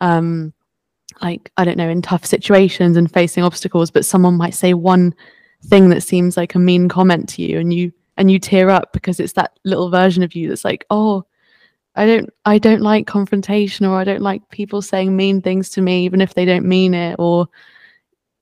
um 0.00 0.52
like 1.20 1.50
i 1.56 1.64
don't 1.64 1.76
know 1.76 1.88
in 1.88 2.00
tough 2.00 2.24
situations 2.24 2.96
and 2.96 3.12
facing 3.12 3.42
obstacles 3.42 3.90
but 3.90 4.06
someone 4.06 4.36
might 4.36 4.54
say 4.54 4.72
one 4.72 5.12
thing 5.66 5.90
that 5.90 6.02
seems 6.02 6.36
like 6.36 6.54
a 6.54 6.58
mean 6.58 6.88
comment 6.88 7.28
to 7.28 7.42
you 7.42 7.58
and 7.58 7.74
you 7.74 7.92
and 8.16 8.30
you 8.30 8.38
tear 8.38 8.70
up 8.70 8.92
because 8.92 9.18
it's 9.18 9.32
that 9.32 9.58
little 9.64 9.90
version 9.90 10.22
of 10.22 10.34
you 10.34 10.48
that's 10.48 10.64
like 10.64 10.86
oh 10.90 11.24
i 11.96 12.06
don't 12.06 12.30
i 12.44 12.56
don't 12.56 12.82
like 12.82 13.06
confrontation 13.06 13.84
or 13.84 13.98
i 13.98 14.04
don't 14.04 14.22
like 14.22 14.48
people 14.50 14.80
saying 14.80 15.14
mean 15.16 15.42
things 15.42 15.70
to 15.70 15.82
me 15.82 16.04
even 16.04 16.20
if 16.20 16.34
they 16.34 16.44
don't 16.44 16.64
mean 16.64 16.94
it 16.94 17.16
or 17.18 17.48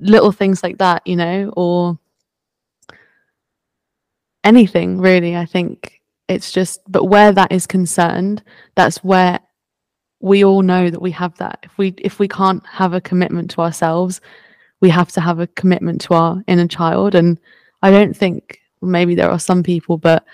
little 0.01 0.33
things 0.33 0.63
like 0.63 0.77
that 0.79 1.05
you 1.07 1.17
know 1.17 1.53
or 1.57 1.99
anything 4.49 4.99
really 4.99 5.37
i 5.37 5.45
think 5.45 6.01
it's 6.27 6.51
just 6.51 6.81
but 6.91 7.05
where 7.05 7.33
that 7.33 7.53
is 7.53 7.67
concerned 7.67 8.43
that's 8.77 9.05
where 9.05 9.39
we 10.21 10.43
all 10.43 10.63
know 10.63 10.89
that 10.89 11.03
we 11.03 11.11
have 11.11 11.37
that 11.37 11.59
if 11.63 11.77
we 11.77 11.95
if 11.99 12.19
we 12.19 12.27
can't 12.27 12.65
have 12.67 12.95
a 12.95 13.01
commitment 13.01 13.51
to 13.51 13.61
ourselves 13.61 14.23
we 14.81 14.89
have 14.89 15.11
to 15.13 15.21
have 15.21 15.39
a 15.39 15.47
commitment 15.49 16.01
to 16.01 16.15
our 16.15 16.43
inner 16.47 16.67
child 16.67 17.15
and 17.15 17.39
i 17.83 17.91
don't 17.91 18.17
think 18.17 18.59
maybe 18.81 19.15
there 19.15 19.31
are 19.31 19.39
some 19.39 19.63
people 19.63 19.99
but 19.99 20.25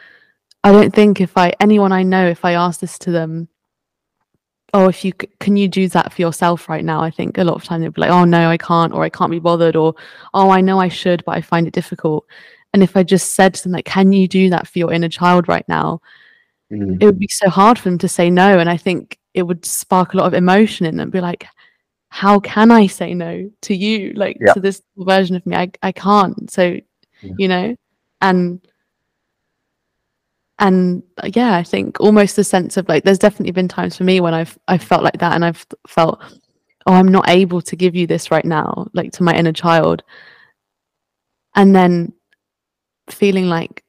i 0.63 0.71
don't 0.71 0.95
think 0.95 1.21
if 1.21 1.37
i 1.37 1.53
anyone 1.59 1.91
i 1.91 2.05
know 2.05 2.25
if 2.29 2.45
i 2.45 2.53
ask 2.53 2.79
this 2.79 2.99
to 2.99 3.11
them 3.11 3.49
oh, 4.75 4.89
if 4.89 5.05
you 5.05 5.13
can 5.39 5.57
you 5.57 5.69
do 5.69 5.89
that 5.89 6.13
for 6.13 6.21
yourself 6.21 6.69
right 6.69 6.85
now? 6.85 7.01
I 7.01 7.11
think 7.11 7.39
a 7.39 7.45
lot 7.45 7.55
of 7.55 7.65
time 7.65 7.81
they'd 7.81 7.95
be 7.95 8.01
like, 8.01 8.11
oh 8.11 8.25
no, 8.25 8.51
I 8.51 8.59
can't, 8.59 8.93
or 8.93 9.05
I 9.05 9.09
can't 9.09 9.31
be 9.31 9.39
bothered, 9.39 9.77
or 9.77 9.95
oh, 10.35 10.51
I 10.51 10.61
know 10.61 10.81
I 10.81 10.89
should, 10.89 11.25
but 11.25 11.37
I 11.37 11.41
find 11.41 11.67
it 11.67 11.73
difficult. 11.73 12.27
And 12.75 12.83
if 12.83 12.97
I 12.97 13.05
just 13.05 13.35
said 13.35 13.55
to 13.55 13.63
them 13.63 13.73
like, 13.73 13.85
can 13.85 14.13
you 14.13 14.27
do 14.27 14.51
that 14.51 14.67
for 14.67 14.81
your 14.81 14.93
inner 14.93 15.09
child 15.09 15.47
right 15.49 15.67
now? 15.69 16.01
Mm. 16.73 17.01
It 17.01 17.07
would 17.07 17.21
be 17.21 17.29
so 17.29 17.49
hard 17.49 17.79
for 17.79 17.89
them 17.89 17.99
to 17.99 18.09
say 18.09 18.29
no, 18.29 18.59
and 18.59 18.69
I 18.69 18.77
think 18.77 19.17
it 19.33 19.45
would 19.45 19.65
spark 19.65 20.13
a 20.13 20.17
lot 20.17 20.27
of 20.27 20.35
emotion 20.35 20.85
in 20.85 20.97
them. 20.97 21.09
Be 21.11 21.21
like, 21.21 21.47
how 22.09 22.41
can 22.41 22.73
I 22.73 22.89
say 22.89 23.15
no 23.15 23.49
to 23.63 23.75
you, 23.77 24.13
like 24.15 24.39
Yeah. 24.41 24.55
to 24.55 24.61
this 24.61 24.83
version 24.97 25.37
of 25.37 25.47
me? 25.47 25.55
I 25.55 25.71
I 25.83 25.93
can't. 25.93 26.51
So, 26.51 26.81
Yeah. 27.23 27.33
you 27.39 27.47
know, 27.49 27.77
and 28.21 28.61
and 30.61 31.03
uh, 31.19 31.29
yeah 31.35 31.57
i 31.57 31.65
think 31.65 31.99
almost 32.01 32.37
the 32.37 32.45
sense 32.45 32.77
of 32.77 32.89
like 32.89 33.03
there's 33.03 33.19
definitely 33.19 33.51
been 33.51 33.67
times 33.67 33.97
for 33.97 34.05
me 34.05 34.21
when 34.21 34.33
i've 34.33 34.57
i've 34.69 34.85
felt 34.85 35.03
like 35.03 35.19
that 35.19 35.33
and 35.33 35.45
i've 35.45 35.67
felt 35.89 36.23
oh 36.87 36.93
i'm 36.93 37.09
not 37.09 37.29
able 37.29 37.61
to 37.61 37.75
give 37.75 37.97
you 37.97 38.07
this 38.07 38.31
right 38.31 38.45
now 38.45 38.87
like 38.95 39.11
to 39.11 39.25
my 39.25 39.35
inner 39.35 39.53
child 39.53 40.05
and 41.57 41.75
then 41.75 42.13
feeling 43.11 43.49
like 43.49 43.83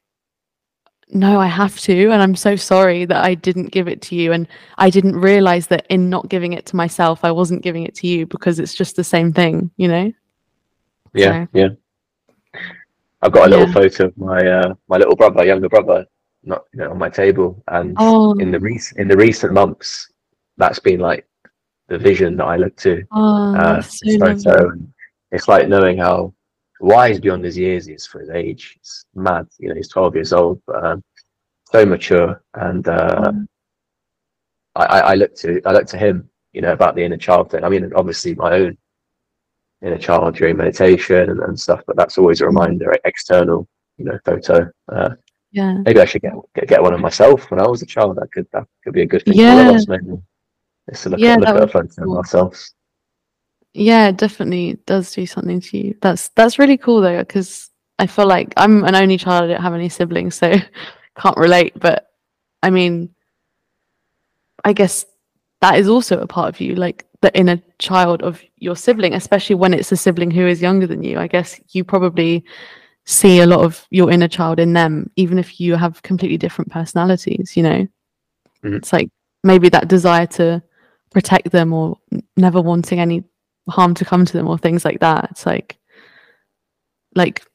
no 1.10 1.40
i 1.40 1.46
have 1.48 1.80
to 1.80 2.10
and 2.12 2.22
i'm 2.22 2.36
so 2.36 2.56
sorry 2.56 3.06
that 3.06 3.24
i 3.24 3.34
didn't 3.36 3.72
give 3.72 3.88
it 3.88 4.02
to 4.02 4.16
you 4.16 4.32
and 4.32 4.48
i 4.78 4.90
didn't 4.90 5.16
realize 5.16 5.68
that 5.68 5.86
in 5.90 6.10
not 6.10 6.28
giving 6.30 6.54
it 6.54 6.66
to 6.66 6.76
myself 6.76 7.24
i 7.24 7.32
wasn't 7.32 7.62
giving 7.62 7.84
it 7.84 7.94
to 7.96 8.08
you 8.08 8.26
because 8.26 8.60
it's 8.60 8.74
just 8.74 8.96
the 8.96 9.04
same 9.04 9.32
thing 9.32 9.70
you 9.78 9.88
know 9.88 10.12
Yeah, 11.14 11.46
yeah. 11.54 11.70
I've 13.22 13.32
got 13.32 13.48
a 13.48 13.50
little 13.50 13.68
Yeah. 13.68 13.74
photo 13.74 14.06
of 14.08 14.18
my 14.18 14.46
uh, 14.46 14.74
my 14.90 14.98
little 14.98 15.16
brother, 15.16 15.46
younger 15.46 15.70
brother, 15.70 16.06
not 16.44 16.66
you 16.74 16.80
know, 16.82 16.92
on 16.92 16.98
my 16.98 17.10
table, 17.10 17.64
and 17.70 17.96
oh, 17.98 18.34
in 18.40 18.52
the 18.52 18.60
recent 18.60 19.00
in 19.00 19.08
the 19.08 19.16
recent 19.18 19.54
months, 19.54 20.12
that's 20.58 20.80
been 20.80 21.00
like 21.00 21.26
the 21.88 21.98
vision 21.98 22.36
that 22.38 22.46
I 22.46 22.58
look 22.58 22.76
to. 22.78 23.04
oh 23.12 23.56
uh, 23.56 23.82
so 23.82 24.20
photo. 24.20 24.70
And 24.72 24.94
it's 25.32 25.48
like 25.48 25.68
knowing 25.70 25.98
how 25.98 26.34
wise 26.80 27.20
beyond 27.20 27.44
his 27.44 27.58
years 27.58 27.86
he 27.86 27.94
is 27.94 28.06
for 28.06 28.20
his 28.20 28.30
age. 28.30 28.76
It's 28.78 29.06
mad. 29.16 29.48
You 29.60 29.70
know, 29.70 29.76
he's 29.76 29.88
12 29.90 30.16
years 30.16 30.34
old, 30.34 30.62
but 30.68 30.84
um, 30.84 31.04
so 31.72 31.86
mature. 31.86 32.42
And 32.54 32.88
uh, 32.88 33.32
Oh, 34.78 34.82
I, 34.82 35.00
I, 35.00 35.14
look 35.14 35.34
to 35.36 35.62
I 35.66 35.72
look 35.72 35.88
to 35.88 35.98
him. 35.98 36.30
You 36.52 36.62
know, 36.62 36.74
about 36.74 36.96
the 36.96 37.04
inner 37.04 37.18
child 37.18 37.52
thing. 37.52 37.64
I 37.64 37.70
mean, 37.70 37.92
obviously 37.96 38.34
my 38.36 38.52
own 38.54 38.78
inner 39.82 39.98
child 39.98 40.36
during 40.36 40.56
meditation 40.58 41.30
and, 41.30 41.40
and 41.42 41.60
stuff, 41.60 41.82
but 41.88 41.96
that's 41.98 42.18
always 42.18 42.40
a 42.42 42.46
reminder. 42.46 42.94
External, 43.06 43.68
you 43.98 44.06
know, 44.06 44.18
photo. 44.26 44.70
Uh, 44.92 45.16
yeah 45.52 45.74
maybe 45.86 46.02
I 46.02 46.06
should 46.06 46.22
get, 46.22 46.34
get 46.56 46.68
get 46.68 46.82
one 46.84 46.94
of 46.94 47.00
myself 47.00 47.50
when 47.52 47.62
I 47.62 47.68
was 47.68 47.82
a 47.82 47.86
child. 47.86 48.18
That 48.18 48.32
could 48.34 48.48
that 48.52 48.66
could 48.84 48.94
be 48.94 49.02
a 49.04 49.06
good 49.06 49.24
thing 49.24 49.34
for 49.36 49.40
all 49.42 49.46
Yeah. 49.58 49.70
of 49.70 49.76
us. 49.76 49.88
Maybe. 49.88 50.04
To 50.94 51.10
look 51.10 51.20
Yeah, 51.20 51.34
at 51.34 51.40
look 51.40 51.50
at 51.50 51.64
a 51.64 51.68
photo 51.68 51.88
cool. 52.04 52.12
of 52.14 52.18
ourselves. 52.20 52.74
Yeah, 53.78 54.08
it 54.08 54.18
definitely 54.18 54.80
does 54.86 55.12
do 55.12 55.26
something 55.26 55.60
to 55.60 55.78
you. 55.78 55.96
That's 56.02 56.30
that's 56.30 56.58
really 56.58 56.78
cool 56.78 57.02
though, 57.02 57.20
because 57.20 57.70
I 58.00 58.08
feel 58.08 58.26
like 58.26 58.54
I'm 58.56 58.86
an 58.86 58.96
only 58.96 59.18
child. 59.18 59.44
I 59.44 59.48
don't 59.48 59.62
have 59.62 59.74
any 59.74 59.90
siblings, 59.90 60.36
so 60.36 60.54
can't 61.18 61.38
relate. 61.38 61.78
But 61.78 62.10
I 62.64 62.70
mean, 62.70 63.14
I 64.64 64.72
guess 64.72 65.06
that 65.60 65.78
is 65.78 65.90
also 65.90 66.20
a 66.22 66.28
part 66.28 66.48
of 66.56 66.62
you, 66.62 66.76
like 66.76 67.06
the 67.22 67.38
inner 67.38 67.60
child 67.78 68.24
of 68.24 68.42
your 68.58 68.78
sibling, 68.78 69.14
especially 69.14 69.56
when 69.56 69.74
it's 69.74 69.92
a 69.92 69.98
sibling 69.98 70.32
who 70.32 70.48
is 70.48 70.62
younger 70.62 70.88
than 70.88 71.04
you. 71.04 71.20
I 71.20 71.28
guess 71.28 71.60
you 71.74 71.84
probably 71.84 72.46
see 73.04 73.42
a 73.42 73.46
lot 73.46 73.60
of 73.60 73.86
your 73.92 74.10
inner 74.10 74.30
child 74.30 74.58
in 74.58 74.72
them, 74.72 75.12
even 75.18 75.38
if 75.38 75.60
you 75.60 75.76
have 75.76 76.02
completely 76.02 76.38
different 76.38 76.72
personalities. 76.72 77.58
You 77.58 77.64
know, 77.64 77.88
Mhm. 78.64 78.78
it's 78.78 78.94
like 78.94 79.10
maybe 79.44 79.68
that 79.70 79.90
desire 79.90 80.28
to 80.28 80.64
protect 81.12 81.52
them 81.52 81.74
or 81.74 81.98
never 82.38 82.62
wanting 82.62 83.02
any 83.02 83.26
harm 83.70 83.94
to 83.96 84.06
come 84.06 84.26
to 84.26 84.34
them 84.34 84.48
or 84.48 84.58
things 84.58 84.86
like 84.86 85.00
that. 85.00 85.30
It's 85.32 85.46
like 85.46 85.78
like 87.16 87.46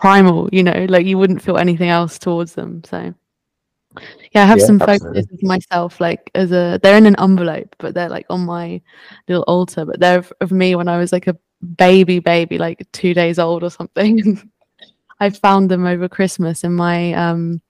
primal, 0.00 0.48
you 0.52 0.62
know, 0.62 0.86
like 0.88 1.06
you 1.06 1.18
wouldn't 1.18 1.42
feel 1.42 1.58
anything 1.58 1.88
else 1.88 2.18
towards 2.18 2.54
them. 2.54 2.82
So 2.84 3.14
yeah, 4.32 4.42
I 4.42 4.46
have 4.46 4.60
Yeah, 4.60 4.66
some 4.66 4.80
absolutely. 4.80 5.22
photos 5.22 5.32
of 5.32 5.42
myself 5.42 6.00
like 6.00 6.30
as 6.34 6.52
a 6.52 6.78
they're 6.82 6.96
in 6.98 7.06
an 7.06 7.16
envelope, 7.18 7.74
but 7.78 7.94
they're 7.94 8.08
like 8.08 8.26
on 8.30 8.40
my 8.44 8.80
little 9.28 9.44
altar, 9.44 9.84
but 9.84 10.00
they're 10.00 10.18
of, 10.18 10.32
of 10.40 10.52
me 10.52 10.74
when 10.74 10.88
I 10.88 10.98
was 10.98 11.12
like 11.12 11.26
a 11.26 11.36
baby 11.76 12.18
baby, 12.18 12.58
like 12.58 12.86
two 12.92 13.14
days 13.14 13.38
old 13.38 13.62
or 13.62 13.70
something. 13.70 14.50
I 15.20 15.30
found 15.30 15.70
them 15.70 15.84
over 15.86 16.08
Christmas 16.08 16.64
in 16.64 16.74
my 16.74 17.12
um 17.14 17.60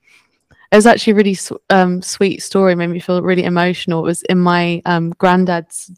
it 0.71 0.77
was 0.77 0.87
actually 0.87 1.13
a 1.13 1.17
really 1.17 1.39
um, 1.71 2.03
sweet 2.03 2.43
story, 2.43 2.75
made 2.75 2.89
me 2.89 3.01
feel 3.01 3.23
really 3.23 3.45
emotional. 3.45 4.01
It 4.01 4.09
was 4.09 4.23
in 4.25 4.39
my 4.39 4.83
um, 4.85 5.11
granddad's 5.17 5.91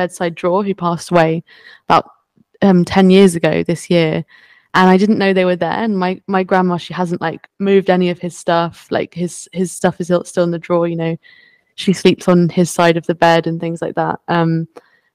bedside 0.00 0.34
drawer, 0.34 0.64
who 0.64 0.74
passed 0.74 1.10
away 1.10 1.44
about 1.88 2.10
um, 2.62 2.84
ten 2.84 3.10
years 3.10 3.34
ago 3.34 3.62
this 3.62 3.90
year, 3.90 4.24
and 4.74 4.90
I 4.90 4.96
didn't 4.96 5.18
know 5.18 5.32
they 5.32 5.44
were 5.44 5.56
there. 5.56 5.70
And 5.84 5.98
my 5.98 6.20
my 6.26 6.42
grandma, 6.42 6.76
she 6.76 6.94
hasn't 6.94 7.20
like 7.20 7.48
moved 7.58 7.90
any 7.90 8.10
of 8.10 8.18
his 8.18 8.36
stuff. 8.36 8.86
Like 8.90 9.14
his 9.14 9.48
his 9.52 9.72
stuff 9.72 10.00
is 10.00 10.06
still 10.06 10.24
still 10.24 10.44
in 10.44 10.50
the 10.50 10.58
drawer. 10.58 10.88
You 10.88 10.96
know, 10.96 11.16
she 11.74 11.92
sleeps 11.92 12.28
on 12.28 12.48
his 12.48 12.70
side 12.70 12.96
of 12.96 13.06
the 13.06 13.14
bed 13.14 13.46
and 13.46 13.60
things 13.60 13.82
like 13.82 13.96
that. 13.96 14.20
Um, 14.28 14.68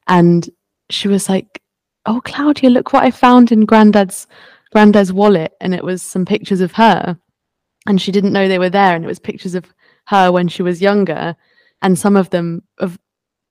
and 0.08 0.50
she 0.90 1.08
was 1.08 1.30
like, 1.30 1.62
"Oh, 2.06 2.22
Claudia, 2.24 2.70
look 2.70 2.94
what 2.94 3.04
I 3.04 3.12
found 3.12 3.52
in 3.52 3.66
granddad's 3.66 4.28
granddad's 4.72 5.14
wallet," 5.14 5.54
and 5.62 5.74
it 5.74 5.84
was 5.84 6.02
some 6.02 6.26
pictures 6.26 6.62
of 6.62 6.74
her 6.74 7.18
and 7.88 8.02
she 8.02 8.12
didn't 8.12 8.34
know 8.34 8.48
they 8.48 8.60
were 8.60 8.70
there 8.70 8.96
and 8.96 9.04
it 9.04 9.08
was 9.08 9.20
pictures 9.20 9.56
of 9.56 9.74
her 10.08 10.32
when 10.32 10.48
she 10.48 10.64
was 10.64 10.82
younger 10.82 11.36
and 11.82 11.98
some 11.98 12.16
of 12.16 12.30
them 12.30 12.64
of 12.80 12.98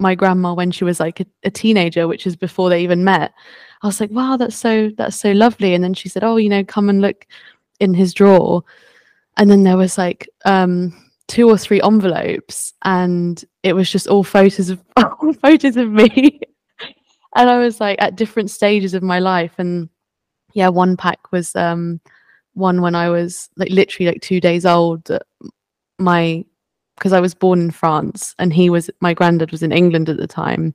my 0.00 0.14
grandma 0.14 0.52
when 0.52 0.70
she 0.70 0.84
was 0.84 1.00
like 1.00 1.20
a, 1.20 1.26
a 1.44 1.50
teenager 1.50 2.08
which 2.08 2.26
is 2.26 2.36
before 2.36 2.68
they 2.68 2.82
even 2.82 3.04
met 3.04 3.32
i 3.82 3.86
was 3.86 4.00
like 4.00 4.10
wow 4.10 4.36
that's 4.36 4.56
so 4.56 4.90
that's 4.96 5.16
so 5.16 5.32
lovely 5.32 5.74
and 5.74 5.84
then 5.84 5.94
she 5.94 6.08
said 6.08 6.24
oh 6.24 6.36
you 6.36 6.48
know 6.48 6.64
come 6.64 6.88
and 6.88 7.00
look 7.00 7.26
in 7.80 7.94
his 7.94 8.12
drawer 8.12 8.62
and 9.36 9.50
then 9.50 9.62
there 9.62 9.76
was 9.76 9.96
like 9.98 10.28
um 10.44 10.92
two 11.26 11.48
or 11.48 11.56
three 11.56 11.80
envelopes 11.82 12.74
and 12.84 13.44
it 13.62 13.72
was 13.72 13.90
just 13.90 14.06
all 14.06 14.24
photos 14.24 14.68
of 14.68 14.82
all 14.96 15.32
photos 15.34 15.76
of 15.76 15.90
me 15.90 16.40
and 17.36 17.48
i 17.48 17.58
was 17.58 17.80
like 17.80 18.00
at 18.00 18.16
different 18.16 18.50
stages 18.50 18.94
of 18.94 19.02
my 19.02 19.18
life 19.18 19.54
and 19.58 19.88
yeah 20.54 20.68
one 20.68 20.96
pack 20.96 21.32
was 21.32 21.54
um 21.56 22.00
one 22.54 22.80
when 22.80 22.94
I 22.94 23.10
was 23.10 23.50
like 23.56 23.70
literally 23.70 24.10
like 24.10 24.22
two 24.22 24.40
days 24.40 24.64
old. 24.64 25.08
My 25.98 26.44
because 27.04 27.12
I 27.12 27.20
was 27.20 27.34
born 27.34 27.60
in 27.60 27.70
France 27.70 28.34
and 28.38 28.50
he 28.50 28.70
was 28.70 28.88
my 29.00 29.12
granddad 29.12 29.50
was 29.52 29.62
in 29.62 29.72
England 29.72 30.08
at 30.08 30.16
the 30.16 30.26
time, 30.26 30.74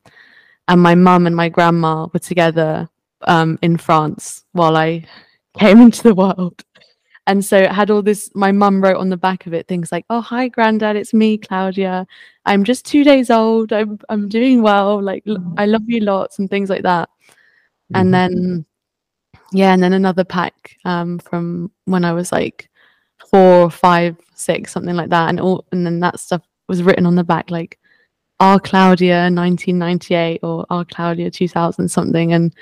and 0.68 0.80
my 0.80 0.94
mum 0.94 1.26
and 1.26 1.36
my 1.36 1.50
grandma 1.50 2.06
were 2.14 2.20
together 2.20 2.88
um, 3.24 3.58
in 3.64 3.78
France 3.78 4.46
while 4.52 4.78
I 4.78 5.06
came 5.58 5.82
into 5.82 6.04
the 6.04 6.14
world. 6.14 6.64
And 7.26 7.44
so 7.44 7.58
it 7.58 7.72
had 7.72 7.90
all 7.90 8.04
this. 8.04 8.30
My 8.36 8.52
mum 8.52 8.80
wrote 8.80 8.98
on 8.98 9.10
the 9.10 9.18
back 9.18 9.48
of 9.48 9.56
it 9.56 9.68
things 9.68 9.92
like, 9.92 10.06
"Oh 10.12 10.22
hi, 10.22 10.50
granddad, 10.50 10.96
it's 10.96 11.16
me, 11.16 11.40
Claudia. 11.40 12.06
I'm 12.46 12.64
just 12.64 12.86
two 12.86 13.04
days 13.04 13.32
old. 13.32 13.74
I'm 13.74 13.98
I'm 14.10 14.30
doing 14.30 14.62
well. 14.62 15.02
Like 15.02 15.24
I 15.58 15.66
love 15.66 15.82
you 15.88 16.02
lots 16.02 16.38
and 16.38 16.48
things 16.48 16.70
like 16.70 16.84
that." 16.84 17.10
Mhm. 17.92 18.00
and 18.02 18.14
then 18.14 18.66
yeah 19.52 19.74
and 19.74 19.82
then 19.82 19.94
another 19.94 20.24
pack 20.24 20.76
um 20.86 21.18
from 21.20 21.72
when 21.86 22.06
i 22.06 22.14
was 22.14 22.32
like 22.32 22.69
four 23.30 23.70
five 23.70 24.18
six 24.36 24.72
something 24.72 24.96
like 24.96 25.10
that 25.10 25.30
and 25.30 25.40
all 25.40 25.66
and 25.72 25.86
then 25.86 26.00
that 26.00 26.20
stuff 26.20 26.42
was 26.68 26.84
written 26.84 27.06
on 27.06 27.16
the 27.16 27.24
back 27.24 27.50
like 27.52 27.78
"R 28.40 28.60
claudia 28.60 29.30
1998 29.32 30.40
or 30.44 30.66
"R 30.70 30.86
claudia 30.86 31.30
2000 31.30 31.90
something 31.90 32.34
and 32.34 32.54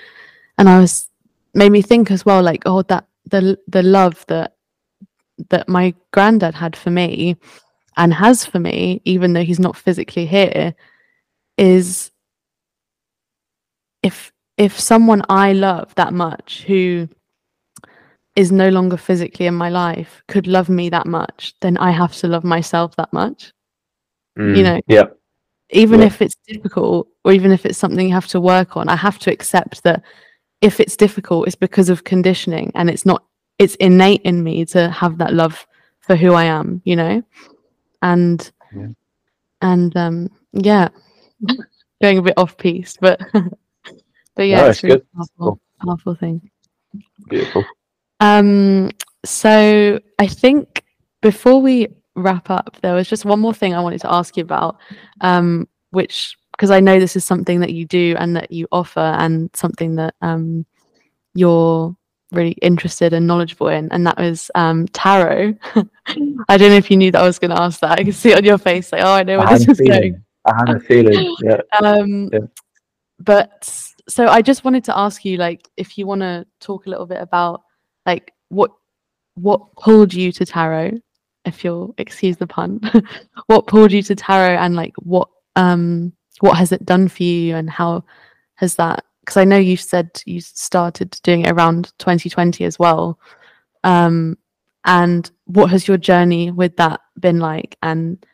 and 0.57 0.69
i 0.69 0.79
was 0.79 1.09
made 1.53 1.71
me 1.71 1.81
think 1.81 2.11
as 2.11 2.25
well 2.25 2.41
like 2.41 2.63
oh 2.65 2.81
that 2.83 3.05
the 3.25 3.57
the 3.67 3.83
love 3.83 4.25
that 4.27 4.55
that 5.49 5.69
my 5.69 5.93
granddad 6.11 6.55
had 6.55 6.75
for 6.75 6.89
me 6.89 7.35
and 7.95 8.13
has 8.13 8.45
for 8.45 8.59
me 8.59 9.01
even 9.05 9.33
though 9.33 9.43
he's 9.43 9.59
not 9.59 9.75
physically 9.75 10.25
here 10.25 10.73
is 11.57 12.11
if 14.03 14.31
if 14.57 14.79
someone 14.79 15.21
I 15.29 15.53
love 15.53 15.93
that 15.95 16.13
much 16.13 16.63
who 16.63 17.07
is 18.37 18.51
no 18.51 18.69
longer 18.69 18.97
physically 18.97 19.47
in 19.47 19.55
my 19.55 19.69
life 19.69 20.21
could 20.27 20.47
love 20.47 20.69
me 20.69 20.89
that 20.89 21.07
much, 21.07 21.55
then 21.61 21.75
I 21.77 21.91
have 21.91 22.13
to 22.17 22.27
love 22.27 22.43
myself 22.43 22.95
that 22.95 23.11
much. 23.11 23.51
Mm, 24.37 24.63
know, 24.63 24.81
yeah, 24.87 25.05
Even 25.71 26.01
Yeah. 26.01 26.05
if 26.07 26.21
it's 26.21 26.35
difficult 26.47 27.07
or 27.25 27.33
even 27.33 27.51
if 27.51 27.65
it's 27.65 27.79
something 27.79 28.07
you 28.07 28.13
have 28.13 28.27
to 28.27 28.39
work 28.39 28.77
on, 28.77 28.89
I 28.89 28.95
have 28.95 29.19
to 29.19 29.31
accept 29.31 29.83
that 29.83 30.03
if 30.61 30.79
it's 30.79 30.95
difficult, 30.95 31.47
it's 31.47 31.55
because 31.55 31.89
of 31.89 32.03
conditioning 32.03 32.71
and 32.75 32.89
it's 32.89 33.05
not 33.05 33.23
it's 33.59 33.75
innate 33.75 34.21
in 34.23 34.43
me 34.43 34.65
to 34.65 34.89
have 34.91 35.17
that 35.17 35.33
love 35.33 35.65
for 35.99 36.15
who 36.15 36.33
I 36.33 36.43
am, 36.45 36.81
you 36.85 36.95
know? 36.95 37.23
And 38.01 38.51
Yeah. 38.75 38.87
and 39.61 39.97
um 39.97 40.29
yeah. 40.53 40.89
Going 42.01 42.19
a 42.19 42.21
bit 42.21 42.37
off 42.37 42.55
piece, 42.57 42.97
but 43.01 43.19
but 44.35 44.43
yeah, 44.43 44.61
No, 44.61 44.65
it's 44.67 44.77
it's 44.77 44.83
really 44.83 44.97
good. 44.99 45.07
powerful, 45.15 45.35
Cool. 45.39 45.59
powerful 45.83 46.15
thing. 46.15 46.51
beautiful. 47.29 47.65
Um, 48.19 48.91
so 49.25 49.99
I 50.19 50.27
think 50.27 50.83
before 51.21 51.61
we 51.61 51.87
wrap 52.15 52.49
up, 52.49 52.77
there 52.81 52.95
was 52.95 53.07
just 53.07 53.25
one 53.25 53.39
more 53.39 53.53
thing 53.53 53.73
I 53.73 53.81
wanted 53.81 54.01
to 54.01 54.11
ask 54.11 54.37
you 54.37 54.43
about. 54.43 54.77
Um, 55.21 55.67
which 55.91 56.37
because 56.51 56.71
I 56.71 56.79
know 56.79 56.99
this 56.99 57.15
is 57.15 57.23
something 57.23 57.59
that 57.59 57.73
you 57.73 57.85
do 57.85 58.15
and 58.17 58.35
that 58.35 58.51
you 58.51 58.67
offer 58.71 58.99
and 58.99 59.49
something 59.55 59.95
that 59.95 60.15
um, 60.21 60.65
you're 61.35 61.95
really 62.31 62.57
interested 62.63 63.13
and 63.13 63.27
knowledgeable 63.27 63.67
in, 63.67 63.91
and 63.91 64.05
that 64.07 64.17
was 64.17 64.49
um, 64.55 64.87
tarot. 64.87 65.53
I 66.49 66.57
don't 66.57 66.69
know 66.71 66.77
if 66.77 66.89
you 66.89 66.97
knew 66.97 67.11
that 67.11 67.21
I 67.21 67.25
was 67.25 67.39
going 67.39 67.51
to 67.51 67.61
ask 67.61 67.79
that. 67.81 67.99
I 67.99 68.03
can 68.03 68.11
see 68.11 68.31
it 68.31 68.37
on 68.37 68.43
your 68.43 68.57
face, 68.57 68.91
like, 68.91 69.03
oh, 69.03 69.13
I 69.13 69.23
know 69.23 69.37
where 69.37 69.47
I 69.47 69.57
this 69.57 69.67
is 69.67 69.77
feeling. 69.77 70.01
going. 70.01 70.23
I 70.45 70.55
had 70.57 70.69
a 70.75 70.79
feeling. 70.79 71.35
Yeah. 71.43 71.61
Um, 71.81 72.29
Yeah. 72.33 72.39
But 73.19 73.69
so 74.07 74.27
I 74.27 74.41
just 74.41 74.63
wanted 74.63 74.83
to 74.85 74.97
ask 74.97 75.25
you, 75.25 75.37
like, 75.37 75.67
if 75.77 75.97
you 75.97 76.07
want 76.07 76.21
to 76.21 76.45
talk 76.59 76.85
a 76.85 76.89
little 76.89 77.05
bit 77.05 77.21
about, 77.21 77.63
like, 78.07 78.33
what 78.49 78.71
what 79.35 79.75
pulled 79.75 80.13
you 80.13 80.31
to 80.31 80.45
tarot, 80.45 80.93
if 81.45 81.63
you'll 81.63 81.93
excuse 81.99 82.37
the 82.37 82.47
pun, 82.47 82.81
what 83.47 83.67
pulled 83.67 83.91
you 83.91 84.01
to 84.03 84.15
tarot, 84.15 84.57
and 84.57 84.75
like, 84.75 84.95
what 84.97 85.29
um 85.55 86.13
what 86.39 86.57
has 86.57 86.71
it 86.71 86.85
done 86.85 87.07
for 87.07 87.23
you, 87.23 87.55
and 87.55 87.69
how 87.69 88.03
has 88.55 88.75
that? 88.75 89.05
Because 89.21 89.37
I 89.37 89.43
know 89.43 89.57
you 89.57 89.77
said 89.77 90.21
you 90.25 90.41
started 90.41 91.19
doing 91.21 91.41
it 91.45 91.51
around 91.51 91.91
2020 91.99 92.63
as 92.63 92.79
well. 92.79 93.19
Um, 93.83 94.37
and 94.85 95.29
what 95.45 95.69
has 95.69 95.87
your 95.87 95.97
journey 95.97 96.49
with 96.49 96.77
that 96.77 97.01
been 97.19 97.39
like? 97.39 97.77
And 97.83 98.25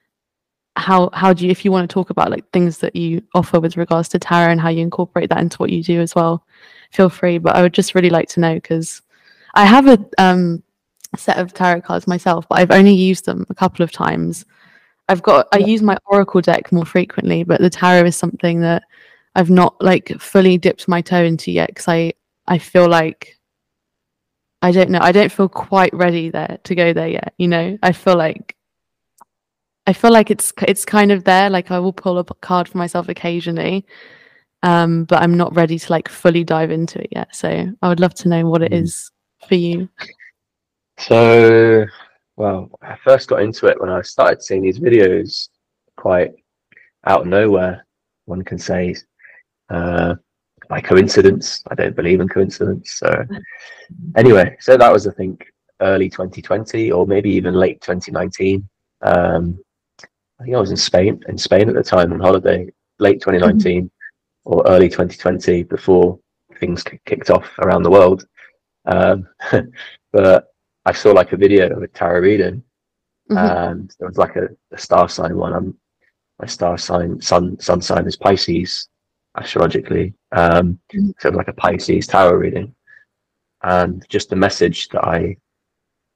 how 0.75 1.09
how 1.13 1.33
do 1.33 1.45
you 1.45 1.51
if 1.51 1.63
you 1.63 1.71
want 1.71 1.87
to 1.87 1.93
talk 1.93 2.09
about 2.09 2.31
like 2.31 2.49
things 2.51 2.79
that 2.79 2.95
you 2.95 3.21
offer 3.35 3.59
with 3.59 3.77
regards 3.77 4.09
to 4.09 4.19
tarot 4.19 4.51
and 4.51 4.61
how 4.61 4.69
you 4.69 4.81
incorporate 4.81 5.29
that 5.29 5.39
into 5.39 5.57
what 5.57 5.69
you 5.69 5.83
do 5.83 6.01
as 6.01 6.15
well 6.15 6.45
feel 6.91 7.09
free 7.09 7.37
but 7.37 7.55
i 7.55 7.61
would 7.61 7.73
just 7.73 7.93
really 7.93 8.09
like 8.09 8.27
to 8.27 8.39
know 8.39 8.55
because 8.55 9.01
i 9.53 9.65
have 9.65 9.87
a 9.87 10.03
um 10.17 10.61
set 11.15 11.37
of 11.37 11.53
tarot 11.53 11.81
cards 11.81 12.07
myself 12.07 12.45
but 12.49 12.59
i've 12.59 12.71
only 12.71 12.93
used 12.93 13.25
them 13.25 13.45
a 13.49 13.55
couple 13.55 13.83
of 13.83 13.91
times 13.91 14.45
i've 15.09 15.21
got 15.21 15.47
i 15.53 15.57
use 15.57 15.81
my 15.81 15.97
oracle 16.05 16.41
deck 16.41 16.71
more 16.71 16.85
frequently 16.85 17.43
but 17.43 17.61
the 17.61 17.69
tarot 17.69 18.05
is 18.05 18.15
something 18.15 18.61
that 18.61 18.83
i've 19.35 19.49
not 19.51 19.75
like 19.81 20.09
fully 20.19 20.57
dipped 20.57 20.87
my 20.87 21.01
toe 21.01 21.23
into 21.23 21.51
yet 21.51 21.67
because 21.69 21.87
i 21.87 22.11
i 22.47 22.57
feel 22.57 22.89
like 22.89 23.37
i 24.61 24.71
don't 24.71 24.89
know 24.89 24.99
i 25.01 25.11
don't 25.11 25.31
feel 25.31 25.49
quite 25.49 25.93
ready 25.93 26.29
there 26.29 26.57
to 26.63 26.73
go 26.73 26.93
there 26.93 27.09
yet 27.09 27.33
you 27.37 27.47
know 27.47 27.77
i 27.83 27.91
feel 27.91 28.17
like 28.17 28.55
I 29.85 29.91
feel 29.93 30.11
like 30.11 30.31
it's 30.31 30.53
it's 30.65 30.85
kind 30.85 31.11
of 31.11 31.25
there. 31.25 31.49
Like 31.49 31.69
I 31.71 31.79
will 31.79 31.91
pull 31.93 32.17
a 32.17 32.23
card 32.23 32.69
for 32.69 32.77
myself 32.77 33.09
occasionally, 33.09 33.85
um, 34.61 35.03
but 35.03 35.21
I'm 35.21 35.35
not 35.35 35.53
ready 35.55 35.77
to 35.77 35.91
like 35.91 36.07
fully 36.07 36.43
dive 36.45 36.71
into 36.71 37.01
it 37.01 37.09
yet. 37.11 37.35
So 37.35 37.67
I 37.81 37.89
would 37.89 37.99
love 37.99 38.13
to 38.15 38.29
know 38.29 38.47
what 38.47 38.61
it 38.61 38.71
Mm. 38.71 38.81
is 38.83 39.11
for 39.47 39.55
you. 39.55 39.89
So, 40.99 41.85
well, 42.35 42.69
I 42.81 42.97
first 43.03 43.29
got 43.29 43.41
into 43.41 43.67
it 43.67 43.79
when 43.79 43.89
I 43.89 44.01
started 44.01 44.41
seeing 44.41 44.61
these 44.61 44.79
videos 44.79 45.49
quite 45.97 46.33
out 47.05 47.21
of 47.21 47.27
nowhere, 47.27 47.85
one 48.25 48.43
can 48.43 48.57
say, 48.57 48.95
uh, 49.69 50.15
by 50.69 50.81
coincidence. 50.81 51.63
I 51.69 51.75
don't 51.75 51.95
believe 51.95 52.21
in 52.21 52.27
coincidence. 52.27 52.93
So, 52.93 53.25
anyway, 54.15 54.57
so 54.59 54.77
that 54.77 54.91
was, 54.91 55.07
I 55.07 55.11
think, 55.11 55.45
early 55.81 56.09
2020 56.09 56.91
or 56.91 57.05
maybe 57.05 57.29
even 57.31 57.53
late 57.53 57.81
2019. 57.81 58.67
Um, 59.01 59.59
I 60.39 60.43
think 60.43 60.55
I 60.55 60.59
was 60.59 60.71
in 60.71 60.77
Spain, 60.77 61.21
in 61.27 61.37
Spain 61.37 61.69
at 61.69 61.75
the 61.75 61.83
time 61.83 62.11
on 62.13 62.19
holiday, 62.19 62.71
late 62.99 63.21
2019 63.21 63.89
or 64.45 64.65
early 64.67 64.89
2020 64.89 65.63
before 65.63 66.19
things 66.59 66.83
kicked 67.05 67.29
off 67.29 67.47
around 67.59 67.83
the 67.83 67.91
world. 67.91 68.25
Um, 68.85 69.27
but 70.11 70.47
I 70.85 70.91
saw 70.91 71.11
like 71.11 71.31
a 71.31 71.37
video 71.37 71.69
of 71.75 71.83
a 71.83 71.87
tarot 71.87 72.19
reading, 72.21 72.63
Mhm. 73.29 73.71
and 73.71 73.95
there 73.99 74.07
was 74.09 74.17
like 74.17 74.35
a, 74.35 74.49
a 74.71 74.77
star 74.77 75.07
sign 75.07 75.37
one. 75.37 75.53
I'm 75.53 75.77
my 76.39 76.47
star 76.47 76.77
sign, 76.77 77.21
sun 77.21 77.59
sun 77.59 77.81
sign 77.81 78.05
is 78.07 78.17
Pisces 78.17 78.89
astrologically. 79.35 80.13
Um, 80.31 80.79
Mhm. 80.93 81.13
so 81.19 81.29
like 81.29 81.47
a 81.47 81.53
Pisces 81.53 82.07
tarot 82.07 82.35
reading, 82.35 82.75
and 83.63 84.05
just 84.09 84.29
the 84.29 84.35
message 84.35 84.89
that 84.89 85.05
I 85.05 85.37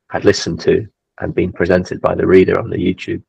had 0.10 0.26
listened 0.26 0.60
to 0.62 0.88
and 1.20 1.34
been 1.34 1.52
presented 1.52 2.02
by 2.02 2.16
the 2.16 2.28
reader 2.28 2.60
on 2.60 2.70
the 2.70 2.78
YouTube 2.78 3.24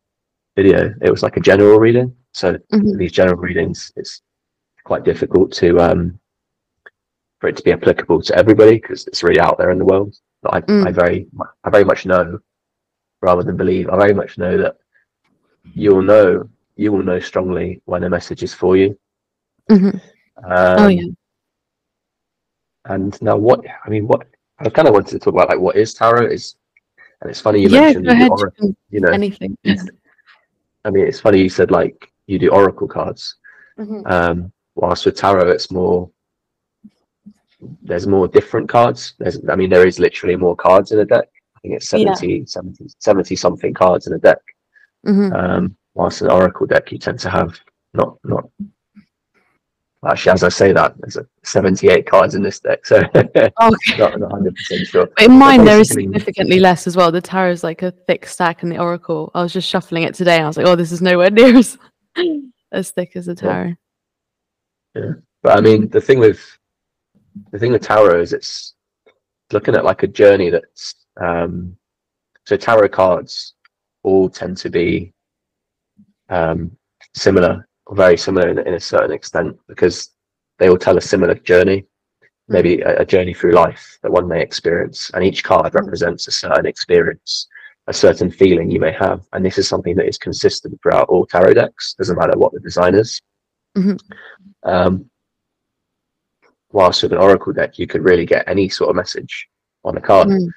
video. 0.56 0.92
It 1.02 1.10
was 1.10 1.22
like 1.22 1.36
a 1.36 1.40
general 1.40 1.78
reading. 1.78 2.14
So 2.34 2.58
Mhm. 2.72 2.98
these 2.98 3.12
general 3.12 3.38
readings, 3.40 3.92
it's 3.96 4.22
quite 4.84 5.04
difficult 5.04 5.52
to 5.54 5.78
um, 5.80 6.18
for 7.40 7.48
it 7.48 7.56
to 7.56 7.62
be 7.62 7.72
applicable 7.72 8.22
to 8.22 8.34
everybody 8.36 8.76
because 8.78 9.06
it's 9.06 9.22
really 9.22 9.40
out 9.40 9.58
there 9.58 9.70
in 9.70 9.78
the 9.78 9.84
world. 9.84 10.14
But 10.42 10.54
I, 10.54 10.60
Mm. 10.62 10.86
I 10.86 10.92
very, 10.92 11.26
I 11.64 11.70
very 11.70 11.84
much 11.84 12.06
know, 12.06 12.38
rather 13.22 13.42
than 13.42 13.56
believe, 13.56 13.88
I 13.88 13.96
very 13.96 14.14
much 14.14 14.38
know 14.38 14.56
that 14.58 14.76
you'll 15.74 16.02
know, 16.02 16.48
you 16.76 16.92
will 16.92 17.02
know 17.02 17.20
strongly 17.20 17.80
when 17.84 18.04
a 18.04 18.10
message 18.10 18.42
is 18.42 18.54
for 18.54 18.76
you. 18.76 18.98
Mhm. 19.70 19.94
Um, 20.44 20.78
oh 20.84 20.88
yeah. 20.88 21.06
And 22.86 23.20
now, 23.20 23.36
what 23.36 23.64
I 23.84 23.88
mean, 23.90 24.06
what 24.06 24.26
I 24.58 24.68
kind 24.70 24.88
of 24.88 24.94
wanted 24.94 25.10
to 25.12 25.18
talk 25.18 25.34
about, 25.34 25.48
like 25.48 25.58
what 25.58 25.76
is 25.76 25.92
tarot 25.94 26.26
is, 26.30 26.56
and 27.20 27.30
it's 27.30 27.40
funny 27.40 27.60
you 27.62 27.68
Yeah. 27.68 27.80
mentioned 27.80 28.06
you 28.06 28.28
ora- 28.30 28.52
you 28.90 29.00
know, 29.00 29.10
Anything. 29.10 29.56
I 30.84 30.90
mean, 30.90 31.06
it's 31.06 31.20
funny 31.20 31.42
you 31.42 31.48
said 31.48 31.70
like 31.70 32.10
you 32.26 32.38
do 32.38 32.48
oracle 32.50 32.88
cards. 32.88 33.36
Mhm. 33.78 34.10
Um, 34.10 34.52
whilst 34.74 35.04
with 35.06 35.16
tarot, 35.16 35.50
it's 35.50 35.70
more. 35.70 36.10
There's 37.82 38.06
more 38.06 38.28
different 38.28 38.68
cards. 38.68 39.14
There's, 39.18 39.40
I 39.48 39.56
mean, 39.56 39.70
there 39.70 39.86
is 39.86 39.98
literally 39.98 40.36
more 40.36 40.54
cards 40.56 40.92
in 40.92 41.00
a 41.00 41.04
deck. 41.04 41.28
I 41.56 41.60
think 41.60 41.74
it's 41.74 41.92
Yeah. 41.92 42.14
70, 42.14 42.46
70, 42.46 42.86
70 42.98 43.36
something 43.36 43.74
cards 43.74 44.06
in 44.06 44.12
a 44.12 44.18
deck. 44.18 44.38
Mhm. 45.06 45.32
Um, 45.34 45.76
whilst 45.94 46.22
an 46.22 46.30
oracle 46.30 46.66
deck, 46.66 46.92
you 46.92 46.98
tend 46.98 47.18
to 47.20 47.30
have 47.30 47.58
not 47.94 48.16
not. 48.24 48.48
Actually, 50.06 50.30
as 50.32 50.44
I 50.44 50.48
say 50.48 50.72
that, 50.72 50.94
there's 50.98 51.16
a 51.16 51.26
78 51.42 52.06
cards 52.06 52.36
in 52.36 52.42
this 52.42 52.60
deck, 52.60 52.86
so 52.86 53.02
Oh, 53.60 53.74
not 53.98 54.20
not 54.20 54.30
100 54.30 54.54
percent 54.54 54.86
sure. 54.86 55.10
in 55.18 55.36
mine 55.36 55.64
there 55.64 55.80
is 55.80 55.88
significantly 55.88 56.60
less 56.60 56.86
as 56.86 56.96
well. 56.96 57.10
The 57.10 57.20
tarot 57.20 57.50
is 57.50 57.64
like 57.64 57.82
a 57.82 57.90
thick 57.90 58.24
stack, 58.26 58.62
and 58.62 58.70
the 58.70 58.78
oracle. 58.78 59.32
I 59.34 59.42
was 59.42 59.52
just 59.52 59.68
shuffling 59.68 60.04
it 60.04 60.14
today, 60.14 60.36
and 60.36 60.44
I 60.44 60.46
was 60.46 60.56
like, 60.56 60.66
oh, 60.68 60.76
this 60.76 60.92
is 60.92 61.02
nowhere 61.02 61.30
near 61.38 61.56
as 61.56 61.76
as 62.70 62.92
thick 62.92 63.16
as 63.16 63.26
the 63.26 63.34
tarot. 63.34 63.74
Yeah. 64.94 65.14
But 65.42 65.58
I 65.58 65.60
mean, 65.60 65.88
the 65.88 66.00
thing 66.00 66.20
with 66.20 66.40
the 67.50 67.58
thing 67.58 67.72
with 67.72 67.82
tarot 67.82 68.20
is 68.20 68.32
it's 68.32 68.74
looking 69.52 69.74
at 69.74 69.84
like 69.84 70.02
a 70.02 70.06
journey 70.06 70.50
that's 70.50 70.94
um, 71.20 71.76
so 72.46 72.56
tarot 72.56 72.88
cards 72.88 73.54
all 74.02 74.28
tend 74.28 74.56
to 74.58 74.70
be 74.70 75.12
um, 76.28 76.70
similar 77.14 77.66
or 77.86 77.96
very 77.96 78.16
similar 78.16 78.48
in, 78.48 78.58
in 78.58 78.74
a 78.74 78.80
certain 78.80 79.12
extent 79.12 79.56
because 79.66 80.10
they 80.58 80.68
all 80.68 80.78
tell 80.78 80.98
a 80.98 81.00
similar 81.00 81.34
journey, 81.34 81.86
maybe 82.48 82.80
a, 82.80 83.00
a 83.00 83.04
journey 83.04 83.34
through 83.34 83.52
life 83.52 83.98
that 84.02 84.12
one 84.12 84.28
may 84.28 84.42
experience, 84.42 85.10
and 85.14 85.24
each 85.24 85.44
card 85.44 85.74
represents 85.74 86.26
a 86.28 86.32
certain 86.32 86.66
experience, 86.66 87.48
a 87.86 87.92
certain 87.92 88.30
feeling 88.30 88.70
you 88.70 88.80
may 88.80 88.92
have, 88.92 89.22
and 89.32 89.44
this 89.44 89.58
is 89.58 89.68
something 89.68 89.96
that 89.96 90.08
is 90.08 90.18
consistent 90.18 90.78
throughout 90.82 91.08
all 91.08 91.26
tarot 91.26 91.54
decks. 91.54 91.94
Doesn't 91.94 92.18
matter 92.18 92.36
what 92.36 92.52
the 92.52 92.60
design 92.60 92.94
is. 92.94 93.20
Mhm. 93.76 93.98
Um, 94.64 95.10
whilst 96.72 97.02
with 97.02 97.12
an 97.12 97.18
oracle 97.18 97.52
deck, 97.52 97.78
you 97.78 97.86
could 97.86 98.04
really 98.04 98.26
get 98.26 98.48
any 98.48 98.68
sort 98.68 98.90
of 98.90 98.96
message 98.96 99.48
on 99.84 99.96
a 99.96 100.00
card. 100.00 100.28
Mm. 100.28 100.48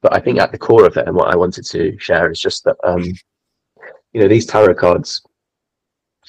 But 0.00 0.14
I 0.14 0.20
think 0.20 0.38
at 0.38 0.52
the 0.52 0.58
core 0.58 0.86
of 0.86 0.96
it, 0.96 1.08
and 1.08 1.16
what 1.16 1.32
I 1.32 1.36
wanted 1.36 1.64
to 1.66 1.98
share 1.98 2.30
is 2.30 2.40
just 2.40 2.64
that, 2.64 2.76
um, 2.84 3.02
you 4.12 4.20
know, 4.20 4.28
these 4.28 4.46
tarot 4.46 4.74
cards, 4.74 5.22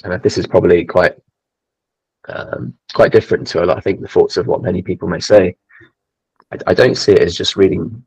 and 0.04 0.22
this 0.24 0.38
is 0.38 0.48
probably 0.48 0.86
quite, 0.86 1.16
um, 2.28 2.74
quite 2.94 3.12
different 3.12 3.46
to 3.48 3.64
a 3.64 3.66
lot. 3.66 3.78
I 3.78 3.82
think 3.82 4.02
the 4.02 4.08
thoughts 4.08 4.38
of 4.38 4.48
what 4.48 4.64
many 4.64 4.82
people 4.82 5.08
may 5.08 5.20
say. 5.20 5.56
I, 6.52 6.58
I 6.68 6.74
don't 6.74 6.96
see 6.96 7.12
it 7.12 7.22
as 7.22 7.36
just 7.36 7.56
reading, 7.56 8.04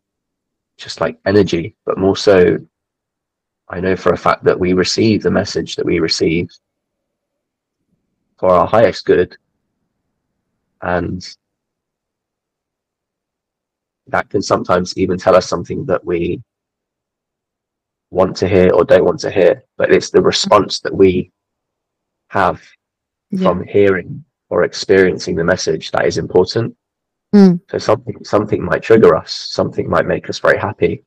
just 0.78 1.00
like 1.00 1.18
energy, 1.26 1.76
but 1.86 1.98
more 1.98 2.16
so. 2.16 2.58
I 3.68 3.80
know 3.80 3.94
for 3.94 4.12
a 4.12 4.18
fact 4.18 4.42
that 4.44 4.58
we 4.58 4.72
receive 4.72 5.22
the 5.22 5.30
message 5.30 5.76
that 5.76 5.86
we 5.86 6.00
receive 6.00 6.50
for 8.36 8.50
our 8.50 8.66
highest 8.66 9.04
good, 9.04 9.36
and 10.82 11.36
that 14.08 14.28
can 14.28 14.42
sometimes 14.42 14.96
even 14.96 15.16
tell 15.18 15.36
us 15.36 15.46
something 15.48 15.86
that 15.86 16.04
we 16.04 16.42
want 18.10 18.36
to 18.36 18.48
hear 18.48 18.70
or 18.74 18.84
don't 18.84 19.04
want 19.04 19.20
to 19.20 19.30
hear 19.30 19.62
but 19.78 19.90
it's 19.92 20.10
the 20.10 20.20
response 20.20 20.80
that 20.80 20.94
we 20.94 21.30
have 22.28 22.62
Yeah. 23.30 23.44
from 23.48 23.64
hearing 23.64 24.24
or 24.50 24.64
experiencing 24.64 25.34
the 25.36 25.44
message 25.44 25.90
that 25.92 26.06
is 26.06 26.18
important 26.18 26.76
Mm. 27.34 27.58
so 27.70 27.78
something 27.78 28.22
something 28.24 28.62
might 28.62 28.82
trigger 28.82 29.16
us 29.16 29.32
something 29.32 29.88
might 29.88 30.04
make 30.06 30.28
us 30.28 30.38
very 30.38 30.58
happy 30.58 31.02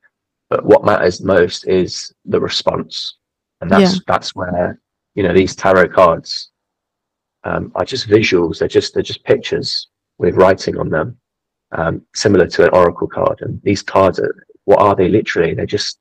but 0.49 0.65
what 0.65 0.83
matters 0.83 1.21
most 1.21 1.67
is 1.67 2.11
the 2.25 2.39
response 2.39 3.17
and 3.61 3.69
that's 3.69 3.99
that's 4.07 4.33
where 4.33 4.79
you 5.13 5.21
know 5.21 5.33
these 5.33 5.55
tarot 5.55 5.89
cards 5.89 6.49
um, 7.45 7.71
are 7.75 7.85
just 7.85 8.09
visuals. 8.09 8.59
They're 8.59 8.67
just 8.67 8.93
they're 8.93 9.03
just 9.03 9.23
pictures 9.23 9.87
with 10.17 10.35
writing 10.35 10.77
on 10.77 10.89
them 10.89 11.17
um, 11.71 12.01
similar 12.13 12.47
to 12.47 12.63
an 12.63 12.69
oracle 12.69 13.07
card. 13.07 13.39
And 13.41 13.61
these 13.63 13.81
cards 13.81 14.19
are 14.19 14.45
what 14.65 14.81
are 14.81 14.95
they 14.95 15.07
literally? 15.07 15.53
They're 15.53 15.65
just 15.65 15.99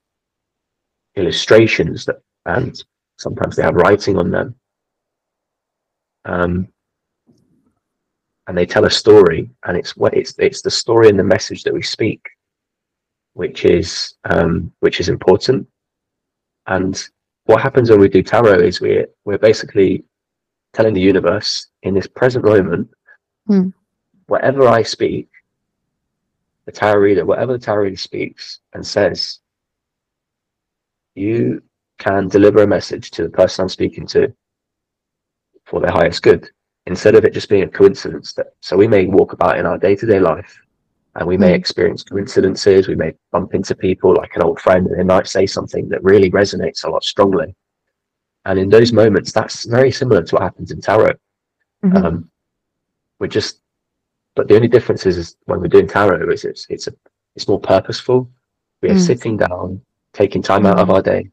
illustrations 1.16 2.04
that 2.06 2.16
and 2.46 2.82
sometimes 3.18 3.56
they 3.56 3.62
have 3.62 3.74
writing 3.74 4.18
on 4.18 4.30
them. 4.30 4.54
Um, 6.24 6.68
and 8.46 8.56
they 8.58 8.66
tell 8.66 8.84
a 8.84 8.90
story, 8.90 9.50
and 9.64 9.76
it's 9.76 9.96
what 9.96 10.14
it's 10.14 10.34
it's 10.38 10.60
the 10.60 10.70
story 10.70 11.08
and 11.08 11.18
the 11.18 11.24
message 11.24 11.62
that 11.62 11.72
we 11.72 11.82
speak, 11.82 12.20
which 13.32 13.64
is 13.64 14.14
um, 14.24 14.72
which 14.80 15.00
is 15.00 15.08
important. 15.08 15.66
And 16.66 17.02
what 17.44 17.62
happens 17.62 17.90
when 17.90 18.00
we 18.00 18.08
do 18.08 18.22
tarot 18.22 18.60
is 18.60 18.80
we're 18.82 19.06
we're 19.24 19.38
basically 19.38 20.04
telling 20.74 20.94
the 20.94 21.00
universe 21.00 21.68
in 21.82 21.94
this 21.94 22.06
present 22.06 22.44
moment, 22.44 22.88
Hmm. 23.46 23.68
whatever 24.26 24.66
I 24.68 24.82
speak, 24.82 25.28
the 26.66 26.72
tarot 26.72 27.00
reader, 27.00 27.24
whatever 27.24 27.52
the 27.52 27.58
tarot 27.58 27.84
reader 27.84 27.96
speaks 27.96 28.60
and 28.72 28.86
says, 28.86 29.40
you 31.14 31.62
can 31.98 32.28
deliver 32.28 32.62
a 32.62 32.66
message 32.66 33.10
to 33.12 33.22
the 33.22 33.28
person 33.30 33.62
I'm 33.62 33.68
speaking 33.68 34.06
to 34.08 34.32
for 35.66 35.80
their 35.80 35.92
highest 35.92 36.22
good 36.22 36.50
instead 36.86 37.14
of 37.14 37.24
it 37.24 37.32
just 37.32 37.48
being 37.48 37.62
a 37.62 37.68
coincidence 37.68 38.32
that 38.34 38.48
so 38.60 38.76
we 38.76 38.88
may 38.88 39.06
walk 39.06 39.32
about 39.32 39.58
in 39.58 39.64
our 39.66 39.78
day-to-day 39.78 40.20
life 40.20 40.58
and 41.14 41.26
we 41.26 41.36
may 41.38 41.52
Mm. 41.52 41.54
experience 41.54 42.02
coincidences 42.02 42.88
we 42.88 42.96
may 42.96 43.12
bump 43.30 43.54
into 43.54 43.74
people 43.76 44.12
like 44.14 44.34
an 44.34 44.42
old 44.42 44.60
friend 44.60 44.86
and 44.88 44.98
they 44.98 45.04
might 45.04 45.28
say 45.28 45.46
something 45.46 45.88
that 45.88 46.02
really 46.02 46.30
resonates 46.30 46.84
a 46.84 46.90
lot 46.90 47.04
strongly 47.04 47.54
and 48.46 48.58
in 48.58 48.68
those 48.68 48.92
moments 48.92 49.32
that's 49.32 49.64
very 49.64 49.90
similar 49.90 50.22
to 50.22 50.34
what 50.34 50.42
happens 50.42 50.70
in 50.70 50.80
tarot 50.80 51.14
Mhm. 51.84 52.04
um, 52.04 52.30
we're 53.18 53.26
just 53.26 53.60
but 54.36 54.48
the 54.48 54.56
only 54.56 54.68
difference 54.68 55.06
is, 55.06 55.16
is 55.16 55.36
when 55.44 55.60
we're 55.60 55.68
doing 55.68 55.86
tarot 55.86 56.28
is 56.30 56.44
it's 56.44 56.66
it's 56.68 56.86
a 56.86 56.94
it's 57.36 57.48
more 57.48 57.60
purposeful 57.60 58.30
we 58.82 58.90
are 58.90 58.94
Mm. 58.94 59.06
sitting 59.10 59.36
down 59.36 59.80
taking 60.12 60.42
time 60.42 60.64
out 60.66 60.78
of 60.78 60.90
our 60.90 61.02
day 61.02 61.30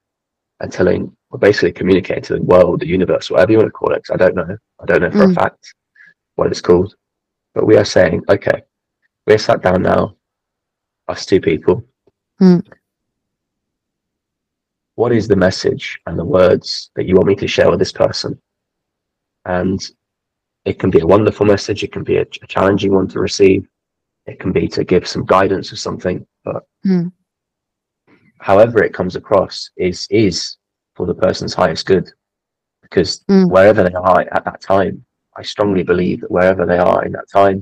and 0.59 0.71
telling 0.71 1.15
we're 1.29 1.39
basically 1.39 1.71
communicating 1.71 2.23
to 2.23 2.35
the 2.35 2.41
world 2.43 2.79
the 2.81 2.87
universe 2.87 3.29
whatever 3.29 3.51
you 3.51 3.57
want 3.57 3.67
to 3.67 3.71
call 3.71 3.93
it. 3.93 4.03
i 4.11 4.17
don't 4.17 4.35
know 4.35 4.57
i 4.81 4.85
don't 4.85 5.01
know 5.01 5.11
for 5.11 5.23
a 5.23 5.27
Mm. 5.27 5.35
fact 5.35 5.73
what 6.35 6.47
it's 6.51 6.61
called 6.61 6.95
but 7.53 7.65
we 7.65 7.77
are 7.77 7.85
saying 7.85 8.23
okay 8.29 8.61
we're 9.27 9.37
sat 9.37 9.61
down 9.61 9.81
now 9.81 10.15
us 11.07 11.25
two 11.25 11.39
people 11.41 11.83
Mm. 12.41 12.65
What 15.01 15.11
is 15.19 15.27
the 15.27 15.41
message 15.47 15.85
and 16.05 16.15
the 16.17 16.29
words 16.39 16.67
that 16.95 17.05
you 17.07 17.15
want 17.15 17.27
me 17.31 17.35
to 17.41 17.47
share 17.55 17.69
with 17.71 17.79
this 17.79 17.97
person 18.03 18.31
and 19.45 19.79
it 20.69 20.75
can 20.81 20.89
be 20.95 20.99
a 21.01 21.11
wonderful 21.13 21.45
message 21.45 21.79
it 21.83 21.91
can 21.95 22.03
be 22.11 22.17
a, 22.17 22.25
a 22.45 22.47
challenging 22.55 22.93
one 22.93 23.07
to 23.07 23.19
receive 23.19 23.61
it 24.31 24.39
can 24.39 24.51
be 24.59 24.67
to 24.67 24.83
give 24.83 25.07
some 25.13 25.25
guidance 25.25 25.67
or 25.73 25.79
something 25.87 26.17
but 26.47 26.63
Mm. 26.85 27.11
however 28.39 28.77
it 28.83 28.93
comes 28.99 29.15
across 29.21 29.55
is 29.77 30.07
is 30.09 30.57
for 30.95 31.05
the 31.07 31.19
person's 31.25 31.53
highest 31.61 31.85
good 31.93 32.07
because 32.85 33.11
Mm. 33.29 33.49
wherever 33.55 33.81
they 33.83 33.97
are 34.11 34.21
at 34.37 34.43
that 34.49 34.61
time 34.73 34.95
i 35.39 35.43
strongly 35.53 35.83
believe 35.91 36.17
that 36.21 36.31
wherever 36.37 36.63
they 36.65 36.81
are 36.91 36.99
in 37.07 37.11
that 37.17 37.29
time 37.41 37.59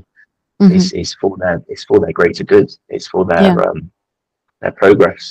Mhm. 0.61 0.76
is, 0.78 0.86
is 0.94 1.10
for 1.22 1.32
their 1.41 1.57
it's 1.72 1.86
for 1.90 1.98
their 1.99 2.16
greater 2.20 2.45
good 2.53 2.70
it's 2.95 3.07
for 3.14 3.24
their 3.32 3.48
Yeah. 3.49 3.64
um 3.66 3.80
their 4.61 4.76
progress 4.84 5.24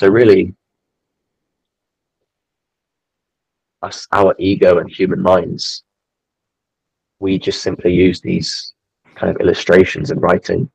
so 0.00 0.04
really 0.20 0.42
us 3.82 4.06
our 4.12 4.34
ego 4.38 4.78
and 4.78 4.90
human 4.90 5.20
minds 5.20 5.84
we 7.20 7.38
just 7.38 7.62
simply 7.62 7.92
use 7.94 8.20
these 8.20 8.74
kind 9.14 9.34
of 9.34 9.40
illustrations 9.40 10.10
and 10.10 10.20
writing 10.22 10.70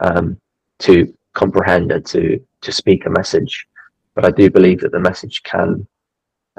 um, 0.00 0.36
to 0.78 1.12
comprehend 1.34 1.92
and 1.92 2.04
to 2.06 2.40
to 2.62 2.72
speak 2.72 3.06
a 3.06 3.10
message 3.10 3.66
but 4.14 4.24
i 4.24 4.30
do 4.30 4.50
believe 4.50 4.80
that 4.80 4.92
the 4.92 4.98
message 5.00 5.42
can 5.44 5.86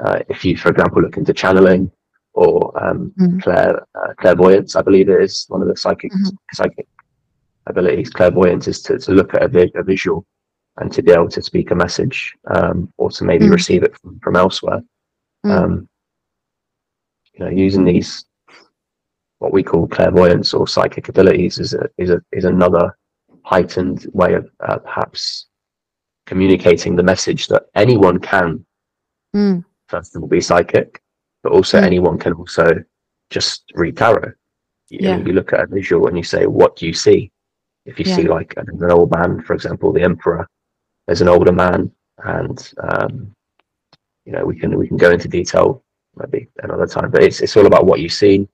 uh, 0.04 0.18
if 0.28 0.44
you 0.44 0.56
for 0.56 0.70
example 0.70 1.02
look 1.02 1.16
into 1.16 1.32
channeling 1.32 1.90
or 2.34 2.72
um, 2.82 3.12
Mhm. 3.18 3.42
clair, 3.42 3.86
uh, 3.94 4.14
clairvoyance 4.18 4.74
i 4.76 4.82
believe 4.82 5.08
it 5.10 5.20
is 5.22 5.44
one 5.48 5.60
of 5.62 5.68
the 5.68 5.76
psychic 5.76 6.12
Mhm. 6.12 6.36
psychic 6.54 6.86
abilities 7.66 8.10
clairvoyance 8.10 8.66
is 8.66 8.82
to, 8.82 8.98
to 8.98 9.12
look 9.12 9.34
at 9.34 9.42
a, 9.42 9.48
vi- 9.48 9.70
a 9.76 9.82
visual 9.82 10.24
and 10.78 10.90
to 10.92 11.02
be 11.02 11.12
able 11.12 11.28
to 11.28 11.42
speak 11.42 11.70
a 11.70 11.74
message 11.74 12.34
um, 12.54 12.90
or 12.96 13.10
to 13.10 13.24
maybe 13.24 13.46
Mm. 13.46 13.52
receive 13.52 13.82
it 13.82 13.96
from, 13.98 14.18
from 14.20 14.36
elsewhere 14.36 14.80
Mm. 15.44 15.50
um, 15.50 15.88
you 17.34 17.44
know 17.44 17.50
using 17.50 17.84
these 17.84 18.24
what 19.38 19.52
we 19.52 19.62
call 19.62 19.88
clairvoyance 19.88 20.54
or 20.54 20.68
psychic 20.68 21.08
abilities 21.08 21.58
is 21.58 21.74
a, 21.74 21.88
is 21.98 22.10
a, 22.10 22.22
is 22.32 22.44
another 22.44 22.96
heightened 23.44 24.06
way 24.12 24.34
of 24.34 24.48
uh, 24.60 24.78
perhaps 24.78 25.46
communicating 26.26 26.94
the 26.94 27.02
message 27.02 27.48
that 27.48 27.64
anyone 27.74 28.18
can 28.20 28.64
Mm. 29.34 29.64
first 29.88 30.14
of 30.14 30.22
all 30.22 30.28
be 30.28 30.40
psychic 30.40 31.00
but 31.42 31.52
also 31.52 31.78
Mm. 31.80 31.84
anyone 31.84 32.18
can 32.18 32.34
also 32.34 32.66
just 33.30 33.64
read 33.74 33.96
tarot 33.96 34.32
you, 34.90 34.98
Yeah. 35.00 35.16
you 35.16 35.32
look 35.32 35.52
at 35.54 35.60
a 35.64 35.66
visual 35.66 36.06
and 36.06 36.16
you 36.18 36.22
say 36.22 36.46
what 36.46 36.76
do 36.76 36.86
you 36.86 36.92
see 36.92 37.32
if 37.86 37.98
you 37.98 38.04
Yeah. 38.06 38.16
see 38.16 38.28
like 38.28 38.54
an, 38.58 38.66
an 38.68 38.90
old 38.92 39.10
man 39.10 39.42
for 39.42 39.54
example 39.54 39.90
the 39.92 40.02
emperor 40.02 40.46
there's 41.06 41.22
an 41.22 41.28
older 41.28 41.50
man 41.52 41.90
and 42.18 42.72
um, 42.88 43.34
you 44.24 44.32
know 44.32 44.44
we 44.44 44.58
can 44.58 44.76
we 44.78 44.86
can 44.88 44.96
go 44.96 45.10
into 45.10 45.28
detail 45.28 45.82
maybe 46.16 46.48
another 46.62 46.86
time 46.86 47.10
but 47.10 47.22
it's 47.22 47.40
it's 47.40 47.56
all 47.56 47.66
about 47.66 47.86
what 47.86 48.00
you 48.00 48.08
see 48.08 48.48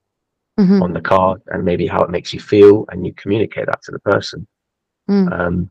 Mhm. 0.58 0.82
on 0.82 0.92
the 0.92 1.00
card 1.00 1.40
and 1.48 1.64
maybe 1.64 1.86
how 1.86 2.02
it 2.02 2.10
makes 2.10 2.32
you 2.34 2.40
feel 2.40 2.84
and 2.90 3.06
you 3.06 3.12
communicate 3.14 3.66
that 3.66 3.80
to 3.82 3.92
the 3.92 4.00
person 4.00 4.46
Mm. 5.10 5.32
um, 5.32 5.70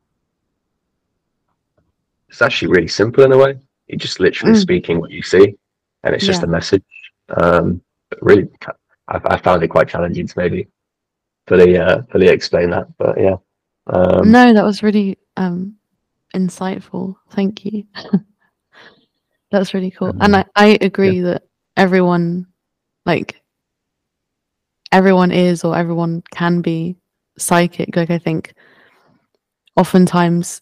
it's 2.30 2.42
actually 2.42 2.70
really 2.70 2.88
simple 2.88 3.24
in 3.24 3.32
a 3.32 3.38
way 3.38 3.56
you're 3.88 4.00
just 4.00 4.20
literally 4.20 4.54
Mm. 4.54 4.62
speaking 4.62 5.00
what 5.00 5.12
you 5.12 5.22
see 5.22 5.56
and 6.04 6.16
it's 6.16 6.26
just 6.26 6.42
Yeah. 6.42 6.48
a 6.48 6.52
message 6.52 6.84
um, 7.42 7.82
but 8.10 8.20
really 8.22 8.48
I, 9.08 9.20
I 9.26 9.38
found 9.38 9.64
it 9.64 9.68
quite 9.70 9.88
challenging 9.90 10.28
to 10.28 10.34
maybe 10.38 10.68
fully 11.48 11.78
uh, 11.78 12.02
fully 12.12 12.28
explain 12.30 12.70
that 12.72 12.88
but 12.98 13.20
yeah 13.20 13.36
um, 13.88 14.32
no, 14.32 14.54
that 14.54 14.66
was 14.66 14.84
really 14.84 15.18
um 15.38 15.78
insightful. 16.36 17.16
Thank 17.32 17.64
you. 17.66 17.86
That's 19.52 19.74
really 19.74 19.92
cool. 19.92 20.14
And 20.20 20.36
I, 20.36 20.46
I 20.56 20.78
agree 20.82 21.22
that 21.22 21.44
everyone 21.78 22.48
like 23.06 23.42
everyone 24.92 25.32
is 25.32 25.64
or 25.64 25.76
everyone 25.76 26.24
can 26.32 26.62
be 26.62 26.98
psychic. 27.38 27.96
Like 27.96 28.10
I 28.10 28.18
think 28.18 28.54
oftentimes 29.76 30.62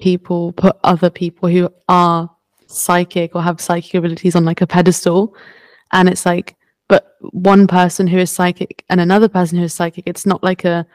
people 0.00 0.52
put 0.52 0.76
other 0.84 1.10
people 1.10 1.48
who 1.48 1.68
are 1.88 2.30
psychic 2.66 3.34
or 3.34 3.42
have 3.42 3.60
psychic 3.60 3.94
abilities 3.94 4.36
on 4.36 4.44
like 4.44 4.60
a 4.60 4.66
pedestal 4.66 5.34
and 5.92 6.08
it's 6.08 6.24
like 6.26 6.54
but 6.88 7.16
one 7.32 7.66
person 7.66 8.06
who 8.06 8.18
is 8.18 8.30
psychic 8.30 8.84
and 8.90 9.00
another 9.00 9.28
person 9.28 9.58
who 9.58 9.64
is 9.64 9.74
psychic 9.74 10.04
it's 10.06 10.26
not 10.26 10.42
like 10.44 10.64
a 10.64 10.86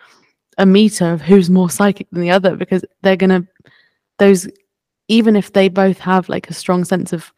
a 0.59 0.65
meter 0.65 1.11
of 1.11 1.21
who's 1.21 1.49
more 1.49 1.69
psychic 1.69 2.07
than 2.11 2.21
the 2.21 2.29
other 2.29 2.55
because 2.55 2.85
they're 3.01 3.15
gonna 3.17 3.45
those 4.19 4.47
even 5.07 5.35
if 5.35 5.53
they 5.53 5.67
both 5.67 5.99
have 5.99 6.29
like 6.29 6.49
a 6.49 6.53
strong 6.53 6.83
sense 6.85 7.13
of 7.13 7.33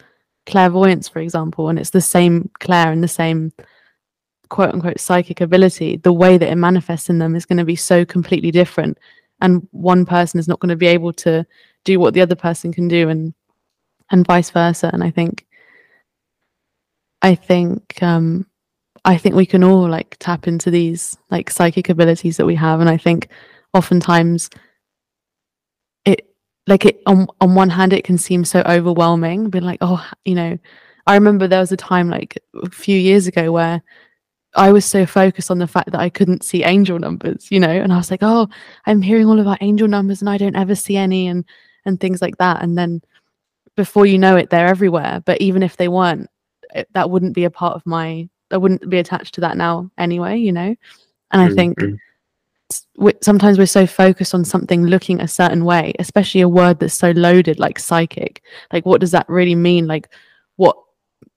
clairvoyance 0.46 1.10
for 1.10 1.20
example 1.20 1.70
and 1.70 1.80
it's 1.80 1.90
the 1.90 2.02
same 2.02 2.50
clair 2.60 2.92
and 2.92 3.04
the 3.04 3.08
same 3.08 3.52
quote 4.50 4.74
unquote 4.74 5.00
psychic 5.00 5.42
ability 5.42 5.98
the 5.98 6.14
way 6.14 6.38
that 6.38 6.50
it 6.50 6.56
manifests 6.56 7.10
in 7.10 7.20
them 7.20 7.36
is 7.36 7.46
going 7.46 7.58
to 7.58 7.66
be 7.66 7.76
so 7.76 8.06
completely 8.06 8.52
different. 8.52 8.98
And 9.42 9.68
one 9.72 10.06
person 10.06 10.40
is 10.40 10.48
not 10.48 10.60
going 10.60 10.70
to 10.70 10.76
be 10.76 10.88
able 10.88 11.14
to 11.14 11.46
do 11.84 12.00
what 12.00 12.14
the 12.14 12.22
other 12.22 12.36
person 12.36 12.72
can 12.72 12.88
do 12.88 13.10
and 13.10 13.34
and 14.12 14.26
vice 14.26 14.50
versa. 14.50 14.90
And 14.94 15.04
i 15.04 15.10
think 15.10 15.46
i 17.22 17.36
think 17.36 18.02
um 18.02 18.46
i 19.04 19.18
think 19.18 19.36
we 19.36 19.46
can 19.46 19.64
all 19.64 19.90
like 19.90 20.16
tap 20.20 20.48
into 20.48 20.70
these 20.70 21.18
like 21.32 21.50
psychic 21.50 21.90
abilities 21.90 22.38
that 22.38 22.46
we 22.46 22.56
have. 22.56 22.80
And 22.80 22.90
i 22.90 22.98
think 22.98 23.30
oftentimes 23.74 24.50
it 26.06 26.30
like 26.68 26.86
it 26.86 27.02
on 27.06 27.28
on 27.42 27.56
one 27.56 27.70
hand 27.70 27.94
it 27.94 28.04
can 28.04 28.18
seem 28.18 28.44
so 28.44 28.62
overwhelming 28.66 29.50
being 29.50 29.64
like 29.64 29.78
oh 29.82 30.06
you 30.26 30.36
know 30.36 30.58
i 31.08 31.14
remember 31.14 31.48
there 31.48 31.60
was 31.60 31.72
a 31.72 31.78
time 31.78 32.10
like 32.10 32.38
a 32.64 32.70
few 32.70 32.98
years 32.98 33.28
ago 33.28 33.52
where 33.52 33.82
I 34.56 34.72
was 34.72 34.86
so 34.86 35.06
focused 35.06 35.52
on 35.52 35.60
the 35.60 35.68
fact 35.68 35.92
that 35.92 36.00
I 36.00 36.10
couldn't 36.10 36.44
see 36.44 36.64
angel 36.64 36.98
numbers, 36.98 37.52
you 37.52 37.60
know, 37.60 37.70
and 37.70 37.92
I 37.92 37.98
was 37.98 38.10
like, 38.10 38.24
oh, 38.24 38.48
I'm 38.86 39.02
hearing 39.02 39.28
all 39.28 39.40
about 39.40 39.62
angel 39.62 39.88
numbers 39.88 40.22
and 40.22 40.30
I 40.30 40.38
don't 40.38 40.56
ever 40.56 40.76
see 40.76 40.96
any 40.96 41.28
and 41.28 41.44
and 41.86 42.00
things 42.00 42.22
like 42.22 42.38
that. 42.38 42.64
And 42.64 42.78
then 42.78 43.02
before 43.76 44.06
you 44.06 44.18
know 44.18 44.36
it, 44.38 44.50
they're 44.50 44.68
everywhere. 44.68 45.22
But 45.26 45.42
even 45.42 45.62
if 45.62 45.78
they 45.78 45.88
weren't, 45.88 46.30
it, 46.74 46.88
that 46.94 47.10
wouldn't 47.10 47.34
be 47.34 47.44
a 47.44 47.52
part 47.52 47.76
of 47.76 47.86
my. 47.86 48.30
I 48.52 48.58
wouldn't 48.58 48.90
be 48.90 49.00
attached 49.00 49.34
to 49.36 49.42
that 49.42 49.58
now 49.58 49.90
anyway, 49.98 50.38
you 50.38 50.52
know. 50.52 50.76
And 51.32 51.42
I 51.42 51.50
think 51.50 51.80
mm, 51.80 51.92
we, 51.92 52.00
sometimes 53.22 53.58
we're 53.58 53.66
so 53.66 53.86
focused 53.86 54.34
on 54.34 54.46
something 54.46 54.86
looking 54.86 55.22
a 55.22 55.28
certain 55.28 55.66
way, 55.66 55.94
especially 56.00 56.42
a 56.42 56.50
word 56.50 56.80
that's 56.80 56.94
so 56.94 57.12
loaded, 57.12 57.60
like 57.60 57.80
psychic. 57.80 58.42
Like, 58.72 58.86
what 58.86 59.02
does 59.02 59.12
that 59.12 59.30
really 59.30 59.56
mean? 59.56 59.88
Like, 59.88 60.10
what 60.56 60.78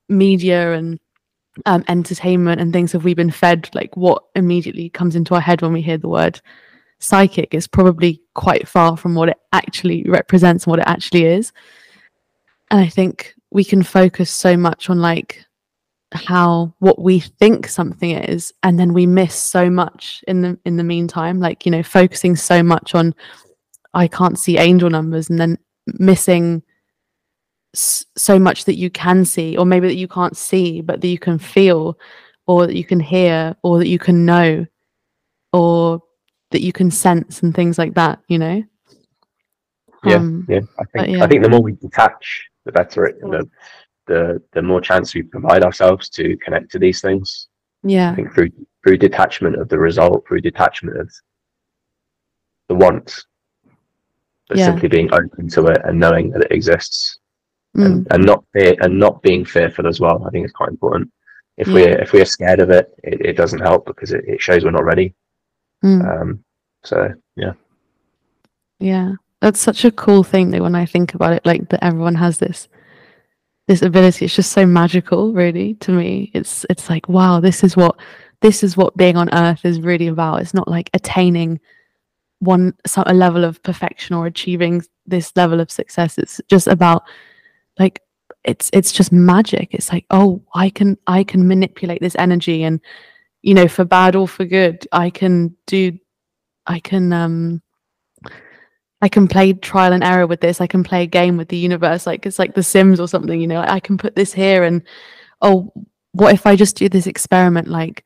media 0.07 0.73
and 0.73 0.99
um, 1.65 1.83
entertainment 1.87 2.61
and 2.61 2.73
things 2.73 2.91
have 2.93 3.03
we 3.03 3.13
been 3.13 3.31
fed? 3.31 3.69
Like, 3.73 3.95
what 3.95 4.23
immediately 4.35 4.89
comes 4.89 5.15
into 5.15 5.35
our 5.35 5.41
head 5.41 5.61
when 5.61 5.73
we 5.73 5.81
hear 5.81 5.97
the 5.97 6.09
word 6.09 6.41
psychic 6.99 7.53
is 7.53 7.67
probably 7.67 8.21
quite 8.33 8.67
far 8.67 8.97
from 8.97 9.15
what 9.15 9.29
it 9.29 9.37
actually 9.53 10.03
represents 10.03 10.65
and 10.65 10.71
what 10.71 10.79
it 10.79 10.87
actually 10.87 11.25
is. 11.25 11.51
And 12.71 12.79
I 12.79 12.87
think 12.87 13.33
we 13.51 13.63
can 13.63 13.83
focus 13.83 14.29
so 14.29 14.55
much 14.55 14.89
on 14.89 14.99
like 14.99 15.45
how 16.13 16.73
what 16.79 16.99
we 17.01 17.19
think 17.19 17.67
something 17.67 18.11
is 18.11 18.51
and 18.63 18.79
then 18.79 18.93
we 18.93 19.05
miss 19.05 19.35
so 19.35 19.69
much 19.69 20.23
in 20.27 20.41
the 20.41 20.57
in 20.65 20.75
the 20.77 20.83
meantime 20.83 21.39
like 21.39 21.65
you 21.65 21.71
know 21.71 21.83
focusing 21.83 22.35
so 22.35 22.63
much 22.63 22.95
on 22.95 23.13
i 23.93 24.07
can't 24.07 24.39
see 24.39 24.57
angel 24.57 24.89
numbers 24.89 25.29
and 25.29 25.39
then 25.39 25.55
missing 25.99 26.63
s- 27.75 28.05
so 28.17 28.39
much 28.39 28.65
that 28.65 28.75
you 28.75 28.89
can 28.89 29.23
see 29.23 29.55
or 29.55 29.65
maybe 29.65 29.87
that 29.87 29.97
you 29.97 30.07
can't 30.07 30.35
see 30.35 30.81
but 30.81 30.99
that 30.99 31.07
you 31.07 31.19
can 31.19 31.37
feel 31.37 31.95
or 32.47 32.65
that 32.65 32.75
you 32.75 32.83
can 32.83 32.99
hear 32.99 33.55
or 33.61 33.77
that 33.77 33.87
you 33.87 33.99
can 33.99 34.25
know 34.25 34.65
or 35.53 36.01
that 36.49 36.61
you 36.61 36.73
can 36.73 36.89
sense 36.89 37.43
and 37.43 37.53
things 37.53 37.77
like 37.77 37.93
that 37.93 38.19
you 38.27 38.39
know 38.39 38.63
Yeah, 40.03 40.15
Um, 40.15 40.45
yeah. 40.49 40.61
I 40.79 40.83
think 40.85 41.17
yeah. 41.17 41.23
I 41.23 41.27
think 41.27 41.43
the 41.43 41.49
more 41.49 41.61
we 41.61 41.73
detach, 41.73 42.49
the 42.65 42.71
better 42.71 43.05
it. 43.05 43.19
The 43.21 43.47
the 44.09 44.41
the 44.55 44.61
more 44.61 44.81
chance 44.81 45.13
we 45.15 45.21
provide 45.21 45.63
ourselves 45.63 46.09
to 46.17 46.35
connect 46.43 46.69
to 46.71 46.79
these 46.79 46.99
things. 47.01 47.47
yeah 47.83 48.11
I 48.11 48.15
think 48.15 48.33
through 48.33 48.49
through 48.81 48.97
detachment 48.97 49.55
of 49.61 49.69
the 49.69 49.79
result, 49.79 50.25
through 50.27 50.41
detachment 50.41 50.97
of 51.03 51.07
the 52.69 52.75
want, 52.75 53.07
but 54.47 54.57
Yeah. 54.57 54.65
simply 54.65 54.89
being 54.89 55.09
open 55.13 55.47
to 55.55 55.67
it 55.67 55.81
and 55.85 55.99
knowing 55.99 56.25
that 56.31 56.43
it 56.47 56.51
exists, 56.51 57.17
Mm, 57.77 57.85
and, 57.85 58.07
and 58.13 58.25
not 58.25 58.43
fear 58.53 58.73
and 58.81 58.97
not 59.05 59.21
being 59.21 59.45
fearful 59.45 59.85
as 59.87 59.99
well. 59.99 60.17
I 60.25 60.29
think 60.31 60.43
it's 60.45 60.59
quite 60.61 60.69
important. 60.77 61.11
If 61.57 61.67
Yeah. 61.67 61.73
we're 61.75 61.97
if 62.05 62.13
we're 62.13 62.25
scared 62.37 62.59
of 62.65 62.69
it, 62.71 62.85
it, 63.03 63.17
it 63.29 63.37
doesn't 63.37 63.59
help 63.69 63.85
because 63.85 64.11
it, 64.11 64.23
it 64.33 64.41
shows 64.41 64.63
we're 64.63 64.71
not 64.79 64.85
ready. 64.93 65.13
mm. 65.83 66.01
Um, 66.09 66.43
so 66.83 66.97
yeah, 67.35 67.53
Yeah, 68.79 69.13
that's 69.41 69.59
such 69.59 69.85
a 69.85 69.91
cool 69.91 70.23
thing 70.23 70.51
that 70.51 70.61
when 70.61 70.75
I 70.75 70.85
think 70.85 71.13
about 71.13 71.33
it, 71.33 71.45
like 71.45 71.69
that 71.69 71.83
everyone 71.83 72.15
has 72.15 72.37
this 72.39 72.67
this 73.69 73.83
ability. 73.83 74.25
It's 74.25 74.35
just 74.35 74.51
so 74.51 74.65
magical, 74.65 75.31
really, 75.31 75.75
to 75.75 75.91
me. 75.91 76.31
It's 76.33 76.65
it's 76.71 76.89
like, 76.89 77.07
wow, 77.07 77.39
this 77.39 77.63
is 77.63 77.77
what 77.77 77.97
this 78.41 78.63
is 78.63 78.75
what 78.75 78.97
being 78.97 79.15
on 79.15 79.31
earth 79.31 79.63
is 79.63 79.79
really 79.79 80.07
about. 80.07 80.41
It's 80.41 80.55
not 80.55 80.67
like 80.67 80.89
attaining 80.95 81.59
one 82.39 82.73
some 82.87 83.03
a 83.05 83.13
level 83.13 83.43
of 83.43 83.61
perfection 83.61 84.15
or 84.15 84.25
achieving 84.25 84.81
this 85.05 85.31
level 85.35 85.59
of 85.59 85.69
success. 85.69 86.17
It's 86.17 86.41
just 86.49 86.65
about 86.65 87.03
like 87.77 88.01
it's 88.43 88.71
it's 88.73 88.91
just 88.91 89.11
magic. 89.11 89.75
It's 89.75 89.93
like, 89.93 90.07
oh, 90.09 90.41
I 90.55 90.71
can 90.71 90.97
I 91.05 91.23
can 91.23 91.47
manipulate 91.47 92.01
this 92.01 92.15
energy 92.17 92.63
and 92.63 92.81
you 93.43 93.53
know, 93.53 93.67
for 93.67 93.85
bad 93.85 94.15
or 94.15 94.27
for 94.27 94.45
good, 94.45 94.87
I 94.91 95.11
can 95.11 95.55
do 95.67 95.95
I 96.65 96.79
can 96.79 97.13
um 97.13 97.61
I 99.01 99.09
can 99.09 99.27
play 99.27 99.53
trial 99.53 99.93
and 99.93 100.03
error 100.03 100.27
with 100.27 100.41
this. 100.41 100.59
I 100.59 100.67
can 100.67 100.83
play 100.83 101.03
a 101.03 101.07
game 101.07 101.37
with 101.37 101.49
the 101.49 101.57
universe. 101.57 102.05
Like 102.05 102.25
it's 102.25 102.39
like 102.39 102.53
The 102.53 102.63
Sims 102.63 102.99
or 102.99 103.07
something, 103.07 103.39
you 103.39 103.47
know. 103.47 103.59
like 103.59 103.69
I 103.69 103.79
can 103.79 103.97
put 103.97 104.15
this 104.15 104.33
here 104.33 104.63
and 104.63 104.81
oh, 105.41 105.71
what 106.11 106.33
if 106.33 106.45
I 106.45 106.55
just 106.55 106.75
do 106.75 106.89
this 106.89 107.07
experiment? 107.07 107.67
Like, 107.67 108.03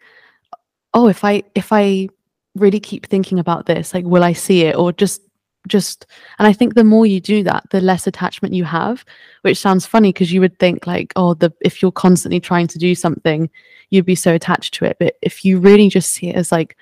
oh, 0.94 1.08
if 1.08 1.24
I 1.24 1.44
if 1.56 1.72
I 1.72 2.10
really 2.56 2.80
keep 2.80 3.08
thinking 3.08 3.40
about 3.40 3.66
this, 3.66 3.94
like, 3.94 4.06
will 4.06 4.24
I 4.24 4.34
see 4.34 4.64
it? 4.64 4.76
Or 4.76 4.92
just 4.92 5.22
just 5.68 6.06
and 6.40 6.48
I 6.48 6.54
think 6.54 6.76
the 6.76 6.84
more 6.84 7.06
you 7.06 7.20
do 7.22 7.44
that, 7.44 7.70
the 7.70 7.82
less 7.82 8.06
attachment 8.06 8.54
you 8.54 8.66
have, 8.66 9.06
which 9.42 9.58
sounds 9.58 9.86
funny 9.86 10.10
because 10.10 10.32
you 10.32 10.42
would 10.42 10.60
think 10.60 10.86
like, 10.86 11.14
oh, 11.16 11.34
the 11.34 11.52
if 11.62 11.82
you're 11.82 11.92
constantly 11.92 12.40
trying 12.40 12.68
to 12.68 12.78
do 12.78 12.94
something, 12.96 13.50
you'd 13.90 14.06
be 14.06 14.16
so 14.16 14.34
attached 14.34 14.74
to 14.76 14.86
it. 14.86 14.98
But 15.00 15.16
if 15.22 15.46
you 15.46 15.60
really 15.60 15.90
just 15.90 16.12
see 16.12 16.30
it 16.30 16.36
as 16.36 16.52
like 16.52 16.78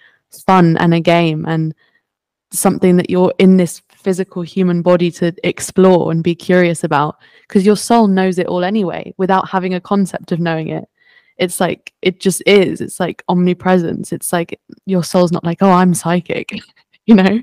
fun 0.45 0.77
and 0.77 0.93
a 0.93 0.99
game 0.99 1.45
and 1.45 1.75
something 2.51 2.97
that 2.97 3.09
you're 3.09 3.33
in 3.37 3.57
this 3.57 3.81
physical 4.01 4.41
human 4.41 4.81
body 4.81 5.11
to 5.11 5.33
explore 5.43 6.11
and 6.11 6.23
be 6.23 6.35
curious 6.35 6.83
about 6.83 7.17
because 7.47 7.65
your 7.65 7.77
soul 7.77 8.07
knows 8.07 8.37
it 8.39 8.47
all 8.47 8.63
anyway 8.63 9.13
without 9.17 9.49
having 9.49 9.73
a 9.75 9.81
concept 9.81 10.31
of 10.31 10.39
knowing 10.39 10.69
it. 10.69 10.85
It's 11.37 11.59
like 11.59 11.93
it 12.01 12.19
just 12.19 12.41
is. 12.45 12.81
It's 12.81 12.99
like 12.99 13.23
omnipresence. 13.29 14.11
It's 14.11 14.31
like 14.33 14.59
your 14.85 15.03
soul's 15.03 15.31
not 15.31 15.43
like 15.43 15.61
oh 15.61 15.71
i'm 15.71 15.93
psychic 15.93 16.51
you 17.05 17.15
know? 17.15 17.39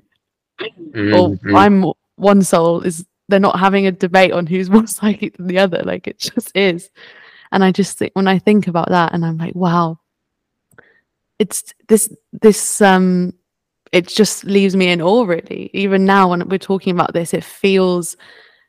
Or 0.60 1.30
Mhm. 1.30 1.56
i'm 1.56 1.92
one 2.16 2.42
soul 2.42 2.80
is 2.82 3.06
they're 3.28 3.40
not 3.40 3.58
having 3.58 3.86
a 3.86 3.92
debate 3.92 4.32
on 4.32 4.46
who's 4.46 4.70
more 4.76 4.86
psychic 4.86 5.36
than 5.36 5.46
the 5.46 5.58
other. 5.58 5.82
Like 5.84 6.06
it 6.06 6.18
just 6.18 6.50
is. 6.56 6.90
And 7.52 7.64
i 7.64 7.72
just 7.72 7.98
think 7.98 8.12
when 8.14 8.28
i 8.28 8.38
think 8.38 8.66
about 8.68 8.88
that 8.90 9.12
and 9.14 9.24
i'm 9.24 9.38
like 9.38 9.54
wow. 9.54 9.98
It's 11.38 11.72
this 11.88 12.12
this 12.32 12.80
um 12.80 13.32
it 13.92 14.08
just 14.08 14.44
leaves 14.44 14.76
me 14.76 14.88
in 14.88 15.00
awe 15.00 15.24
really. 15.24 15.70
Even 15.72 16.04
now 16.04 16.30
when 16.30 16.48
we're 16.48 16.58
talking 16.58 16.92
about 16.94 17.12
this 17.12 17.34
it 17.34 17.44
feels 17.44 18.16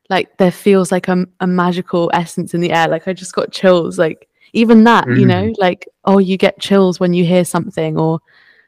like 0.10 0.38
there 0.38 0.52
feels 0.52 0.92
like 0.92 1.08
a, 1.08 1.26
a 1.40 1.48
magical 1.48 2.10
essence 2.14 2.54
in 2.54 2.62
the 2.62 2.72
air. 2.72 2.88
Like 2.88 3.08
i 3.08 3.14
just 3.14 3.34
got 3.34 3.52
chills 3.52 3.98
like 3.98 4.30
even 4.54 4.84
that 4.84 5.08
you 5.08 5.26
know 5.26 5.44
mm. 5.44 5.56
like 5.58 5.88
oh 6.06 6.18
you 6.18 6.38
get 6.38 6.60
chills 6.60 7.00
when 7.00 7.14
you 7.14 7.24
hear 7.24 7.46
something 7.46 7.98
or 7.98 8.20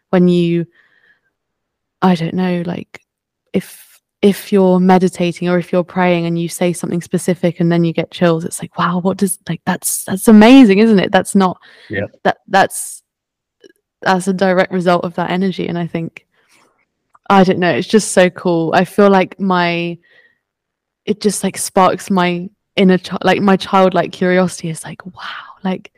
when 0.09 0.27
you 0.27 0.65
i 2.01 2.15
don't 2.15 2.33
know 2.33 2.61
like 2.65 3.01
if 3.53 3.99
if 4.21 4.51
you're 4.51 4.79
meditating 4.79 5.49
or 5.49 5.57
if 5.57 5.71
you're 5.71 5.83
praying 5.83 6.25
and 6.27 6.39
you 6.39 6.47
say 6.47 6.71
something 6.71 7.01
specific 7.01 7.59
and 7.59 7.71
then 7.71 7.83
you 7.83 7.91
get 7.91 8.11
chills 8.11 8.45
it's 8.45 8.61
like 8.61 8.77
wow 8.77 8.99
what 8.99 9.17
does 9.17 9.39
like 9.49 9.61
that's 9.65 10.03
that's 10.05 10.27
amazing 10.27 10.77
isn't 10.77 10.99
it? 10.99 11.11
That's 11.11 11.33
not 11.33 11.59
Yeah. 11.89 12.05
that 12.23 12.37
that's 12.47 13.01
that's 14.01 14.27
a 14.27 14.33
direct 14.33 14.71
result 14.71 15.03
of 15.03 15.15
that 15.15 15.31
energy 15.31 15.67
and 15.67 15.77
i 15.77 15.87
think 15.87 16.25
i 17.31 17.43
don't 17.43 17.59
know 17.59 17.71
it's 17.71 17.87
just 17.87 18.11
so 18.11 18.29
cool. 18.29 18.71
I 18.75 18.85
feel 18.85 19.09
like 19.09 19.39
my 19.39 19.97
it 21.05 21.21
just 21.21 21.43
like 21.43 21.57
sparks 21.57 22.11
my 22.11 22.49
inner 22.75 22.97
chi- 22.97 23.17
like 23.23 23.41
my 23.41 23.57
childlike 23.57 24.11
curiosity 24.11 24.69
is 24.69 24.83
like 24.83 25.05
wow 25.05 25.55
like 25.63 25.91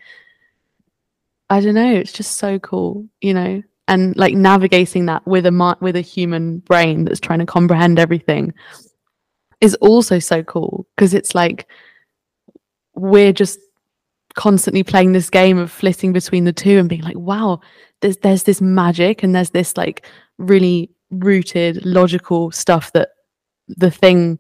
i 1.50 1.60
don't 1.60 1.76
know 1.76 1.94
it's 1.94 2.14
just 2.14 2.38
so 2.38 2.60
cool 2.60 3.08
you 3.22 3.34
know? 3.34 3.62
And 3.90 4.16
like 4.16 4.34
navigating 4.34 5.08
that 5.08 5.28
with 5.28 5.46
a 5.46 5.78
with 5.82 5.98
a 5.98 6.02
human 6.02 6.60
brain 6.60 7.04
that's 7.04 7.20
trying 7.20 7.40
to 7.40 7.46
comprehend 7.46 8.00
everything 8.00 8.54
is 9.60 9.76
also 9.76 10.20
so 10.20 10.42
cool 10.42 10.88
because 10.96 11.14
it's 11.14 11.36
like 11.36 11.68
we're 12.96 13.34
just 13.34 13.60
constantly 14.36 14.84
playing 14.84 15.12
this 15.12 15.30
game 15.30 15.58
of 15.58 15.72
flitting 15.72 16.14
between 16.14 16.46
the 16.46 16.54
two 16.54 16.80
and 16.80 16.88
being 16.90 17.02
like 17.02 17.18
wow 17.18 17.60
there's 18.02 18.18
there's 18.18 18.44
this 18.44 18.62
magic 18.62 19.22
and 19.22 19.36
there's 19.36 19.52
this 19.52 19.76
like 19.76 20.06
really 20.38 20.90
rooted 21.14 21.86
logical 21.86 22.52
stuff 22.52 22.92
that 22.94 23.10
the 23.68 23.92
thing 23.92 24.40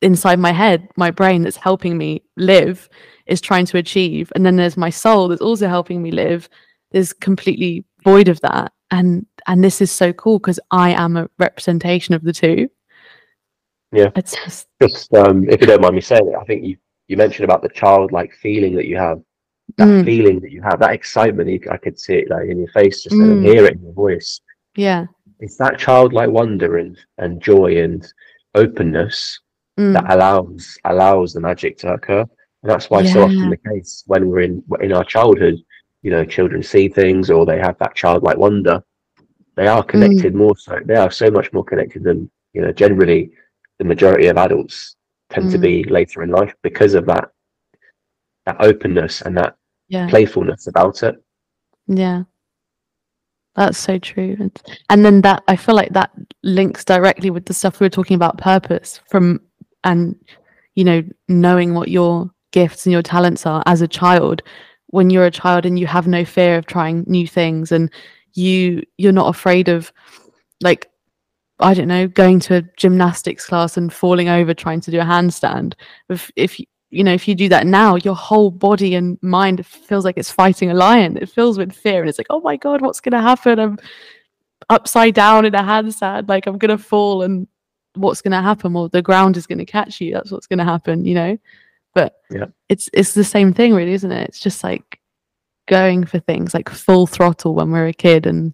inside 0.00 0.38
my 0.38 0.50
head 0.52 0.88
my 0.96 1.10
brain 1.10 1.42
that's 1.42 1.56
helping 1.56 1.96
me 1.96 2.22
live 2.36 2.88
is 3.26 3.40
trying 3.40 3.64
to 3.66 3.78
achieve 3.78 4.32
and 4.34 4.44
then 4.44 4.56
there's 4.56 4.76
my 4.76 4.90
soul 4.90 5.28
that's 5.28 5.40
also 5.42 5.68
helping 5.68 6.02
me 6.02 6.10
live 6.10 6.48
is 6.92 7.12
completely 7.12 7.84
void 8.02 8.28
of 8.28 8.40
that 8.40 8.72
and 8.90 9.24
and 9.46 9.62
this 9.62 9.80
is 9.80 9.92
so 9.92 10.12
cool 10.12 10.38
because 10.40 10.58
i 10.72 10.90
am 10.90 11.16
a 11.16 11.28
representation 11.38 12.14
of 12.14 12.22
the 12.24 12.32
two 12.32 12.68
Yeah. 13.92 14.10
it's 14.16 14.34
just 14.34 14.66
just 14.80 15.14
um, 15.14 15.48
if 15.48 15.60
you 15.60 15.66
don't 15.68 15.80
mind 15.82 15.94
me 15.94 16.00
saying 16.00 16.26
it, 16.26 16.34
I 16.40 16.44
think 16.44 16.64
you 16.64 16.76
you 17.06 17.16
mentioned 17.16 17.44
about 17.44 17.62
the 17.62 17.68
childlike 17.68 18.32
feeling 18.34 18.74
that 18.74 18.86
you 18.86 18.96
have, 18.96 19.18
that 19.76 19.86
Mm. 19.86 20.04
feeling 20.04 20.40
that 20.40 20.50
you 20.50 20.62
have, 20.62 20.80
that 20.80 20.92
excitement. 20.92 21.48
You, 21.48 21.60
I 21.70 21.76
could 21.76 21.98
see 21.98 22.14
it 22.14 22.30
like 22.30 22.48
in 22.48 22.58
your 22.58 22.68
face, 22.68 23.02
just 23.04 23.14
Mm. 23.16 23.30
and 23.30 23.44
hear 23.44 23.64
it 23.66 23.74
in 23.74 23.82
your 23.84 23.92
voice. 23.92 24.40
yeah 24.74 25.06
It's 25.42 25.56
that 25.58 25.78
childlike 25.78 26.30
wonder 26.30 26.78
and 26.78 26.96
and 27.18 27.40
joy 27.42 27.70
and 27.84 28.00
openness 28.54 29.40
Mm. 29.78 29.94
that 29.94 30.10
allows 30.14 30.78
allows 30.84 31.32
the 31.32 31.40
magic 31.40 31.78
to 31.78 31.92
occur. 31.94 32.20
And 32.62 32.70
that's 32.70 32.90
why 32.90 33.02
so 33.02 33.20
Yeah. 33.20 33.26
often 33.26 33.50
the 33.50 33.56
case 33.70 34.04
when 34.06 34.28
we're 34.28 34.42
in 34.48 34.62
in 34.80 34.92
our 34.92 35.04
childhood, 35.04 35.56
you 36.02 36.10
know, 36.10 36.24
children 36.24 36.62
see 36.62 36.88
things 36.88 37.30
or 37.30 37.44
they 37.46 37.58
have 37.58 37.78
that 37.78 37.94
childlike 37.94 38.38
wonder. 38.38 38.82
They 39.56 39.66
are 39.66 39.82
connected 39.82 40.34
more 40.34 40.56
so. 40.56 40.78
They 40.84 40.96
are 40.96 41.10
so 41.10 41.30
much 41.30 41.52
more 41.52 41.64
connected 41.64 42.02
than 42.04 42.30
you 42.54 42.62
know. 42.62 42.72
Generally, 42.72 43.30
the 43.78 43.84
majority 43.92 44.28
of 44.28 44.36
adults 44.38 44.96
tend 45.30 45.50
to 45.50 45.58
Mm. 45.58 45.62
be 45.68 45.84
later 45.84 46.22
in 46.22 46.30
life 46.30 46.54
because 46.62 46.94
of 46.94 47.06
that 47.06 47.30
that 48.46 48.56
openness 48.60 49.22
and 49.22 49.36
that 49.38 49.56
yeah 49.88 50.08
playfulness 50.08 50.66
about 50.66 51.02
it. 51.02 51.14
Yeah. 51.86 52.24
That's 53.54 53.78
so 53.78 53.98
true. 53.98 54.36
And, 54.40 54.62
and 54.88 55.04
then 55.04 55.20
that 55.22 55.42
I 55.48 55.56
feel 55.56 55.74
like 55.74 55.92
that 55.92 56.10
links 56.42 56.84
directly 56.84 57.30
with 57.30 57.46
the 57.46 57.54
stuff 57.54 57.80
we 57.80 57.84
were 57.84 57.90
talking 57.90 58.14
about 58.14 58.38
purpose 58.38 59.00
from 59.08 59.40
and 59.84 60.16
you 60.74 60.84
know 60.84 61.02
knowing 61.28 61.74
what 61.74 61.88
your 61.88 62.30
gifts 62.52 62.86
and 62.86 62.92
your 62.92 63.02
talents 63.02 63.46
are 63.46 63.62
as 63.66 63.82
a 63.82 63.88
child 63.88 64.42
when 64.88 65.10
you're 65.10 65.26
a 65.26 65.30
child 65.30 65.66
and 65.66 65.78
you 65.78 65.86
have 65.86 66.06
no 66.06 66.24
fear 66.24 66.56
of 66.56 66.66
trying 66.66 67.04
new 67.06 67.26
things 67.26 67.72
and 67.72 67.90
you 68.34 68.82
you're 68.96 69.12
not 69.12 69.28
afraid 69.28 69.68
of 69.68 69.92
like 70.62 70.88
I 71.60 71.74
don't 71.74 71.88
know 71.88 72.08
going 72.08 72.40
to 72.40 72.56
a 72.56 72.62
gymnastics 72.76 73.46
class 73.46 73.76
and 73.76 73.92
falling 73.92 74.28
over 74.28 74.54
trying 74.54 74.80
to 74.82 74.90
do 74.90 75.00
a 75.00 75.04
handstand 75.04 75.74
if 76.08 76.30
if 76.36 76.58
you 76.92 77.02
know 77.02 77.12
if 77.12 77.26
you 77.26 77.34
do 77.34 77.48
that 77.48 77.66
now 77.66 77.96
your 77.96 78.14
whole 78.14 78.50
body 78.50 78.94
and 78.94 79.18
mind 79.22 79.64
feels 79.66 80.04
like 80.04 80.18
it's 80.18 80.30
fighting 80.30 80.70
a 80.70 80.74
lion. 80.74 81.16
It 81.16 81.30
fills 81.30 81.58
with 81.58 81.72
fear 81.72 82.00
and 82.00 82.08
it's 82.08 82.18
like 82.18 82.26
oh 82.30 82.40
my 82.40 82.56
god 82.56 82.80
what's 82.82 83.00
going 83.00 83.12
to 83.12 83.20
happen? 83.20 83.58
I'm 83.58 83.78
upside 84.70 85.14
down 85.14 85.44
in 85.44 85.54
a 85.54 85.62
handstand 85.62 86.28
like 86.28 86.46
i'm 86.46 86.56
going 86.56 86.70
to 86.76 86.78
fall 86.78 87.22
and 87.22 87.48
what's 87.94 88.22
going 88.22 88.32
to 88.32 88.40
happen? 88.42 88.72
Well 88.72 88.88
the 88.88 89.02
ground 89.02 89.36
is 89.36 89.46
going 89.46 89.58
to 89.58 89.64
catch 89.64 90.00
you. 90.00 90.12
That's 90.12 90.30
what's 90.30 90.46
going 90.46 90.58
to 90.60 90.64
happen 90.64 91.04
you 91.04 91.14
know? 91.14 91.38
But 91.94 92.14
Yeah. 92.30 92.46
it's 92.68 92.88
it's 92.92 93.14
the 93.14 93.24
same 93.24 93.52
thing 93.52 93.74
really 93.74 93.92
isn't 93.94 94.12
it? 94.12 94.28
It's 94.28 94.40
just 94.40 94.62
like 94.62 95.00
going 95.66 96.04
for 96.04 96.18
things 96.20 96.52
like 96.54 96.68
full 96.68 97.06
throttle 97.06 97.54
when 97.54 97.70
we're 97.70 97.86
a 97.88 97.92
kid 97.92 98.26
and 98.26 98.52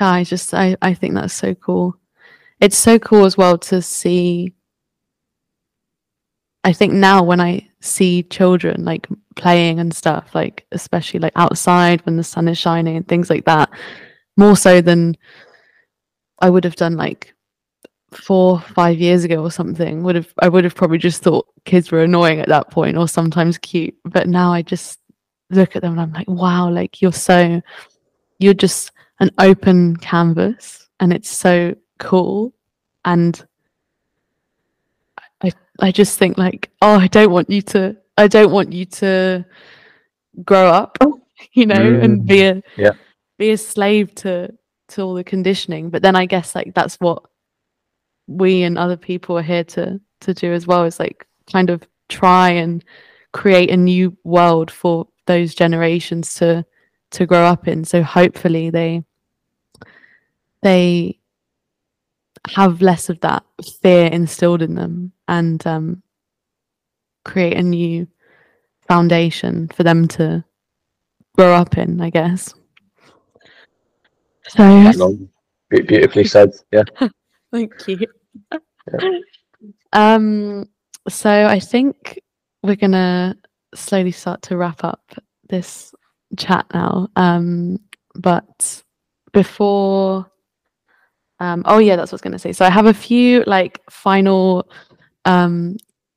yeah, 0.00 0.08
I 0.10 0.24
just 0.24 0.54
I, 0.54 0.76
I 0.80 0.94
think 0.94 1.14
that's 1.14 1.34
so 1.34 1.54
cool. 1.54 1.94
It's 2.60 2.78
so 2.78 2.98
cool 2.98 3.24
as 3.26 3.36
well 3.36 3.58
to 3.58 3.82
see 3.82 4.54
I 6.64 6.72
think 6.72 6.92
now 6.92 7.22
when 7.22 7.40
I 7.40 7.68
see 7.80 8.22
children 8.24 8.84
like 8.84 9.08
playing 9.34 9.80
and 9.80 9.94
stuff, 9.94 10.34
like 10.34 10.66
especially 10.72 11.20
like 11.20 11.32
outside 11.36 12.04
when 12.06 12.16
the 12.16 12.24
sun 12.24 12.48
is 12.48 12.58
shining 12.58 12.96
and 12.96 13.06
things 13.06 13.28
like 13.28 13.44
that, 13.46 13.70
more 14.36 14.56
so 14.56 14.80
than 14.80 15.16
I 16.38 16.50
would 16.50 16.64
have 16.64 16.76
done 16.76 16.96
like 16.96 17.34
four, 18.12 18.60
five 18.60 18.98
years 18.98 19.24
ago 19.24 19.42
or 19.42 19.50
something, 19.50 20.02
would 20.04 20.14
have 20.14 20.32
I 20.38 20.48
would 20.48 20.64
have 20.64 20.74
probably 20.74 20.98
just 20.98 21.22
thought 21.22 21.48
kids 21.64 21.90
were 21.90 22.04
annoying 22.04 22.40
at 22.40 22.48
that 22.48 22.70
point 22.70 22.96
or 22.96 23.08
sometimes 23.08 23.58
cute. 23.58 23.96
But 24.04 24.28
now 24.28 24.52
I 24.52 24.62
just 24.62 25.00
look 25.50 25.74
at 25.74 25.82
them 25.82 25.92
and 25.92 26.00
I'm 26.00 26.12
like, 26.12 26.28
wow, 26.28 26.70
like 26.70 27.02
you're 27.02 27.12
so 27.12 27.60
you're 28.38 28.54
just 28.54 28.92
an 29.20 29.30
open 29.38 29.96
canvas 29.96 30.88
and 31.00 31.12
it's 31.12 31.30
so 31.30 31.74
cool 31.98 32.52
and 33.04 33.44
I 35.82 35.90
just 35.90 36.18
think 36.18 36.38
like, 36.38 36.70
oh, 36.80 36.98
I 36.98 37.08
don't 37.08 37.30
want 37.30 37.50
you 37.50 37.60
to 37.62 37.96
I 38.16 38.28
don't 38.28 38.52
want 38.52 38.72
you 38.72 38.84
to 38.86 39.44
grow 40.44 40.68
up, 40.68 40.96
you 41.52 41.66
know, 41.66 41.74
mm, 41.74 42.04
and 42.04 42.24
be 42.24 42.42
a 42.42 42.62
yeah. 42.76 42.92
be 43.38 43.50
a 43.50 43.58
slave 43.58 44.14
to 44.16 44.54
to 44.88 45.02
all 45.02 45.14
the 45.14 45.24
conditioning. 45.24 45.90
But 45.90 46.02
then 46.02 46.16
I 46.16 46.26
guess 46.26 46.54
like 46.54 46.72
that's 46.74 46.96
what 46.96 47.24
we 48.28 48.62
and 48.62 48.78
other 48.78 48.96
people 48.96 49.36
are 49.36 49.42
here 49.42 49.64
to 49.64 50.00
to 50.20 50.34
do 50.34 50.52
as 50.52 50.66
well 50.66 50.84
is 50.84 51.00
like 51.00 51.26
kind 51.50 51.68
of 51.68 51.86
try 52.08 52.50
and 52.50 52.84
create 53.32 53.70
a 53.70 53.76
new 53.76 54.16
world 54.24 54.70
for 54.70 55.08
those 55.26 55.54
generations 55.54 56.34
to 56.34 56.64
to 57.10 57.26
grow 57.26 57.44
up 57.44 57.66
in 57.66 57.84
so 57.84 58.02
hopefully 58.02 58.70
they 58.70 59.02
they 60.62 61.18
have 62.48 62.82
less 62.82 63.08
of 63.08 63.20
that 63.20 63.44
fear 63.82 64.06
instilled 64.06 64.62
in 64.62 64.74
them 64.74 65.12
and 65.32 65.66
um, 65.66 66.02
create 67.24 67.56
a 67.56 67.62
new 67.62 68.06
foundation 68.86 69.68
for 69.68 69.82
them 69.82 70.06
to 70.06 70.44
grow 71.34 71.54
up 71.54 71.78
in, 71.78 72.00
I 72.02 72.10
guess. 72.10 72.54
So 74.48 75.18
beautifully 75.70 76.24
said. 76.24 76.50
Yeah. 76.70 76.84
Thank 77.52 77.72
you. 77.88 78.06
Yeah. 78.52 79.10
Um. 79.94 80.68
So 81.08 81.30
I 81.30 81.60
think 81.60 82.18
we're 82.62 82.76
gonna 82.76 83.36
slowly 83.74 84.10
start 84.10 84.42
to 84.42 84.56
wrap 84.56 84.82
up 84.82 85.02
this 85.48 85.94
chat 86.36 86.66
now. 86.74 87.08
Um. 87.14 87.78
But 88.14 88.82
before 89.32 90.26
um, 91.42 91.64
oh 91.66 91.78
yeah, 91.78 91.96
that's 91.96 92.12
what 92.12 92.14
I 92.14 92.18
was 92.18 92.22
going 92.22 92.32
to 92.32 92.38
say. 92.38 92.52
So 92.52 92.64
I 92.64 92.70
have 92.70 92.86
a 92.86 92.94
few 92.94 93.42
like 93.48 93.80
final 93.90 94.70
um, 95.24 95.76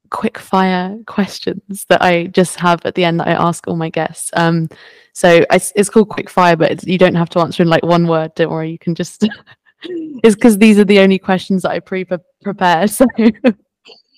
quick 0.09 0.37
fire 0.37 0.97
questions 1.07 1.85
that 1.89 2.01
I 2.01 2.27
just 2.27 2.57
have 2.59 2.85
at 2.85 2.95
the 2.95 3.03
end 3.03 3.19
that 3.19 3.27
I 3.27 3.33
ask 3.33 3.67
all 3.67 3.75
my 3.75 3.89
guests. 3.89 4.29
Um, 4.33 4.69
so 5.13 5.45
it's, 5.51 5.71
it's 5.75 5.89
called 5.89 6.09
quick 6.09 6.29
fire, 6.29 6.55
but 6.55 6.85
you 6.85 6.97
don't 6.97 7.15
have 7.15 7.29
to 7.29 7.39
answer 7.39 7.63
in 7.63 7.69
like 7.69 7.83
one 7.83 8.07
word. 8.07 8.33
Don't 8.35 8.51
worry, 8.51 8.71
you 8.71 8.79
can 8.79 8.95
just. 8.95 9.27
it's 9.83 10.35
because 10.35 10.57
these 10.57 10.79
are 10.79 10.85
the 10.85 10.99
only 10.99 11.19
questions 11.19 11.63
that 11.63 11.71
I 11.71 11.79
pre 11.79 12.05
prepare. 12.43 12.87
So, 12.87 13.05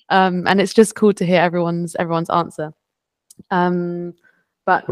um, 0.10 0.48
and 0.48 0.62
it's 0.62 0.74
just 0.74 0.96
cool 0.96 1.14
to 1.14 1.26
hear 1.26 1.42
everyone's 1.42 1.96
everyone's 1.96 2.30
answer. 2.30 2.74
Um, 3.52 4.14
but 4.66 4.86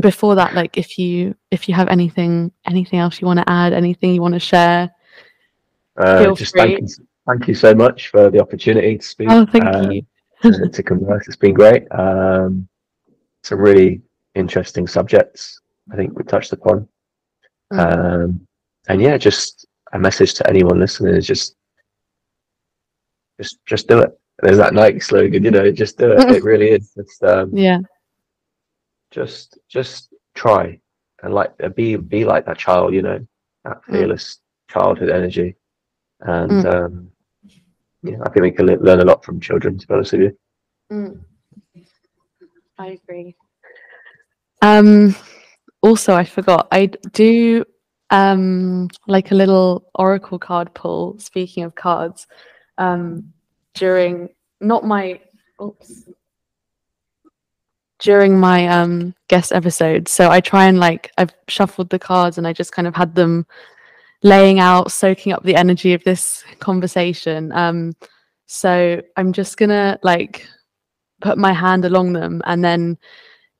before 0.00 0.34
that, 0.34 0.54
like 0.54 0.76
if 0.76 0.98
you 0.98 1.34
if 1.50 1.68
you 1.68 1.74
have 1.74 1.88
anything 1.88 2.52
anything 2.66 2.98
else 2.98 3.20
you 3.20 3.26
want 3.26 3.38
to 3.38 3.48
add, 3.48 3.72
anything 3.72 4.14
you 4.14 4.20
want 4.20 4.34
to 4.34 4.40
share, 4.40 4.90
uh, 5.96 6.34
just 6.34 6.52
free. 6.52 6.76
thank 6.76 6.90
thank 7.30 7.48
you 7.48 7.54
so 7.54 7.74
much 7.74 8.08
for 8.08 8.30
the 8.30 8.40
opportunity 8.40 8.98
to 8.98 9.06
speak. 9.06 9.28
Oh, 9.30 9.46
thank 9.46 9.64
uh, 9.64 9.88
you. 9.90 10.02
to, 10.42 10.68
to, 10.68 10.82
converse, 10.82 11.26
it's 11.26 11.36
been 11.36 11.54
great. 11.54 11.86
Um, 11.92 12.68
some 13.42 13.58
really 13.58 14.00
interesting 14.34 14.86
subjects. 14.86 15.60
I 15.92 15.96
think 15.96 16.16
we 16.16 16.24
touched 16.24 16.52
upon. 16.52 16.88
Um, 17.70 18.46
and 18.88 19.00
yeah, 19.00 19.16
just 19.18 19.66
a 19.92 19.98
message 19.98 20.34
to 20.34 20.48
anyone 20.48 20.80
listening 20.80 21.14
is 21.14 21.26
just, 21.26 21.56
just, 23.38 23.58
just 23.66 23.86
do 23.86 24.00
it. 24.00 24.18
There's 24.42 24.56
that 24.56 24.74
Nike 24.74 25.00
slogan, 25.00 25.44
you 25.44 25.50
know, 25.50 25.70
just 25.70 25.98
do 25.98 26.12
it. 26.12 26.30
it 26.30 26.42
really 26.42 26.70
is. 26.70 26.92
It's, 26.96 27.22
um, 27.22 27.50
yeah. 27.56 27.78
Just, 29.10 29.58
just 29.68 30.14
try 30.34 30.80
and 31.22 31.34
like 31.34 31.52
be, 31.74 31.96
be 31.96 32.24
like 32.24 32.46
that 32.46 32.58
child, 32.58 32.94
you 32.94 33.02
know, 33.02 33.26
that 33.64 33.82
mm. 33.82 33.92
fearless 33.92 34.36
mm. 34.36 34.72
childhood 34.72 35.10
energy 35.10 35.54
and 36.20 36.50
mm. 36.50 36.74
um, 36.74 37.10
yeah, 38.02 38.16
I 38.22 38.30
think 38.30 38.42
we 38.42 38.50
can 38.50 38.66
learn 38.66 39.00
a 39.00 39.04
lot 39.04 39.24
from 39.24 39.40
children. 39.40 39.78
To 39.78 39.86
be 39.86 39.94
honest 39.94 40.12
with 40.12 40.20
you, 40.22 40.38
mm. 40.92 41.20
I 42.78 42.86
agree. 42.86 43.36
Um, 44.62 45.14
also, 45.82 46.14
I 46.14 46.24
forgot 46.24 46.68
I 46.72 46.86
do 47.12 47.64
um 48.10 48.88
like 49.06 49.30
a 49.30 49.34
little 49.34 49.88
oracle 49.94 50.38
card 50.38 50.72
pull. 50.74 51.18
Speaking 51.18 51.64
of 51.64 51.74
cards, 51.74 52.26
um, 52.78 53.32
during 53.74 54.30
not 54.60 54.84
my 54.84 55.20
oops 55.60 56.04
during 58.00 58.38
my 58.40 58.66
um 58.66 59.14
guest 59.28 59.52
episode. 59.52 60.08
So 60.08 60.30
I 60.30 60.40
try 60.40 60.64
and 60.66 60.80
like 60.80 61.12
I've 61.18 61.34
shuffled 61.48 61.90
the 61.90 61.98
cards 61.98 62.38
and 62.38 62.46
I 62.46 62.52
just 62.52 62.72
kind 62.72 62.88
of 62.88 62.96
had 62.96 63.14
them 63.14 63.46
laying 64.22 64.58
out, 64.60 64.92
soaking 64.92 65.32
up 65.32 65.42
the 65.42 65.56
energy 65.56 65.94
of 65.94 66.04
this 66.04 66.44
conversation. 66.58 67.52
Um, 67.52 67.94
so 68.46 69.00
I'm 69.16 69.32
just 69.32 69.56
gonna 69.56 69.98
like 70.02 70.46
put 71.20 71.38
my 71.38 71.52
hand 71.52 71.84
along 71.84 72.12
them, 72.12 72.42
and 72.46 72.64
then 72.64 72.98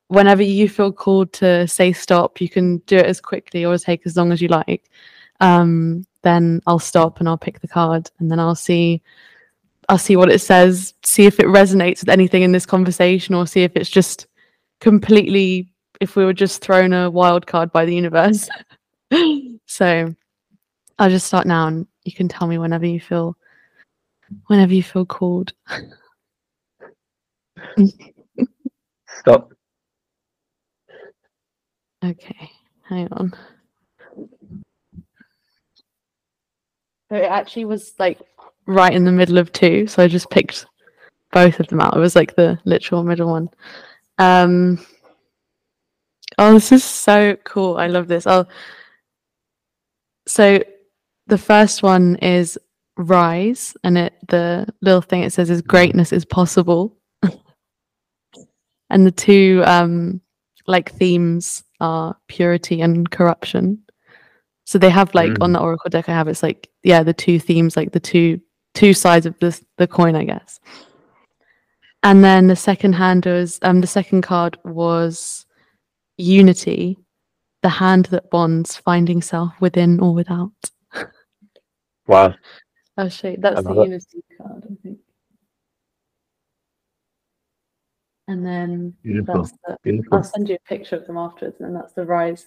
whenever 0.08 0.42
you 0.42 0.68
feel 0.68 0.92
called 0.92 1.32
to 1.34 1.66
say 1.68 1.92
stop, 1.92 2.40
you 2.40 2.48
can 2.48 2.78
do 2.78 2.96
it 2.96 3.06
as 3.06 3.20
quickly 3.20 3.64
or 3.64 3.78
take 3.78 4.02
as 4.06 4.16
long 4.16 4.32
as 4.32 4.42
you 4.42 4.48
like. 4.48 4.90
Um, 5.40 6.04
then 6.22 6.60
I'll 6.66 6.80
stop 6.80 7.20
and 7.20 7.28
I'll 7.28 7.38
pick 7.38 7.60
the 7.60 7.68
card, 7.68 8.10
and 8.18 8.30
then 8.30 8.40
I'll 8.40 8.54
see. 8.54 9.02
I'll 9.88 9.98
see 9.98 10.14
what 10.14 10.30
it 10.30 10.38
says, 10.40 10.94
see 11.04 11.26
if 11.26 11.40
it 11.40 11.46
resonates 11.46 12.00
with 12.00 12.10
anything 12.10 12.42
in 12.42 12.52
this 12.52 12.66
conversation, 12.66 13.34
or 13.34 13.46
see 13.46 13.62
if 13.62 13.72
it's 13.74 13.90
just 13.90 14.28
completely 14.80 15.72
if 16.00 16.16
we 16.16 16.24
were 16.24 16.32
just 16.32 16.62
thrown 16.62 16.92
a 16.92 17.10
wild 17.10 17.46
card 17.46 17.70
by 17.72 17.84
the 17.84 17.94
universe. 17.94 18.48
so 19.66 20.14
I'll 21.00 21.08
just 21.08 21.26
start 21.26 21.46
now, 21.46 21.66
and 21.66 21.86
you 22.04 22.12
can 22.12 22.28
tell 22.28 22.46
me 22.46 22.58
whenever 22.58 22.84
you 22.84 23.00
feel, 23.00 23.34
whenever 24.48 24.74
you 24.74 24.82
feel 24.82 25.06
called. 25.06 25.54
Stop. 29.20 29.50
Okay, 32.04 32.50
hang 32.86 33.08
on. 33.12 33.32
So 37.08 37.16
it 37.16 37.30
actually 37.30 37.64
was 37.64 37.94
like 37.98 38.20
right 38.66 38.92
in 38.92 39.06
the 39.06 39.10
middle 39.10 39.38
of 39.38 39.52
two, 39.52 39.86
so 39.86 40.02
I 40.02 40.06
just 40.06 40.28
picked 40.28 40.66
both 41.32 41.60
of 41.60 41.68
them 41.68 41.80
out. 41.80 41.96
It 41.96 42.00
was 42.00 42.14
like 42.14 42.36
the 42.36 42.58
literal 42.66 43.04
middle 43.04 43.30
one. 43.30 43.48
Um. 44.18 44.84
Oh, 46.36 46.52
this 46.52 46.72
is 46.72 46.84
so 46.84 47.36
cool. 47.44 47.78
I 47.78 47.86
love 47.86 48.06
this. 48.06 48.26
I'll. 48.26 48.46
So 50.26 50.62
the 51.30 51.38
first 51.38 51.82
one 51.82 52.16
is 52.16 52.58
rise 52.96 53.74
and 53.82 53.96
it 53.96 54.14
the 54.28 54.66
little 54.82 55.00
thing 55.00 55.22
it 55.22 55.32
says 55.32 55.48
is 55.48 55.62
greatness 55.62 56.12
is 56.12 56.24
possible. 56.24 56.96
And 58.92 59.06
the 59.06 59.12
two 59.12 59.62
um 59.66 60.20
like 60.66 60.92
themes 60.92 61.62
are 61.80 62.16
purity 62.26 62.80
and 62.80 63.08
corruption. 63.08 63.82
So 64.64 64.78
they 64.78 64.90
have 64.90 65.14
like 65.14 65.30
mm. 65.30 65.42
on 65.42 65.52
the 65.52 65.60
oracle 65.60 65.90
deck 65.90 66.08
i 66.08 66.12
have 66.12 66.28
it's 66.28 66.42
like 66.42 66.68
yeah 66.82 67.02
the 67.04 67.14
two 67.14 67.38
themes 67.38 67.76
like 67.76 67.92
the 67.92 68.00
two 68.00 68.40
two 68.74 68.92
sides 68.92 69.26
of 69.26 69.38
this 69.38 69.64
the 69.78 69.86
coin 69.86 70.16
i 70.16 70.24
guess. 70.24 70.60
And 72.02 72.24
then 72.24 72.48
the 72.48 72.56
second 72.56 72.94
hand 72.94 73.26
was 73.26 73.60
um 73.62 73.80
the 73.80 73.86
second 73.86 74.22
card 74.22 74.58
was 74.64 75.46
unity 76.16 76.98
the 77.62 77.68
hand 77.68 78.06
that 78.06 78.30
bonds 78.30 78.76
finding 78.76 79.22
self 79.22 79.52
within 79.60 80.00
or 80.00 80.14
without 80.14 80.50
Wow. 82.10 82.34
I'll 82.96 83.08
show 83.08 83.28
you. 83.28 83.36
That's 83.38 83.62
the 83.62 83.72
Unity 83.72 84.24
card, 84.36 84.64
I 84.64 84.74
think. 84.82 84.98
And 88.26 88.44
then 88.44 88.94
Beautiful. 89.04 89.42
that's 89.42 89.52
the, 89.64 89.76
Beautiful. 89.84 90.18
I'll 90.18 90.24
send 90.24 90.48
you 90.48 90.56
a 90.56 90.68
picture 90.68 90.96
of 90.96 91.06
them 91.06 91.16
afterwards, 91.16 91.60
and 91.60 91.74
that's 91.74 91.92
the 91.92 92.04
rise. 92.04 92.46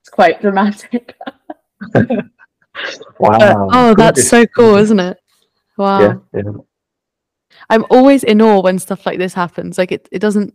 It's 0.00 0.08
quite 0.08 0.40
dramatic. 0.40 1.14
wow. 1.94 2.08
But, 3.20 3.56
oh, 3.72 3.94
that's 3.96 4.28
so 4.28 4.46
cool, 4.46 4.74
isn't 4.76 4.98
it? 4.98 5.16
Wow. 5.78 6.00
Yeah, 6.00 6.14
yeah. 6.34 6.50
I'm 7.70 7.84
always 7.88 8.24
in 8.24 8.42
awe 8.42 8.62
when 8.62 8.80
stuff 8.80 9.06
like 9.06 9.18
this 9.18 9.32
happens. 9.32 9.78
Like 9.78 9.92
it, 9.92 10.08
it 10.10 10.18
doesn't 10.18 10.52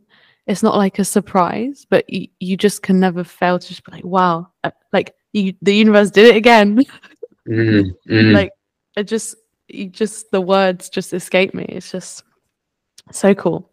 it's 0.47 0.63
not 0.63 0.75
like 0.75 0.99
a 0.99 1.05
surprise, 1.05 1.85
but 1.89 2.09
you, 2.09 2.27
you 2.39 2.57
just 2.57 2.81
can 2.81 2.99
never 2.99 3.23
fail 3.23 3.57
to 3.57 3.67
just 3.67 3.85
be 3.85 3.91
like, 3.93 4.03
wow, 4.03 4.51
uh, 4.63 4.71
like 4.91 5.15
you, 5.31 5.53
the 5.61 5.73
universe 5.73 6.11
did 6.11 6.25
it 6.25 6.35
again. 6.35 6.83
Mm, 7.47 7.91
mm. 8.07 8.33
like 8.33 8.51
it 8.95 9.03
just, 9.03 9.35
you 9.67 9.87
just 9.87 10.31
the 10.31 10.41
words 10.41 10.89
just 10.89 11.13
escape 11.13 11.53
me. 11.53 11.65
It's 11.69 11.91
just 11.91 12.23
so 13.11 13.33
cool. 13.33 13.69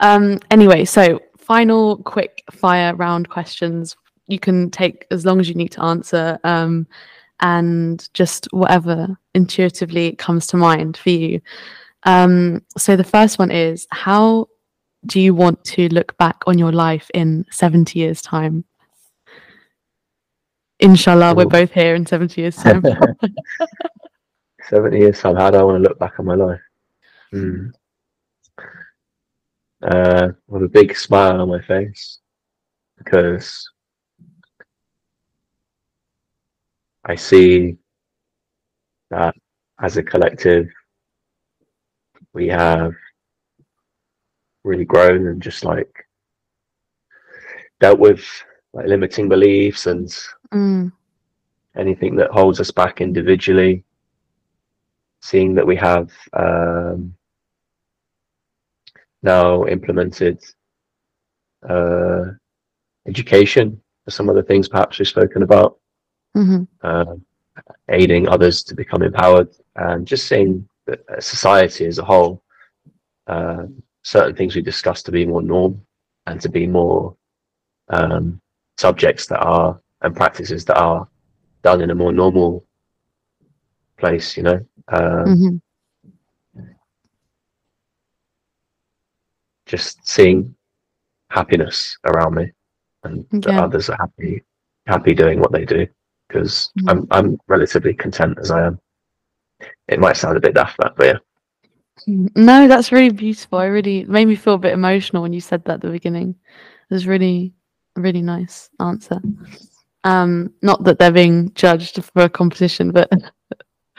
Um, 0.00 0.40
anyway, 0.50 0.84
so 0.84 1.20
final 1.38 1.98
quick 1.98 2.42
fire 2.50 2.94
round 2.94 3.28
questions. 3.28 3.96
You 4.26 4.38
can 4.38 4.70
take 4.70 5.06
as 5.10 5.26
long 5.26 5.40
as 5.40 5.48
you 5.48 5.54
need 5.54 5.72
to 5.72 5.82
answer, 5.82 6.38
um, 6.44 6.86
and 7.40 8.08
just 8.14 8.48
whatever 8.52 9.18
intuitively 9.34 10.16
comes 10.16 10.46
to 10.48 10.56
mind 10.56 10.96
for 10.96 11.10
you. 11.10 11.40
Um, 12.04 12.62
so 12.76 12.96
the 12.96 13.04
first 13.04 13.38
one 13.38 13.50
is 13.50 13.86
how 13.90 14.48
do 15.06 15.20
you 15.20 15.34
want 15.34 15.62
to 15.64 15.88
look 15.88 16.16
back 16.16 16.42
on 16.46 16.58
your 16.58 16.72
life 16.72 17.10
in 17.12 17.44
70 17.50 17.98
years' 17.98 18.22
time? 18.22 18.64
Inshallah, 20.84 21.34
we're 21.34 21.46
both 21.46 21.72
here 21.72 21.94
in 21.94 22.04
70 22.04 22.38
years' 22.42 22.56
time. 22.56 22.82
70 24.68 24.98
years 24.98 25.18
time, 25.18 25.34
how 25.34 25.50
do 25.50 25.56
I 25.56 25.62
want 25.62 25.82
to 25.82 25.88
look 25.88 25.98
back 25.98 26.20
on 26.20 26.26
my 26.26 26.34
life? 26.34 26.60
Hmm. 27.30 27.68
Uh, 29.82 30.28
with 30.46 30.62
a 30.62 30.68
big 30.68 30.94
smile 30.94 31.40
on 31.40 31.48
my 31.48 31.62
face 31.62 32.18
because 32.98 33.66
I 37.06 37.14
see 37.14 37.78
that 39.10 39.34
as 39.80 39.96
a 39.96 40.02
collective, 40.02 40.68
we 42.34 42.46
have 42.48 42.92
really 44.64 44.84
grown 44.84 45.28
and 45.28 45.40
just 45.40 45.64
like 45.64 46.06
dealt 47.80 47.98
with 47.98 48.22
like 48.74 48.86
limiting 48.86 49.30
beliefs 49.30 49.86
and 49.86 50.14
Mm, 50.54 50.92
anything 51.76 52.14
that 52.16 52.30
holds 52.30 52.60
us 52.60 52.70
back 52.70 53.00
individually, 53.00 53.84
seeing 55.20 55.54
that 55.54 55.66
we 55.66 55.76
have 55.76 56.12
um, 56.34 57.14
now 59.22 59.66
implemented 59.66 60.38
uh, 61.68 62.26
education 63.08 63.80
for 64.04 64.10
some 64.10 64.28
of 64.28 64.36
the 64.36 64.42
things 64.42 64.68
perhaps 64.68 64.98
we've 64.98 65.08
spoken 65.08 65.42
about, 65.42 65.78
mhm, 66.36 66.68
uh, 66.82 67.14
aiding 67.88 68.28
others 68.28 68.62
to 68.62 68.74
become 68.74 69.02
empowered, 69.02 69.48
and 69.76 70.06
just 70.06 70.26
seeing 70.26 70.68
that 70.86 71.00
uh, 71.08 71.20
society 71.20 71.86
as 71.86 71.98
a 71.98 72.04
whole, 72.04 72.42
uh, 73.26 73.64
certain 74.02 74.36
things 74.36 74.54
we 74.54 74.62
discuss 74.62 75.02
to 75.02 75.10
be 75.10 75.26
more 75.26 75.42
norm 75.42 75.80
and 76.26 76.40
to 76.40 76.48
be 76.48 76.66
more 76.66 77.16
um, 77.88 78.40
subjects 78.76 79.26
that 79.26 79.40
are 79.40 79.80
and 80.04 80.14
practices 80.14 80.64
that 80.66 80.76
are 80.78 81.08
done 81.62 81.80
in 81.80 81.90
a 81.90 81.94
more 81.94 82.12
normal 82.12 82.64
place, 83.96 84.36
you 84.36 84.42
know. 84.44 84.60
Um, 84.88 85.24
mhm, 85.26 85.60
Just 89.66 90.06
seeing 90.06 90.54
happiness 91.30 91.96
around 92.04 92.34
me, 92.34 92.52
and 93.04 93.26
that 93.32 93.54
others 93.58 93.88
are 93.88 93.96
happy, 93.96 94.42
happy 94.86 95.14
doing 95.14 95.40
what 95.40 95.52
they 95.52 95.64
do, 95.64 95.86
because 96.28 96.70
Mhm. 96.78 96.88
I'm 96.90 97.06
I'm 97.10 97.38
relatively 97.48 97.94
content 97.94 98.38
as 98.38 98.50
I 98.50 98.66
am. 98.66 98.78
It 99.88 100.00
might 100.00 100.16
sound 100.16 100.36
a 100.36 100.40
bit 100.40 100.54
daft, 100.54 100.76
that, 100.78 100.94
but 100.96 101.06
yeah. 101.06 101.18
No, 102.06 102.68
that's 102.68 102.92
really 102.92 103.10
beautiful. 103.10 103.58
I 103.58 103.66
really 103.66 104.00
it 104.00 104.08
made 104.08 104.28
me 104.28 104.36
feel 104.36 104.54
a 104.54 104.58
bit 104.58 104.72
emotional 104.74 105.22
when 105.22 105.32
you 105.32 105.40
said 105.40 105.64
that 105.64 105.74
at 105.74 105.80
the 105.80 105.90
beginning. 105.90 106.34
It 106.90 106.94
was 106.94 107.06
really, 107.06 107.54
really 107.96 108.20
nice 108.22 108.68
answer. 108.80 109.20
Um, 110.04 110.52
not 110.62 110.84
that 110.84 110.98
they're 110.98 111.10
being 111.10 111.52
judged 111.54 112.02
for 112.04 112.22
a 112.22 112.28
competition, 112.28 112.90
but 112.90 113.10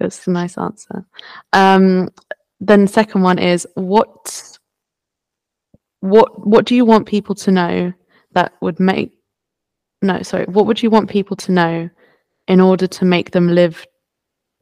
it's 0.00 0.26
a 0.26 0.30
nice 0.30 0.58
answer. 0.58 1.06
Um, 1.52 2.10
then 2.60 2.86
second 2.86 3.22
one 3.22 3.38
is 3.38 3.66
what 3.74 4.58
what 6.00 6.46
what 6.46 6.66
do 6.66 6.74
you 6.74 6.84
want 6.84 7.06
people 7.06 7.34
to 7.36 7.50
know 7.50 7.92
that 8.32 8.52
would 8.60 8.80
make 8.80 9.12
no, 10.02 10.20
sorry, 10.22 10.44
what 10.46 10.66
would 10.66 10.82
you 10.82 10.90
want 10.90 11.08
people 11.08 11.36
to 11.36 11.52
know 11.52 11.88
in 12.48 12.60
order 12.60 12.86
to 12.86 13.04
make 13.06 13.30
them 13.30 13.48
live 13.48 13.86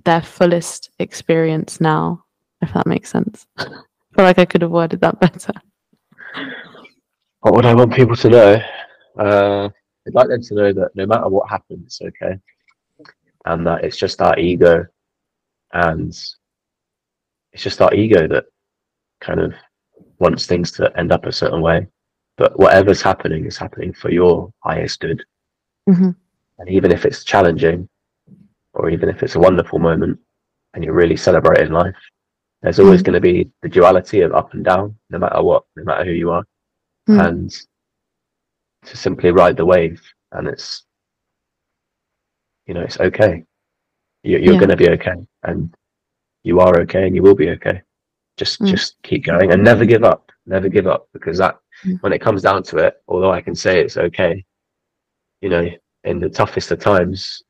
their 0.04 0.22
fullest 0.22 0.90
experience 1.00 1.80
now? 1.80 2.24
if 2.62 2.72
that 2.72 2.86
makes 2.86 3.10
sense. 3.10 3.46
I 3.58 3.64
feel 3.64 4.24
like 4.24 4.38
I 4.38 4.44
could 4.44 4.62
have 4.62 4.70
worded 4.70 5.00
that 5.00 5.20
better. 5.20 5.52
What 7.40 7.54
would 7.54 7.66
I 7.66 7.74
want 7.74 7.92
people 7.92 8.16
to 8.16 8.30
know? 8.30 8.62
Uh, 9.18 9.68
I'd 10.06 10.14
like 10.14 10.28
them 10.28 10.42
to 10.42 10.54
know 10.54 10.72
that 10.72 10.94
no 10.94 11.06
matter 11.06 11.28
what 11.28 11.48
happens, 11.48 12.00
it's 12.00 12.00
okay, 12.02 12.38
and 13.46 13.66
that 13.66 13.84
it's 13.84 13.96
just 13.96 14.20
our 14.20 14.38
ego, 14.38 14.84
and 15.72 16.08
it's 17.52 17.62
just 17.62 17.80
our 17.80 17.92
ego 17.94 18.26
that 18.28 18.46
kind 19.20 19.40
of 19.40 19.54
wants 20.18 20.46
things 20.46 20.72
to 20.72 20.96
end 20.98 21.12
up 21.12 21.26
a 21.26 21.32
certain 21.32 21.60
way. 21.60 21.86
But 22.36 22.58
whatever's 22.58 23.02
happening 23.02 23.44
is 23.46 23.56
happening 23.56 23.92
for 23.92 24.10
your 24.10 24.52
highest 24.64 25.00
good, 25.00 25.24
Mhm. 25.88 26.16
and 26.58 26.68
even 26.68 26.90
if 26.90 27.04
it's 27.04 27.24
challenging, 27.24 27.88
or 28.74 28.90
even 28.90 29.08
if 29.08 29.22
it's 29.22 29.36
a 29.36 29.40
wonderful 29.40 29.78
moment, 29.78 30.18
and 30.74 30.82
you're 30.82 30.94
really 30.94 31.16
celebrating 31.16 31.72
life, 31.72 31.94
there's 32.62 32.80
always 32.80 33.02
Mm. 33.02 33.04
going 33.04 33.14
to 33.14 33.20
be 33.20 33.50
the 33.60 33.68
duality 33.68 34.20
of 34.22 34.32
up 34.32 34.54
and 34.54 34.64
down, 34.64 34.98
no 35.10 35.18
matter 35.18 35.42
what, 35.42 35.64
no 35.76 35.84
matter 35.84 36.04
who 36.04 36.12
you 36.12 36.30
are 36.30 36.44
Mm. 37.08 37.28
and 37.28 37.66
to 38.86 38.96
simply 38.96 39.30
ride 39.30 39.56
the 39.56 39.64
wave 39.66 40.00
and 40.32 40.48
it's 40.48 40.84
you 42.66 42.74
know 42.74 42.80
it's 42.82 43.00
okay 43.00 43.44
you, 44.22 44.38
you're 44.38 44.54
Yeah. 44.54 44.58
going 44.60 44.70
to 44.70 44.76
be 44.76 44.90
okay 44.90 45.14
and 45.44 45.74
you 46.44 46.60
are 46.60 46.80
okay 46.80 47.06
and 47.06 47.14
you 47.14 47.22
will 47.22 47.34
be 47.34 47.50
okay 47.50 47.82
just 48.36 48.60
Mm. 48.60 48.68
just 48.68 48.96
keep 49.02 49.24
going 49.24 49.52
and 49.52 49.62
never 49.62 49.84
give 49.84 50.04
up 50.04 50.30
never 50.46 50.68
give 50.68 50.86
up 50.86 51.08
because 51.12 51.38
that 51.38 51.58
Mm. 51.84 52.00
when 52.02 52.12
it 52.12 52.20
comes 52.20 52.42
down 52.42 52.62
to 52.64 52.76
it 52.78 52.94
although 53.08 53.32
i 53.32 53.40
can 53.40 53.54
say 53.54 53.80
it's 53.80 53.96
okay 53.96 54.44
you 55.40 55.48
know 55.48 55.68
in 56.04 56.18
the 56.20 56.28
toughest 56.28 56.70
of 56.70 56.78
times 56.80 57.42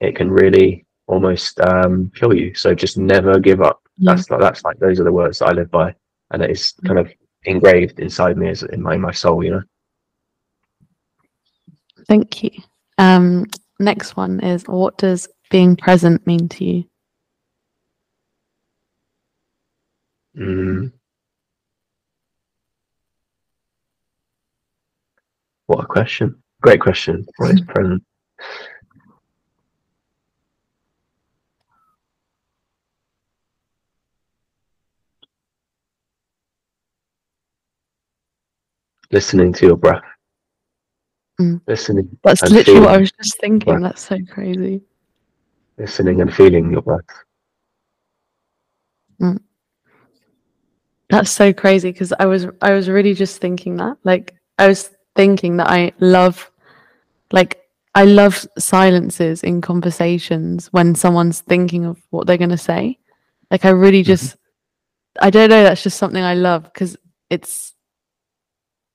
it 0.00 0.16
can 0.16 0.30
really 0.30 0.84
almost 1.06 1.60
um 1.60 2.10
kill 2.14 2.34
you 2.34 2.54
so 2.54 2.74
just 2.74 2.96
never 2.98 3.38
give 3.38 3.60
up 3.60 3.80
Yeah. 3.96 4.12
that's 4.14 4.30
like 4.30 4.40
that's 4.40 4.64
like 4.64 4.78
those 4.78 5.00
are 5.00 5.04
the 5.04 5.12
words 5.12 5.38
that 5.38 5.48
i 5.48 5.52
live 5.52 5.70
by 5.70 5.94
and 6.30 6.42
it 6.42 6.50
is 6.50 6.72
Mm. 6.82 6.86
kind 6.88 6.98
of 6.98 7.12
engraved 7.44 8.00
inside 8.00 8.36
me 8.38 8.48
as 8.48 8.62
in 8.62 8.80
my, 8.82 8.96
my 8.96 9.12
soul 9.12 9.44
you 9.44 9.50
know 9.50 9.62
Thank 12.06 12.42
you. 12.42 12.50
Um, 12.98 13.46
next 13.78 14.16
one 14.16 14.40
is 14.40 14.64
what 14.64 14.98
does 14.98 15.28
being 15.50 15.76
present 15.76 16.26
mean 16.26 16.48
to 16.50 16.64
you? 16.64 16.84
Mm. 20.36 20.92
What 25.66 25.84
a 25.84 25.86
question. 25.86 26.42
Great 26.60 26.80
question. 26.80 27.26
What 27.36 27.52
is 27.52 27.60
present? 27.62 28.02
Listening 39.10 39.52
to 39.52 39.66
your 39.66 39.76
breath. 39.76 40.02
Mm. 41.40 41.60
Listening, 41.66 42.16
That's 42.22 42.42
literally 42.50 42.80
what 42.80 42.90
I 42.90 42.98
was 42.98 43.10
just 43.12 43.40
thinking. 43.40 43.80
That's 43.80 44.06
so 44.06 44.18
crazy. 44.30 44.82
listening 45.78 46.20
and 46.20 46.32
feeling 46.32 46.70
your 46.70 46.82
breath. 46.82 47.04
That's 51.14 51.30
so 51.30 51.52
crazy 51.52 51.92
because 51.92 52.12
I 52.18 52.26
was 52.26 52.46
I 52.60 52.72
was 52.72 52.88
really 52.88 53.14
just 53.14 53.40
thinking 53.40 53.76
that. 53.76 53.98
Like 54.04 54.34
I 54.58 54.66
was 54.66 54.90
thinking 55.14 55.58
that 55.58 55.68
I 55.68 55.92
love 56.00 56.50
like 57.30 57.60
I 57.94 58.04
love 58.04 58.44
silences 58.58 59.44
in 59.44 59.60
conversations 59.60 60.68
when 60.72 60.94
someone's 60.94 61.40
thinking 61.40 61.84
of 61.84 62.00
what 62.10 62.26
they're 62.26 62.36
gonna 62.38 62.58
say. 62.58 62.98
Like 63.50 63.64
I 63.64 63.70
really 63.70 64.02
just 64.02 64.36
I 65.20 65.30
don't 65.30 65.50
know, 65.50 65.62
that's 65.62 65.82
just 65.82 65.98
something 65.98 66.22
I 66.22 66.34
love 66.34 66.64
because 66.64 66.96
it's 67.30 67.74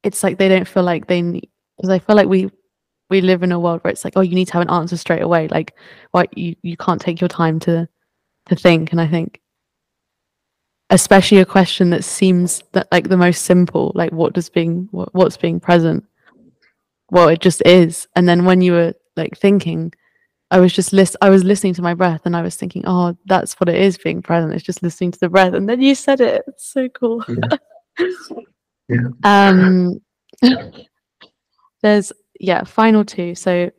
it's 0.03 0.23
like 0.23 0.37
they 0.37 0.49
don't 0.49 0.67
feel 0.67 0.83
like 0.83 1.07
they 1.07 1.21
need 1.21 1.49
because 1.79 1.89
I 1.89 1.99
feel 1.99 2.15
like 2.15 2.27
we 2.27 2.49
we 3.09 3.21
live 3.21 3.41
in 3.41 3.51
a 3.51 3.59
world 3.59 3.81
where 3.83 3.91
it's 3.91 4.03
like, 4.03 4.13
oh, 4.15 4.21
you 4.21 4.35
need 4.35 4.45
to 4.45 4.53
have 4.53 4.61
an 4.61 4.69
answer 4.69 4.97
straight 4.97 5.23
away. 5.23 5.47
Like 5.47 5.75
why 6.11 6.25
you, 6.35 6.55
you 6.61 6.77
can't 6.77 7.01
take 7.01 7.21
your 7.21 7.27
time 7.29 7.59
to 7.61 7.87
to 8.47 8.55
think. 8.55 8.91
And 8.91 8.99
I 8.99 9.07
think 9.07 9.41
especially 10.89 11.37
a 11.39 11.45
question 11.45 11.89
that 11.91 12.03
seems 12.03 12.63
that 12.73 12.87
like 12.91 13.09
the 13.09 13.17
most 13.17 13.43
simple 13.43 13.91
like 13.95 14.11
what 14.11 14.33
does 14.33 14.49
being 14.49 14.87
what, 14.91 15.13
what's 15.13 15.37
being 15.37 15.59
present 15.59 16.03
well 17.11 17.27
it 17.27 17.39
just 17.39 17.61
is 17.65 18.07
and 18.15 18.27
then 18.27 18.45
when 18.45 18.61
you 18.61 18.71
were 18.71 18.93
like 19.15 19.37
thinking 19.37 19.93
i 20.51 20.59
was 20.59 20.73
just 20.73 20.91
list 20.91 21.15
i 21.21 21.29
was 21.29 21.43
listening 21.43 21.73
to 21.75 21.81
my 21.83 21.93
breath 21.93 22.21
and 22.25 22.35
i 22.35 22.41
was 22.41 22.55
thinking 22.55 22.83
oh 22.87 23.15
that's 23.27 23.53
what 23.59 23.69
it 23.69 23.75
is 23.75 23.97
being 23.99 24.21
present 24.21 24.53
it's 24.53 24.63
just 24.63 24.81
listening 24.81 25.11
to 25.11 25.19
the 25.19 25.29
breath 25.29 25.53
and 25.53 25.69
then 25.69 25.79
you 25.79 25.93
said 25.93 26.21
it 26.21 26.43
it's 26.47 26.71
so 26.71 26.89
cool 26.89 27.23
Yeah. 27.27 27.57
Yeah. 28.89 29.09
um 29.23 30.01
There's 31.81 32.11
yeah, 32.39 32.63
final 32.63 33.03
two. 33.03 33.35
So 33.35 33.71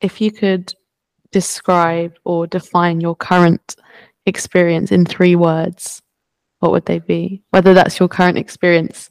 if 0.00 0.20
you 0.20 0.30
could 0.30 0.72
describe 1.32 2.14
or 2.24 2.46
define 2.46 3.00
your 3.00 3.16
current 3.16 3.76
experience 4.26 4.92
in 4.92 5.04
three 5.04 5.36
words, 5.36 6.02
what 6.60 6.72
would 6.72 6.86
they 6.86 6.98
be? 6.98 7.42
Whether 7.50 7.74
that's 7.74 7.98
your 7.98 8.08
current 8.08 8.38
experience, 8.38 9.10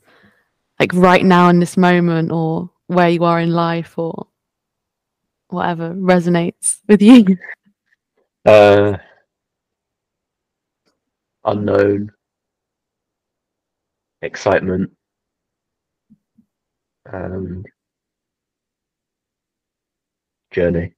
like 0.79 0.93
right 0.93 1.23
now 1.23 1.49
in 1.49 1.59
this 1.59 1.77
moment, 1.77 2.31
or 2.31 2.69
where 2.87 3.09
you 3.09 3.23
are 3.23 3.39
in 3.39 3.51
life, 3.51 3.97
or 3.97 4.27
whatever 5.49 5.93
resonates 5.93 6.79
with 6.87 7.01
you. 7.01 7.25
Uh, 8.47 8.95
unknown, 11.45 12.11
excitement, 14.21 14.91
um, 17.11 17.63
journey. 20.55 20.93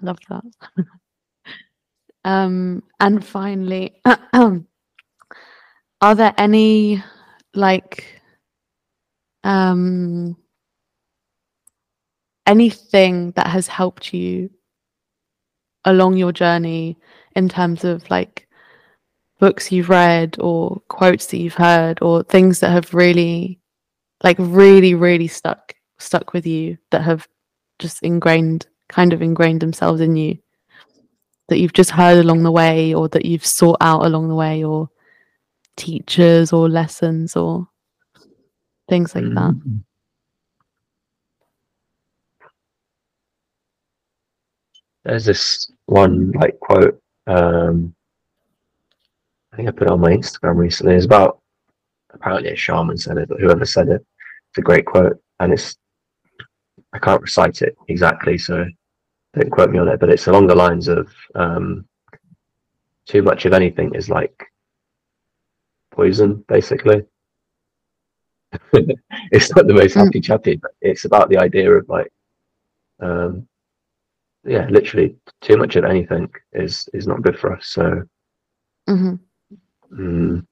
Love 0.00 0.18
that. 0.28 0.44
um, 2.24 2.82
and 3.00 3.24
finally, 3.24 4.00
are 6.00 6.14
there 6.14 6.34
any 6.38 7.02
like 7.54 8.22
um 9.42 10.36
anything 12.46 13.32
that 13.32 13.48
has 13.48 13.66
helped 13.66 14.14
you 14.14 14.48
along 15.84 16.16
your 16.16 16.32
journey 16.32 16.96
in 17.34 17.48
terms 17.48 17.84
of 17.84 18.08
like 18.10 18.46
books 19.40 19.72
you've 19.72 19.88
read 19.88 20.36
or 20.38 20.80
quotes 20.88 21.26
that 21.26 21.38
you've 21.38 21.54
heard 21.54 22.00
or 22.02 22.22
things 22.22 22.60
that 22.60 22.70
have 22.70 22.92
really 22.94 23.58
like 24.22 24.36
really 24.38 24.94
really 24.94 25.26
stuck 25.26 25.74
stuck 25.98 26.32
with 26.32 26.46
you 26.46 26.76
that 26.90 27.02
have 27.02 27.26
just 27.80 28.02
ingrained 28.02 28.66
kind 28.88 29.12
of 29.12 29.22
ingrained 29.22 29.60
themselves 29.60 30.00
in 30.00 30.16
you 30.16 30.38
that 31.48 31.58
you've 31.58 31.72
just 31.72 31.90
heard 31.90 32.18
along 32.18 32.42
the 32.42 32.52
way 32.52 32.94
or 32.94 33.08
that 33.08 33.24
you've 33.24 33.46
sought 33.46 33.78
out 33.80 34.04
along 34.04 34.28
the 34.28 34.34
way 34.34 34.62
or 34.62 34.88
teachers 35.76 36.52
or 36.52 36.68
lessons 36.68 37.36
or 37.36 37.66
things 38.88 39.14
like 39.14 39.24
mm-hmm. 39.24 39.34
that 39.34 39.82
there's 45.04 45.24
this 45.24 45.70
one 45.86 46.30
like 46.32 46.58
quote 46.60 47.00
um 47.26 47.94
i 49.52 49.56
think 49.56 49.68
i 49.68 49.72
put 49.72 49.86
it 49.86 49.90
on 49.90 50.00
my 50.00 50.10
instagram 50.10 50.56
recently. 50.56 50.94
It's 50.94 51.06
about 51.06 51.40
apparently 52.12 52.50
a 52.50 52.56
shaman 52.56 52.98
said 52.98 53.16
it 53.18 53.28
but 53.28 53.40
whoever 53.40 53.64
said 53.64 53.88
it 53.88 54.04
it's 54.50 54.58
a 54.58 54.62
great 54.62 54.84
quote. 54.84 55.16
And 55.38 55.52
it's 55.52 55.76
i 56.92 56.98
can't 56.98 57.22
recite 57.22 57.62
it 57.62 57.76
exactly 57.88 58.36
so 58.36 58.64
don't 59.34 59.50
quote 59.50 59.70
me 59.70 59.78
on 59.78 59.88
it 59.88 60.00
but 60.00 60.10
it's 60.10 60.26
along 60.26 60.46
the 60.46 60.54
lines 60.54 60.88
of 60.88 61.08
um 61.34 61.84
too 63.06 63.22
much 63.22 63.44
of 63.44 63.52
anything 63.52 63.94
is 63.94 64.08
like 64.08 64.46
poison 65.90 66.44
basically 66.48 67.02
it's 69.32 69.54
not 69.54 69.66
the 69.66 69.74
most 69.74 69.94
hmm. 69.94 70.00
happy 70.00 70.20
chappy 70.20 70.56
but 70.56 70.72
it's 70.80 71.04
about 71.04 71.28
the 71.28 71.38
idea 71.38 71.70
of 71.70 71.88
like 71.88 72.12
um 73.00 73.46
yeah, 74.44 74.66
literally 74.70 75.16
too 75.40 75.56
much 75.56 75.76
of 75.76 75.84
anything 75.84 76.30
is 76.52 76.88
is 76.94 77.06
not 77.06 77.22
good 77.22 77.38
for 77.38 77.54
us. 77.54 77.66
So, 77.66 78.02
mm-hmm. 78.88 79.14
mm, 79.92 80.46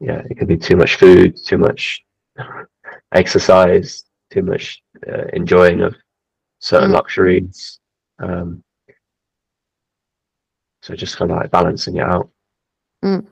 yeah, 0.00 0.22
it 0.28 0.36
could 0.36 0.48
be 0.48 0.56
too 0.56 0.76
much 0.76 0.96
food, 0.96 1.36
too 1.44 1.58
much 1.58 2.04
exercise, 3.12 4.04
too 4.30 4.42
much 4.42 4.82
uh, 5.08 5.24
enjoying 5.32 5.80
of 5.80 5.94
certain 6.58 6.90
mm. 6.90 6.94
luxuries. 6.94 7.80
Um, 8.18 8.62
so 10.82 10.94
just 10.94 11.16
kind 11.16 11.30
of 11.30 11.38
like 11.38 11.50
balancing 11.50 11.96
it 11.96 12.02
out. 12.02 12.30
Mm. 13.04 13.26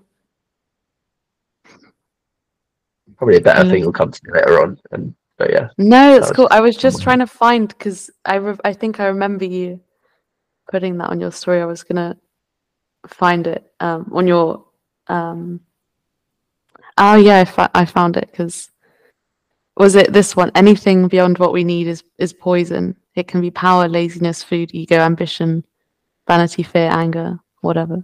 Probably 3.17 3.37
a 3.37 3.41
better 3.41 3.69
thing 3.69 3.85
will 3.85 3.93
come 3.93 4.11
to 4.11 4.21
me 4.25 4.33
later 4.33 4.61
on, 4.61 4.79
and 4.91 5.15
but 5.39 5.51
yeah. 5.51 5.69
No, 5.79 6.17
it's 6.17 6.33
cool. 6.33 6.49
I 6.51 6.61
was 6.61 6.77
just 6.77 7.03
trying 7.03 7.21
to 7.21 7.27
find 7.27 7.69
because 7.69 8.11
I 8.25 8.37
re- 8.37 8.59
I 8.65 8.73
think 8.73 8.99
I 8.99 9.07
remember 9.07 9.45
you 9.45 9.81
putting 10.71 10.99
that 10.99 11.11
on 11.11 11.21
your 11.21 11.31
story. 11.31 11.63
I 11.63 11.67
was 11.67 11.85
gonna 11.85 12.17
find 13.07 13.47
it 13.47 13.73
um, 13.81 14.11
on 14.13 14.27
your. 14.27 14.65
Um... 15.07 15.61
Oh 16.99 17.17
yeah, 17.17 17.41
I, 17.41 17.45
fa- 17.45 17.71
I 17.73 17.85
found 17.85 18.17
it 18.17 18.29
because 18.31 18.71
was 19.77 19.95
it 19.97 20.13
this 20.13 20.37
one? 20.37 20.51
Anything 20.55 21.09
beyond 21.09 21.39
what 21.39 21.53
we 21.53 21.65
need 21.65 21.87
is 21.87 22.05
is 22.19 22.33
poison. 22.33 22.97
It 23.15 23.29
can 23.29 23.41
be 23.41 23.51
power, 23.51 23.89
laziness, 23.89 24.43
food, 24.43 24.71
ego, 24.73 24.99
ambition, 24.99 25.65
vanity, 26.27 26.63
fear, 26.63 26.91
anger, 26.91 27.39
whatever. 27.61 28.03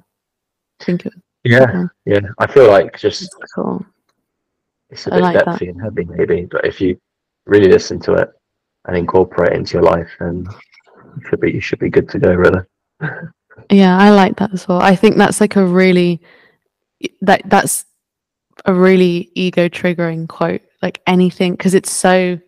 Think 0.80 1.06
it. 1.06 1.12
Yeah, 1.44 1.86
yeah. 2.04 2.20
I 2.38 2.46
feel 2.46 2.68
like 2.68 2.98
just 2.98 3.34
cool. 3.54 3.84
It's 4.90 5.06
a 5.06 5.10
bit 5.10 5.20
like 5.20 5.36
depthy 5.36 5.58
that. 5.58 5.68
and 5.68 5.82
heavy, 5.82 6.04
maybe, 6.04 6.46
but 6.50 6.64
if 6.64 6.80
you 6.80 7.00
really 7.46 7.70
listen 7.70 8.00
to 8.00 8.14
it 8.14 8.30
and 8.86 8.96
incorporate 8.96 9.52
it 9.52 9.56
into 9.56 9.74
your 9.74 9.82
life, 9.82 10.10
and 10.20 10.46
you 10.46 11.28
should 11.28 11.40
be 11.40 11.52
you 11.52 11.60
should 11.60 11.78
be 11.78 11.90
good 11.90 12.08
to 12.10 12.18
go, 12.18 12.32
really. 12.34 12.60
yeah, 13.70 13.96
I 13.96 14.10
like 14.10 14.36
that 14.36 14.52
as 14.52 14.66
well. 14.66 14.80
I 14.80 14.96
think 14.96 15.16
that's 15.16 15.40
like 15.40 15.56
a 15.56 15.64
really 15.64 16.20
that 17.22 17.42
that's 17.46 17.84
a 18.64 18.74
really 18.74 19.30
ego 19.34 19.68
triggering 19.68 20.28
quote. 20.28 20.62
Like 20.82 21.02
anything, 21.06 21.52
because 21.52 21.74
it's 21.74 21.90
so 21.90 22.38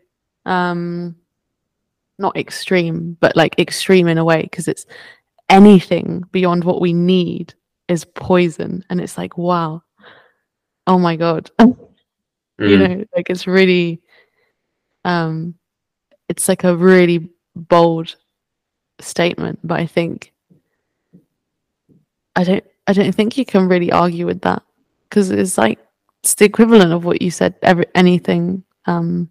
um 0.46 1.16
not 2.18 2.36
extreme, 2.36 3.16
but 3.20 3.36
like 3.36 3.58
extreme 3.58 4.08
in 4.08 4.18
a 4.18 4.24
way, 4.24 4.42
because 4.42 4.68
it's 4.68 4.86
anything 5.48 6.24
beyond 6.32 6.64
what 6.64 6.80
we 6.80 6.92
need 6.92 7.54
is 7.88 8.04
poison, 8.04 8.84
and 8.90 9.00
it's 9.00 9.18
like 9.18 9.36
wow, 9.36 9.82
oh 10.86 10.98
my 10.98 11.16
god. 11.16 11.50
Mm. 12.60 12.68
you 12.68 12.76
know 12.76 13.04
like 13.16 13.30
it's 13.30 13.46
really 13.46 14.02
um, 15.04 15.54
it's 16.28 16.48
like 16.48 16.64
a 16.64 16.76
really 16.76 17.30
bold 17.54 18.14
statement, 19.00 19.58
but 19.64 19.80
I 19.80 19.86
think 19.86 20.32
I 22.36 22.44
don't 22.44 22.64
I 22.86 22.92
don't 22.92 23.14
think 23.14 23.36
you 23.36 23.44
can 23.44 23.68
really 23.68 23.92
argue 23.92 24.26
with 24.26 24.42
that 24.42 24.62
because 25.08 25.30
it's 25.30 25.58
like 25.58 25.78
it's 26.22 26.34
the 26.34 26.44
equivalent 26.44 26.92
of 26.92 27.04
what 27.04 27.20
you 27.20 27.30
said. 27.30 27.54
Every 27.62 27.86
anything, 27.94 28.62
um, 28.86 29.30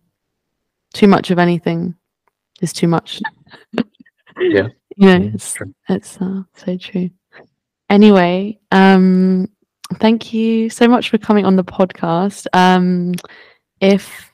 too 0.93 1.07
much 1.07 1.31
of 1.31 1.39
anything 1.39 1.95
is 2.61 2.73
too 2.73 2.87
much. 2.87 3.21
yeah, 4.37 4.67
you 4.97 5.07
know, 5.07 5.31
it's 5.33 5.57
it's 5.87 6.17
uh, 6.21 6.43
so 6.55 6.77
true. 6.77 7.09
Anyway, 7.89 8.59
um, 8.71 9.49
thank 9.95 10.33
you 10.33 10.69
so 10.69 10.87
much 10.87 11.09
for 11.09 11.17
coming 11.17 11.45
on 11.45 11.55
the 11.55 11.63
podcast. 11.63 12.47
Um, 12.53 13.13
if 13.79 14.29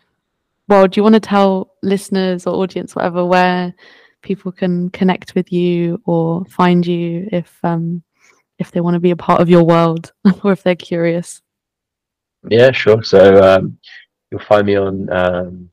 well, 0.67 0.87
do 0.87 0.99
you 0.99 1.03
want 1.03 1.15
to 1.15 1.21
tell 1.21 1.75
listeners 1.83 2.45
or 2.47 2.55
audience, 2.55 2.95
whatever, 2.95 3.25
where 3.25 3.73
people 4.21 4.51
can 4.51 4.89
connect 4.89 5.35
with 5.35 5.51
you 5.51 6.01
or 6.05 6.43
find 6.45 6.85
you 6.85 7.29
if 7.31 7.57
um, 7.63 8.01
if 8.57 8.71
they 8.71 8.81
want 8.81 8.95
to 8.95 8.99
be 8.99 9.11
a 9.11 9.15
part 9.15 9.41
of 9.41 9.49
your 9.49 9.63
world 9.63 10.11
or 10.43 10.51
if 10.51 10.63
they're 10.63 10.75
curious? 10.75 11.41
Yeah, 12.49 12.71
sure. 12.71 13.03
So 13.03 13.43
um, 13.43 13.77
you'll 14.31 14.41
find 14.41 14.65
me 14.65 14.75
on 14.75 15.09
um, 15.11 15.69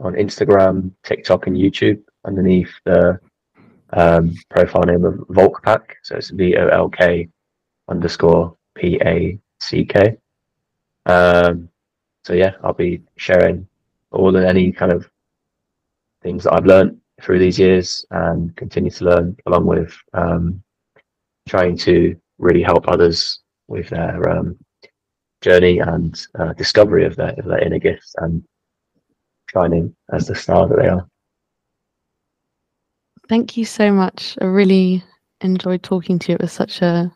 on 0.00 0.14
Instagram, 0.14 0.90
TikTok, 1.04 1.46
and 1.46 1.56
YouTube 1.56 2.02
underneath 2.24 2.70
the 2.84 3.18
um, 3.92 4.34
profile 4.50 4.82
name 4.82 5.04
of 5.04 5.14
Volkpack. 5.28 5.82
So 6.02 6.16
it's 6.16 6.30
V 6.30 6.56
O 6.56 6.68
L 6.68 6.88
K 6.88 7.28
underscore 7.88 8.56
P 8.74 8.98
A 9.04 9.38
C 9.60 9.84
K. 9.84 10.16
Um, 11.06 11.68
so 12.24 12.32
yeah, 12.32 12.54
I'll 12.64 12.72
be 12.72 13.02
sharing 13.16 13.66
all 14.10 14.32
than 14.32 14.44
any 14.44 14.72
kind 14.72 14.92
of 14.92 15.08
things 16.22 16.44
that 16.44 16.54
I've 16.54 16.66
learned 16.66 16.98
through 17.22 17.38
these 17.38 17.58
years 17.58 18.04
and 18.10 18.54
continue 18.56 18.90
to 18.90 19.04
learn 19.04 19.36
along 19.46 19.66
with 19.66 19.96
um, 20.12 20.62
trying 21.48 21.76
to 21.78 22.16
really 22.38 22.62
help 22.62 22.88
others 22.88 23.40
with 23.68 23.88
their 23.90 24.28
um, 24.28 24.58
journey 25.46 25.78
and 25.78 26.26
uh, 26.40 26.52
discovery 26.54 27.04
of 27.04 27.14
their, 27.14 27.32
of 27.38 27.44
their 27.44 27.60
inner 27.60 27.78
gifts 27.78 28.14
and 28.18 28.42
shining 29.52 29.94
as 30.12 30.26
the 30.26 30.34
star 30.34 30.66
that 30.66 30.76
they 30.76 30.88
are. 30.88 31.06
Thank 33.28 33.56
you 33.56 33.64
so 33.64 33.92
much. 33.92 34.36
I 34.40 34.46
really 34.46 35.04
enjoyed 35.40 35.82
talking 35.84 36.18
to 36.18 36.32
you. 36.32 36.34
It 36.34 36.42
was 36.42 36.52
such 36.52 36.82
a, 36.82 37.12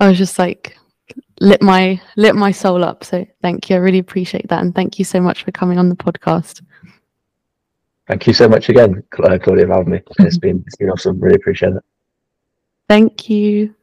I 0.00 0.08
was 0.08 0.18
just 0.18 0.38
like 0.38 0.76
lit 1.40 1.62
my 1.62 2.00
lit 2.16 2.34
my 2.34 2.52
soul 2.52 2.84
up. 2.84 3.04
So 3.04 3.26
thank 3.40 3.70
you. 3.70 3.76
I 3.76 3.78
really 3.78 3.98
appreciate 3.98 4.48
that, 4.48 4.62
and 4.62 4.74
thank 4.74 4.98
you 4.98 5.04
so 5.04 5.20
much 5.20 5.44
for 5.44 5.52
coming 5.52 5.78
on 5.78 5.88
the 5.88 5.96
podcast. 5.96 6.62
Thank 8.06 8.26
you 8.26 8.34
so 8.34 8.48
much 8.48 8.68
again, 8.68 9.02
Claudia, 9.10 9.38
for 9.40 9.56
having 9.56 9.92
me. 9.92 10.00
It's 10.18 10.38
been 10.38 10.62
it's 10.66 10.76
been 10.76 10.90
awesome. 10.90 11.18
Really 11.20 11.36
appreciate 11.36 11.74
it. 11.74 11.84
Thank 12.88 13.30
you. 13.30 13.74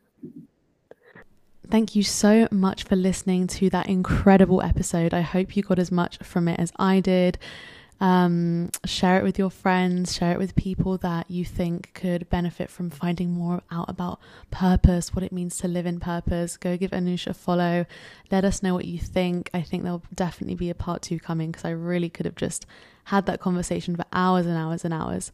Thank 1.71 1.95
you 1.95 2.03
so 2.03 2.49
much 2.51 2.83
for 2.83 2.97
listening 2.97 3.47
to 3.47 3.69
that 3.69 3.87
incredible 3.87 4.61
episode. 4.61 5.13
I 5.13 5.21
hope 5.21 5.55
you 5.55 5.63
got 5.63 5.79
as 5.79 5.89
much 5.91 6.17
from 6.17 6.49
it 6.49 6.59
as 6.59 6.73
I 6.77 6.99
did. 6.99 7.39
Um, 8.01 8.71
share 8.83 9.19
it 9.19 9.23
with 9.23 9.39
your 9.39 9.51
friends, 9.51 10.13
share 10.13 10.33
it 10.33 10.37
with 10.39 10.55
people 10.55 10.97
that 10.97 11.29
you 11.29 11.45
think 11.45 11.93
could 11.93 12.29
benefit 12.29 12.69
from 12.69 12.89
finding 12.89 13.31
more 13.31 13.61
out 13.71 13.89
about 13.89 14.19
purpose, 14.49 15.13
what 15.13 15.23
it 15.23 15.31
means 15.31 15.57
to 15.59 15.67
live 15.67 15.85
in 15.85 15.99
purpose. 15.99 16.57
Go 16.57 16.75
give 16.77 16.91
Anusha 16.91 17.27
a 17.27 17.33
follow. 17.33 17.85
Let 18.31 18.43
us 18.43 18.61
know 18.61 18.73
what 18.73 18.85
you 18.85 18.99
think. 18.99 19.49
I 19.53 19.61
think 19.61 19.83
there'll 19.83 20.03
definitely 20.13 20.55
be 20.55 20.71
a 20.71 20.75
part 20.75 21.03
two 21.03 21.19
coming 21.19 21.51
because 21.51 21.63
I 21.63 21.69
really 21.69 22.09
could 22.09 22.25
have 22.25 22.35
just 22.35 22.65
had 23.05 23.27
that 23.27 23.39
conversation 23.39 23.95
for 23.95 24.05
hours 24.11 24.45
and 24.45 24.57
hours 24.57 24.83
and 24.83 24.93
hours. 24.93 25.31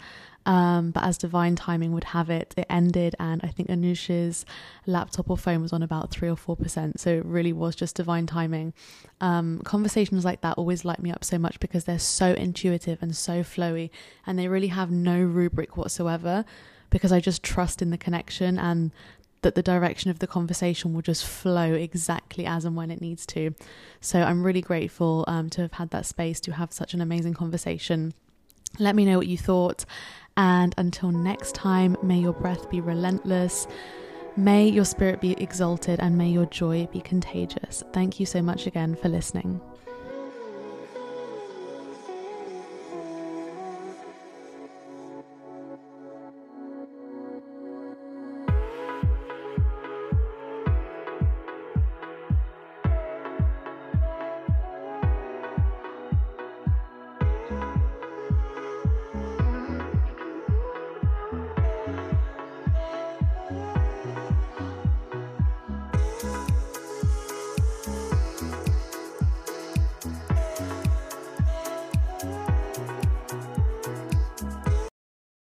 Um, 0.48 0.91
but 0.91 1.03
as 1.03 1.18
divine 1.18 1.57
timing 1.57 1.91
would 1.91 2.06
have 2.06 2.30
it, 2.30 2.53
it 2.57 2.65
ended, 2.69 3.15
and 3.19 3.41
I 3.44 3.49
think 3.49 3.68
Anoush's 3.69 4.45
laptop 4.86 5.30
or 5.30 5.38
phone 5.38 5.61
was 5.61 5.74
on 5.74 5.84
about 5.84 6.10
three 6.10 6.30
or 6.30 6.38
four 6.38 6.56
percent. 6.56 7.02
So 7.02 7.10
it 7.10 7.26
really 7.26 7.52
was 7.52 7.76
just 7.76 7.98
divine 7.98 8.26
timing. 8.26 8.74
Um, 9.19 9.61
conversations 9.65 10.24
like 10.24 10.41
that 10.41 10.57
always 10.57 10.86
light 10.86 11.02
me 11.02 11.11
up 11.11 11.26
so 11.26 11.38
much 11.38 11.60
because 11.60 11.84
they're 11.84 11.99
so 11.99 12.32
intuitive 12.32 12.99
and 13.03 13.14
so 13.15 13.44
flowy, 13.44 13.90
and 14.26 14.40
they 14.40 14.48
really 14.48 14.68
have 14.69 14.90
no 14.90 15.19
rubric 15.19 15.76
whatsoever. 15.76 16.45
Because 16.90 17.11
I 17.11 17.19
just 17.19 17.44
trust 17.44 17.82
in 17.82 17.90
the 17.90 17.98
connection 17.98 18.57
and 18.57 18.91
that 19.41 19.56
the 19.56 19.61
direction 19.61 20.10
of 20.10 20.19
the 20.19 20.28
conversation 20.28 20.94
will 20.94 21.02
just 21.02 21.26
flow 21.26 21.74
exactly 21.74 22.45
as 22.45 22.64
and 22.64 22.78
when 22.78 22.90
it 22.90 23.02
needs 23.02 23.26
to. 23.26 23.53
So 23.99 24.22
I'm 24.22 24.41
really 24.41 24.61
grateful 24.61 25.26
um, 25.28 25.49
to 25.52 25.61
have 25.64 25.74
had 25.74 25.90
that 25.90 26.06
space 26.06 26.40
to 26.41 26.53
have 26.53 26.72
such 26.72 26.94
an 26.94 27.02
amazing 27.02 27.34
conversation. 27.34 28.14
Let 28.80 28.95
me 28.95 29.03
know 29.03 29.18
what 29.18 29.28
you 29.28 29.38
thought. 29.38 29.84
And 30.38 30.73
until 30.77 31.11
next 31.11 31.55
time, 31.55 31.97
may 32.03 32.19
your 32.19 32.34
breath 32.34 32.69
be 32.69 32.80
relentless. 32.80 33.68
May 34.35 34.69
your 34.69 34.85
spirit 34.85 35.19
be 35.19 35.34
exalted 35.41 35.99
and 35.99 36.15
may 36.15 36.30
your 36.30 36.45
joy 36.45 36.88
be 36.93 37.01
contagious. 37.01 37.84
Thank 37.91 38.19
you 38.19 38.27
so 38.27 38.41
much 38.43 38.68
again 38.68 38.95
for 38.95 39.09
listening. 39.09 39.59